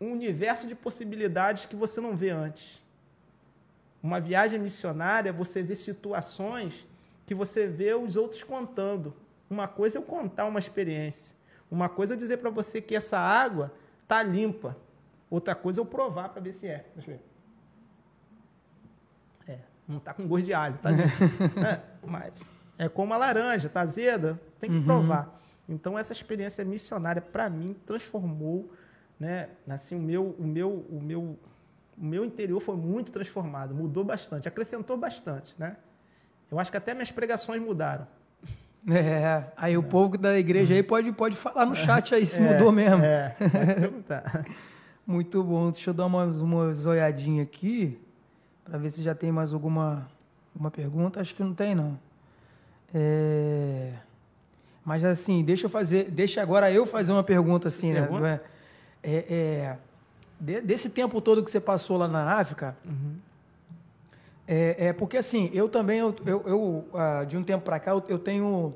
um 0.00 0.12
universo 0.12 0.66
de 0.66 0.74
possibilidades 0.74 1.66
que 1.66 1.76
você 1.76 2.00
não 2.00 2.16
vê 2.16 2.30
antes. 2.30 2.80
Uma 4.02 4.18
viagem 4.18 4.58
missionária, 4.58 5.30
você 5.30 5.62
vê 5.62 5.74
situações 5.74 6.86
que 7.26 7.34
você 7.34 7.66
vê 7.66 7.94
os 7.94 8.16
outros 8.16 8.42
contando. 8.42 9.14
Uma 9.48 9.68
coisa 9.68 9.98
é 9.98 10.00
eu 10.00 10.02
contar 10.02 10.46
uma 10.46 10.58
experiência. 10.58 11.36
Uma 11.70 11.88
coisa 11.88 12.14
é 12.14 12.16
eu 12.16 12.18
dizer 12.18 12.38
para 12.38 12.48
você 12.48 12.80
que 12.80 12.96
essa 12.96 13.18
água 13.18 13.72
está 14.10 14.22
limpa. 14.24 14.76
Outra 15.30 15.54
coisa 15.54 15.80
é 15.80 15.82
eu 15.82 15.86
provar 15.86 16.30
para 16.30 16.42
ver 16.42 16.52
se 16.52 16.66
é. 16.66 16.90
Deixa 16.96 17.12
eu 17.12 17.16
ver. 17.16 17.24
É, 19.52 19.58
não 19.86 19.98
está 19.98 20.12
com 20.12 20.26
gosto 20.26 20.44
de 20.44 20.52
alho, 20.52 20.76
tá 20.78 20.90
é, 21.70 21.80
mas 22.04 22.52
é 22.76 22.88
como 22.88 23.14
a 23.14 23.16
laranja, 23.16 23.68
está 23.68 23.82
azeda, 23.82 24.40
tem 24.58 24.68
que 24.68 24.76
uhum. 24.76 24.84
provar. 24.84 25.40
Então 25.68 25.96
essa 25.96 26.12
experiência 26.12 26.64
missionária 26.64 27.22
para 27.22 27.48
mim 27.48 27.74
transformou, 27.86 28.72
né, 29.18 29.50
assim 29.68 29.94
o 29.94 30.00
meu, 30.00 30.34
o 30.38 30.44
meu, 30.44 30.86
o 30.90 31.00
meu 31.00 31.38
o 31.96 32.04
meu 32.04 32.24
interior 32.24 32.58
foi 32.60 32.76
muito 32.76 33.12
transformado, 33.12 33.74
mudou 33.74 34.02
bastante, 34.02 34.48
acrescentou 34.48 34.96
bastante, 34.96 35.54
né? 35.58 35.76
Eu 36.50 36.58
acho 36.58 36.70
que 36.70 36.76
até 36.78 36.94
minhas 36.94 37.12
pregações 37.12 37.60
mudaram. 37.60 38.08
É, 38.88 39.44
aí 39.56 39.74
é. 39.74 39.78
o 39.78 39.82
povo 39.82 40.16
da 40.16 40.38
igreja 40.38 40.74
aí 40.74 40.82
pode, 40.82 41.12
pode 41.12 41.36
falar 41.36 41.66
no 41.66 41.74
chat 41.74 42.14
aí 42.14 42.24
se 42.24 42.38
é, 42.38 42.52
mudou 42.52 42.72
mesmo. 42.72 43.04
É. 43.04 43.36
Muito 45.06 45.42
bom. 45.42 45.70
Deixa 45.70 45.90
eu 45.90 45.94
dar 45.94 46.06
uma, 46.06 46.24
uma 46.24 46.72
olhadinha 46.86 47.42
aqui 47.42 48.00
para 48.64 48.78
ver 48.78 48.90
se 48.90 49.02
já 49.02 49.14
tem 49.14 49.30
mais 49.30 49.52
alguma, 49.52 50.08
alguma 50.54 50.70
pergunta. 50.70 51.20
Acho 51.20 51.34
que 51.34 51.42
não 51.42 51.52
tem, 51.52 51.74
não. 51.74 51.98
É... 52.94 53.92
Mas 54.84 55.04
assim, 55.04 55.44
deixa 55.44 55.66
eu 55.66 55.70
fazer, 55.70 56.10
deixa 56.10 56.40
agora 56.40 56.70
eu 56.72 56.86
fazer 56.86 57.12
uma 57.12 57.22
pergunta 57.22 57.68
assim, 57.68 57.92
né? 57.92 58.00
pergunta? 58.00 58.22
né? 58.22 58.40
É, 59.02 59.76
é, 60.40 60.60
desse 60.60 60.90
tempo 60.90 61.20
todo 61.20 61.44
que 61.44 61.50
você 61.50 61.60
passou 61.60 61.96
lá 61.96 62.08
na 62.08 62.34
África, 62.34 62.76
uhum. 62.84 63.16
É, 64.52 64.88
é, 64.88 64.92
porque 64.92 65.16
assim, 65.16 65.48
eu 65.54 65.68
também, 65.68 66.00
eu, 66.00 66.12
eu, 66.26 66.42
eu 66.44 66.58
uh, 66.92 67.24
de 67.24 67.36
um 67.36 67.44
tempo 67.44 67.62
para 67.62 67.78
cá, 67.78 67.92
eu, 67.92 68.02
eu, 68.08 68.18
tenho 68.18 68.74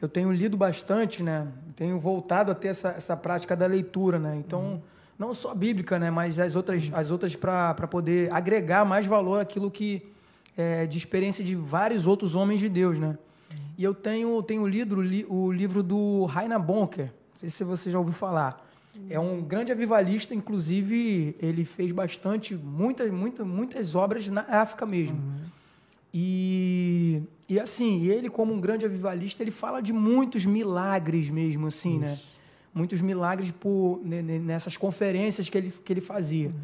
eu 0.00 0.08
tenho 0.08 0.30
lido 0.30 0.56
bastante, 0.56 1.24
né? 1.24 1.48
Tenho 1.74 1.98
voltado 1.98 2.52
a 2.52 2.54
ter 2.54 2.68
essa, 2.68 2.90
essa 2.90 3.16
prática 3.16 3.56
da 3.56 3.66
leitura, 3.66 4.20
né? 4.20 4.36
Então, 4.36 4.60
uhum. 4.60 4.80
não 5.18 5.34
só 5.34 5.56
bíblica, 5.56 5.98
né? 5.98 6.08
Mas 6.08 6.38
as 6.38 6.54
outras, 6.54 6.88
as 6.92 7.10
outras 7.10 7.34
para 7.34 7.74
poder 7.90 8.32
agregar 8.32 8.84
mais 8.84 9.04
valor 9.04 9.40
àquilo 9.40 9.72
que 9.72 10.06
é, 10.56 10.86
de 10.86 10.98
experiência 10.98 11.42
de 11.44 11.56
vários 11.56 12.06
outros 12.06 12.36
homens 12.36 12.60
de 12.60 12.68
Deus, 12.68 12.96
né? 12.96 13.08
Uhum. 13.50 13.56
E 13.76 13.82
eu 13.82 13.92
tenho, 13.92 14.40
tenho 14.44 14.64
lido 14.68 15.00
o 15.28 15.50
livro 15.50 15.82
do 15.82 16.26
Rainer 16.26 16.60
Bonker, 16.60 17.06
não 17.06 17.38
sei 17.38 17.50
se 17.50 17.64
você 17.64 17.90
já 17.90 17.98
ouviu 17.98 18.14
falar. 18.14 18.71
É 19.08 19.18
um 19.18 19.42
grande 19.42 19.72
avivalista, 19.72 20.34
inclusive 20.34 21.34
ele 21.38 21.64
fez 21.64 21.92
bastante, 21.92 22.54
muitas, 22.54 23.10
muitas, 23.10 23.46
muitas 23.46 23.94
obras 23.94 24.26
na 24.26 24.42
África 24.42 24.84
mesmo. 24.84 25.16
Uhum. 25.16 25.44
E, 26.12 27.22
e 27.48 27.58
assim, 27.58 28.06
ele 28.06 28.28
como 28.28 28.52
um 28.52 28.60
grande 28.60 28.84
avivalista, 28.84 29.42
ele 29.42 29.50
fala 29.50 29.80
de 29.80 29.92
muitos 29.92 30.44
milagres 30.44 31.30
mesmo, 31.30 31.68
assim, 31.68 31.98
né? 31.98 32.12
Isso. 32.12 32.26
né? 32.26 32.42
Muitos 32.74 33.00
milagres 33.02 33.50
por, 33.50 34.00
nessas 34.02 34.76
conferências 34.76 35.48
que 35.48 35.58
ele, 35.58 35.70
que 35.70 35.92
ele 35.92 36.00
fazia. 36.00 36.48
Uhum. 36.48 36.54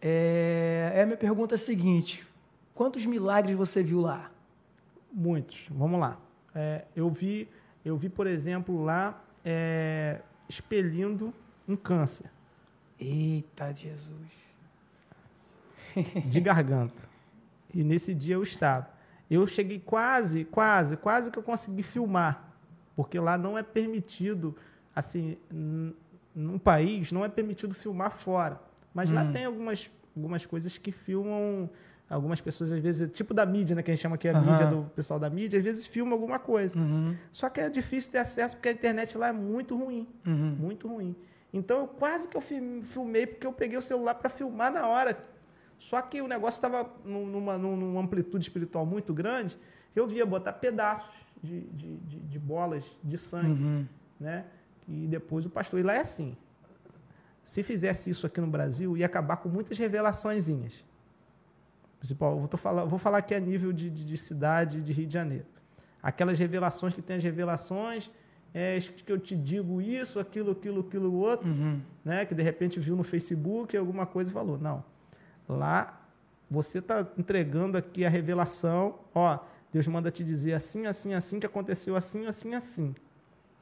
É, 0.00 0.92
é, 0.96 1.02
a 1.02 1.06
minha 1.06 1.16
pergunta 1.16 1.54
é 1.54 1.56
a 1.56 1.58
seguinte, 1.58 2.26
quantos 2.74 3.06
milagres 3.06 3.56
você 3.56 3.82
viu 3.82 4.00
lá? 4.00 4.30
Muitos, 5.12 5.66
vamos 5.70 6.00
lá. 6.00 6.18
É, 6.54 6.84
eu, 6.96 7.08
vi, 7.08 7.48
eu 7.84 7.96
vi, 7.96 8.08
por 8.08 8.26
exemplo, 8.26 8.82
lá 8.82 9.22
é, 9.44 10.20
expelindo 10.48 11.32
um 11.68 11.76
câncer. 11.76 12.30
Eita 12.98 13.72
Jesus. 13.72 14.30
De 16.26 16.40
garganta. 16.40 17.02
E 17.74 17.82
nesse 17.82 18.14
dia 18.14 18.34
eu 18.34 18.42
estava. 18.42 18.90
Eu 19.30 19.46
cheguei 19.46 19.80
quase, 19.80 20.44
quase, 20.44 20.96
quase 20.96 21.30
que 21.30 21.38
eu 21.38 21.42
consegui 21.42 21.82
filmar. 21.82 22.52
Porque 22.94 23.18
lá 23.18 23.38
não 23.38 23.56
é 23.56 23.62
permitido, 23.62 24.54
assim, 24.94 25.38
num 26.34 26.58
país, 26.58 27.10
não 27.10 27.24
é 27.24 27.28
permitido 27.28 27.74
filmar 27.74 28.10
fora. 28.10 28.60
Mas 28.92 29.10
hum. 29.10 29.14
lá 29.14 29.32
tem 29.32 29.46
algumas, 29.46 29.90
algumas 30.14 30.44
coisas 30.44 30.76
que 30.76 30.92
filmam 30.92 31.70
algumas 32.14 32.40
pessoas, 32.40 32.70
às 32.70 32.78
vezes, 32.78 33.10
tipo 33.10 33.32
da 33.32 33.46
mídia, 33.46 33.74
né? 33.74 33.82
Que 33.82 33.90
a 33.90 33.94
gente 33.94 34.02
chama 34.02 34.16
aqui 34.16 34.28
a 34.28 34.34
uhum. 34.34 34.50
mídia 34.50 34.66
do 34.66 34.82
pessoal 34.94 35.18
da 35.18 35.30
mídia, 35.30 35.58
às 35.58 35.64
vezes 35.64 35.86
filma 35.86 36.12
alguma 36.12 36.38
coisa. 36.38 36.78
Uhum. 36.78 37.16
Só 37.30 37.48
que 37.48 37.60
é 37.60 37.70
difícil 37.70 38.12
ter 38.12 38.18
acesso 38.18 38.56
porque 38.56 38.68
a 38.68 38.72
internet 38.72 39.16
lá 39.16 39.28
é 39.28 39.32
muito 39.32 39.76
ruim. 39.76 40.06
Uhum. 40.26 40.56
Muito 40.58 40.88
ruim. 40.88 41.16
Então, 41.52 41.80
eu 41.80 41.86
quase 41.86 42.28
que 42.28 42.36
eu 42.36 42.40
filmei 42.40 43.26
porque 43.26 43.46
eu 43.46 43.52
peguei 43.52 43.76
o 43.76 43.82
celular 43.82 44.14
para 44.14 44.30
filmar 44.30 44.72
na 44.72 44.86
hora. 44.86 45.18
Só 45.78 46.00
que 46.00 46.22
o 46.22 46.28
negócio 46.28 46.58
estava 46.58 46.90
numa, 47.04 47.58
numa, 47.58 48.00
amplitude 48.00 48.44
espiritual 48.44 48.86
muito 48.86 49.12
grande. 49.12 49.58
Eu 49.94 50.06
via 50.06 50.24
botar 50.24 50.52
pedaços 50.54 51.14
de, 51.42 51.60
de, 51.62 51.96
de, 51.96 52.20
de 52.20 52.38
bolas 52.38 52.84
de 53.02 53.18
sangue, 53.18 53.62
uhum. 53.62 53.86
né? 54.18 54.46
E 54.88 55.06
depois 55.06 55.44
o 55.44 55.50
pastor. 55.50 55.80
E 55.80 55.82
lá 55.82 55.94
é 55.94 56.00
assim. 56.00 56.36
Se 57.42 57.62
fizesse 57.62 58.08
isso 58.08 58.26
aqui 58.26 58.40
no 58.40 58.46
Brasil, 58.46 58.96
ia 58.96 59.06
acabar 59.06 59.36
com 59.38 59.48
muitas 59.48 59.76
revelaçõezinhas. 59.76 60.84
Principal, 61.98 62.38
vou, 62.38 62.58
falar, 62.58 62.84
vou 62.84 62.98
falar 62.98 63.18
aqui 63.18 63.34
a 63.34 63.40
nível 63.40 63.72
de, 63.72 63.90
de, 63.90 64.04
de 64.04 64.16
cidade 64.16 64.82
de 64.82 64.92
Rio 64.92 65.06
de 65.06 65.12
Janeiro. 65.12 65.46
Aquelas 66.02 66.38
revelações 66.38 66.94
que 66.94 67.02
tem 67.02 67.16
as 67.16 67.22
revelações 67.22 68.10
é, 68.54 68.78
que 68.78 69.10
eu 69.10 69.18
te 69.18 69.34
digo 69.34 69.80
isso, 69.80 70.20
aquilo, 70.20 70.52
aquilo, 70.52 70.80
aquilo, 70.80 71.14
outro, 71.14 71.50
uhum. 71.50 71.80
né? 72.04 72.24
Que 72.26 72.34
de 72.34 72.42
repente 72.42 72.78
viu 72.78 72.94
no 72.94 73.02
Facebook 73.02 73.76
alguma 73.76 74.06
coisa 74.06 74.30
e 74.30 74.34
falou. 74.34 74.58
Não. 74.58 74.84
Lá 75.48 76.00
você 76.52 76.78
está 76.78 77.06
entregando 77.16 77.78
aqui 77.78 78.04
a 78.04 78.10
revelação, 78.10 78.98
ó, 79.14 79.38
Deus 79.72 79.86
manda 79.86 80.10
te 80.10 80.22
dizer 80.22 80.52
assim, 80.52 80.86
assim, 80.86 81.14
assim, 81.14 81.40
que 81.40 81.46
aconteceu 81.46 81.96
assim, 81.96 82.26
assim, 82.26 82.54
assim. 82.54 82.94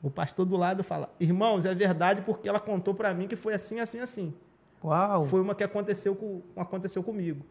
O 0.02 0.10
pastor 0.10 0.44
do 0.44 0.56
lado 0.56 0.82
fala, 0.82 1.14
irmãos, 1.20 1.64
é 1.64 1.74
verdade 1.74 2.22
porque 2.22 2.48
ela 2.48 2.58
contou 2.58 2.92
para 2.92 3.14
mim 3.14 3.28
que 3.28 3.36
foi 3.36 3.54
assim, 3.54 3.78
assim, 3.78 4.00
assim. 4.00 4.34
Uau! 4.82 5.24
Foi 5.24 5.40
uma 5.40 5.54
que 5.54 5.62
aconteceu, 5.62 6.16
com, 6.16 6.42
aconteceu 6.56 7.02
comigo. 7.02 7.44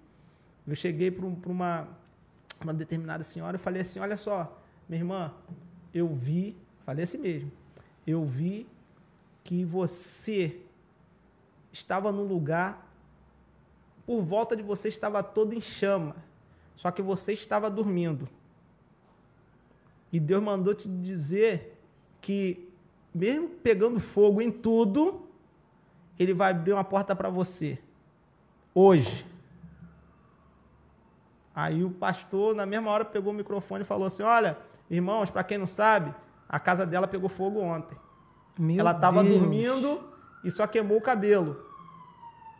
Eu 0.68 0.76
cheguei 0.76 1.10
para 1.10 1.26
uma, 1.26 1.88
uma 2.62 2.74
determinada 2.74 3.24
senhora 3.24 3.56
e 3.56 3.60
falei 3.60 3.82
assim, 3.82 4.00
olha 4.00 4.18
só, 4.18 4.62
minha 4.90 5.00
irmã, 5.00 5.34
eu 5.94 6.08
vi 6.10 6.58
Falei 6.90 7.04
assim 7.04 7.20
mesmo. 7.20 7.52
Eu 8.08 8.26
vi 8.26 8.68
que 9.44 9.64
você 9.64 10.60
estava 11.72 12.12
num 12.12 12.24
lugar, 12.24 12.92
por 14.08 14.24
volta 14.24 14.56
de 14.56 14.64
você 14.64 14.88
estava 14.88 15.22
todo 15.22 15.54
em 15.54 15.62
chama, 15.62 16.16
só 16.76 16.90
que 16.90 17.04
você 17.04 17.32
estava 17.32 17.70
dormindo. 17.70 18.28
E 20.12 20.20
Deus 20.20 20.42
mandou 20.42 20.74
te 20.74 20.88
dizer 20.88 21.80
que, 22.20 22.68
mesmo 23.14 23.50
pegando 23.50 24.00
fogo 24.00 24.42
em 24.42 24.52
tudo, 24.52 25.28
Ele 26.18 26.34
vai 26.34 26.50
abrir 26.50 26.74
uma 26.74 26.84
porta 26.84 27.16
para 27.16 27.30
você. 27.30 27.78
Hoje. 28.74 29.28
Aí 31.54 31.84
o 31.84 31.92
pastor, 31.92 32.56
na 32.56 32.66
mesma 32.66 32.90
hora, 32.90 33.06
pegou 33.06 33.32
o 33.32 33.36
microfone 33.36 33.84
e 33.84 33.86
falou 33.86 34.08
assim: 34.08 34.24
Olha, 34.24 34.58
irmãos, 34.90 35.30
para 35.30 35.44
quem 35.44 35.60
não 35.60 35.68
sabe, 35.68 36.16
a 36.50 36.60
casa 36.60 36.86
dela 36.86 37.08
pegou 37.08 37.30
fogo 37.30 37.60
ontem. 37.62 37.96
Meu 38.58 38.80
ela 38.80 38.92
estava 38.92 39.24
dormindo 39.24 40.02
e 40.44 40.50
só 40.50 40.66
queimou 40.66 40.98
o 40.98 41.02
cabelo. 41.02 41.64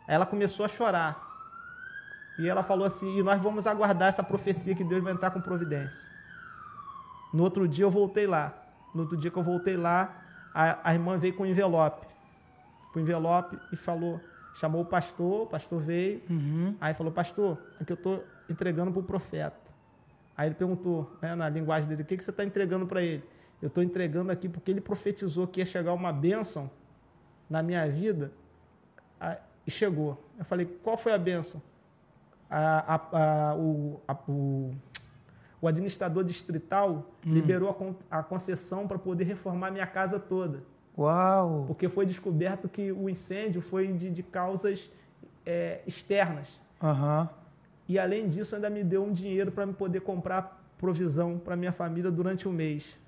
Aí 0.06 0.14
ela 0.14 0.24
começou 0.24 0.64
a 0.64 0.68
chorar. 0.68 1.28
E 2.38 2.48
ela 2.48 2.62
falou 2.62 2.86
assim: 2.86 3.18
e 3.18 3.22
nós 3.22 3.42
vamos 3.42 3.66
aguardar 3.66 4.08
essa 4.08 4.22
profecia 4.22 4.74
que 4.74 4.84
Deus 4.84 5.02
vai 5.02 5.12
entrar 5.12 5.30
com 5.30 5.40
providência. 5.40 6.10
No 7.34 7.42
outro 7.42 7.66
dia 7.66 7.84
eu 7.84 7.90
voltei 7.90 8.26
lá. 8.26 8.54
No 8.94 9.02
outro 9.02 9.16
dia 9.16 9.30
que 9.30 9.36
eu 9.36 9.42
voltei 9.42 9.76
lá, 9.76 10.22
a, 10.54 10.90
a 10.90 10.94
irmã 10.94 11.18
veio 11.18 11.34
com 11.34 11.42
um 11.42 11.46
envelope. 11.46 12.06
Com 12.92 13.00
um 13.00 13.02
envelope 13.02 13.58
e 13.72 13.76
falou, 13.76 14.20
chamou 14.54 14.82
o 14.82 14.84
pastor, 14.84 15.42
o 15.42 15.46
pastor 15.46 15.80
veio. 15.80 16.22
Uhum. 16.30 16.76
Aí 16.80 16.94
falou: 16.94 17.12
Pastor, 17.12 17.58
aqui 17.80 17.92
eu 17.92 17.94
estou 17.94 18.24
entregando 18.48 18.92
para 18.92 19.00
o 19.00 19.04
profeta. 19.04 19.70
Aí 20.36 20.48
ele 20.48 20.54
perguntou, 20.54 21.16
né, 21.20 21.34
na 21.34 21.48
linguagem 21.48 21.88
dele: 21.88 22.02
O 22.02 22.06
que, 22.06 22.16
que 22.16 22.24
você 22.24 22.30
está 22.30 22.44
entregando 22.44 22.86
para 22.86 23.02
ele? 23.02 23.22
Eu 23.60 23.68
estou 23.68 23.82
entregando 23.82 24.32
aqui 24.32 24.48
porque 24.48 24.70
ele 24.70 24.80
profetizou 24.80 25.46
que 25.46 25.60
ia 25.60 25.66
chegar 25.66 25.92
uma 25.92 26.12
bênção 26.12 26.70
na 27.48 27.62
minha 27.62 27.86
vida 27.88 28.32
e 29.66 29.70
chegou. 29.70 30.22
Eu 30.38 30.44
falei, 30.44 30.66
qual 30.82 30.96
foi 30.96 31.12
a 31.12 31.18
bênção? 31.18 31.62
A, 32.48 32.94
a, 32.94 33.50
a, 33.50 33.54
o, 33.54 34.00
o, 34.26 34.74
o, 35.60 35.68
administrador 35.68 36.24
distrital 36.24 37.06
hum. 37.24 37.32
liberou 37.32 37.96
a, 38.10 38.22
concessão 38.22 38.88
para 38.88 38.98
poder 38.98 39.24
reformar 39.24 39.70
minha 39.70 39.86
casa 39.86 40.18
toda. 40.18 40.62
Uau! 40.98 41.64
Porque 41.68 41.88
foi 41.88 42.04
descoberto 42.04 42.68
que 42.68 42.90
o 42.90 43.08
incêndio 43.08 43.60
foi 43.60 43.92
de, 43.92 44.10
de 44.10 44.22
causas 44.22 44.90
é, 45.46 45.80
externas. 45.86 46.60
Aham. 46.82 47.28
E 47.88 47.98
além 47.98 48.28
disso, 48.28 48.54
ainda 48.54 48.68
me 48.68 48.82
deu 48.82 49.04
um 49.04 49.12
dinheiro 49.12 49.52
para 49.52 49.66
me 49.66 49.72
poder 49.72 50.00
comprar 50.00 50.60
provisão 50.78 51.38
para 51.38 51.54
minha 51.56 51.72
família 51.72 52.10
durante 52.10 52.48
o 52.48 52.52
mês. 52.52 52.98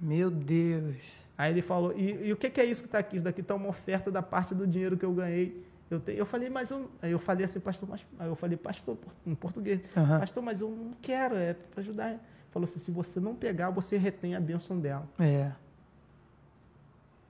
Meu 0.00 0.30
Deus. 0.30 0.96
Aí 1.36 1.52
ele 1.52 1.62
falou, 1.62 1.96
e, 1.96 2.28
e 2.28 2.32
o 2.32 2.36
que, 2.36 2.50
que 2.50 2.60
é 2.60 2.64
isso 2.64 2.82
que 2.82 2.88
está 2.88 2.98
aqui? 2.98 3.16
Isso 3.16 3.24
daqui 3.24 3.40
está 3.40 3.54
uma 3.54 3.68
oferta 3.68 4.10
da 4.10 4.22
parte 4.22 4.54
do 4.54 4.66
dinheiro 4.66 4.96
que 4.96 5.04
eu 5.04 5.12
ganhei. 5.12 5.64
Eu, 5.90 5.98
te, 5.98 6.12
eu 6.12 6.24
falei, 6.24 6.48
mas 6.48 6.70
eu, 6.70 6.90
aí 7.02 7.10
eu 7.10 7.18
falei 7.18 7.44
assim, 7.44 7.58
pastor, 7.58 7.88
mas, 7.88 8.06
aí 8.18 8.28
eu 8.28 8.36
falei, 8.36 8.56
pastor, 8.56 8.96
em 9.26 9.34
português, 9.34 9.80
Aham. 9.96 10.20
pastor, 10.20 10.42
mas 10.42 10.60
eu 10.60 10.70
não 10.70 10.92
quero, 11.00 11.34
é 11.34 11.54
para 11.54 11.80
ajudar. 11.80 12.10
Ele 12.10 12.20
falou 12.50 12.64
assim, 12.64 12.78
se 12.78 12.90
você 12.90 13.18
não 13.18 13.34
pegar, 13.34 13.70
você 13.70 13.96
retém 13.96 14.36
a 14.36 14.40
bênção 14.40 14.78
dela. 14.78 15.08
É. 15.18 15.50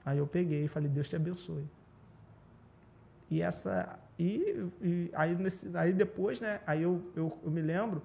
Aí 0.05 0.17
eu 0.17 0.27
peguei 0.27 0.65
e 0.65 0.67
falei, 0.67 0.89
Deus 0.89 1.09
te 1.09 1.15
abençoe. 1.15 1.65
E 3.29 3.41
essa. 3.41 3.97
E, 4.19 4.67
e 4.81 5.09
aí, 5.13 5.35
nesse, 5.35 5.75
aí 5.75 5.93
depois, 5.93 6.41
né? 6.41 6.59
Aí 6.67 6.83
eu, 6.83 7.01
eu, 7.15 7.39
eu 7.43 7.49
me 7.49 7.61
lembro, 7.61 8.01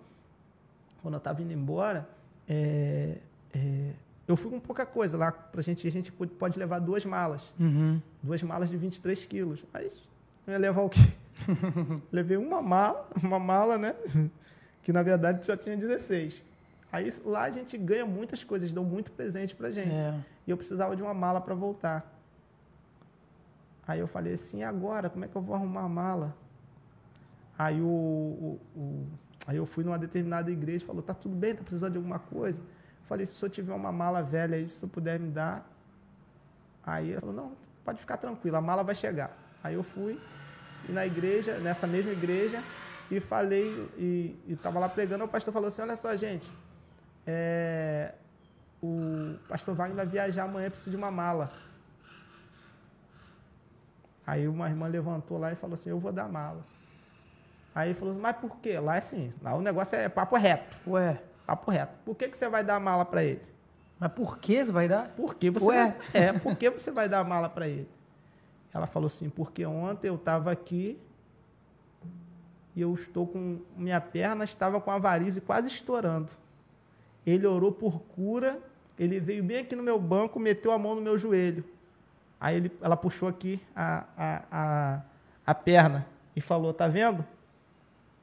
quando 1.03 1.15
eu 1.15 1.19
estava 1.19 1.43
indo 1.43 1.53
embora, 1.53 2.09
é, 2.49 3.19
é, 3.53 3.93
eu 4.29 4.37
fui 4.37 4.51
com 4.51 4.59
pouca 4.61 4.85
coisa 4.85 5.17
lá 5.17 5.31
pra 5.33 5.63
gente. 5.63 5.87
A 5.87 5.91
gente 5.91 6.11
pode- 6.13 6.59
levar 6.59 6.79
duas 6.81 7.05
malas. 7.05 7.55
Uhum. 7.61 8.01
Duas 8.23 8.43
malas 8.43 8.69
de 8.69 8.77
23 8.77 9.25
quilos. 9.27 9.65
Mas 9.73 9.97
eu 10.47 10.53
ia 10.53 10.59
levar 10.59 10.83
o 10.83 10.89
quê? 10.91 11.01
Levei 12.11 12.37
uma 12.37 12.61
mala, 12.63 13.09
uma 13.23 13.39
mala, 13.39 13.77
né? 13.79 13.95
Que 14.83 14.93
na 14.93 15.03
verdade 15.03 15.45
só 15.45 15.57
tinha 15.57 15.77
16. 15.77 16.43
Aí 16.93 17.09
lá 17.25 17.43
a 17.43 17.51
gente 17.51 17.77
ganha 17.77 18.07
muitas 18.07 18.43
coisas, 18.43 18.73
dão 18.73 18.85
muito 18.85 19.11
presente 19.13 19.55
pra 19.55 19.71
gente. 19.71 19.91
É. 19.93 20.15
E 20.47 20.51
eu 20.51 20.57
precisava 20.57 20.97
de 20.97 21.03
uma 21.03 21.13
mala 21.15 21.41
para 21.41 21.55
voltar. 21.55 22.13
Aí 23.87 24.01
eu 24.01 24.07
falei 24.09 24.33
assim, 24.35 24.63
agora, 24.65 25.09
como 25.09 25.25
é 25.25 25.29
que 25.29 25.37
eu 25.37 25.43
vou 25.43 25.55
arrumar 25.55 25.83
a 25.83 25.89
mala? 25.89 26.37
Aí, 27.59 27.81
o, 27.81 27.87
o- 27.87 28.61
o- 28.77 29.07
aí 29.47 29.57
eu 29.57 29.65
fui 29.67 29.85
numa 29.85 29.99
determinada 29.99 30.51
igreja 30.51 30.83
e 30.83 30.87
falou, 30.87 31.03
tá 31.03 31.15
tudo 31.15 31.35
bem, 31.37 31.55
tá 31.55 31.63
precisando 31.63 31.93
de 31.93 31.99
alguma 31.99 32.19
coisa? 32.19 32.63
Falei, 33.07 33.25
se 33.25 33.33
o 33.33 33.37
senhor 33.37 33.51
tiver 33.51 33.75
uma 33.75 33.93
mala 33.93 34.23
velha 34.23 34.57
aí, 34.57 34.67
se 34.67 34.77
o 34.77 34.79
senhor 34.81 34.91
puder 34.91 35.19
me 35.19 35.31
dar. 35.31 35.69
Aí 36.85 37.11
ele 37.11 37.21
falou, 37.21 37.35
não, 37.35 37.53
pode 37.85 38.01
ficar 38.01 38.17
tranquilo, 38.17 38.57
a 38.57 38.61
mala 38.61 38.83
vai 38.83 38.95
chegar. 38.95 39.37
Aí 39.63 39.75
eu 39.75 39.83
fui 39.83 40.21
e 40.89 40.93
na 40.93 41.07
igreja, 41.07 41.59
nessa 41.59 41.87
mesma 41.87 42.13
igreja, 42.13 42.63
e 43.11 43.21
falei, 43.21 43.89
e 43.97 44.37
estava 44.49 44.79
lá 44.79 44.89
pregando, 44.89 45.25
o 45.25 45.29
pastor 45.29 45.53
falou 45.53 45.69
assim, 45.69 45.83
olha 45.83 45.97
só, 45.97 46.15
gente, 46.17 46.51
é, 47.27 48.15
o 48.83 49.37
pastor 49.49 49.75
Wagner 49.75 49.97
vai 49.97 50.07
viajar 50.07 50.45
amanhã, 50.45 50.71
precisa 50.71 50.91
de 50.91 50.97
uma 50.97 51.11
mala. 51.11 51.53
Aí 54.27 54.47
uma 54.49 54.69
irmã 54.69 54.89
levantou 54.89 55.39
lá 55.39 55.53
e 55.53 55.57
falou 55.57 55.75
assim, 55.75 55.91
eu 55.91 56.01
vou 56.01 56.13
dar 56.13 56.25
a 56.25 56.29
mala. 56.29 56.65
Aí 57.75 57.89
ele 57.89 57.99
falou, 57.99 58.15
mas 58.15 58.37
por 58.37 58.57
quê? 58.57 58.79
Lá 58.79 58.97
é 58.97 58.99
assim, 58.99 59.33
lá 59.43 59.55
o 59.55 59.61
negócio 59.61 59.97
é 59.97 60.09
papo 60.09 60.37
reto, 60.37 60.79
Ué. 60.91 61.21
Papo 61.47 61.71
reto. 61.71 61.95
Por 62.05 62.17
que, 62.17 62.29
que 62.29 62.37
você 62.37 62.49
vai 62.49 62.65
dar 62.65 62.77
a 62.77 62.81
mala 62.81 63.05
para 63.05 63.23
ele? 63.23 63.43
Mas 63.99 64.13
por 64.13 64.39
que 64.39 64.65
você 64.65 64.73
vai 64.73 64.89
dar? 64.89 65.09
Por 65.11 65.35
que 65.35 65.51
você 65.51 65.67
Ué? 65.67 65.97
vai, 66.13 66.23
é, 66.23 66.33
por 66.33 66.57
que 66.57 66.69
você 66.69 66.91
vai 66.91 67.09
dar 67.09 67.21
a 67.21 67.25
mala 67.25 67.49
para 67.49 67.69
ele? 67.69 67.89
Ela 68.73 68.87
falou 68.87 69.07
assim, 69.07 69.31
porque 69.31 69.65
ontem 69.65 70.09
eu 70.09 70.17
estava 70.17 70.53
aqui 70.53 70.99
e 72.75 72.81
eu 72.83 72.93
estou 72.93 73.27
com 73.27 73.61
minha 73.75 74.01
perna 74.01 74.45
estava 74.45 74.79
com 74.81 74.91
a 74.91 74.99
varize 74.99 75.41
quase 75.41 75.69
estourando. 75.69 76.33
Ele 77.25 77.47
orou 77.47 77.73
por 77.73 78.01
cura, 78.01 78.61
ele 78.99 79.19
veio 79.19 79.43
bem 79.43 79.59
aqui 79.59 79.75
no 79.75 79.83
meu 79.83 79.99
banco, 79.99 80.39
meteu 80.39 80.73
a 80.73 80.79
mão 80.79 80.95
no 80.95 81.01
meu 81.01 81.17
joelho. 81.17 81.65
Aí 82.39 82.57
ele, 82.57 82.73
ela 82.83 82.97
puxou 82.97 83.29
aqui 83.29 83.61
a, 83.75 84.05
a, 84.17 84.43
a, 84.53 85.01
a 85.47 85.55
perna 85.55 86.07
e 86.35 86.41
falou, 86.41 86.75
tá 86.75 86.87
vendo? 86.87 87.25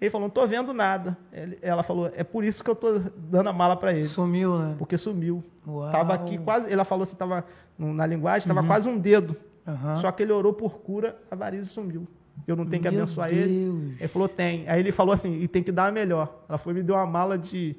Ele 0.04 0.10
falou, 0.10 0.28
não 0.28 0.34
tô 0.34 0.46
vendo 0.46 0.74
nada. 0.74 1.18
Ele- 1.32 1.58
ela 1.62 1.82
falou, 1.82 2.12
é 2.14 2.26
por 2.26 2.44
isso 2.44 2.62
que 2.62 2.70
eu 2.70 2.76
tô 2.76 3.00
dando 3.16 3.48
a 3.48 3.54
mala 3.54 3.78
para 3.78 3.94
ele, 3.94 4.04
Sumiu, 4.04 4.60
né? 4.60 4.76
porque 4.78 4.98
sumiu. 4.98 5.42
Uau. 5.66 5.90
Tava 5.94 6.14
aqui 6.14 6.38
quase, 6.38 6.70
ela 6.70 6.84
falou 6.84 7.04
assim, 7.04 7.16
tava 7.16 7.46
na 7.80 8.06
linguagem, 8.06 8.46
tava 8.46 8.68
quase 8.68 8.86
um 8.86 8.98
dedo. 9.00 9.34
Aham. 9.66 9.96
Só 9.96 10.12
que 10.12 10.22
ele 10.22 10.34
orou 10.34 10.52
por 10.52 10.80
cura, 10.80 11.18
a 11.32 11.36
varize 11.38 11.70
sumiu. 11.70 12.06
Eu 12.46 12.58
não 12.58 12.66
tenho 12.66 12.84
que 12.84 12.90
Meu 12.92 13.00
abençoar 13.04 13.32
ele. 13.32 13.48
Deus. 13.64 14.00
Ele 14.00 14.08
falou, 14.10 14.28
tem. 14.28 14.68
Aí 14.68 14.82
ele 14.82 14.92
falou 14.92 15.14
assim, 15.14 15.40
e 15.42 15.48
tem 15.48 15.64
que 15.64 15.72
dar 15.72 15.88
a 15.88 15.92
melhor. 15.92 16.44
Ela 16.50 16.58
foi 16.58 16.74
e 16.74 16.76
me 16.76 16.84
deu 16.84 16.96
uma 16.98 17.06
mala 17.06 17.38
de 17.38 17.74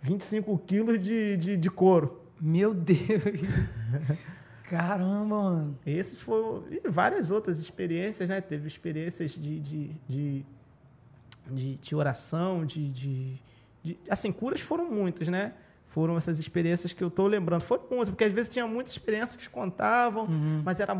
25 0.00 0.56
quilos 0.66 0.98
de, 0.98 1.36
de, 1.36 1.56
de 1.58 1.70
couro. 1.70 2.22
Meu 2.40 2.72
Deus. 2.72 2.96
Caramba, 4.70 5.24
mano. 5.26 5.78
Esses 5.86 6.20
foram. 6.20 6.64
E 6.70 6.88
várias 6.88 7.30
outras 7.30 7.58
experiências, 7.58 8.28
né? 8.28 8.40
Teve 8.40 8.66
experiências 8.66 9.32
de, 9.32 9.60
de, 9.60 9.90
de, 10.08 10.46
de, 11.50 11.74
de 11.76 11.94
oração, 11.96 12.64
de, 12.64 12.88
de, 12.90 13.38
de- 13.82 13.98
Assim, 14.10 14.32
curas 14.32 14.60
foram 14.60 14.90
muitas, 14.90 15.28
né? 15.28 15.52
Foram 15.86 16.16
essas 16.16 16.38
experiências 16.38 16.92
que 16.92 17.02
eu 17.02 17.08
estou 17.08 17.26
lembrando. 17.26 17.60
Foram 17.62 17.84
muitas, 17.90 18.08
porque 18.10 18.24
às 18.24 18.32
vezes 18.32 18.52
tinha 18.52 18.66
muitas 18.66 18.92
experiências 18.92 19.36
que 19.36 19.48
contavam, 19.48 20.24
Uhum. 20.26 20.62
mas 20.64 20.80
era 20.80 20.94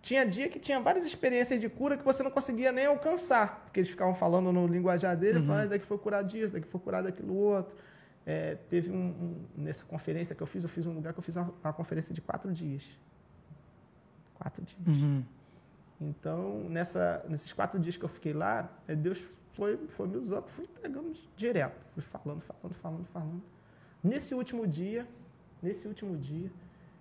Tinha 0.00 0.26
dia 0.26 0.48
que 0.48 0.58
tinha 0.58 0.80
várias 0.80 1.04
experiências 1.06 1.60
de 1.60 1.68
cura 1.68 1.96
que 1.96 2.04
você 2.04 2.22
não 2.24 2.30
conseguia 2.30 2.72
nem 2.72 2.86
alcançar, 2.86 3.60
porque 3.64 3.78
eles 3.80 3.90
ficavam 3.90 4.14
falando 4.14 4.52
no 4.52 4.66
linguajar 4.66 5.16
dele, 5.16 5.38
Uhum. 5.38 5.46
falando, 5.46 5.62
"Ah, 5.64 5.66
daqui 5.66 5.86
foi 5.86 5.96
curado 5.98 6.28
disso, 6.28 6.52
daqui 6.52 6.66
foi 6.66 6.80
curado 6.80 7.04
daquilo 7.04 7.34
outro. 7.36 7.76
É, 8.26 8.56
teve 8.68 8.90
um, 8.90 8.94
um- 8.96 9.44
nessa 9.56 9.84
conferência 9.84 10.34
que 10.34 10.42
eu 10.42 10.46
fiz, 10.46 10.62
eu 10.64 10.68
fiz 10.68 10.86
um 10.86 10.92
lugar 10.92 11.12
que 11.12 11.18
eu 11.18 11.22
fiz 11.22 11.36
uma, 11.36 11.52
uma 11.62 11.72
conferência 11.72 12.12
de 12.14 12.20
quatro 12.20 12.52
dias. 12.52 12.82
Quatro 14.34 14.64
dias. 14.64 14.80
Uhum. 14.98 15.22
Então, 16.08 16.64
nessa, 16.68 17.24
nesses 17.28 17.52
quatro 17.52 17.78
dias 17.78 17.96
que 17.96 18.04
eu 18.04 18.08
fiquei 18.08 18.32
lá, 18.32 18.70
eh, 18.88 18.94
Deus 18.94 19.36
foi, 19.52 19.76
foi 19.88 20.08
me 20.08 20.16
usando, 20.16 20.48
fui 20.48 20.64
entregando 20.64 21.14
direto. 21.36 21.80
Fui 21.94 22.02
falando, 22.02 22.40
falando, 22.40 22.74
falando, 22.74 23.04
falando. 23.06 23.42
Nesse 24.02 24.34
último 24.34 24.66
dia, 24.66 25.06
nesse 25.62 25.86
último 25.86 26.16
dia, 26.16 26.50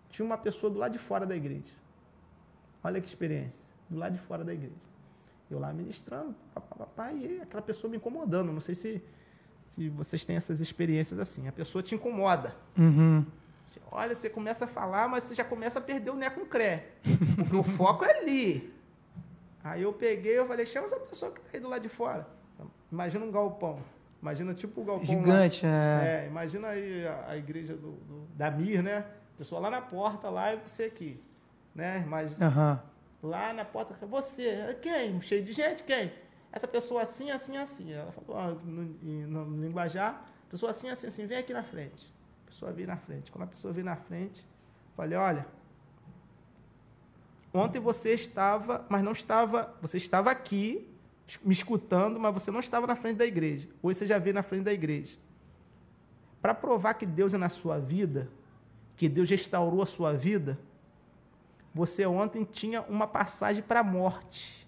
tinha 0.10 0.26
uma 0.26 0.38
pessoa 0.38 0.72
do 0.72 0.78
lado 0.78 0.91
de 0.91 0.99
fora 0.99 1.26
da 1.26 1.36
igreja. 1.36 1.74
Olha 2.84 2.99
que 3.02 3.08
experiência. 3.08 3.74
Do 3.89 3.97
lado 3.97 4.14
de 4.14 4.20
fora 4.20 4.43
da 4.43 4.54
igreja. 4.54 4.76
Eu 5.49 5.60
lá 5.60 5.74
ministrando, 5.74 6.34
papá, 6.54 7.12
e 7.12 7.41
aquela 7.41 7.62
pessoa 7.62 7.89
me 7.91 7.97
incomodando. 7.97 8.52
Não 8.52 8.62
sei 8.62 8.74
se, 8.76 9.04
se 9.68 9.89
vocês 9.89 10.24
têm 10.24 10.36
essas 10.36 10.62
experiências 10.62 11.20
assim. 11.20 11.47
A 11.47 11.52
pessoa 11.52 11.84
te 11.84 11.93
incomoda. 11.95 12.56
Uhum. 12.78 13.26
Você 13.66 13.80
olha, 13.91 14.16
você 14.16 14.30
começa 14.30 14.66
a 14.66 14.68
falar, 14.68 15.08
mas 15.08 15.24
você 15.24 15.36
já 15.36 15.43
começa 15.43 15.80
a 15.80 15.82
perder 15.82 16.12
o 16.12 16.16
né 16.16 16.30
com 16.30 16.45
cré. 16.45 16.91
Porque 17.36 17.56
o 17.56 17.64
foco 17.64 18.06
é 18.06 18.20
ali. 18.20 18.74
Aí 19.64 19.82
eu 19.84 19.93
peguei 19.93 20.38
eu 20.38 20.45
falei, 20.45 20.66
chama 20.66 20.86
essa 20.86 20.99
pessoa 20.99 21.32
que 21.32 21.39
tá 21.41 21.49
aí 21.53 21.59
do 21.59 21.70
lado 21.70 21.82
de 21.82 21.89
fora. 21.89 22.28
Imagina 22.91 23.24
um 23.26 23.32
galpão. 23.32 23.80
Imagina 24.22 24.53
tipo 24.53 24.82
o 24.82 24.84
galpão 24.86 25.05
lá. 25.16 25.20
Gigante, 25.20 25.66
né? 25.66 26.24
É, 26.24 26.28
imagina 26.28 26.68
aí 26.70 27.07
a, 27.07 27.26
a 27.30 27.38
igreja 27.38 27.76
do, 27.76 27.91
do- 27.91 28.28
da 28.36 28.51
Mir, 28.51 28.84
né? 28.84 29.05
Pessoa 29.38 29.59
lá 29.62 29.70
na 29.70 29.82
porta, 29.82 30.30
lá 30.30 30.53
e 30.53 30.57
você 30.57 30.84
aqui. 30.84 31.20
Né? 31.74 32.03
Imagina, 32.05 32.45
Aham. 32.45 32.84
lá 33.24 33.53
na 33.53 33.66
porta, 33.66 33.95
você, 34.05 34.78
quem? 34.82 35.20
Cheio 35.22 35.43
de 35.43 35.53
gente, 35.53 35.84
quem? 35.84 36.12
Essa 36.51 36.68
pessoa 36.68 37.01
assim, 37.01 37.32
assim, 37.32 37.55
assim. 37.57 37.93
Ela 37.93 38.12
falou 38.12 38.36
ó, 38.36 38.47
no, 38.64 38.84
no, 38.84 39.45
no 39.45 39.64
linguajar, 39.64 40.26
pessoa 40.49 40.70
assim, 40.72 40.89
assim, 40.89 41.07
assim, 41.07 41.26
vem 41.26 41.38
aqui 41.38 41.53
na 41.53 41.64
frente. 41.64 42.14
A 42.43 42.49
pessoa 42.49 42.72
veio 42.74 42.88
na 42.88 42.97
frente. 42.97 43.32
Quando 43.32 43.45
a 43.45 43.47
pessoa 43.47 43.74
veio 43.74 43.86
na 43.86 43.95
frente, 43.95 44.45
falei, 44.95 45.18
olha, 45.18 45.45
ontem 47.53 47.80
você 47.80 48.14
estava, 48.14 48.86
mas 48.90 49.03
não 49.03 49.11
estava, 49.11 49.73
você 49.82 49.98
estava 49.98 50.32
aqui 50.32 50.88
me 51.44 51.53
escutando, 51.53 52.19
mas 52.19 52.34
você 52.34 52.52
não 52.52 52.60
estava 52.60 52.86
na 52.86 52.95
frente 52.95 53.18
da 53.18 53.26
igreja. 53.26 53.69
Hoje 53.82 53.99
você 53.99 54.07
já 54.07 54.18
veio 54.19 54.34
na 54.34 54.44
frente 54.44 54.64
da 54.64 54.73
igreja. 54.73 55.18
Para 56.41 56.53
provar 56.53 56.95
que 56.95 57.06
Deus 57.06 57.34
é 57.34 57.38
na 57.38 57.49
sua 57.49 57.80
vida, 57.80 58.30
que 58.98 59.07
Deus 59.07 59.30
restaurou 59.30 59.82
a 59.82 59.86
sua 59.86 60.14
vida, 60.14 60.60
você 61.73 62.06
ontem 62.06 62.44
tinha 62.44 62.82
uma 62.84 63.07
passagem 63.07 63.64
para 63.64 63.80
a 63.80 63.84
morte. 63.84 64.68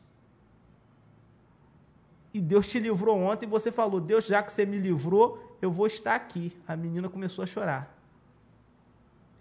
E 2.34 2.39
Deus 2.41 2.68
te 2.68 2.80
livrou 2.80 3.19
ontem 3.19 3.45
e 3.45 3.49
você 3.49 3.72
falou: 3.72 3.99
Deus, 3.99 4.26
já 4.26 4.41
que 4.41 4.51
você 4.51 4.65
me 4.65 4.80
livrou, 4.80 5.57
eu 5.61 5.69
vou 5.69 5.85
estar 5.85 6.15
aqui. 6.15 6.55
A 6.68 6.76
menina 6.76 7.10
começou 7.10 7.43
a 7.43 7.45
chorar. 7.45 7.95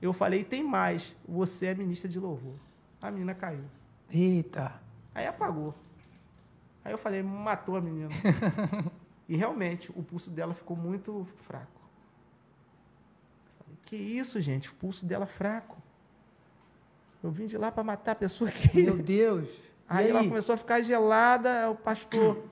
Eu 0.01 0.13
falei: 0.13 0.45
tem 0.45 0.63
mais, 0.63 1.15
você 1.27 1.67
é 1.67 1.75
ministra 1.75 2.09
de 2.09 2.19
louvor. 2.19 2.57
A 3.03 3.11
menina 3.11 3.35
caiu. 3.35 3.65
Eita. 4.09 4.81
Aí 5.13 5.27
apagou. 5.27 5.75
Aí 6.85 6.93
eu 6.93 6.99
falei: 6.99 7.23
matou 7.23 7.77
a 7.77 7.81
menina. 7.81 8.11
e 9.29 9.37
realmente, 9.37 9.91
o 9.91 10.03
pulso 10.03 10.31
dela 10.31 10.55
ficou 10.55 10.77
muito 10.77 11.27
fraco. 11.39 11.81
Falei, 13.59 13.77
que 13.85 13.97
isso, 13.97 14.41
gente? 14.41 14.71
O 14.71 14.75
pulso 14.75 15.05
dela 15.05 15.27
fraco. 15.27 15.77
Eu 17.23 17.31
vim 17.31 17.47
de 17.47 17.59
lá 17.59 17.71
para 17.71 17.85
matar 17.85 18.13
a 18.13 18.17
pessoa 18.17 18.49
aqui. 18.49 18.83
Meu 18.83 18.97
Deus. 18.97 19.49
E 19.49 19.63
Aí, 19.89 20.11
ela 20.11 20.25
começou 20.25 20.55
a 20.55 20.57
ficar 20.57 20.83
gelada, 20.83 21.71
o 21.71 21.77
pastor, 21.77 22.47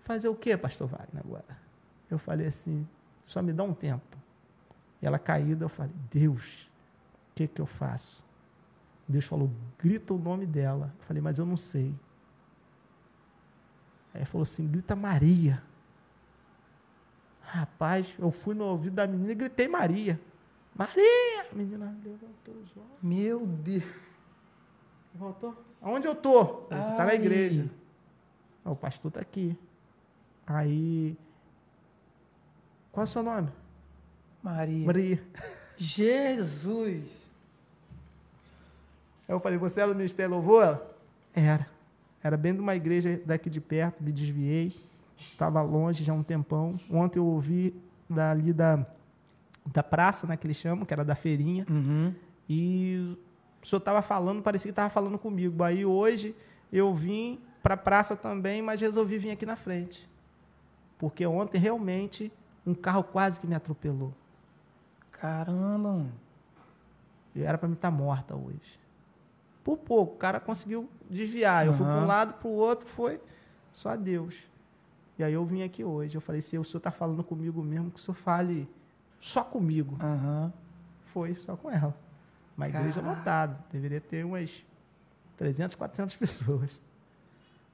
fazer 0.00 0.28
o 0.28 0.34
que, 0.34 0.54
pastor 0.56 0.86
Wagner, 0.86 1.22
agora? 1.24 1.58
Eu 2.10 2.18
falei 2.18 2.46
assim, 2.46 2.86
só 3.22 3.40
me 3.40 3.52
dá 3.52 3.62
um 3.62 3.72
tempo. 3.72 4.18
E 5.00 5.06
ela 5.06 5.18
caída, 5.18 5.64
eu 5.64 5.68
falei, 5.68 5.92
Deus, 6.10 6.70
o 7.30 7.34
que 7.34 7.48
que 7.48 7.60
eu 7.60 7.66
faço? 7.66 8.27
Deus 9.08 9.24
falou, 9.24 9.50
grita 9.78 10.12
o 10.12 10.18
nome 10.18 10.46
dela. 10.46 10.92
Eu 10.98 11.04
falei, 11.06 11.22
mas 11.22 11.38
eu 11.38 11.46
não 11.46 11.56
sei. 11.56 11.94
Aí 14.12 14.20
ele 14.20 14.26
falou 14.26 14.42
assim, 14.42 14.68
grita 14.68 14.94
Maria. 14.94 15.62
Rapaz, 17.40 18.14
eu 18.18 18.30
fui 18.30 18.54
no 18.54 18.64
ouvido 18.64 18.94
da 18.94 19.06
menina 19.06 19.32
e 19.32 19.34
gritei 19.34 19.66
Maria. 19.66 20.20
Maria! 20.74 21.46
A 21.50 21.54
menina 21.54 21.96
levantou 22.04 22.54
os 22.54 22.76
olhos. 22.76 23.02
Meu 23.02 23.46
Deus. 23.46 23.84
Voltou? 25.14 25.64
Aonde 25.80 26.06
eu 26.06 26.14
tô? 26.14 26.66
Você 26.68 26.90
está 26.90 27.06
na 27.06 27.14
igreja. 27.14 27.70
o 28.64 28.76
pastor 28.76 29.08
está 29.08 29.20
aqui. 29.20 29.58
Aí. 30.46 31.16
Qual 32.92 33.02
é 33.02 33.04
o 33.04 33.06
seu 33.06 33.22
nome? 33.22 33.48
Maria. 34.42 34.86
Maria. 34.86 35.24
Jesus. 35.76 37.17
Aí 39.28 39.34
eu 39.34 39.40
falei, 39.40 39.58
você 39.58 39.80
era 39.82 39.90
do 39.92 39.96
Ministério 39.96 40.34
Louvor? 40.34 40.80
Era. 41.34 41.68
Era 42.22 42.36
bem 42.36 42.54
de 42.54 42.60
uma 42.60 42.74
igreja 42.74 43.20
daqui 43.26 43.50
de 43.50 43.60
perto, 43.60 44.02
me 44.02 44.10
desviei. 44.10 44.74
Estava 45.14 45.60
longe 45.60 46.02
já 46.02 46.12
há 46.12 46.16
um 46.16 46.22
tempão. 46.22 46.74
Ontem 46.90 47.18
eu 47.18 47.26
ouvi 47.26 47.74
dali 48.08 48.52
da, 48.52 48.86
da 49.66 49.82
praça, 49.82 50.26
né, 50.26 50.36
que 50.36 50.46
eles 50.46 50.56
chamam, 50.56 50.86
que 50.86 50.94
era 50.94 51.04
da 51.04 51.14
feirinha. 51.14 51.66
Uhum. 51.68 52.14
E 52.48 53.16
o 53.62 53.66
senhor 53.66 53.80
estava 53.80 54.00
falando, 54.00 54.42
parecia 54.42 54.68
que 54.68 54.72
estava 54.72 54.88
falando 54.88 55.18
comigo. 55.18 55.62
Aí 55.62 55.84
hoje 55.84 56.34
eu 56.72 56.94
vim 56.94 57.38
para 57.62 57.74
a 57.74 57.76
praça 57.76 58.16
também, 58.16 58.62
mas 58.62 58.80
resolvi 58.80 59.18
vir 59.18 59.30
aqui 59.30 59.44
na 59.44 59.56
frente. 59.56 60.08
Porque 60.98 61.26
ontem 61.26 61.58
realmente 61.58 62.32
um 62.66 62.74
carro 62.74 63.04
quase 63.04 63.40
que 63.40 63.46
me 63.46 63.54
atropelou. 63.54 64.14
Caramba. 65.12 66.06
Eu 67.34 67.46
era 67.46 67.58
para 67.58 67.68
me 67.68 67.74
estar 67.74 67.90
tá 67.90 67.96
morta 67.96 68.34
hoje. 68.34 68.78
Por 69.68 69.76
pouco, 69.76 70.14
o 70.14 70.16
cara 70.16 70.40
conseguiu 70.40 70.88
desviar. 71.10 71.66
Eu 71.66 71.72
uhum. 71.72 71.76
fui 71.76 71.86
para 71.86 72.00
um 72.00 72.06
lado, 72.06 72.32
para 72.38 72.48
o 72.48 72.52
outro, 72.52 72.88
foi 72.88 73.20
só 73.70 73.94
Deus. 73.94 74.34
E 75.18 75.22
aí 75.22 75.34
eu 75.34 75.44
vim 75.44 75.62
aqui 75.62 75.84
hoje. 75.84 76.16
Eu 76.16 76.22
falei, 76.22 76.40
se 76.40 76.56
o 76.56 76.64
senhor 76.64 76.78
está 76.78 76.90
falando 76.90 77.22
comigo 77.22 77.62
mesmo, 77.62 77.90
que 77.90 78.00
o 78.00 78.02
senhor 78.02 78.14
fale 78.14 78.66
só 79.20 79.44
comigo. 79.44 79.98
Uhum. 80.02 80.50
Foi 81.04 81.34
só 81.34 81.54
com 81.54 81.70
ela. 81.70 81.94
Uma 82.56 82.66
igreja 82.66 83.02
lotada. 83.02 83.62
Deveria 83.70 84.00
ter 84.00 84.24
umas 84.24 84.64
300, 85.36 85.76
400 85.76 86.16
pessoas. 86.16 86.80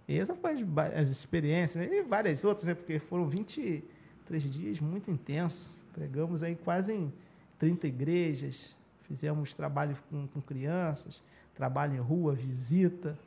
E 0.09 0.19
essa 0.19 0.35
foi 0.35 0.51
as, 0.51 0.63
as 0.97 1.09
experiências, 1.11 1.89
né? 1.89 1.97
e 1.97 2.03
várias 2.03 2.43
outras, 2.43 2.67
né? 2.67 2.75
porque 2.75 2.99
foram 2.99 3.29
23 3.29 4.43
dias 4.51 4.81
muito 4.81 5.13
intensos. 5.13 5.71
Pregamos 5.93 6.43
aí 6.43 6.57
quase 6.57 6.93
em 6.93 7.13
30 7.57 7.87
igrejas, 7.87 8.75
fizemos 9.03 9.55
trabalho 9.55 9.97
com, 10.11 10.27
com 10.27 10.41
crianças, 10.41 11.23
trabalho 11.55 11.95
em 11.95 12.01
rua, 12.01 12.35
visita. 12.35 13.19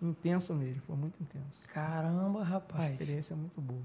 Intenso 0.00 0.54
mesmo, 0.54 0.82
foi 0.86 0.96
muito 0.96 1.14
intenso. 1.20 1.68
Caramba, 1.72 2.42
rapaz. 2.42 2.84
Uma 2.84 2.90
experiência 2.90 3.36
muito 3.36 3.60
boa. 3.60 3.82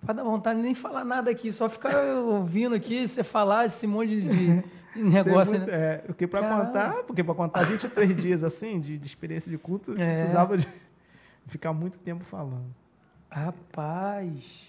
Rapaz, 0.00 0.16
dá 0.16 0.24
vontade 0.24 0.58
de 0.58 0.64
nem 0.64 0.74
falar 0.74 1.04
nada 1.04 1.30
aqui, 1.30 1.52
só 1.52 1.68
ficar 1.68 1.94
ouvindo 2.16 2.74
aqui, 2.74 3.06
você 3.06 3.22
falar 3.22 3.66
esse 3.66 3.86
monte 3.86 4.20
de, 4.20 4.28
de 4.28 4.64
negócio. 4.96 5.56
Muito, 5.56 5.70
né? 5.70 5.94
É, 5.94 5.98
porque 5.98 6.26
para 6.26 6.48
contar, 6.48 6.94
porque 7.04 7.22
para 7.22 7.34
contar 7.34 7.62
23 7.64 8.16
dias 8.16 8.42
assim, 8.42 8.80
de, 8.80 8.98
de 8.98 9.06
experiência 9.06 9.50
de 9.50 9.58
culto, 9.58 9.92
é. 9.92 9.94
precisava 9.94 10.58
de 10.58 10.66
ficar 11.46 11.72
muito 11.72 11.98
tempo 11.98 12.24
falando. 12.24 12.74
Rapaz. 13.30 14.66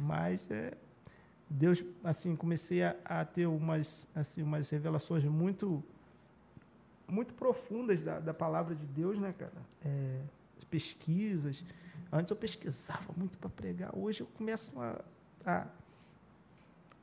Mas 0.00 0.50
é, 0.50 0.72
Deus, 1.48 1.84
assim, 2.02 2.34
comecei 2.34 2.82
a, 2.82 2.96
a, 3.04 3.24
ter 3.24 3.46
umas, 3.46 4.08
assim, 4.14 4.42
umas 4.42 4.70
revelações 4.70 5.24
muito, 5.24 5.82
muito 7.12 7.34
profundas 7.34 8.02
da, 8.02 8.18
da 8.18 8.32
palavra 8.32 8.74
de 8.74 8.86
Deus, 8.86 9.18
né, 9.18 9.34
cara? 9.38 9.52
É, 9.84 10.20
pesquisas. 10.70 11.62
Antes 12.10 12.30
eu 12.30 12.36
pesquisava 12.36 13.12
muito 13.16 13.36
para 13.38 13.50
pregar. 13.50 13.90
Hoje 13.96 14.22
eu 14.22 14.26
começo 14.26 14.72
a, 14.80 15.04
a 15.44 15.66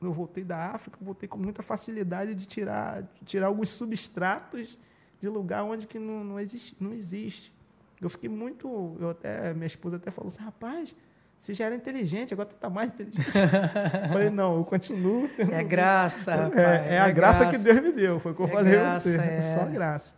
eu 0.02 0.12
voltei 0.12 0.42
da 0.42 0.70
África, 0.70 0.98
voltei 1.00 1.28
com 1.28 1.38
muita 1.38 1.62
facilidade 1.62 2.34
de 2.34 2.46
tirar, 2.46 3.02
de 3.02 3.24
tirar 3.24 3.48
alguns 3.48 3.70
substratos 3.70 4.78
de 5.20 5.28
lugar 5.28 5.62
onde 5.62 5.86
que 5.86 5.98
não, 5.98 6.24
não, 6.24 6.40
existe, 6.40 6.74
não 6.80 6.94
existe. 6.94 7.52
Eu 8.00 8.08
fiquei 8.08 8.28
muito. 8.28 8.96
Eu 8.98 9.10
até, 9.10 9.52
minha 9.52 9.66
esposa 9.66 9.96
até 9.96 10.10
falou 10.10 10.28
assim: 10.28 10.42
rapaz, 10.42 10.96
você 11.40 11.54
já 11.54 11.64
era 11.64 11.74
inteligente, 11.74 12.34
agora 12.34 12.48
tu 12.48 12.54
está 12.54 12.68
mais 12.68 12.90
inteligente. 12.90 13.30
falei: 14.12 14.28
não, 14.28 14.56
eu 14.58 14.64
continuo 14.64 15.26
sendo. 15.26 15.54
É 15.54 15.64
graça, 15.64 16.34
rapaz. 16.34 16.58
É, 16.58 16.88
é, 16.90 16.94
é 16.96 16.98
a 16.98 17.10
graça, 17.10 17.44
graça, 17.44 17.58
que 17.58 17.64
Deus 17.64 17.80
me 17.80 17.92
deu, 17.92 18.20
foi 18.20 18.32
o 18.32 18.34
que 18.34 18.42
eu 18.42 18.46
é 18.46 18.48
falei 18.50 18.72
graça, 18.72 19.08
você. 19.10 19.16
É. 19.16 19.42
Só 19.42 19.64
graça. 19.64 20.16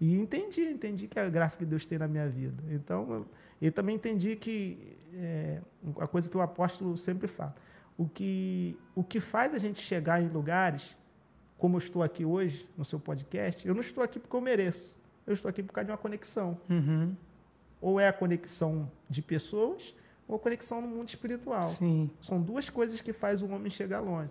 E 0.00 0.18
entendi, 0.18 0.62
entendi 0.62 1.06
que 1.06 1.18
é 1.18 1.22
a 1.22 1.28
graça 1.28 1.58
que 1.58 1.66
Deus 1.66 1.84
tem 1.84 1.98
na 1.98 2.08
minha 2.08 2.26
vida. 2.26 2.62
Então, 2.70 3.06
eu, 3.12 3.26
eu 3.60 3.72
também 3.72 3.96
entendi 3.96 4.34
que 4.34 4.96
é, 5.14 5.60
a 6.00 6.06
coisa 6.06 6.28
que 6.28 6.36
o 6.36 6.40
apóstolo 6.40 6.96
sempre 6.96 7.28
fala. 7.28 7.54
O 7.96 8.08
que, 8.08 8.76
o 8.94 9.04
que 9.04 9.20
faz 9.20 9.54
a 9.54 9.58
gente 9.58 9.80
chegar 9.80 10.20
em 10.22 10.28
lugares, 10.28 10.96
como 11.58 11.76
eu 11.76 11.78
estou 11.78 12.02
aqui 12.02 12.24
hoje, 12.24 12.68
no 12.76 12.84
seu 12.84 12.98
podcast, 12.98 13.68
eu 13.68 13.74
não 13.74 13.82
estou 13.82 14.02
aqui 14.02 14.18
porque 14.18 14.34
eu 14.34 14.40
mereço 14.40 14.96
eu 15.26 15.34
estou 15.34 15.48
aqui 15.48 15.62
por 15.62 15.72
causa 15.72 15.86
de 15.86 15.92
uma 15.92 15.98
conexão. 15.98 16.58
Uhum. 16.68 17.14
Ou 17.80 17.98
é 17.98 18.08
a 18.08 18.12
conexão 18.12 18.90
de 19.08 19.22
pessoas, 19.22 19.94
ou 20.32 20.38
conexão 20.38 20.80
no 20.80 20.88
mundo 20.88 21.08
espiritual. 21.08 21.66
Sim. 21.68 22.10
São 22.20 22.40
duas 22.40 22.70
coisas 22.70 23.00
que 23.00 23.12
faz 23.12 23.42
o 23.42 23.48
homem 23.48 23.70
chegar 23.70 24.00
longe. 24.00 24.30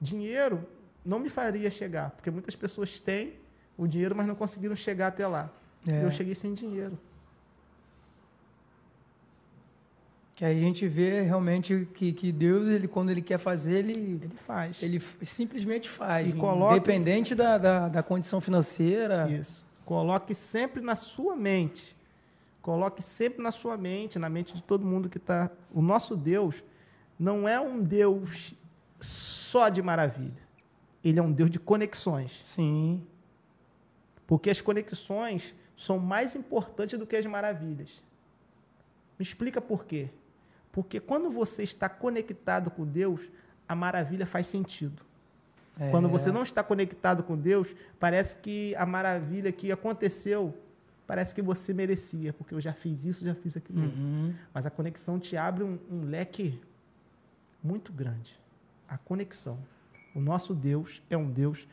Dinheiro 0.00 0.66
não 1.04 1.18
me 1.18 1.28
faria 1.28 1.70
chegar, 1.70 2.10
porque 2.10 2.30
muitas 2.30 2.56
pessoas 2.56 2.98
têm 2.98 3.34
o 3.76 3.86
dinheiro, 3.86 4.16
mas 4.16 4.26
não 4.26 4.34
conseguiram 4.34 4.74
chegar 4.74 5.08
até 5.08 5.26
lá. 5.26 5.50
É. 5.86 6.04
Eu 6.04 6.10
cheguei 6.10 6.34
sem 6.34 6.54
dinheiro. 6.54 6.98
Que 10.34 10.46
aí 10.46 10.58
a 10.58 10.60
gente 10.60 10.88
vê 10.88 11.20
realmente 11.20 11.86
que, 11.94 12.12
que 12.12 12.32
Deus, 12.32 12.66
ele, 12.66 12.88
quando 12.88 13.10
ele 13.10 13.20
quer 13.20 13.38
fazer, 13.38 13.78
ele, 13.80 14.20
ele 14.22 14.36
faz. 14.46 14.82
Ele 14.82 14.98
simplesmente 14.98 15.88
faz. 15.88 16.30
E 16.30 16.32
coloca... 16.36 16.76
Independente 16.76 17.34
da, 17.34 17.58
da, 17.58 17.88
da 17.88 18.02
condição 18.02 18.40
financeira. 18.40 19.30
Isso. 19.30 19.66
Coloque 19.84 20.34
sempre 20.34 20.80
na 20.80 20.94
sua 20.94 21.36
mente. 21.36 21.94
Coloque 22.62 23.02
sempre 23.02 23.42
na 23.42 23.50
sua 23.50 23.76
mente, 23.76 24.18
na 24.18 24.28
mente 24.28 24.54
de 24.54 24.62
todo 24.62 24.86
mundo 24.86 25.08
que 25.08 25.18
está. 25.18 25.50
O 25.72 25.82
nosso 25.82 26.16
Deus 26.16 26.62
não 27.18 27.48
é 27.48 27.60
um 27.60 27.82
Deus 27.82 28.54
só 29.00 29.68
de 29.68 29.82
maravilha. 29.82 30.40
Ele 31.04 31.18
é 31.18 31.22
um 31.22 31.32
Deus 31.32 31.50
de 31.50 31.58
conexões. 31.58 32.40
Sim. 32.44 33.04
Porque 34.26 34.48
as 34.48 34.60
conexões 34.60 35.54
são 35.76 35.98
mais 35.98 36.36
importantes 36.36 36.96
do 36.96 37.06
que 37.06 37.16
as 37.16 37.26
maravilhas. 37.26 38.02
Me 39.18 39.24
explica 39.24 39.60
por 39.60 39.84
quê? 39.84 40.08
Porque 40.70 41.00
quando 41.00 41.30
você 41.30 41.64
está 41.64 41.88
conectado 41.88 42.70
com 42.70 42.86
Deus, 42.86 43.28
a 43.68 43.74
maravilha 43.74 44.24
faz 44.24 44.46
sentido. 44.46 45.02
É. 45.78 45.90
Quando 45.90 46.08
você 46.08 46.30
não 46.30 46.42
está 46.42 46.62
conectado 46.62 47.22
com 47.22 47.36
Deus, 47.36 47.68
parece 47.98 48.36
que 48.36 48.74
a 48.76 48.86
maravilha 48.86 49.50
que 49.50 49.72
aconteceu, 49.72 50.54
parece 51.06 51.34
que 51.34 51.42
você 51.42 51.72
merecia, 51.72 52.32
porque 52.32 52.54
eu 52.54 52.60
já 52.60 52.72
fiz 52.72 53.04
isso, 53.04 53.24
já 53.24 53.34
fiz 53.34 53.56
aquilo 53.56 53.80
uhum. 53.80 54.34
Mas 54.52 54.66
a 54.66 54.70
conexão 54.70 55.18
te 55.18 55.36
abre 55.36 55.64
um, 55.64 55.78
um 55.90 56.04
leque 56.04 56.60
muito 57.62 57.92
grande. 57.92 58.38
A 58.88 58.98
conexão. 58.98 59.58
O 60.14 60.20
nosso 60.20 60.54
Deus 60.54 61.02
é 61.08 61.16
um 61.16 61.30
Deus 61.30 61.66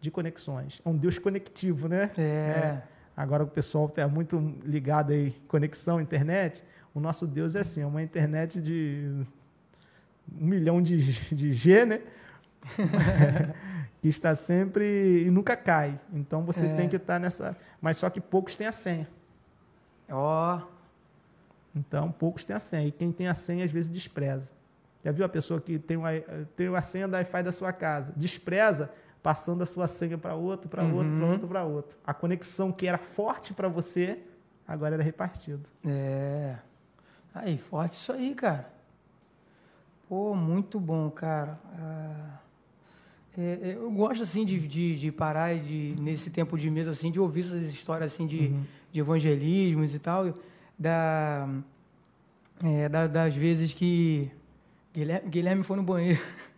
de 0.00 0.10
conexões. 0.10 0.80
É 0.84 0.88
um 0.88 0.96
Deus 0.96 1.18
conectivo, 1.18 1.88
né? 1.88 2.10
É. 2.16 2.22
é. 2.22 2.82
Agora 3.16 3.44
o 3.44 3.46
pessoal 3.46 3.86
está 3.86 4.08
muito 4.08 4.38
ligado 4.64 5.12
aí, 5.12 5.30
conexão, 5.46 6.00
internet. 6.00 6.64
O 6.92 7.00
nosso 7.00 7.26
Deus 7.26 7.54
é 7.54 7.60
assim, 7.60 7.82
é 7.82 7.86
uma 7.86 8.02
internet 8.02 8.60
de 8.60 9.24
um 10.40 10.46
milhão 10.46 10.82
de, 10.82 10.98
de 11.34 11.52
G, 11.52 11.86
né? 11.86 12.00
que 14.04 14.08
está 14.08 14.34
sempre 14.34 15.24
e 15.24 15.30
nunca 15.30 15.56
cai. 15.56 15.98
Então 16.12 16.42
você 16.42 16.66
é. 16.66 16.74
tem 16.74 16.90
que 16.90 16.96
estar 16.96 17.18
nessa. 17.18 17.56
Mas 17.80 17.96
só 17.96 18.10
que 18.10 18.20
poucos 18.20 18.54
têm 18.54 18.66
a 18.66 18.72
senha. 18.72 19.08
Ó. 20.10 20.58
Oh. 20.58 20.66
Então 21.74 22.12
poucos 22.12 22.44
têm 22.44 22.54
a 22.54 22.58
senha. 22.58 22.86
E 22.86 22.92
quem 22.92 23.10
tem 23.10 23.28
a 23.28 23.34
senha 23.34 23.64
às 23.64 23.70
vezes 23.70 23.88
despreza. 23.88 24.52
Já 25.02 25.10
viu 25.10 25.24
a 25.24 25.28
pessoa 25.28 25.58
que 25.58 25.78
tem, 25.78 25.96
uma, 25.96 26.10
tem 26.54 26.68
a 26.76 26.82
senha 26.82 27.08
da 27.08 27.16
Wi-Fi 27.16 27.44
da 27.44 27.50
sua 27.50 27.72
casa? 27.72 28.12
Despreza 28.14 28.90
passando 29.22 29.62
a 29.62 29.66
sua 29.66 29.88
senha 29.88 30.18
para 30.18 30.34
outro, 30.34 30.68
para 30.68 30.84
uhum. 30.84 30.96
outro, 30.96 31.16
para 31.16 31.26
outro, 31.26 31.48
para 31.48 31.64
outro. 31.64 31.98
A 32.06 32.12
conexão 32.12 32.70
que 32.70 32.86
era 32.86 32.98
forte 32.98 33.54
para 33.54 33.68
você, 33.68 34.18
agora 34.68 34.96
era 34.96 35.02
repartida. 35.02 35.66
É. 35.82 36.56
Aí, 37.34 37.56
forte 37.56 37.94
isso 37.94 38.12
aí, 38.12 38.34
cara. 38.34 38.70
Pô, 40.10 40.34
muito 40.34 40.78
bom, 40.78 41.10
cara. 41.10 41.58
Ah. 41.80 42.43
É, 43.36 43.70
é, 43.70 43.74
eu 43.74 43.90
gosto 43.90 44.22
assim 44.22 44.44
de, 44.44 44.58
de, 44.60 44.96
de, 44.96 45.12
parar 45.12 45.56
de 45.56 45.96
nesse 45.98 46.30
tempo 46.30 46.56
de 46.56 46.70
mesa 46.70 46.92
assim 46.92 47.10
de 47.10 47.18
ouvir 47.18 47.40
essas 47.40 47.62
histórias 47.62 48.12
assim 48.12 48.26
de, 48.26 48.46
uhum. 48.46 48.62
de 48.92 49.00
evangelismos 49.00 49.92
e 49.92 49.98
tal 49.98 50.32
da, 50.78 51.48
é, 52.62 52.88
da, 52.88 53.08
das 53.08 53.34
vezes 53.34 53.74
que 53.74 54.30
Guilherme, 54.94 55.28
Guilherme 55.28 55.62
foi 55.64 55.76
no 55.76 55.82
banheiro 55.82 56.20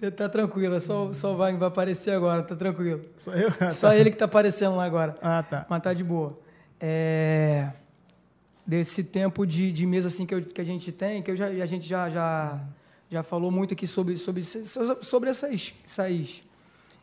Tá, 0.00 0.10
tá 0.12 0.28
tranquilo, 0.28 0.78
só, 0.78 1.12
só 1.12 1.34
vai, 1.34 1.56
vai 1.56 1.66
aparecer 1.66 2.12
agora, 2.12 2.44
tá 2.44 2.54
tranquilo. 2.54 3.04
Sou 3.16 3.34
eu? 3.34 3.50
Só 3.72 3.92
ele 3.92 4.12
que 4.12 4.16
tá 4.16 4.26
aparecendo 4.26 4.76
lá 4.76 4.84
agora. 4.84 5.18
Ah, 5.20 5.42
tá. 5.42 5.66
Mas 5.68 5.82
tá 5.82 5.92
de 5.92 6.04
boa. 6.04 6.38
É, 6.80 7.72
desse 8.64 9.02
tempo 9.02 9.44
de, 9.44 9.72
de 9.72 9.84
mesa 9.86 10.06
assim 10.06 10.24
que, 10.24 10.32
eu, 10.32 10.42
que 10.42 10.60
a 10.60 10.64
gente 10.64 10.92
tem, 10.92 11.20
que 11.20 11.32
eu 11.32 11.34
já, 11.34 11.46
a 11.46 11.66
gente 11.66 11.84
já, 11.88 12.08
já, 12.08 12.60
já 13.10 13.22
falou 13.22 13.50
muito 13.50 13.74
aqui 13.74 13.86
sobre, 13.86 14.16
sobre, 14.16 14.42
sobre 14.44 15.30
essas, 15.30 15.72
essas 15.84 16.42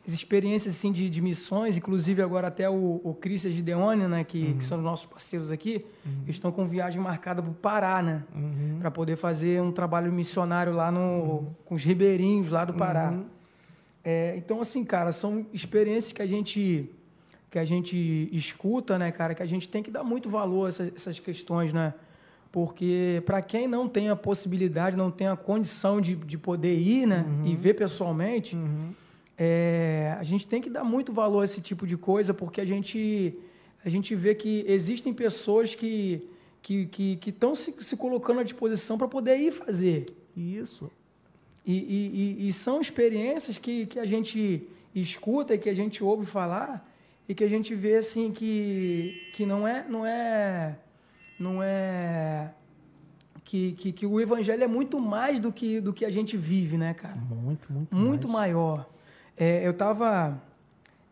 experiências 0.07 0.75
assim, 0.75 0.91
de, 0.91 1.09
de 1.09 1.21
missões, 1.21 1.77
inclusive 1.77 2.21
agora 2.21 2.47
até 2.47 2.69
o, 2.69 3.01
o 3.03 3.13
Cristian 3.13 3.51
de 3.51 3.61
Deone, 3.61 4.07
né, 4.07 4.23
que, 4.23 4.45
uhum. 4.45 4.57
que 4.57 4.65
são 4.65 4.77
os 4.77 4.83
nossos 4.83 5.05
parceiros 5.05 5.51
aqui, 5.51 5.85
uhum. 6.05 6.23
estão 6.27 6.51
com 6.51 6.65
viagem 6.65 7.01
marcada 7.01 7.41
para 7.41 7.51
o 7.51 7.55
Pará, 7.55 8.01
né, 8.01 8.23
uhum. 8.33 8.77
para 8.79 8.91
poder 8.91 9.15
fazer 9.15 9.61
um 9.61 9.71
trabalho 9.71 10.11
missionário 10.11 10.73
lá 10.73 10.91
no, 10.91 10.99
uhum. 10.99 11.47
com 11.65 11.75
os 11.75 11.83
ribeirinhos 11.83 12.49
lá 12.49 12.63
do 12.65 12.73
Pará. 12.73 13.11
Uhum. 13.11 13.25
É, 14.03 14.35
então, 14.37 14.61
assim, 14.61 14.83
cara, 14.83 15.11
são 15.11 15.47
experiências 15.51 16.13
que 16.13 16.21
a 16.21 16.27
gente 16.27 16.89
que 17.49 17.59
a 17.59 17.63
gente 17.63 18.27
escuta, 18.33 18.99
né, 18.99 19.13
cara, 19.13 19.33
que 19.33 19.41
a 19.41 19.45
gente 19.45 19.69
tem 19.69 19.81
que 19.81 19.89
dar 19.89 20.03
muito 20.03 20.29
valor 20.29 20.65
a 20.65 20.69
essas, 20.69 20.93
essas 20.93 21.19
questões, 21.19 21.71
né? 21.71 21.93
Porque 22.55 23.21
para 23.25 23.41
quem 23.41 23.67
não 23.67 23.85
tem 23.85 24.07
a 24.07 24.15
possibilidade, 24.15 24.95
não 24.95 25.11
tem 25.11 25.27
a 25.27 25.35
condição 25.35 25.99
de, 25.99 26.15
de 26.15 26.37
poder 26.37 26.79
ir, 26.79 27.05
né, 27.05 27.25
e 27.43 27.49
uhum. 27.49 27.55
ver 27.57 27.73
pessoalmente, 27.73 28.57
é, 29.37 30.15
a 30.17 30.23
gente 30.23 30.47
tem 30.47 30.61
que 30.61 30.69
dar 30.69 30.85
muito 30.85 31.11
valor 31.11 31.41
a 31.41 31.43
esse 31.43 31.59
tipo 31.59 31.85
de 31.85 31.97
coisa, 31.97 32.33
porque 32.33 32.61
a 32.61 32.65
gente, 32.65 33.37
a 33.83 33.89
gente 33.89 34.15
vê 34.15 34.33
que 34.33 34.63
existem 34.69 35.13
pessoas 35.13 35.75
que 35.75 36.29
que 36.61 36.85
que 37.17 37.29
estão 37.29 37.55
se, 37.55 37.75
se 37.81 37.97
colocando 37.97 38.39
à 38.39 38.43
disposição 38.43 38.97
para 38.97 39.09
poder 39.09 39.35
ir 39.35 39.51
fazer. 39.51 40.05
Isso. 40.33 40.89
E, 41.65 41.73
e, 41.73 42.47
e, 42.47 42.53
são 42.53 42.79
experiências 42.79 43.57
que, 43.57 43.85
que 43.85 43.99
a 43.99 44.05
gente 44.05 44.65
escuta 44.95 45.55
e 45.55 45.57
que 45.57 45.67
a 45.67 45.73
gente 45.73 46.01
ouve 46.01 46.25
falar 46.25 46.89
e 47.27 47.35
que 47.35 47.43
a 47.43 47.49
gente 47.49 47.75
vê 47.75 47.97
assim 47.97 48.31
que, 48.31 49.29
que 49.33 49.45
não 49.45 49.67
é 49.67 49.85
não 49.89 50.05
é 50.05 50.77
não 51.39 51.61
é 51.61 52.51
que, 53.43 53.73
que, 53.73 53.91
que 53.91 54.05
o 54.05 54.19
evangelho 54.19 54.63
é 54.63 54.67
muito 54.67 54.99
mais 54.99 55.39
do 55.39 55.51
que 55.51 55.79
do 55.79 55.93
que 55.93 56.03
a 56.03 56.11
gente 56.11 56.35
vive, 56.35 56.77
né, 56.77 56.93
cara? 56.93 57.15
Muito, 57.15 57.71
muito, 57.71 57.95
muito 57.95 58.27
mais. 58.27 58.51
maior. 58.51 58.89
É, 59.37 59.65
eu 59.65 59.71
estava 59.71 60.41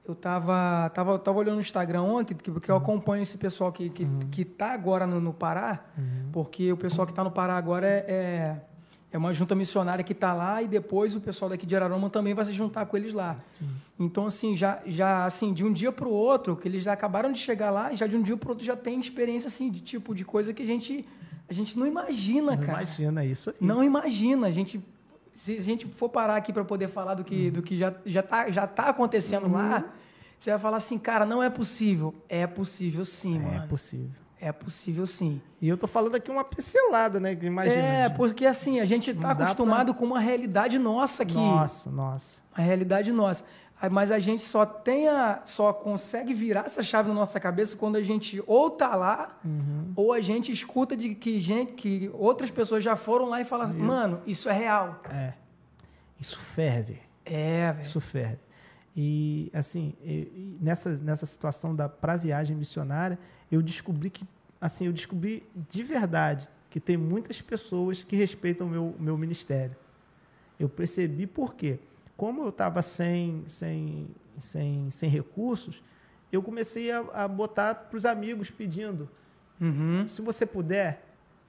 eu 0.05 0.13
tava, 0.13 0.89
tava, 0.89 1.17
tava 1.17 1.39
olhando 1.39 1.55
no 1.55 1.61
Instagram 1.61 2.01
ontem, 2.01 2.35
porque 2.35 2.69
eu 2.69 2.75
acompanho 2.75 3.23
esse 3.23 3.37
pessoal 3.37 3.71
que, 3.71 3.89
que, 3.89 4.03
uhum. 4.03 4.19
que 4.31 4.43
tá 4.43 4.73
agora 4.73 5.07
no, 5.07 5.21
no 5.21 5.33
Pará, 5.33 5.85
uhum. 5.97 6.29
porque 6.31 6.71
o 6.73 6.77
pessoal 6.77 7.05
que 7.05 7.13
está 7.13 7.23
no 7.23 7.31
Pará 7.31 7.55
agora 7.55 7.87
é, 7.87 8.05
é, 8.09 8.61
é, 9.13 9.17
uma 9.17 9.31
junta 9.31 9.53
missionária 9.53 10.03
que 10.03 10.11
está 10.11 10.33
lá 10.33 10.63
e 10.63 10.67
depois 10.67 11.15
o 11.15 11.21
pessoal 11.21 11.47
daqui 11.47 11.67
de 11.67 11.75
Araroma 11.75 12.09
também 12.09 12.33
vai 12.33 12.43
se 12.43 12.51
juntar 12.51 12.87
com 12.87 12.97
eles 12.97 13.13
lá. 13.13 13.39
Sim. 13.39 13.69
Então, 13.99 14.25
assim, 14.25 14.57
já, 14.57 14.81
já 14.87 15.23
assim, 15.23 15.53
de 15.53 15.63
um 15.63 15.71
dia 15.71 15.91
para 15.91 16.07
o 16.07 16.11
outro, 16.11 16.57
que 16.57 16.67
eles 16.67 16.81
já 16.81 16.93
acabaram 16.93 17.31
de 17.31 17.37
chegar 17.37 17.69
lá, 17.69 17.93
e 17.93 17.95
já 17.95 18.07
de 18.07 18.17
um 18.17 18.23
dia 18.23 18.35
para 18.35 18.47
o 18.47 18.49
outro 18.49 18.65
já 18.65 18.75
tem 18.75 18.99
experiência, 18.99 19.47
assim, 19.47 19.69
de 19.69 19.81
tipo 19.81 20.15
de 20.15 20.25
coisa 20.25 20.51
que 20.51 20.63
a 20.63 20.65
gente, 20.65 21.07
a 21.47 21.53
gente 21.53 21.77
não 21.77 21.85
imagina, 21.85 22.55
não 22.55 22.57
cara. 22.57 22.81
imagina 22.81 23.23
isso 23.23 23.51
aí. 23.51 23.55
Não 23.61 23.83
imagina. 23.83 24.47
A 24.47 24.51
gente 24.51 24.81
se 25.31 25.57
a 25.57 25.61
gente 25.61 25.87
for 25.87 26.09
parar 26.09 26.35
aqui 26.35 26.51
para 26.51 26.63
poder 26.63 26.87
falar 26.87 27.13
do 27.13 27.23
que, 27.23 27.47
uhum. 27.47 27.53
do 27.53 27.61
que 27.61 27.77
já, 27.77 27.93
já, 28.05 28.23
tá, 28.23 28.49
já 28.49 28.67
tá 28.67 28.89
acontecendo 28.89 29.45
uhum. 29.45 29.53
lá, 29.53 29.85
você 30.39 30.49
vai 30.49 30.59
falar 30.59 30.77
assim, 30.77 30.97
cara, 30.97 31.25
não 31.25 31.41
é 31.41 31.49
possível. 31.49 32.13
É 32.27 32.45
possível 32.45 33.05
sim, 33.05 33.37
é 33.37 33.39
mano. 33.39 33.63
É 33.63 33.67
possível. 33.67 34.22
É 34.45 34.51
possível 34.51 35.07
sim. 35.07 35.41
E 35.61 35.69
eu 35.69 35.77
tô 35.77 35.87
falando 35.87 36.15
aqui 36.15 36.29
uma 36.29 36.43
pincelada, 36.43 37.17
né? 37.17 37.31
Imagina. 37.41 37.77
É, 37.77 38.09
porque 38.09 38.45
assim, 38.45 38.81
a 38.81 38.85
gente 38.85 39.13
tá 39.13 39.31
acostumado 39.31 39.93
pra... 39.93 39.99
com 39.99 40.05
uma 40.05 40.19
realidade 40.19 40.77
nossa 40.77 41.23
aqui. 41.23 41.33
Nossa, 41.33 41.89
nossa. 41.89 42.41
A 42.53 42.61
realidade 42.61 43.13
nossa. 43.13 43.45
Mas 43.89 44.11
a 44.11 44.19
gente 44.19 44.41
só 44.41 44.65
tem 44.65 45.07
a, 45.07 45.41
só 45.45 45.71
consegue 45.71 46.33
virar 46.33 46.65
essa 46.65 46.83
chave 46.83 47.07
na 47.07 47.15
nossa 47.15 47.39
cabeça 47.39 47.77
quando 47.77 47.95
a 47.95 48.01
gente 48.01 48.43
ou 48.45 48.69
tá 48.69 48.95
lá, 48.95 49.37
uhum. 49.45 49.93
ou 49.95 50.11
a 50.11 50.19
gente 50.19 50.51
escuta 50.51 50.95
de 50.95 51.15
que 51.15 51.39
gente, 51.39 51.71
que 51.71 52.11
outras 52.13 52.51
pessoas 52.51 52.83
já 52.83 52.97
foram 52.97 53.29
lá 53.29 53.39
e 53.39 53.45
falam, 53.45 53.69
isso. 53.69 53.79
mano, 53.79 54.21
isso 54.27 54.49
é 54.49 54.53
real. 54.53 55.01
É. 55.09 55.33
Isso 56.19 56.37
ferve. 56.37 56.99
É, 57.23 57.71
velho. 57.71 57.81
Isso 57.81 58.01
ferve. 58.01 58.39
E 58.93 59.49
assim, 59.53 59.95
nessa 60.59 60.97
nessa 60.97 61.25
situação 61.25 61.73
da 61.73 61.87
para 61.87 62.17
viagem 62.17 62.57
missionária, 62.57 63.17
eu 63.53 63.61
descobri 63.61 64.09
que 64.09 64.25
assim, 64.59 64.85
eu 64.85 64.93
descobri 64.93 65.43
de 65.69 65.83
verdade 65.83 66.49
que 66.69 66.79
tem 66.79 66.97
muitas 66.97 67.41
pessoas 67.41 68.01
que 68.01 68.15
respeitam 68.15 68.67
o 68.67 68.69
meu 68.69 68.95
meu 68.99 69.17
ministério. 69.17 69.75
Eu 70.59 70.69
percebi 70.69 71.27
por 71.27 71.55
quê? 71.55 71.79
como 72.15 72.43
eu 72.43 72.49
estava 72.49 72.81
sem, 72.81 73.43
sem, 73.47 74.07
sem, 74.37 74.89
sem 74.89 75.09
recursos, 75.09 75.83
eu 76.31 76.41
comecei 76.41 76.91
a, 76.91 76.99
a 77.13 77.27
botar 77.27 77.75
para 77.75 77.97
os 77.97 78.05
amigos 78.05 78.49
pedindo. 78.49 79.09
Uhum. 79.59 80.07
Se 80.07 80.21
você 80.21 80.45
puder, 80.45 81.03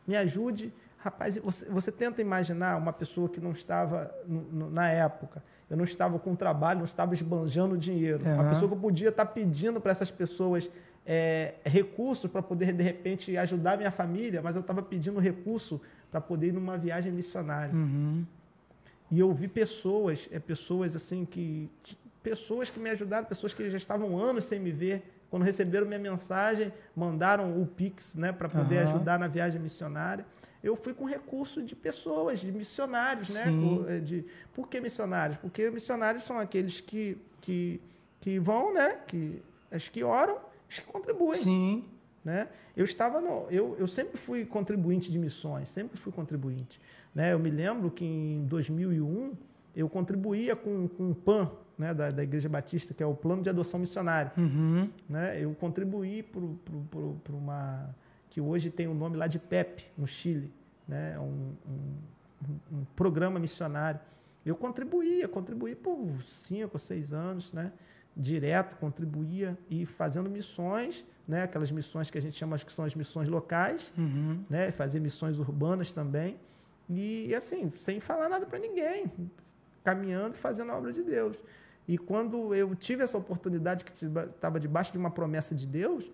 me 0.07 0.17
ajude. 0.17 0.73
Rapaz, 0.99 1.37
você, 1.37 1.67
você 1.67 1.93
tenta 1.93 2.21
imaginar 2.23 2.77
uma 2.77 2.93
pessoa 2.93 3.29
que 3.29 3.41
não 3.41 3.53
estava 3.53 4.15
no, 4.27 4.41
no, 4.43 4.71
na 4.71 4.89
época, 4.89 5.43
eu 5.69 5.77
não 5.77 5.85
estava 5.85 6.19
com 6.19 6.35
trabalho, 6.35 6.79
não 6.79 6.85
estava 6.85 7.15
esbanjando 7.15 7.77
dinheiro. 7.77 8.25
Uhum. 8.25 8.35
Uma 8.35 8.49
pessoa 8.49 8.69
que 8.69 8.75
eu 8.75 8.81
podia 8.81 9.09
estar 9.11 9.27
pedindo 9.27 9.81
para 9.81 9.91
essas 9.91 10.11
pessoas 10.11 10.71
é, 11.07 11.55
recursos 11.65 12.31
para 12.31 12.43
poder, 12.43 12.73
de 12.73 12.83
repente, 12.83 13.37
ajudar 13.37 13.77
minha 13.77 13.91
família, 13.91 14.41
mas 14.43 14.57
eu 14.57 14.61
estava 14.61 14.83
pedindo 14.83 15.19
recurso 15.21 15.81
para 16.11 16.21
poder 16.21 16.49
ir 16.49 16.53
numa 16.53 16.79
viagem 16.79 17.13
missionária. 17.13 17.75
Uhum. 17.75 18.25
E 19.11 19.21
eu 19.21 19.33
vi 19.33 19.49
pessoas, 19.49 20.29
é, 20.33 20.39
pessoas 20.39 20.97
assim 20.97 21.25
que. 21.25 21.71
Pessoas 22.23 22.71
que 22.71 22.81
me 22.81 22.89
ajudaram, 22.89 23.27
pessoas 23.27 23.53
que 23.53 23.69
já 23.69 23.77
estavam 23.77 24.17
anos 24.17 24.45
sem 24.45 24.59
me 24.59 24.73
ver. 24.73 25.11
Quando 25.29 25.43
receberam 25.43 25.87
minha 25.87 25.99
mensagem, 25.99 26.73
mandaram 26.97 27.61
o 27.61 27.67
Pix 27.67 28.15
né, 28.15 28.33
para 28.33 28.49
poder 28.49 28.77
uhum. 28.77 28.83
ajudar 28.95 29.19
na 29.19 29.27
viagem 29.27 29.61
missionária. 29.61 30.25
Eu 30.63 30.75
fui 30.75 30.95
com 30.95 31.05
recurso 31.05 31.61
de 31.63 31.77
pessoas, 31.77 32.39
de 32.39 32.51
missionários, 32.51 33.29
né? 33.29 33.45
Eh, 33.89 34.01
de, 34.01 34.25
por 34.55 34.67
que 34.67 34.81
missionários? 34.81 35.37
Porque 35.37 35.69
missionários 35.69 36.23
são 36.23 36.39
aqueles 36.39 36.81
que, 36.81 37.19
que, 37.43 37.79
que 38.19 38.39
vão, 38.39 38.73
né? 38.73 39.01
Que, 39.07 39.43
as 39.71 39.89
que 39.89 40.03
oram, 40.03 40.39
que 40.83 40.87
contribuem. 40.87 41.41
Sim. 41.41 41.85
Né? 42.25 42.49
Eu 42.75 42.85
estava 42.85 43.21
no, 43.21 43.47
eu, 43.51 43.77
eu 43.79 43.87
sempre 43.87 44.17
fui 44.17 44.47
contribuinte 44.47 45.13
de 45.13 45.19
missões, 45.19 45.69
sempre 45.69 45.99
fui 45.99 46.11
contribuinte. 46.11 46.81
Né? 47.15 47.35
Eu 47.35 47.39
me 47.39 47.51
lembro 47.51 47.91
que 47.91 48.05
em 48.05 48.47
2001 48.47 49.33
eu 49.77 49.89
contribuía 49.89 50.57
com, 50.57 50.89
com 50.89 51.11
o 51.11 51.15
PAN, 51.15 51.51
né, 51.77 51.93
da, 51.93 52.11
da 52.11 52.23
Igreja 52.23 52.49
Batista, 52.49 52.95
que 52.95 53.03
é 53.03 53.07
o 53.07 53.15
Plano 53.15 53.43
de 53.43 53.51
Adoção 53.51 53.79
Missionária. 53.81 54.33
Uhum. 54.37 54.89
Né? 55.09 55.43
Eu 55.43 55.55
contribuí 55.55 56.23
para 56.23 57.35
uma. 57.35 57.95
que 58.31 58.41
hoje 58.41 58.71
tem 58.71 58.87
o 58.87 58.95
nome 58.95 59.17
lá 59.17 59.27
de 59.27 59.39
PEP, 59.39 59.85
no 59.99 60.07
Chile, 60.07 60.53
né? 60.87 61.19
um, 61.19 61.53
um, 61.69 62.79
um 62.79 62.85
programa 62.97 63.39
missionário. 63.39 64.01
Eu 64.47 64.55
contribuía, 64.55 65.27
contribuí 65.27 65.75
por 65.75 66.23
cinco 66.23 66.73
ou 66.75 66.79
seis 66.79 67.13
anos, 67.13 67.53
né? 67.53 67.73
Direto, 68.17 68.77
contribuía 68.77 69.59
e 69.69 69.85
fazendo 69.85 70.31
missões, 70.31 71.05
né? 71.27 71.43
aquelas 71.43 71.71
missões 71.71 72.11
que 72.11 72.19
a 72.19 72.23
gente 72.23 72.37
chama 72.37 72.59
que 72.59 72.73
são 72.73 72.85
as 72.85 72.95
missões 72.95 73.29
locais, 73.29 73.93
uhum. 73.99 74.45
né? 74.49 74.71
fazer 74.71 75.01
missões 75.01 75.39
urbanas 75.39 75.93
também. 75.93 76.39
E 76.89 77.35
assim, 77.35 77.71
sem 77.79 77.99
falar 77.99 78.29
nada 78.29 78.47
para 78.47 78.59
ninguém, 78.59 79.11
caminhando 79.83 80.35
e 80.35 80.39
fazendo 80.39 80.71
a 80.71 80.77
obra 80.77 80.93
de 80.93 81.03
Deus. 81.03 81.37
E 81.87 81.99
quando 81.99 82.55
eu 82.55 82.75
tive 82.75 83.03
essa 83.03 83.19
oportunidade 83.19 83.85
que 83.85 83.93
estava 83.93 84.59
debaixo 84.59 84.93
de 84.93 84.99
uma 84.99 85.11
promessa 85.11 85.55
de 85.55 85.67
Deus, 85.67 86.11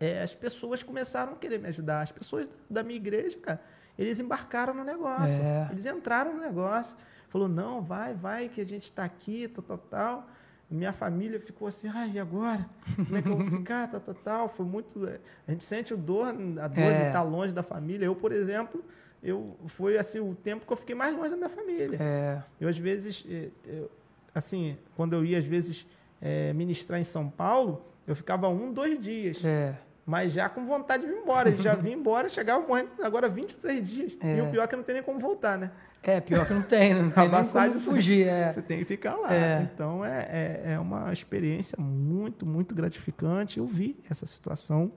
é, 0.00 0.20
as 0.20 0.34
pessoas 0.34 0.82
começaram 0.82 1.32
a 1.32 1.36
querer 1.36 1.58
me 1.58 1.68
ajudar. 1.68 2.02
As 2.02 2.10
pessoas 2.10 2.50
da 2.68 2.82
minha 2.82 2.96
igreja, 2.96 3.38
cara, 3.38 3.60
eles 3.96 4.18
embarcaram 4.18 4.74
no 4.74 4.82
negócio. 4.82 5.40
É. 5.42 5.68
Eles 5.70 5.86
entraram 5.86 6.34
no 6.34 6.40
negócio. 6.40 6.96
Falou, 7.28 7.48
não, 7.48 7.80
vai, 7.80 8.12
vai, 8.12 8.48
que 8.48 8.60
a 8.60 8.66
gente 8.66 8.84
está 8.84 9.04
aqui, 9.04 9.46
tal, 9.48 9.62
tal, 9.62 9.78
tal. 9.78 10.30
Minha 10.72 10.92
família 10.92 11.38
ficou 11.38 11.68
assim, 11.68 11.88
ai, 11.88 12.12
e 12.14 12.18
agora? 12.18 12.66
Como 12.96 13.16
é 13.16 13.22
que 13.22 13.28
eu 13.28 13.36
vou 13.36 13.46
ficar, 13.46 13.88
tal, 13.88 14.00
tal, 14.00 14.14
tal. 14.14 14.48
Foi 14.48 14.64
muito... 14.64 15.06
A 15.46 15.50
gente 15.50 15.64
sente 15.64 15.92
o 15.92 15.96
dor, 15.96 16.28
a 16.28 16.68
dor 16.68 16.84
é. 16.84 17.00
de 17.00 17.06
estar 17.06 17.22
longe 17.22 17.52
da 17.52 17.62
família. 17.62 18.06
Eu, 18.06 18.16
por 18.16 18.32
exemplo, 18.32 18.82
eu 19.22 19.56
foi 19.66 19.96
assim 19.96 20.18
o 20.18 20.34
tempo 20.34 20.66
que 20.66 20.72
eu 20.72 20.76
fiquei 20.76 20.94
mais 20.94 21.14
longe 21.14 21.30
da 21.30 21.36
minha 21.36 21.48
família. 21.48 21.96
É. 22.00 22.42
Eu 22.60 22.68
às 22.68 22.78
vezes, 22.78 23.24
eh, 23.28 23.50
eu, 23.66 23.90
assim, 24.34 24.76
quando 24.96 25.12
eu 25.12 25.24
ia 25.24 25.38
às 25.38 25.44
vezes 25.44 25.86
é, 26.20 26.52
ministrar 26.52 26.98
em 26.98 27.04
São 27.04 27.28
Paulo, 27.28 27.84
eu 28.06 28.16
ficava 28.16 28.48
um, 28.48 28.72
dois 28.72 29.00
dias. 29.00 29.44
É. 29.44 29.76
Mas 30.04 30.32
já 30.32 30.48
com 30.48 30.66
vontade 30.66 31.06
de 31.06 31.12
ir 31.12 31.16
embora. 31.16 31.54
já 31.56 31.74
vim 31.74 31.92
embora, 31.92 32.28
chegava 32.28 32.66
morrendo 32.66 32.90
agora 33.02 33.28
23 33.28 33.88
dias. 33.88 34.16
É. 34.20 34.38
E 34.38 34.40
o 34.40 34.50
pior 34.50 34.64
é 34.64 34.66
que 34.66 34.74
não 34.74 34.82
tem 34.82 34.94
nem 34.94 35.04
como 35.04 35.20
voltar, 35.20 35.56
né? 35.56 35.70
É, 36.02 36.20
pior 36.20 36.46
que 36.46 36.52
não 36.52 36.62
tem, 36.62 36.94
não 36.94 37.10
tem 37.10 37.28
nem 37.30 37.78
fugir. 37.78 38.26
É. 38.26 38.50
Você 38.50 38.60
tem 38.60 38.78
que 38.78 38.84
ficar 38.84 39.14
lá. 39.14 39.32
É. 39.32 39.62
Então 39.62 40.04
é, 40.04 40.18
é, 40.64 40.72
é 40.72 40.78
uma 40.78 41.12
experiência 41.12 41.80
muito, 41.80 42.44
muito 42.44 42.74
gratificante. 42.74 43.58
Eu 43.58 43.66
vi 43.66 43.96
essa 44.10 44.26
situação, 44.26 44.90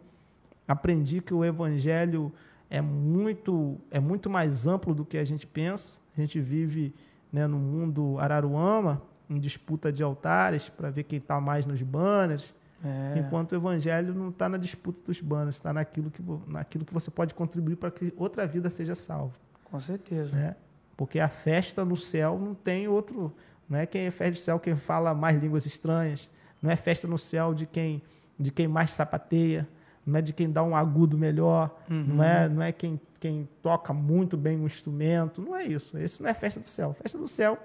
aprendi 0.68 1.22
que 1.22 1.34
o 1.34 1.45
evangelho 1.45 2.34
é 2.69 2.82
muito, 2.82 3.77
é 3.91 3.99
muito 3.99 4.30
mais 4.30 4.65
amplo 4.65 4.95
do 4.95 5.06
que 5.06 5.18
a 5.18 5.23
gente 5.23 5.45
pensa. 5.45 5.99
A 6.18 6.22
gente 6.22 6.40
vive 6.40 6.94
né, 7.32 7.45
no 7.45 7.57
mundo 7.57 8.18
Araruama, 8.19 9.02
em 9.30 9.40
disputa 9.40 9.91
de 9.91 10.02
altares, 10.02 10.69
para 10.69 10.90
ver 10.90 11.03
quem 11.03 11.19
está 11.19 11.40
mais 11.40 11.68
nos 11.68 11.82
banners. 11.84 12.53
É. 12.84 13.19
Enquanto 13.19 13.52
o 13.52 13.56
evangelho 13.56 14.14
não 14.14 14.30
está 14.30 14.49
na 14.49 14.57
disputa 14.57 14.99
dos 15.06 15.22
banners, 15.22 15.56
está 15.56 15.72
naquilo 15.72 16.10
que, 16.10 16.23
naquilo 16.48 16.84
que 16.84 16.94
você 16.94 17.11
pode 17.11 17.34
contribuir 17.36 17.76
para 17.76 17.91
que 17.91 18.14
outra 18.18 18.48
vida 18.48 18.69
seja 18.69 18.95
salva. 18.95 19.34
Com 19.65 19.80
certeza. 19.80 20.36
Né? 20.36 20.56
Porque 20.98 21.20
a 21.20 21.28
festa 21.28 21.84
no 21.84 21.96
céu 21.96 22.40
não 22.40 22.54
tem 22.54 22.88
outro. 22.88 23.34
Não 23.68 23.80
é 23.80 23.86
quem 23.86 24.06
é 24.06 24.12
festa 24.12 24.32
do 24.32 24.44
céu 24.44 24.60
quem 24.60 24.76
fala 24.76 25.14
mais 25.14 25.42
línguas 25.42 25.66
estranhas. 25.66 26.30
Não 26.62 26.72
é 26.72 26.76
festa 26.76 27.08
no 27.08 27.18
céu 27.18 27.54
de 27.54 27.66
quem, 27.66 28.02
de 28.40 28.52
quem 28.52 28.68
mais 28.68 28.92
sapateia. 28.92 29.68
Não 30.06 30.20
é 30.20 30.22
de 30.22 30.34
quem 30.34 30.50
dá 30.52 30.64
um 30.64 30.76
agudo 30.76 31.18
melhor. 31.18 31.76
Uhum. 31.90 32.04
Não 32.04 32.24
é, 32.24 32.48
não 32.48 32.62
é 32.62 32.72
quem, 32.72 33.00
quem 33.20 33.50
toca 33.62 33.92
muito 33.92 34.38
bem 34.38 34.58
um 34.58 34.66
instrumento. 34.66 35.42
Não 35.42 35.56
é 35.56 35.66
isso. 35.66 35.98
Isso 35.98 36.22
não 36.24 36.30
é 36.30 36.34
festa 36.34 36.60
do 36.60 36.70
céu. 36.70 36.94
Festa 36.94 37.18
do 37.18 37.28
céu 37.28 37.58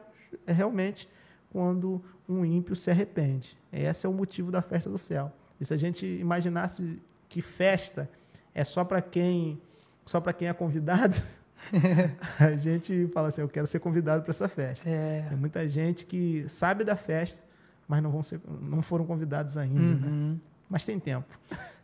é 0.46 0.52
realmente 0.52 1.08
quando 1.50 2.02
um 2.28 2.44
ímpio 2.44 2.74
se 2.74 2.90
arrepende. 2.90 3.56
Esse 3.72 4.06
é 4.06 4.08
o 4.08 4.12
motivo 4.12 4.50
da 4.50 4.62
festa 4.62 4.88
do 4.88 4.98
céu. 4.98 5.32
E 5.60 5.64
se 5.64 5.74
a 5.74 5.76
gente 5.76 6.06
imaginasse 6.06 7.00
que 7.28 7.40
festa 7.40 8.10
é 8.54 8.64
só 8.64 8.84
para 8.84 9.00
quem 9.02 9.60
só 10.04 10.20
para 10.20 10.32
quem 10.32 10.48
é 10.48 10.52
convidado, 10.52 11.14
a 12.38 12.56
gente 12.56 13.08
fala 13.12 13.28
assim, 13.28 13.40
eu 13.40 13.48
quero 13.48 13.66
ser 13.66 13.80
convidado 13.80 14.22
para 14.22 14.30
essa 14.30 14.48
festa. 14.48 14.88
É. 14.88 15.26
Tem 15.28 15.38
muita 15.38 15.68
gente 15.68 16.06
que 16.06 16.48
sabe 16.48 16.84
da 16.84 16.96
festa, 16.96 17.42
mas 17.86 18.02
não 18.02 18.10
vão 18.10 18.22
ser, 18.22 18.40
não 18.60 18.82
foram 18.82 19.04
convidados 19.04 19.56
ainda. 19.56 19.80
Né? 19.80 20.06
Uhum. 20.06 20.30
Né? 20.32 20.36
Mas 20.68 20.84
tem 20.84 20.98
tempo. 20.98 21.28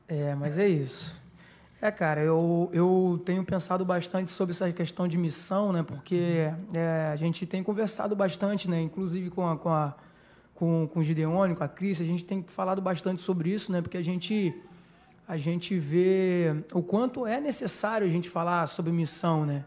É, 0.09 0.35
mas 0.35 0.57
é 0.59 0.69
isso. 0.69 1.17
É, 1.81 1.91
cara, 1.91 2.23
eu, 2.23 2.71
eu 2.73 3.21
tenho 3.25 3.45
pensado 3.45 3.85
bastante 3.85 4.31
sobre 4.31 4.53
essa 4.53 4.73
questão 4.73 5.07
de 5.07 5.19
missão, 5.19 5.73
né? 5.73 5.83
Porque 5.83 6.51
é, 6.73 7.11
a 7.13 7.17
gente 7.17 7.45
tem 7.45 7.63
conversado 7.63 8.17
bastante, 8.17 8.69
né? 8.71 8.81
Inclusive 8.81 9.31
com 9.31 9.47
a, 9.47 9.59
com 9.59 9.69
a 9.69 9.95
com, 10.57 10.89
com 10.93 11.01
o 11.01 11.03
Gideone, 11.03 11.55
com 11.55 11.63
a 11.63 11.69
Cris, 11.69 12.01
a 12.01 12.05
gente 12.05 12.25
tem 12.25 12.43
falado 12.43 12.81
bastante 12.81 13.21
sobre 13.23 13.51
isso, 13.51 13.71
né? 13.71 13.81
Porque 13.81 13.99
a 13.99 14.03
gente 14.03 14.55
a 15.29 15.37
gente 15.37 15.79
vê 15.79 16.55
o 16.73 16.83
quanto 16.83 17.27
é 17.27 17.41
necessário 17.41 18.07
a 18.07 18.11
gente 18.11 18.29
falar 18.29 18.67
sobre 18.69 18.93
missão, 18.93 19.45
né? 19.45 19.65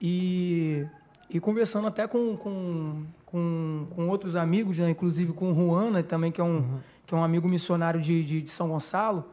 E, 0.00 0.86
e 1.28 1.40
conversando 1.40 1.88
até 1.88 2.06
com, 2.06 2.36
com, 2.36 3.04
com, 3.24 3.86
com 3.90 4.08
outros 4.08 4.36
amigos, 4.36 4.78
né? 4.78 4.90
inclusive 4.90 5.32
com 5.32 5.52
o 5.52 5.54
Juan, 5.54 5.90
né? 5.90 6.02
também, 6.02 6.30
que 6.30 6.40
é 6.40 6.44
um, 6.44 6.58
uhum. 6.58 6.78
que 7.04 7.14
é 7.14 7.16
um 7.16 7.24
amigo 7.24 7.48
missionário 7.48 8.00
de, 8.00 8.22
de, 8.22 8.42
de, 8.42 8.50
São 8.50 8.68
Gonçalo, 8.68 9.24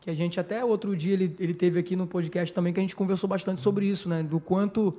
que 0.00 0.10
a 0.10 0.14
gente 0.14 0.38
até 0.38 0.64
outro 0.64 0.94
dia 0.96 1.14
ele, 1.14 1.34
ele 1.38 1.54
teve 1.54 1.78
aqui 1.78 1.96
no 1.96 2.06
podcast 2.06 2.52
também, 2.52 2.72
que 2.72 2.80
a 2.80 2.82
gente 2.82 2.96
conversou 2.96 3.28
bastante 3.28 3.60
sobre 3.60 3.86
isso, 3.86 4.08
né? 4.08 4.22
Do 4.22 4.40
quanto 4.40 4.96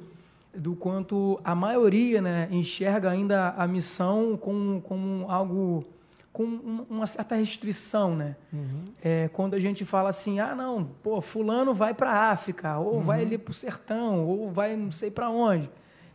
do 0.53 0.75
quanto 0.75 1.39
a 1.45 1.55
maioria 1.55 2.21
né, 2.21 2.49
enxerga 2.51 3.09
ainda 3.09 3.51
a 3.51 3.65
missão 3.65 4.35
como, 4.35 4.81
como 4.81 5.31
algo 5.31 5.85
com 6.31 6.45
uma 6.89 7.05
certa 7.05 7.35
restrição, 7.35 8.15
né? 8.15 8.35
Uhum. 8.53 8.85
É, 9.01 9.27
quando 9.29 9.53
a 9.53 9.59
gente 9.59 9.83
fala 9.83 10.09
assim, 10.09 10.39
ah, 10.39 10.55
não, 10.55 10.85
pô, 10.85 11.19
fulano 11.19 11.73
vai 11.73 11.93
para 11.93 12.11
a 12.11 12.31
África, 12.31 12.77
ou 12.77 12.95
uhum. 12.95 13.01
vai 13.01 13.21
ali 13.21 13.37
para 13.37 13.51
o 13.51 13.53
sertão, 13.53 14.25
ou 14.25 14.49
vai 14.49 14.75
não 14.77 14.91
sei 14.91 15.11
para 15.11 15.29
onde. 15.29 15.69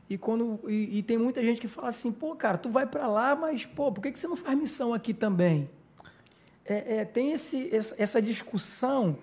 E, 0.09 0.17
quando, 0.17 0.61
e, 0.69 0.99
e, 0.99 1.03
tem 1.03 1.19
muita 1.19 1.43
gente 1.43 1.61
que 1.61 1.67
fala 1.67 1.89
assim, 1.89 2.13
pô, 2.13 2.35
cara, 2.35 2.57
tu 2.57 2.71
vai 2.71 2.87
para 2.87 3.07
lá, 3.09 3.35
mas, 3.35 3.67
pô, 3.67 3.91
por 3.91 4.01
que, 4.01 4.13
que 4.13 4.19
você 4.19 4.29
não 4.29 4.37
faz 4.37 4.57
missão 4.57 4.95
aqui 4.95 5.13
também? 5.13 5.69
É, 6.65 6.99
é, 6.99 7.05
tem 7.05 7.33
esse, 7.33 7.71
essa 7.73 8.23
discussão 8.23 9.19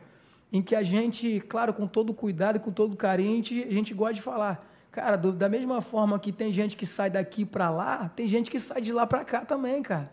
em 0.52 0.62
que 0.62 0.76
a 0.76 0.84
gente, 0.84 1.40
claro, 1.48 1.74
com 1.74 1.88
todo 1.88 2.14
cuidado 2.14 2.58
e 2.58 2.60
com 2.60 2.72
todo 2.72 2.96
carinho, 2.96 3.32
a 3.32 3.36
gente, 3.36 3.64
a 3.64 3.72
gente 3.72 3.94
gosta 3.94 4.14
de 4.14 4.22
falar, 4.22 4.70
cara, 4.92 5.16
do, 5.16 5.32
da 5.32 5.50
mesma 5.50 5.82
forma 5.82 6.20
que 6.20 6.32
tem 6.32 6.54
gente 6.54 6.78
que 6.78 6.86
sai 6.86 7.10
daqui 7.10 7.46
para 7.46 7.70
lá, 7.70 8.10
tem 8.10 8.28
gente 8.28 8.52
que 8.52 8.60
sai 8.60 8.82
de 8.82 8.94
lá 8.94 9.08
para 9.08 9.26
cá 9.26 9.44
também, 9.44 9.82
cara. 9.82 10.12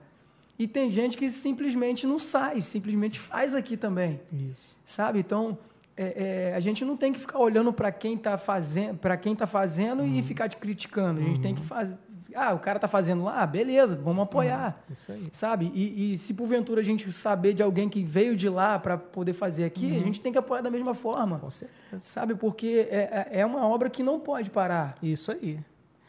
E 0.60 0.68
tem 0.68 0.90
gente 0.90 1.16
que 1.16 1.30
simplesmente 1.30 2.06
não 2.06 2.18
sai, 2.18 2.60
simplesmente 2.60 3.18
faz 3.18 3.54
aqui 3.54 3.78
também. 3.78 4.20
Isso. 4.30 4.76
Sabe? 4.84 5.18
Então, 5.18 5.56
é, 5.96 6.50
é, 6.50 6.54
a 6.54 6.60
gente 6.60 6.84
não 6.84 6.98
tem 6.98 7.14
que 7.14 7.18
ficar 7.18 7.38
olhando 7.38 7.72
para 7.72 7.90
quem 7.90 8.12
está 8.12 8.36
fazendo, 8.36 8.98
para 8.98 9.16
quem 9.16 9.34
tá 9.34 9.46
fazendo 9.46 10.02
uhum. 10.02 10.18
e 10.18 10.20
ficar 10.20 10.50
te 10.50 10.58
criticando. 10.58 11.18
A 11.18 11.22
gente 11.24 11.36
uhum. 11.36 11.42
tem 11.42 11.54
que 11.54 11.62
fazer. 11.62 11.96
Ah, 12.34 12.52
o 12.52 12.58
cara 12.58 12.76
está 12.76 12.86
fazendo 12.86 13.24
lá, 13.24 13.46
beleza, 13.46 13.96
vamos 13.96 14.22
apoiar. 14.22 14.82
Uhum. 14.86 14.92
Isso 14.92 15.12
aí. 15.12 15.28
Sabe? 15.32 15.72
E, 15.74 16.12
e, 16.12 16.18
se 16.18 16.34
porventura 16.34 16.82
a 16.82 16.84
gente 16.84 17.10
saber 17.10 17.54
de 17.54 17.62
alguém 17.62 17.88
que 17.88 18.04
veio 18.04 18.36
de 18.36 18.50
lá 18.50 18.78
para 18.78 18.98
poder 18.98 19.32
fazer 19.32 19.64
aqui, 19.64 19.90
a 19.90 19.96
uhum. 19.96 20.04
gente 20.04 20.20
tem 20.20 20.30
que 20.30 20.36
apoiar 20.36 20.60
da 20.60 20.70
mesma 20.70 20.92
forma. 20.92 21.38
Com 21.38 21.48
certeza. 21.48 22.00
Sabe? 22.00 22.34
Porque 22.34 22.86
é, 22.90 23.28
é, 23.32 23.40
é 23.40 23.46
uma 23.46 23.66
obra 23.66 23.88
que 23.88 24.02
não 24.02 24.20
pode 24.20 24.50
parar. 24.50 24.94
Isso 25.02 25.32
aí. 25.32 25.58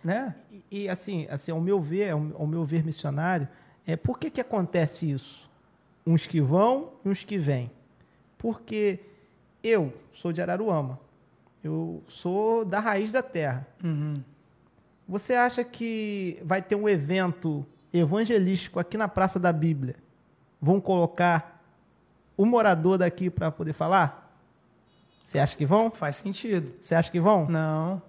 Né? 0.03 0.35
E, 0.51 0.81
e 0.81 0.89
assim, 0.89 1.25
assim, 1.29 1.53
ao 1.53 1.61
meu 1.61 1.79
ver, 1.79 2.09
ao 2.09 2.45
meu 2.45 2.65
ver 2.65 2.83
missionário, 2.83 3.47
é, 3.91 3.95
por 3.95 4.17
que, 4.17 4.29
que 4.29 4.41
acontece 4.41 5.11
isso? 5.11 5.49
Uns 6.05 6.25
que 6.25 6.39
vão 6.39 6.93
e 7.03 7.09
uns 7.09 7.23
que 7.23 7.37
vêm. 7.37 7.69
Porque 8.37 8.99
eu 9.63 9.93
sou 10.13 10.31
de 10.31 10.41
Araruama. 10.41 10.99
Eu 11.63 12.03
sou 12.07 12.65
da 12.65 12.79
raiz 12.79 13.11
da 13.11 13.21
terra. 13.21 13.67
Uhum. 13.83 14.23
Você 15.07 15.33
acha 15.33 15.63
que 15.63 16.39
vai 16.43 16.61
ter 16.61 16.75
um 16.75 16.87
evento 16.87 17.65
evangelístico 17.93 18.79
aqui 18.79 18.97
na 18.97 19.07
Praça 19.07 19.39
da 19.39 19.51
Bíblia? 19.51 19.95
Vão 20.59 20.79
colocar 20.79 21.61
o 22.37 22.45
morador 22.45 22.97
daqui 22.97 23.29
para 23.29 23.51
poder 23.51 23.73
falar? 23.73 24.33
Você 25.21 25.37
acha 25.37 25.55
que 25.55 25.65
vão? 25.65 25.91
Faz 25.91 26.15
sentido. 26.15 26.73
Você 26.79 26.95
acha 26.95 27.11
que 27.11 27.19
vão? 27.19 27.47
Não. 27.47 28.01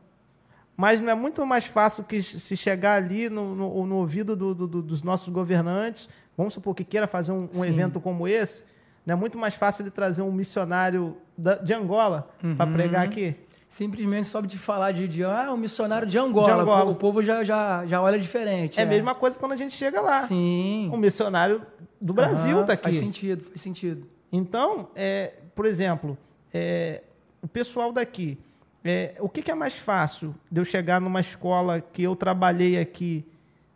Mas 0.76 1.00
não 1.00 1.10
é 1.10 1.14
muito 1.14 1.44
mais 1.44 1.64
fácil 1.66 2.04
que 2.04 2.22
se 2.22 2.56
chegar 2.56 3.02
ali 3.02 3.28
no, 3.28 3.54
no, 3.54 3.86
no 3.86 3.96
ouvido 3.96 4.34
do, 4.34 4.54
do, 4.54 4.82
dos 4.82 5.02
nossos 5.02 5.28
governantes, 5.28 6.08
vamos 6.36 6.54
supor 6.54 6.74
que 6.74 6.84
queira 6.84 7.06
fazer 7.06 7.32
um, 7.32 7.48
um 7.54 7.64
evento 7.64 8.00
como 8.00 8.26
esse, 8.26 8.64
não 9.04 9.14
é 9.14 9.16
muito 9.16 9.36
mais 9.36 9.54
fácil 9.54 9.82
ele 9.82 9.90
trazer 9.90 10.22
um 10.22 10.32
missionário 10.32 11.16
da, 11.36 11.56
de 11.56 11.74
Angola 11.74 12.30
uhum. 12.42 12.56
para 12.56 12.70
pregar 12.70 13.04
aqui? 13.04 13.36
Simplesmente 13.68 14.28
só 14.28 14.40
de 14.40 14.58
falar 14.58 14.92
de, 14.92 15.08
de 15.08 15.24
ah, 15.24 15.50
um 15.50 15.56
missionário 15.56 16.06
de 16.06 16.18
Angola. 16.18 16.54
De 16.54 16.60
Angola. 16.60 16.90
O, 16.90 16.94
povo 16.94 17.22
já, 17.22 17.42
já, 17.42 17.86
já 17.86 18.02
olha 18.02 18.18
diferente. 18.18 18.78
É, 18.78 18.82
é 18.82 18.84
a 18.84 18.88
mesma 18.88 19.14
coisa 19.14 19.38
quando 19.38 19.52
a 19.52 19.56
gente 19.56 19.74
chega 19.74 20.00
lá. 20.00 20.20
Sim. 20.22 20.90
Um 20.92 20.98
missionário 20.98 21.62
do 22.00 22.12
Brasil 22.12 22.60
está 22.60 22.74
aqui. 22.74 22.82
Faz 22.82 22.96
sentido, 22.96 23.44
faz 23.44 23.60
sentido. 23.60 24.06
Então, 24.30 24.90
é, 24.94 25.32
por 25.54 25.64
exemplo, 25.64 26.18
é, 26.52 27.02
o 27.40 27.48
pessoal 27.48 27.92
daqui 27.92 28.38
é, 28.84 29.14
o 29.20 29.28
que, 29.28 29.42
que, 29.42 29.50
é 29.50 29.54
mais 29.54 29.74
fácil 29.74 30.34
de 30.50 30.60
eu 30.60 30.64
chegar 30.64 31.00
numa 31.00 31.20
escola 31.20 31.80
que 31.80 32.02
eu 32.02 32.16
trabalhei 32.16 32.80
aqui, 32.80 33.24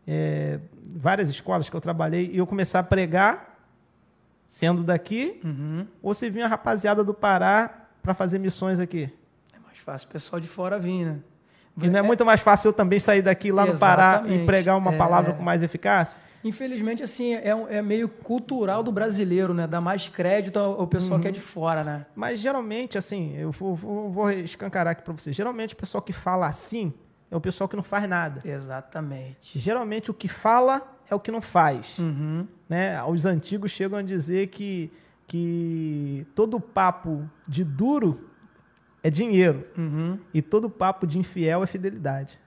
é, 0.06 0.58
várias 0.96 1.28
escolas 1.28 1.68
que 1.68 1.76
eu 1.76 1.80
trabalhei, 1.80 2.30
e 2.32 2.38
eu 2.38 2.46
começar 2.46 2.80
a 2.80 2.82
pregar, 2.82 3.56
sendo 4.46 4.82
daqui, 4.82 5.40
uhum. 5.44 5.86
ou 6.02 6.12
se 6.12 6.28
vir 6.28 6.42
a 6.42 6.48
rapaziada 6.48 7.04
do 7.04 7.14
Pará 7.14 7.86
para 8.02 8.14
fazer 8.14 8.38
missões 8.38 8.80
aqui? 8.80 9.12
É 9.52 9.58
mais 9.58 9.78
fácil 9.78 10.08
o 10.08 10.12
pessoal 10.12 10.40
de 10.40 10.48
fora 10.48 10.78
vir, 10.78 11.04
né? 11.04 11.18
E 11.80 11.88
não 11.88 11.96
é, 11.96 11.98
é 11.98 12.02
muito 12.02 12.24
mais 12.24 12.40
fácil 12.40 12.70
eu 12.70 12.72
também 12.72 12.98
sair 12.98 13.22
daqui 13.22 13.52
lá 13.52 13.68
Exatamente. 13.68 14.22
no 14.22 14.28
Pará 14.28 14.42
e 14.42 14.46
pregar 14.46 14.76
uma 14.78 14.94
é... 14.94 14.96
palavra 14.96 15.34
com 15.34 15.42
mais 15.42 15.62
eficácia? 15.62 16.20
Infelizmente, 16.44 17.02
assim, 17.02 17.34
é, 17.34 17.48
é 17.70 17.82
meio 17.82 18.08
cultural 18.08 18.82
do 18.82 18.92
brasileiro, 18.92 19.52
né? 19.52 19.66
Dar 19.66 19.80
mais 19.80 20.08
crédito 20.08 20.58
ao 20.58 20.86
pessoal 20.86 21.16
uhum. 21.16 21.22
que 21.22 21.28
é 21.28 21.30
de 21.30 21.40
fora, 21.40 21.82
né? 21.82 22.06
Mas 22.14 22.38
geralmente, 22.38 22.96
assim, 22.96 23.36
eu 23.36 23.50
vou, 23.50 23.74
vou, 23.74 24.10
vou 24.10 24.30
escancarar 24.30 24.92
aqui 24.92 25.02
para 25.02 25.12
você. 25.12 25.32
Geralmente 25.32 25.74
o 25.74 25.76
pessoal 25.76 26.02
que 26.02 26.12
fala 26.12 26.46
assim 26.46 26.92
é 27.30 27.36
o 27.36 27.40
pessoal 27.40 27.68
que 27.68 27.76
não 27.76 27.82
faz 27.82 28.08
nada. 28.08 28.40
Exatamente. 28.44 29.58
Geralmente 29.58 30.10
o 30.10 30.14
que 30.14 30.28
fala 30.28 30.96
é 31.10 31.14
o 31.14 31.20
que 31.20 31.30
não 31.30 31.42
faz. 31.42 31.98
Uhum. 31.98 32.46
Né? 32.68 33.02
Os 33.04 33.26
antigos 33.26 33.70
chegam 33.70 33.98
a 33.98 34.02
dizer 34.02 34.48
que, 34.48 34.92
que 35.26 36.26
todo 36.34 36.60
papo 36.60 37.28
de 37.46 37.64
duro 37.64 38.30
é 39.02 39.10
dinheiro. 39.10 39.66
Uhum. 39.76 40.18
E 40.32 40.40
todo 40.40 40.70
papo 40.70 41.06
de 41.06 41.18
infiel 41.18 41.62
é 41.62 41.66
fidelidade. 41.66 42.38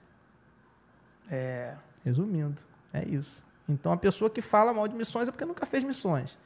É. 1.29 1.75
Resumindo, 2.03 2.61
é 2.93 3.05
isso. 3.05 3.43
Então 3.69 3.91
a 3.91 3.97
pessoa 3.97 4.29
que 4.29 4.41
fala 4.41 4.73
mal 4.73 4.87
de 4.87 4.95
missões 4.95 5.27
é 5.27 5.31
porque 5.31 5.45
nunca 5.45 5.65
fez 5.65 5.83
missões. 5.83 6.37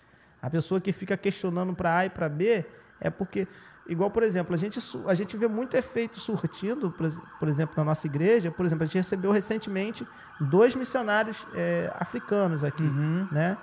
A 0.41 0.49
pessoa 0.49 0.81
que 0.81 0.91
fica 0.91 1.15
questionando 1.15 1.73
para 1.73 1.97
A 1.97 2.05
e 2.05 2.09
para 2.09 2.27
B 2.27 2.65
é 2.99 3.09
porque, 3.09 3.47
igual 3.87 4.11
por 4.11 4.23
exemplo, 4.23 4.53
a 4.53 4.57
gente, 4.57 4.77
a 5.07 5.13
gente 5.13 5.37
vê 5.37 5.47
muito 5.47 5.75
efeito 5.75 6.19
surtindo, 6.19 6.91
por, 6.91 7.09
por 7.39 7.47
exemplo, 7.47 7.73
na 7.77 7.85
nossa 7.85 8.05
igreja. 8.05 8.51
Por 8.51 8.65
exemplo, 8.65 8.83
a 8.83 8.85
gente 8.85 8.97
recebeu 8.97 9.31
recentemente 9.31 10.05
dois 10.39 10.75
missionários 10.75 11.47
é, 11.53 11.91
africanos 11.97 12.63
aqui, 12.63 12.83
uhum. 12.83 13.27
né? 13.31 13.57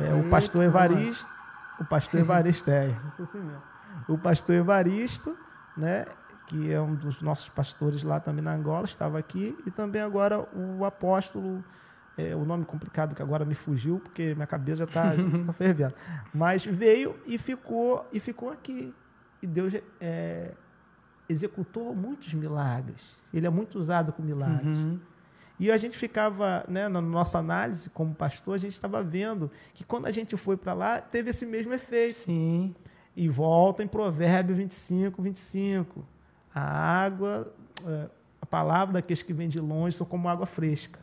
É, 0.00 0.14
o 0.14 0.28
pastor 0.28 0.62
Evaristo, 0.62 1.28
o 1.80 1.84
pastor 1.84 2.20
Evaristo 2.20 2.70
é, 2.70 2.94
o 4.08 4.16
pastor 4.18 4.54
Evaristo, 4.54 5.36
né? 5.76 6.06
Que 6.46 6.70
é 6.70 6.80
um 6.80 6.94
dos 6.94 7.22
nossos 7.22 7.48
pastores 7.48 8.02
lá 8.02 8.20
também 8.20 8.44
na 8.44 8.52
Angola, 8.52 8.84
estava 8.84 9.18
aqui, 9.18 9.56
e 9.64 9.70
também 9.70 10.02
agora 10.02 10.46
o 10.54 10.84
apóstolo 10.84 11.64
é, 12.16 12.34
o 12.36 12.44
nome 12.44 12.64
complicado 12.64 13.14
que 13.14 13.22
agora 13.22 13.44
me 13.44 13.54
fugiu, 13.54 13.98
porque 13.98 14.34
minha 14.34 14.46
cabeça 14.46 14.78
já 14.78 14.84
está 14.84 15.12
tá 15.46 15.52
fervendo. 15.54 15.94
Mas 16.32 16.64
veio 16.64 17.16
e 17.26 17.38
ficou, 17.38 18.06
e 18.12 18.20
ficou 18.20 18.50
aqui. 18.50 18.94
E 19.42 19.46
Deus 19.46 19.74
é, 20.00 20.52
executou 21.28 21.94
muitos 21.94 22.32
milagres. 22.34 23.16
Ele 23.32 23.46
é 23.46 23.50
muito 23.50 23.78
usado 23.78 24.12
com 24.12 24.22
milagres. 24.22 24.78
Uhum. 24.78 25.00
E 25.58 25.70
a 25.70 25.76
gente 25.76 25.96
ficava, 25.96 26.64
né, 26.68 26.88
na 26.88 27.00
nossa 27.00 27.38
análise 27.38 27.88
como 27.90 28.14
pastor, 28.14 28.54
a 28.54 28.58
gente 28.58 28.72
estava 28.72 29.02
vendo 29.02 29.50
que 29.72 29.84
quando 29.84 30.06
a 30.06 30.10
gente 30.10 30.36
foi 30.36 30.56
para 30.56 30.74
lá, 30.74 31.00
teve 31.00 31.30
esse 31.30 31.46
mesmo 31.46 31.72
efeito. 31.72 32.16
Sim. 32.16 32.74
E 33.14 33.28
volta 33.28 33.82
em 33.82 33.86
Provérbio 33.86 34.56
25, 34.56 35.22
25. 35.22 36.04
A 36.54 36.60
água, 36.60 37.52
é, 37.86 38.08
a 38.40 38.46
palavra 38.46 38.94
daqueles 38.94 39.22
que 39.22 39.32
vêm 39.32 39.48
de 39.48 39.60
longe 39.60 39.96
são 39.96 40.06
como 40.06 40.28
água 40.28 40.46
fresca. 40.46 40.98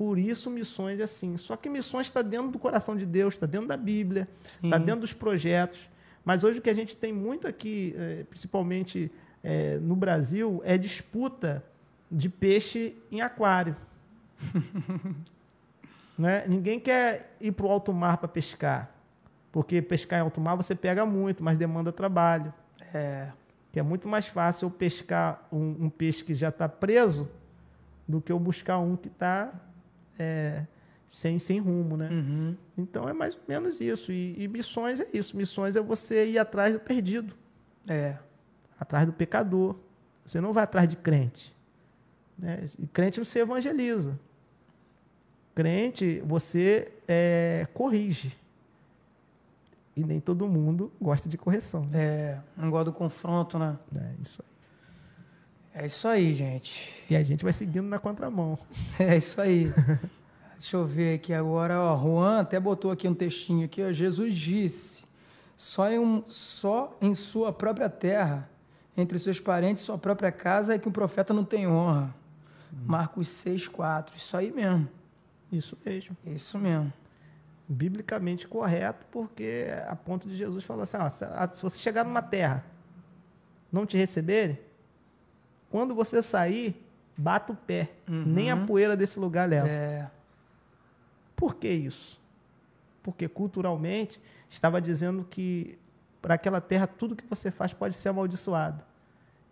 Por 0.00 0.18
isso, 0.18 0.50
missões 0.50 0.98
é 0.98 1.02
assim. 1.02 1.36
Só 1.36 1.58
que 1.58 1.68
missões 1.68 2.06
está 2.06 2.22
dentro 2.22 2.50
do 2.50 2.58
coração 2.58 2.96
de 2.96 3.04
Deus, 3.04 3.34
está 3.34 3.44
dentro 3.44 3.68
da 3.68 3.76
Bíblia, 3.76 4.26
está 4.64 4.78
dentro 4.78 5.02
dos 5.02 5.12
projetos. 5.12 5.78
Mas 6.24 6.42
hoje 6.42 6.58
o 6.58 6.62
que 6.62 6.70
a 6.70 6.74
gente 6.74 6.96
tem 6.96 7.12
muito 7.12 7.46
aqui, 7.46 7.94
é, 7.98 8.24
principalmente 8.24 9.12
é, 9.44 9.76
no 9.76 9.94
Brasil, 9.94 10.62
é 10.64 10.78
disputa 10.78 11.62
de 12.10 12.30
peixe 12.30 12.96
em 13.12 13.20
aquário. 13.20 13.76
né? 16.16 16.46
Ninguém 16.48 16.80
quer 16.80 17.36
ir 17.38 17.52
para 17.52 17.66
o 17.66 17.70
alto 17.70 17.92
mar 17.92 18.16
para 18.16 18.28
pescar. 18.28 18.90
Porque 19.52 19.82
pescar 19.82 20.20
em 20.20 20.22
alto 20.22 20.40
mar 20.40 20.54
você 20.54 20.74
pega 20.74 21.04
muito, 21.04 21.44
mas 21.44 21.58
demanda 21.58 21.92
trabalho. 21.92 22.54
É. 22.94 23.28
Que 23.70 23.78
é 23.78 23.82
muito 23.82 24.08
mais 24.08 24.26
fácil 24.26 24.64
eu 24.64 24.70
pescar 24.70 25.46
um, 25.52 25.76
um 25.78 25.90
peixe 25.90 26.24
que 26.24 26.32
já 26.32 26.48
está 26.48 26.66
preso 26.66 27.28
do 28.08 28.18
que 28.18 28.32
eu 28.32 28.38
buscar 28.38 28.78
um 28.78 28.96
que 28.96 29.08
está 29.08 29.52
é, 30.20 30.66
sem, 31.08 31.38
sem 31.38 31.58
rumo, 31.58 31.96
né? 31.96 32.10
Uhum. 32.10 32.56
Então 32.76 33.08
é 33.08 33.12
mais 33.12 33.34
ou 33.34 33.40
menos 33.48 33.80
isso. 33.80 34.12
E, 34.12 34.34
e, 34.38 34.46
missões 34.46 35.00
é 35.00 35.08
isso. 35.12 35.36
Missões 35.36 35.74
é 35.74 35.80
você 35.80 36.26
ir 36.26 36.38
atrás 36.38 36.74
do 36.74 36.78
perdido. 36.78 37.34
É. 37.88 38.18
Atrás 38.78 39.06
do 39.06 39.12
pecador. 39.12 39.76
Você 40.24 40.40
não 40.40 40.52
vai 40.52 40.64
atrás 40.64 40.86
de 40.86 40.96
crente. 40.96 41.56
Né? 42.38 42.64
E 42.78 42.86
crente 42.86 43.18
você 43.18 43.40
evangeliza. 43.40 44.18
Crente 45.54 46.20
você 46.20 46.92
é, 47.08 47.66
corrige. 47.72 48.36
E 49.96 50.04
nem 50.04 50.20
todo 50.20 50.46
mundo 50.46 50.92
gosta 51.00 51.28
de 51.28 51.36
correção. 51.36 51.86
Né? 51.86 51.98
É, 52.00 52.40
não 52.56 52.70
gosta 52.70 52.84
do 52.84 52.92
confronto, 52.92 53.58
né? 53.58 53.76
É 53.96 54.22
isso 54.22 54.42
aí. 54.42 54.49
É 55.72 55.86
isso 55.86 56.06
aí, 56.08 56.34
gente. 56.34 56.92
E 57.08 57.16
a 57.16 57.22
gente 57.22 57.44
vai 57.44 57.52
seguindo 57.52 57.86
na 57.86 57.98
contramão. 57.98 58.58
É 58.98 59.16
isso 59.16 59.40
aí. 59.40 59.72
Deixa 60.54 60.76
eu 60.76 60.84
ver 60.84 61.14
aqui 61.14 61.32
agora. 61.32 61.80
Ó, 61.80 61.96
Juan 61.96 62.40
até 62.40 62.58
botou 62.60 62.90
aqui 62.90 63.08
um 63.08 63.14
textinho 63.14 63.64
aqui. 63.64 63.82
Ó, 63.82 63.90
Jesus 63.92 64.34
disse: 64.34 65.04
só 65.56 65.90
em, 65.90 65.98
um, 65.98 66.22
só 66.28 66.96
em 67.00 67.14
sua 67.14 67.52
própria 67.52 67.88
terra, 67.88 68.48
entre 68.96 69.18
seus 69.18 69.40
parentes, 69.40 69.82
sua 69.82 69.96
própria 69.96 70.30
casa, 70.30 70.74
é 70.74 70.78
que 70.78 70.88
um 70.88 70.92
profeta 70.92 71.32
não 71.32 71.44
tem 71.44 71.66
honra. 71.66 72.14
Hum. 72.72 72.76
Marcos 72.86 73.28
6, 73.28 73.68
4. 73.68 74.16
Isso 74.16 74.36
aí 74.36 74.52
mesmo. 74.52 74.88
Isso 75.50 75.78
mesmo. 75.84 76.16
Isso 76.26 76.58
mesmo 76.58 76.92
biblicamente 77.70 78.48
correto, 78.48 79.06
porque 79.12 79.68
a 79.86 79.94
ponto 79.94 80.28
de 80.28 80.36
Jesus 80.36 80.64
falou 80.64 80.82
assim: 80.82 80.96
ó, 80.96 81.08
se 81.08 81.62
você 81.62 81.78
chegar 81.78 82.04
numa 82.04 82.20
terra, 82.20 82.64
não 83.70 83.86
te 83.86 83.96
receberem, 83.96 84.58
quando 85.70 85.94
você 85.94 86.20
sair, 86.20 86.84
bata 87.16 87.52
o 87.52 87.56
pé, 87.56 87.90
uhum. 88.08 88.24
nem 88.26 88.50
a 88.50 88.56
poeira 88.56 88.96
desse 88.96 89.18
lugar 89.18 89.48
leva. 89.48 89.68
É. 89.68 90.10
Por 91.36 91.54
que 91.54 91.68
isso? 91.68 92.20
Porque 93.02 93.28
culturalmente 93.28 94.20
estava 94.48 94.80
dizendo 94.80 95.24
que 95.24 95.78
para 96.20 96.34
aquela 96.34 96.60
terra 96.60 96.86
tudo 96.86 97.16
que 97.16 97.24
você 97.26 97.50
faz 97.50 97.72
pode 97.72 97.94
ser 97.94 98.10
amaldiçoado. 98.10 98.84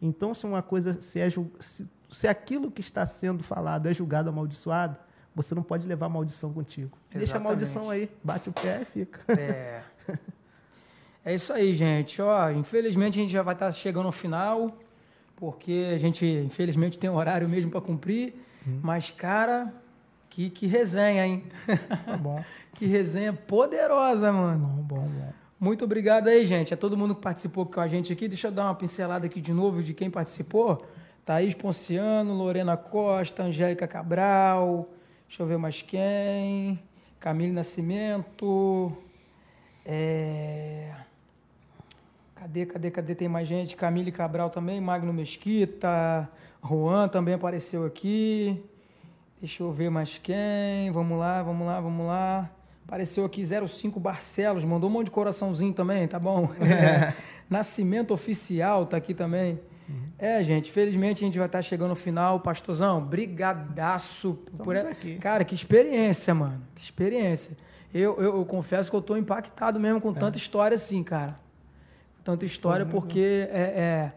Então, 0.02 0.34
se 0.34 0.44
uma 0.44 0.62
coisa 0.62 1.00
se, 1.00 1.18
é, 1.18 1.28
se, 1.60 1.88
se 2.10 2.28
aquilo 2.28 2.70
que 2.70 2.80
está 2.80 3.06
sendo 3.06 3.42
falado 3.42 3.88
é 3.88 3.94
julgado 3.94 4.28
amaldiçoado, 4.28 4.96
você 5.34 5.54
não 5.54 5.62
pode 5.62 5.86
levar 5.86 6.08
maldição 6.08 6.52
contigo. 6.52 6.98
Exatamente. 7.10 7.18
Deixa 7.18 7.36
a 7.36 7.40
maldição 7.40 7.90
aí, 7.90 8.10
bate 8.22 8.48
o 8.48 8.52
pé 8.52 8.82
e 8.82 8.84
fica. 8.84 9.20
É. 9.32 9.82
É 11.24 11.34
isso 11.34 11.52
aí, 11.52 11.74
gente. 11.74 12.22
Ó, 12.22 12.50
infelizmente 12.50 13.18
a 13.18 13.22
gente 13.22 13.32
já 13.32 13.42
vai 13.42 13.54
estar 13.54 13.70
chegando 13.72 14.06
ao 14.06 14.12
final, 14.12 14.78
porque 15.38 15.92
a 15.94 15.98
gente, 15.98 16.26
infelizmente, 16.26 16.98
tem 16.98 17.08
um 17.08 17.14
horário 17.14 17.48
mesmo 17.48 17.70
para 17.70 17.80
cumprir. 17.80 18.34
Hum. 18.66 18.80
Mas, 18.82 19.10
cara, 19.10 19.72
que, 20.28 20.50
que 20.50 20.66
resenha, 20.66 21.24
hein? 21.24 21.44
Tá 22.04 22.16
bom. 22.16 22.44
que 22.74 22.86
resenha 22.86 23.32
poderosa, 23.32 24.32
mano. 24.32 24.66
Bom, 24.66 24.96
bom, 24.96 25.08
bom. 25.08 25.32
Muito 25.60 25.84
obrigado 25.84 26.26
aí, 26.26 26.44
gente. 26.44 26.74
A 26.74 26.76
todo 26.76 26.96
mundo 26.96 27.14
que 27.14 27.22
participou 27.22 27.64
com 27.66 27.80
a 27.80 27.86
gente 27.86 28.12
aqui. 28.12 28.26
Deixa 28.26 28.48
eu 28.48 28.52
dar 28.52 28.64
uma 28.64 28.74
pincelada 28.74 29.26
aqui 29.26 29.40
de 29.40 29.52
novo 29.52 29.82
de 29.82 29.94
quem 29.94 30.10
participou. 30.10 30.84
Thaís 31.24 31.54
Ponciano, 31.54 32.34
Lorena 32.34 32.76
Costa, 32.76 33.44
Angélica 33.44 33.86
Cabral, 33.86 34.88
Deixa 35.28 35.42
eu 35.42 35.46
ver 35.46 35.58
mais 35.58 35.82
quem. 35.82 36.80
Camille 37.20 37.52
Nascimento. 37.52 38.96
É... 39.84 40.90
Cadê, 42.38 42.66
cadê, 42.66 42.90
cadê? 42.90 43.14
Tem 43.16 43.28
mais 43.28 43.48
gente. 43.48 43.74
Camille 43.74 44.12
Cabral 44.12 44.48
também. 44.48 44.80
Magno 44.80 45.12
Mesquita. 45.12 46.28
Juan 46.64 47.08
também 47.08 47.34
apareceu 47.34 47.84
aqui. 47.84 48.62
Deixa 49.40 49.64
eu 49.64 49.72
ver 49.72 49.90
mais 49.90 50.18
quem. 50.18 50.90
Vamos 50.92 51.18
lá, 51.18 51.42
vamos 51.42 51.66
lá, 51.66 51.80
vamos 51.80 52.06
lá. 52.06 52.48
Apareceu 52.86 53.24
aqui 53.24 53.42
05 53.44 53.98
Barcelos. 53.98 54.64
Mandou 54.64 54.88
um 54.88 54.92
monte 54.92 55.06
de 55.06 55.10
coraçãozinho 55.10 55.72
também, 55.72 56.06
tá 56.06 56.18
bom? 56.20 56.48
É. 56.60 57.12
Nascimento 57.50 58.14
Oficial 58.14 58.86
tá 58.86 58.96
aqui 58.96 59.14
também. 59.14 59.58
Uhum. 59.88 60.04
É, 60.16 60.40
gente, 60.44 60.70
felizmente 60.70 61.24
a 61.24 61.26
gente 61.26 61.38
vai 61.38 61.46
estar 61.46 61.60
chegando 61.60 61.88
no 61.88 61.96
final. 61.96 62.38
Pastorzão, 62.38 63.00
brigadaço. 63.00 64.38
por... 64.62 64.76
aqui. 64.76 65.16
Cara, 65.16 65.44
que 65.44 65.56
experiência, 65.56 66.32
mano. 66.32 66.62
Que 66.76 66.82
experiência. 66.82 67.56
Eu, 67.92 68.16
eu, 68.16 68.36
eu 68.36 68.44
confesso 68.44 68.90
que 68.90 68.94
eu 68.94 69.00
estou 69.00 69.18
impactado 69.18 69.80
mesmo 69.80 70.00
com 70.00 70.12
é. 70.12 70.14
tanta 70.14 70.38
história 70.38 70.76
assim, 70.76 71.02
cara. 71.02 71.47
Tanta 72.28 72.44
história, 72.44 72.84
porque 72.84 73.48
é, 73.50 74.12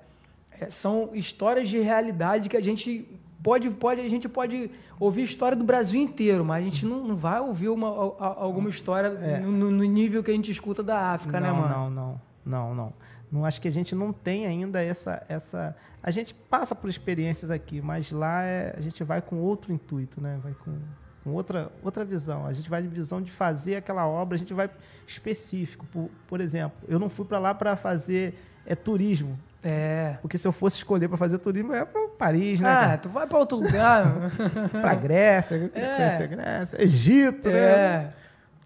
é, 0.60 0.66
é, 0.66 0.70
são 0.70 1.12
histórias 1.14 1.70
de 1.70 1.80
realidade 1.80 2.50
que 2.50 2.58
a 2.58 2.62
gente 2.62 3.08
pode, 3.42 3.70
pode, 3.70 4.02
a 4.02 4.10
gente 4.10 4.28
pode 4.28 4.70
ouvir 5.00 5.22
história 5.22 5.56
do 5.56 5.64
Brasil 5.64 6.02
inteiro, 6.02 6.44
mas 6.44 6.62
a 6.62 6.66
gente 6.66 6.86
não, 6.86 7.08
não 7.08 7.16
vai 7.16 7.40
ouvir 7.40 7.70
uma, 7.70 7.88
alguma 7.88 8.70
história 8.70 9.08
é. 9.08 9.40
no, 9.40 9.72
no, 9.72 9.86
nível 9.86 10.22
que 10.22 10.30
a 10.30 10.34
gente 10.34 10.52
escuta 10.52 10.84
da 10.84 11.14
África, 11.14 11.40
né, 11.40 11.48
não, 11.48 11.56
né, 11.56 11.62
mano? 11.62 11.74
Não, 11.74 11.90
não, 11.90 12.22
não, 12.46 12.76
não. 12.76 12.94
Não 13.32 13.46
acho 13.46 13.62
que 13.62 13.70
a 13.70 13.72
gente 13.72 13.96
não 13.96 14.12
tem 14.12 14.46
ainda 14.46 14.84
essa 14.84 15.26
essa 15.30 15.74
a 16.04 16.12
gente 16.12 16.34
passa 16.34 16.76
por 16.76 16.90
experiências 16.90 17.50
aqui, 17.50 17.82
mas 17.82 18.12
lá 18.12 18.44
é, 18.44 18.76
a 18.78 18.82
gente 18.82 19.06
vai 19.06 19.22
com 19.22 19.38
outro 19.38 19.72
intuito, 19.72 20.20
né? 20.20 20.38
Vai 20.44 20.54
com, 20.54 20.78
com 21.24 21.32
outra 21.32 21.72
outra 21.84 22.04
visão. 22.04 22.46
A 22.46 22.54
gente 22.54 22.70
vai 22.70 22.82
de 22.82 22.88
visão 22.88 23.22
de 23.22 23.32
fazer 23.32 23.76
aquela 23.76 24.08
obra, 24.08 24.36
a 24.36 24.40
gente 24.40 24.54
vai 24.54 24.70
específico. 25.08 25.86
Por, 25.92 26.10
por 26.28 26.42
exemplo, 26.42 26.78
eu 26.88 27.00
não 27.00 27.10
fui 27.10 27.26
para 27.26 27.40
lá 27.40 27.54
para 27.54 27.76
fazer 27.76 28.36
é 28.66 28.76
turismo. 28.76 29.38
É. 29.64 30.18
Porque 30.22 30.38
se 30.38 30.48
eu 30.48 30.52
fosse 30.52 30.78
escolher 30.78 31.08
para 31.08 31.18
fazer 31.18 31.38
turismo, 31.38 31.72
eu 31.74 31.80
ia 31.80 31.86
para 31.86 32.08
Paris, 32.18 32.60
né? 32.60 32.70
Ah, 32.70 32.82
cara? 32.82 32.98
tu 32.98 33.10
vai 33.10 33.28
para 33.28 33.38
outro 33.38 33.58
lugar. 33.58 34.32
para 34.72 34.96
Grécia, 34.96 35.72
é. 35.74 36.28
Grécia, 36.28 36.84
Egito, 36.84 37.48
né? 37.48 37.58
é. 37.58 37.68
né? 37.68 38.14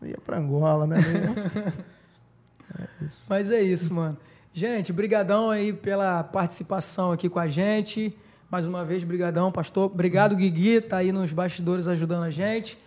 Eu 0.01 0.07
ia 0.09 0.17
para 0.23 0.37
Angola, 0.37 0.87
né? 0.87 0.97
é 2.79 3.05
Mas 3.29 3.51
é 3.51 3.61
isso, 3.61 3.93
mano. 3.93 4.17
Gente, 4.53 4.93
brigadão 4.93 5.49
aí 5.49 5.73
pela 5.73 6.23
participação 6.23 7.11
aqui 7.11 7.27
com 7.27 7.39
a 7.39 7.47
gente. 7.47 8.17
Mais 8.55 8.65
uma 8.65 8.85
vez, 8.85 9.03
brigadão, 9.03 9.51
pastor. 9.51 9.91
Obrigado, 9.91 10.33
Guigui, 10.33 10.79
tá 10.79 10.95
aí 10.99 11.11
nos 11.11 11.33
bastidores 11.33 11.89
ajudando 11.89 12.23
a 12.23 12.31
gente. 12.31 12.77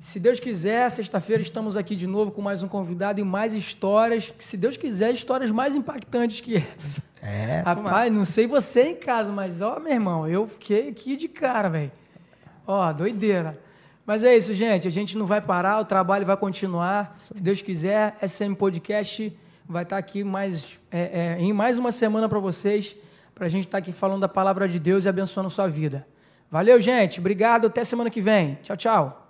Se 0.00 0.18
Deus 0.18 0.40
quiser, 0.40 0.90
sexta-feira 0.90 1.40
estamos 1.40 1.76
aqui 1.76 1.94
de 1.94 2.08
novo 2.08 2.32
com 2.32 2.42
mais 2.42 2.60
um 2.64 2.66
convidado 2.66 3.20
e 3.20 3.22
mais 3.22 3.52
histórias. 3.52 4.32
Se 4.40 4.56
Deus 4.56 4.76
quiser, 4.76 5.12
histórias 5.12 5.52
mais 5.52 5.76
impactantes 5.76 6.40
que 6.40 6.56
essa. 6.56 7.04
É, 7.22 7.62
Rapaz, 7.64 8.12
não 8.12 8.24
sei 8.24 8.48
você 8.48 8.88
em 8.88 8.96
casa, 8.96 9.30
mas 9.30 9.60
ó, 9.60 9.78
meu 9.78 9.92
irmão, 9.92 10.26
eu 10.26 10.48
fiquei 10.48 10.88
aqui 10.88 11.14
de 11.14 11.28
cara, 11.28 11.68
velho. 11.68 11.92
Ó, 12.66 12.92
doideira. 12.92 13.60
Mas 14.04 14.24
é 14.24 14.36
isso, 14.36 14.52
gente. 14.52 14.88
A 14.88 14.90
gente 14.90 15.16
não 15.16 15.24
vai 15.24 15.40
parar, 15.40 15.78
o 15.78 15.84
trabalho 15.84 16.26
vai 16.26 16.36
continuar. 16.36 17.12
Se 17.14 17.32
Deus 17.34 17.62
quiser, 17.62 18.16
SM 18.26 18.56
Podcast 18.56 19.32
vai 19.68 19.84
estar 19.84 19.98
aqui 19.98 20.24
mais, 20.24 20.80
é, 20.90 21.36
é, 21.36 21.40
em 21.40 21.52
mais 21.52 21.78
uma 21.78 21.92
semana 21.92 22.28
para 22.28 22.40
vocês, 22.40 22.96
para 23.34 23.46
a 23.46 23.48
gente 23.48 23.64
estar 23.64 23.78
aqui 23.78 23.92
falando 23.92 24.20
da 24.20 24.28
palavra 24.28 24.68
de 24.68 24.78
Deus 24.78 25.04
e 25.04 25.08
abençoando 25.08 25.50
sua 25.50 25.68
vida. 25.68 26.06
Valeu, 26.50 26.80
gente. 26.80 27.18
Obrigado. 27.18 27.66
Até 27.66 27.82
semana 27.84 28.10
que 28.10 28.20
vem. 28.20 28.58
Tchau, 28.62 28.76
tchau. 28.76 29.21